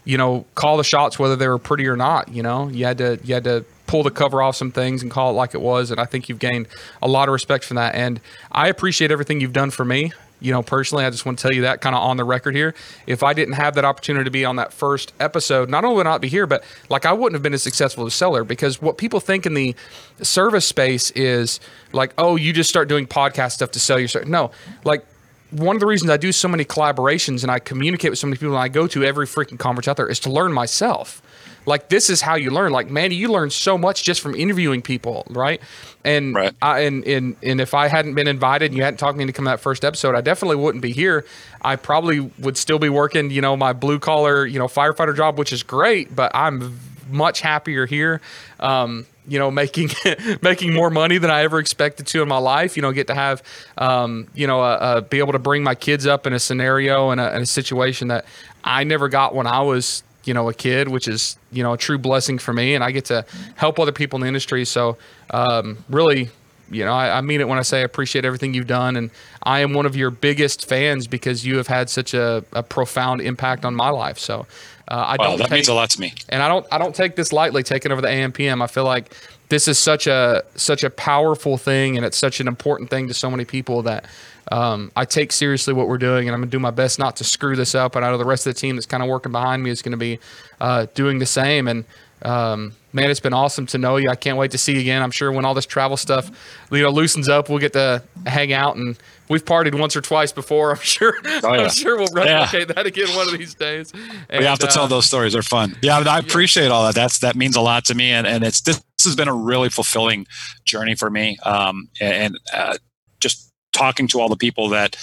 you 0.05 0.17
know, 0.17 0.45
call 0.55 0.77
the 0.77 0.83
shots 0.83 1.17
whether 1.17 1.35
they 1.35 1.47
were 1.47 1.57
pretty 1.57 1.87
or 1.87 1.95
not. 1.95 2.29
You 2.29 2.43
know, 2.43 2.67
you 2.69 2.85
had 2.85 2.97
to, 2.99 3.19
you 3.23 3.33
had 3.33 3.43
to 3.45 3.65
pull 3.87 4.03
the 4.03 4.11
cover 4.11 4.41
off 4.41 4.55
some 4.55 4.71
things 4.71 5.01
and 5.01 5.11
call 5.11 5.31
it 5.31 5.33
like 5.33 5.53
it 5.53 5.61
was. 5.61 5.91
And 5.91 5.99
I 5.99 6.05
think 6.05 6.29
you've 6.29 6.39
gained 6.39 6.67
a 7.01 7.07
lot 7.07 7.29
of 7.29 7.33
respect 7.33 7.65
from 7.65 7.75
that. 7.75 7.95
And 7.95 8.19
I 8.51 8.67
appreciate 8.67 9.11
everything 9.11 9.41
you've 9.41 9.53
done 9.53 9.71
for 9.71 9.85
me 9.85 10.11
you 10.43 10.51
know, 10.51 10.61
personally, 10.61 11.05
I 11.05 11.09
just 11.09 11.25
want 11.25 11.39
to 11.39 11.41
tell 11.41 11.55
you 11.55 11.61
that 11.61 11.79
kind 11.79 11.95
of 11.95 12.01
on 12.01 12.17
the 12.17 12.25
record 12.25 12.53
here. 12.53 12.75
If 13.07 13.23
I 13.23 13.31
didn't 13.31 13.53
have 13.53 13.75
that 13.75 13.85
opportunity 13.85 14.25
to 14.25 14.29
be 14.29 14.43
on 14.43 14.57
that 14.57 14.73
first 14.73 15.13
episode, 15.17 15.69
not 15.69 15.85
only 15.85 15.95
would 15.95 16.05
I 16.05 16.11
not 16.11 16.21
be 16.21 16.27
here, 16.27 16.45
but 16.45 16.65
like 16.89 17.05
I 17.05 17.13
wouldn't 17.13 17.33
have 17.33 17.41
been 17.41 17.53
as 17.53 17.63
successful 17.63 18.05
as 18.05 18.13
seller 18.13 18.43
because 18.43 18.81
what 18.81 18.97
people 18.97 19.21
think 19.21 19.45
in 19.45 19.53
the 19.53 19.73
service 20.21 20.65
space 20.65 21.11
is 21.11 21.61
like, 21.93 22.13
oh, 22.17 22.35
you 22.35 22.51
just 22.51 22.69
start 22.69 22.89
doing 22.89 23.07
podcast 23.07 23.53
stuff 23.53 23.71
to 23.71 23.79
sell 23.79 23.97
your 23.97 24.09
service. 24.09 24.27
No, 24.27 24.51
like 24.83 25.05
one 25.53 25.75
of 25.75 25.79
the 25.79 25.85
reasons 25.85 26.09
I 26.09 26.17
do 26.17 26.31
so 26.31 26.47
many 26.47 26.65
collaborations 26.65 27.43
and 27.43 27.51
I 27.51 27.59
communicate 27.59 28.11
with 28.11 28.19
so 28.19 28.27
many 28.27 28.37
people 28.37 28.55
and 28.55 28.63
I 28.63 28.67
go 28.67 28.87
to 28.87 29.03
every 29.03 29.27
freaking 29.27 29.59
conference 29.59 29.87
out 29.87 29.97
there 29.97 30.09
is 30.09 30.19
to 30.21 30.31
learn 30.31 30.51
myself. 30.51 31.21
Like 31.65 31.89
this 31.89 32.09
is 32.09 32.21
how 32.21 32.35
you 32.35 32.51
learn. 32.51 32.71
Like 32.71 32.89
Manny, 32.89 33.15
you 33.15 33.29
learn 33.29 33.49
so 33.49 33.77
much 33.77 34.03
just 34.03 34.19
from 34.19 34.35
interviewing 34.35 34.81
people, 34.81 35.25
right? 35.29 35.61
And 36.03 36.35
right. 36.35 36.53
I, 36.61 36.79
and 36.81 37.05
and 37.05 37.37
and 37.41 37.61
if 37.61 37.73
I 37.73 37.87
hadn't 37.87 38.15
been 38.15 38.27
invited 38.27 38.71
and 38.71 38.77
you 38.77 38.83
hadn't 38.83 38.97
talked 38.97 39.17
me 39.17 39.21
into 39.21 39.33
come 39.33 39.45
that 39.45 39.61
first 39.61 39.85
episode, 39.85 40.15
I 40.15 40.21
definitely 40.21 40.57
wouldn't 40.57 40.81
be 40.81 40.91
here. 40.91 41.25
I 41.61 41.77
probably 41.77 42.19
would 42.19 42.57
still 42.57 42.79
be 42.79 42.89
working, 42.89 43.31
you 43.31 43.41
know, 43.41 43.55
my 43.55 43.71
blue 43.71 43.99
collar, 43.99 44.45
you 44.45 44.59
know, 44.59 44.67
firefighter 44.67 45.15
job, 45.15 45.39
which 45.39 45.53
is 45.53 45.63
great, 45.63 46.13
but 46.13 46.31
I'm 46.35 46.77
much 47.09 47.41
happier 47.41 47.85
here. 47.85 48.19
Um, 48.59 49.05
you 49.27 49.39
know, 49.39 49.51
making 49.51 49.89
making 50.41 50.73
more 50.73 50.89
money 50.89 51.17
than 51.17 51.29
I 51.29 51.43
ever 51.43 51.59
expected 51.59 52.07
to 52.07 52.21
in 52.21 52.27
my 52.27 52.37
life. 52.37 52.75
You 52.75 52.81
know, 52.81 52.91
get 52.91 53.07
to 53.07 53.15
have, 53.15 53.43
um, 53.77 54.27
you 54.33 54.47
know, 54.47 54.61
uh, 54.61 54.77
uh, 54.79 55.01
be 55.01 55.19
able 55.19 55.33
to 55.33 55.39
bring 55.39 55.63
my 55.63 55.75
kids 55.75 56.05
up 56.05 56.27
in 56.27 56.33
a 56.33 56.39
scenario 56.39 57.09
and 57.09 57.21
a, 57.21 57.35
in 57.35 57.41
a 57.41 57.45
situation 57.45 58.09
that 58.09 58.25
I 58.63 58.83
never 58.83 59.09
got 59.09 59.35
when 59.35 59.47
I 59.47 59.61
was 59.61 60.03
you 60.25 60.33
know 60.33 60.47
a 60.47 60.53
kid 60.53 60.87
which 60.87 61.07
is 61.07 61.37
you 61.51 61.63
know 61.63 61.73
a 61.73 61.77
true 61.77 61.97
blessing 61.97 62.37
for 62.37 62.53
me. 62.53 62.75
And 62.75 62.83
i 62.83 62.91
get 62.91 63.05
to 63.05 63.25
help 63.55 63.79
other 63.79 63.91
people 63.91 64.17
in 64.17 64.21
the 64.21 64.27
industry. 64.27 64.65
So 64.65 64.97
um, 65.31 65.83
really 65.89 66.29
you 66.71 66.85
know 66.85 66.93
I, 66.93 67.17
I, 67.17 67.21
mean 67.21 67.41
it 67.41 67.47
when 67.47 67.59
i 67.59 67.61
say 67.61 67.81
i 67.81 67.83
appreciate 67.83 68.25
everything 68.25 68.53
you've 68.53 68.67
done. 68.67 68.95
And 68.95 69.11
i 69.43 69.59
am 69.59 69.73
one 69.73 69.85
of 69.85 69.95
your 69.95 70.09
biggest 70.09 70.65
fans 70.67 71.07
because 71.07 71.45
you 71.45 71.57
have 71.57 71.67
had 71.67 71.89
such 71.89 72.13
a, 72.13 72.43
a 72.53 72.63
profound 72.63 73.21
impact 73.21 73.65
on 73.65 73.75
my 73.75 73.89
life. 73.89 74.17
So 74.17 74.47
uh, 74.87 74.93
I 74.93 75.15
wow, 75.17 75.29
don't 75.29 75.37
that 75.37 75.43
take, 75.45 75.51
means 75.51 75.67
a 75.67 75.73
lot 75.73 75.89
to 75.91 76.01
me 76.01 76.13
and 76.29 76.43
i 76.43 76.47
don't 76.47 76.65
i 76.71 76.77
don't 76.77 76.95
take 76.95 77.15
this 77.15 77.31
lightly 77.31 77.63
taking 77.63 77.91
over 77.91 78.01
the 78.01 78.09
ampm 78.09 78.61
i 78.61 78.67
feel 78.67 78.83
like 78.83 79.15
this 79.49 79.67
is 79.67 79.79
such 79.79 80.07
a 80.07 80.43
such 80.55 80.83
a 80.83 80.89
powerful 80.89 81.57
thing 81.57 81.95
and 81.95 82.05
it's 82.05 82.17
such 82.17 82.39
an 82.39 82.47
important 82.47 82.89
thing 82.89 83.07
to 83.07 83.13
so 83.13 83.29
many 83.29 83.45
people 83.45 83.81
that 83.83 84.05
um, 84.51 84.91
I 84.95 85.05
take 85.05 85.31
seriously 85.31 85.73
what 85.73 85.87
we're 85.87 85.97
doing, 85.97 86.27
and 86.27 86.35
I'm 86.35 86.41
gonna 86.41 86.51
do 86.51 86.59
my 86.59 86.71
best 86.71 86.99
not 86.99 87.15
to 87.17 87.23
screw 87.23 87.55
this 87.55 87.75
up. 87.75 87.95
And 87.95 88.03
I 88.03 88.11
know 88.11 88.17
the 88.17 88.25
rest 88.25 88.45
of 88.45 88.53
the 88.53 88.59
team 88.59 88.75
that's 88.75 88.85
kind 88.85 89.01
of 89.01 89.09
working 89.09 89.31
behind 89.31 89.63
me 89.63 89.69
is 89.69 89.81
going 89.81 89.91
to 89.93 89.97
be 89.97 90.19
uh, 90.59 90.87
doing 90.93 91.19
the 91.19 91.25
same. 91.25 91.67
And 91.67 91.85
um, 92.23 92.73
man, 92.91 93.09
it's 93.09 93.19
been 93.19 93.33
awesome 93.33 93.65
to 93.67 93.77
know 93.77 93.97
you. 93.97 94.09
I 94.09 94.15
can't 94.15 94.37
wait 94.37 94.51
to 94.51 94.57
see 94.57 94.73
you 94.73 94.79
again. 94.79 95.01
I'm 95.01 95.11
sure 95.11 95.31
when 95.31 95.45
all 95.45 95.53
this 95.53 95.65
travel 95.65 95.97
stuff, 95.97 96.29
you 96.71 96.81
know, 96.81 96.89
loosens 96.89 97.29
up, 97.29 97.49
we'll 97.49 97.59
get 97.59 97.73
to 97.73 98.03
hang 98.25 98.53
out 98.53 98.75
and 98.75 98.97
we've 99.29 99.45
partied 99.45 99.77
once 99.77 99.95
or 99.95 100.01
twice 100.01 100.31
before. 100.31 100.71
I'm 100.75 100.81
sure. 100.81 101.15
Oh, 101.25 101.53
yeah. 101.53 101.63
I'm 101.63 101.69
sure 101.69 101.97
we'll 101.97 102.07
replicate 102.13 102.67
yeah. 102.67 102.73
that 102.73 102.85
again 102.85 103.15
one 103.15 103.27
of 103.27 103.37
these 103.37 103.53
days. 103.53 103.91
And, 104.29 104.39
we 104.39 104.45
have 104.45 104.59
to 104.59 104.67
uh, 104.67 104.71
tell 104.71 104.87
those 104.87 105.05
stories. 105.05 105.33
They're 105.33 105.41
fun. 105.41 105.75
Yeah, 105.81 105.97
I 105.97 106.19
appreciate 106.19 106.69
all 106.69 106.85
that. 106.85 106.95
That's 106.95 107.19
that 107.19 107.35
means 107.35 107.55
a 107.55 107.61
lot 107.61 107.85
to 107.85 107.95
me, 107.95 108.11
and 108.11 108.27
and 108.27 108.43
it's 108.43 108.61
this, 108.61 108.77
this 108.97 109.05
has 109.05 109.15
been 109.15 109.27
a 109.27 109.35
really 109.35 109.69
fulfilling 109.69 110.27
journey 110.65 110.95
for 110.95 111.09
me. 111.09 111.37
Um, 111.43 111.89
and 111.99 112.37
uh, 112.53 112.77
just 113.19 113.51
talking 113.73 114.07
to 114.09 114.19
all 114.19 114.29
the 114.29 114.37
people 114.37 114.69
that 114.69 114.95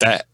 that 0.00 0.26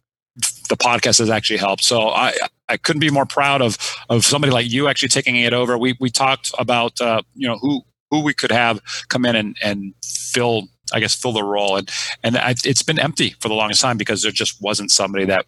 the 0.68 0.76
podcast 0.76 1.18
has 1.18 1.30
actually 1.30 1.58
helped. 1.58 1.84
So 1.84 2.08
I 2.08 2.34
I 2.68 2.76
couldn't 2.76 3.00
be 3.00 3.10
more 3.10 3.26
proud 3.26 3.62
of 3.62 3.78
of 4.08 4.24
somebody 4.24 4.52
like 4.52 4.70
you 4.70 4.88
actually 4.88 5.08
taking 5.08 5.36
it 5.36 5.52
over. 5.52 5.78
We 5.78 5.96
we 6.00 6.10
talked 6.10 6.52
about 6.58 7.00
uh, 7.00 7.22
you 7.34 7.48
know 7.48 7.58
who 7.58 7.82
who 8.10 8.20
we 8.20 8.34
could 8.34 8.52
have 8.52 8.80
come 9.08 9.24
in 9.24 9.36
and 9.36 9.56
and 9.62 9.94
fill 10.04 10.68
I 10.92 11.00
guess 11.00 11.14
fill 11.14 11.32
the 11.32 11.44
role 11.44 11.76
and 11.76 11.90
and 12.22 12.36
I, 12.36 12.54
it's 12.64 12.82
been 12.82 12.98
empty 12.98 13.34
for 13.40 13.48
the 13.48 13.54
longest 13.54 13.80
time 13.80 13.96
because 13.96 14.22
there 14.22 14.32
just 14.32 14.60
wasn't 14.62 14.90
somebody 14.90 15.24
that 15.26 15.46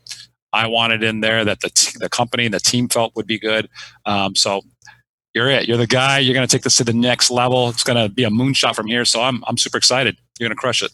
I 0.53 0.67
wanted 0.67 1.03
in 1.03 1.21
there 1.21 1.45
that 1.45 1.61
the 1.61 1.71
t- 1.71 1.99
the 1.99 2.09
company 2.09 2.47
and 2.47 2.55
the 2.55 2.61
team 2.61 2.89
felt 2.89 3.15
would 3.17 3.27
be 3.27 3.39
good. 3.39 3.69
Um, 4.07 4.35
so 4.35 4.63
you're 5.35 5.51
it. 5.51 5.69
You're 5.69 5.77
the 5.77 5.87
guy. 5.87 6.19
You're 6.19 6.35
going 6.35 6.47
to 6.47 6.51
take 6.51 6.63
this 6.63 6.79
to 6.79 6.85
the 6.85 6.93
next 6.93 7.31
level. 7.31 7.69
It's 7.69 7.85
going 7.85 8.03
to 8.03 8.13
be 8.13 8.25
a 8.25 8.31
moonshot 8.31 8.75
from 8.75 8.87
here. 8.87 9.05
So 9.05 9.23
I'm 9.23 9.45
I'm 9.47 9.57
super 9.57 9.77
excited. 9.77 10.17
You're 10.39 10.49
going 10.49 10.57
to 10.57 10.61
crush 10.61 10.83
it. 10.83 10.91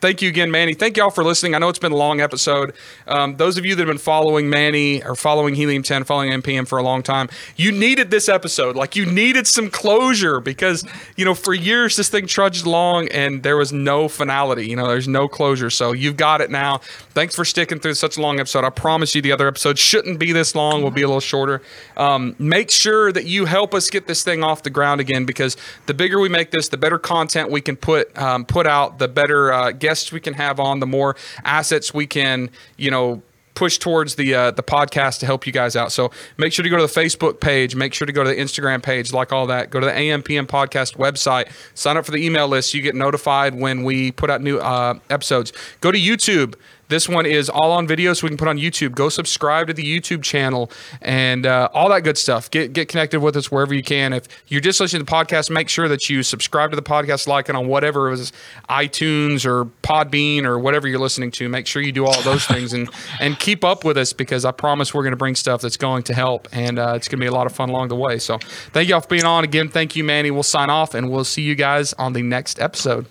Thank 0.00 0.22
you 0.22 0.28
again, 0.28 0.50
Manny. 0.50 0.74
Thank 0.74 0.96
y'all 0.96 1.10
for 1.10 1.24
listening. 1.24 1.56
I 1.56 1.58
know 1.58 1.68
it's 1.68 1.78
been 1.80 1.92
a 1.92 1.96
long 1.96 2.20
episode. 2.20 2.72
Um, 3.08 3.36
those 3.36 3.58
of 3.58 3.66
you 3.66 3.74
that 3.74 3.80
have 3.80 3.88
been 3.88 3.98
following 3.98 4.48
Manny 4.48 5.02
or 5.02 5.16
following 5.16 5.56
Helium 5.56 5.82
10, 5.82 6.04
following 6.04 6.30
AMPM 6.30 6.68
for 6.68 6.78
a 6.78 6.82
long 6.84 7.02
time, 7.02 7.28
you 7.56 7.72
needed 7.72 8.10
this 8.10 8.28
episode. 8.28 8.76
Like 8.76 8.94
you 8.94 9.06
needed 9.06 9.48
some 9.48 9.70
closure 9.70 10.38
because, 10.40 10.84
you 11.16 11.24
know, 11.24 11.34
for 11.34 11.52
years 11.52 11.96
this 11.96 12.08
thing 12.08 12.28
trudged 12.28 12.64
along 12.64 13.08
and 13.08 13.42
there 13.42 13.56
was 13.56 13.72
no 13.72 14.06
finality. 14.06 14.68
You 14.68 14.76
know, 14.76 14.86
there's 14.86 15.08
no 15.08 15.26
closure. 15.26 15.70
So 15.70 15.92
you've 15.92 16.16
got 16.16 16.40
it 16.40 16.50
now. 16.50 16.78
Thanks 17.10 17.34
for 17.34 17.44
sticking 17.44 17.80
through 17.80 17.94
such 17.94 18.16
a 18.16 18.20
long 18.20 18.38
episode. 18.38 18.64
I 18.64 18.70
promise 18.70 19.16
you 19.16 19.22
the 19.22 19.32
other 19.32 19.48
episode 19.48 19.78
shouldn't 19.78 20.20
be 20.20 20.30
this 20.30 20.54
long, 20.54 20.82
will 20.82 20.92
be 20.92 21.02
a 21.02 21.08
little 21.08 21.20
shorter. 21.20 21.60
Um, 21.96 22.36
make 22.38 22.70
sure 22.70 23.10
that 23.10 23.24
you 23.24 23.46
help 23.46 23.74
us 23.74 23.90
get 23.90 24.06
this 24.06 24.22
thing 24.22 24.44
off 24.44 24.62
the 24.62 24.70
ground 24.70 25.00
again 25.00 25.24
because 25.24 25.56
the 25.86 25.94
bigger 25.94 26.20
we 26.20 26.28
make 26.28 26.52
this, 26.52 26.68
the 26.68 26.76
better 26.76 26.98
content 26.98 27.50
we 27.50 27.60
can 27.60 27.76
put 27.76 28.16
um, 28.16 28.44
put 28.44 28.66
out, 28.66 29.00
the 29.00 29.08
better 29.08 29.52
uh, 29.52 29.72
guests 29.88 30.12
we 30.12 30.20
can 30.20 30.34
have 30.34 30.60
on, 30.60 30.80
the 30.80 30.86
more 30.86 31.16
assets 31.44 31.94
we 31.94 32.06
can, 32.06 32.50
you 32.76 32.90
know, 32.90 33.22
push 33.54 33.78
towards 33.78 34.14
the 34.14 34.34
uh, 34.34 34.50
the 34.52 34.62
podcast 34.62 35.18
to 35.18 35.26
help 35.26 35.46
you 35.46 35.52
guys 35.52 35.74
out. 35.74 35.90
So 35.90 36.10
make 36.36 36.52
sure 36.52 36.62
to 36.62 36.68
go 36.68 36.76
to 36.76 36.86
the 36.86 37.00
Facebook 37.00 37.40
page, 37.40 37.74
make 37.74 37.92
sure 37.94 38.06
to 38.06 38.12
go 38.12 38.22
to 38.22 38.30
the 38.30 38.36
Instagram 38.36 38.82
page, 38.82 39.12
like 39.12 39.32
all 39.32 39.46
that. 39.48 39.70
Go 39.70 39.80
to 39.80 39.86
the 39.86 39.92
AMPM 39.92 40.46
podcast 40.46 40.96
website, 40.96 41.50
sign 41.74 41.96
up 41.96 42.04
for 42.04 42.12
the 42.12 42.24
email 42.24 42.46
list. 42.46 42.70
So 42.70 42.76
you 42.76 42.82
get 42.82 42.94
notified 42.94 43.54
when 43.54 43.82
we 43.82 44.12
put 44.12 44.30
out 44.30 44.42
new 44.42 44.58
uh, 44.58 44.98
episodes. 45.10 45.52
Go 45.80 45.90
to 45.90 45.98
YouTube. 45.98 46.54
This 46.88 47.08
one 47.08 47.26
is 47.26 47.50
all 47.50 47.72
on 47.72 47.86
video, 47.86 48.14
so 48.14 48.26
we 48.26 48.30
can 48.30 48.38
put 48.38 48.48
on 48.48 48.56
YouTube. 48.58 48.92
Go 48.94 49.08
subscribe 49.08 49.66
to 49.66 49.74
the 49.74 49.82
YouTube 49.82 50.22
channel 50.22 50.70
and 51.02 51.46
uh, 51.46 51.68
all 51.74 51.90
that 51.90 52.00
good 52.00 52.16
stuff. 52.16 52.50
Get 52.50 52.72
get 52.72 52.88
connected 52.88 53.20
with 53.20 53.36
us 53.36 53.50
wherever 53.50 53.74
you 53.74 53.82
can. 53.82 54.12
If 54.12 54.24
you're 54.48 54.60
just 54.60 54.80
listening 54.80 55.04
to 55.04 55.10
the 55.10 55.12
podcast, 55.12 55.50
make 55.50 55.68
sure 55.68 55.88
that 55.88 56.08
you 56.08 56.22
subscribe 56.22 56.70
to 56.70 56.76
the 56.76 56.82
podcast, 56.82 57.26
like 57.26 57.48
it 57.48 57.54
on 57.54 57.68
whatever 57.68 58.08
it 58.08 58.12
was 58.12 58.32
iTunes 58.70 59.44
or 59.44 59.66
Podbean 59.82 60.44
or 60.44 60.58
whatever 60.58 60.88
you're 60.88 60.98
listening 60.98 61.30
to. 61.32 61.48
Make 61.48 61.66
sure 61.66 61.82
you 61.82 61.92
do 61.92 62.06
all 62.06 62.20
those 62.22 62.46
things 62.46 62.72
and 62.72 62.88
and 63.20 63.38
keep 63.38 63.64
up 63.64 63.84
with 63.84 63.98
us 63.98 64.12
because 64.12 64.44
I 64.44 64.52
promise 64.52 64.94
we're 64.94 65.02
going 65.02 65.12
to 65.12 65.16
bring 65.18 65.34
stuff 65.34 65.60
that's 65.60 65.76
going 65.76 66.04
to 66.04 66.14
help 66.14 66.48
and 66.52 66.78
uh, 66.78 66.94
it's 66.96 67.08
going 67.08 67.18
to 67.18 67.22
be 67.24 67.28
a 67.28 67.32
lot 67.32 67.46
of 67.46 67.52
fun 67.52 67.68
along 67.68 67.88
the 67.88 67.96
way. 67.96 68.18
So 68.18 68.38
thank 68.72 68.88
y'all 68.88 69.00
for 69.00 69.08
being 69.08 69.24
on 69.24 69.44
again. 69.44 69.68
Thank 69.68 69.94
you, 69.94 70.04
Manny. 70.04 70.30
We'll 70.30 70.42
sign 70.42 70.70
off 70.70 70.94
and 70.94 71.10
we'll 71.10 71.24
see 71.24 71.42
you 71.42 71.54
guys 71.54 71.92
on 71.94 72.14
the 72.14 72.22
next 72.22 72.60
episode. 72.60 73.06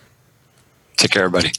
Take 0.97 1.11
care, 1.11 1.25
everybody. 1.25 1.51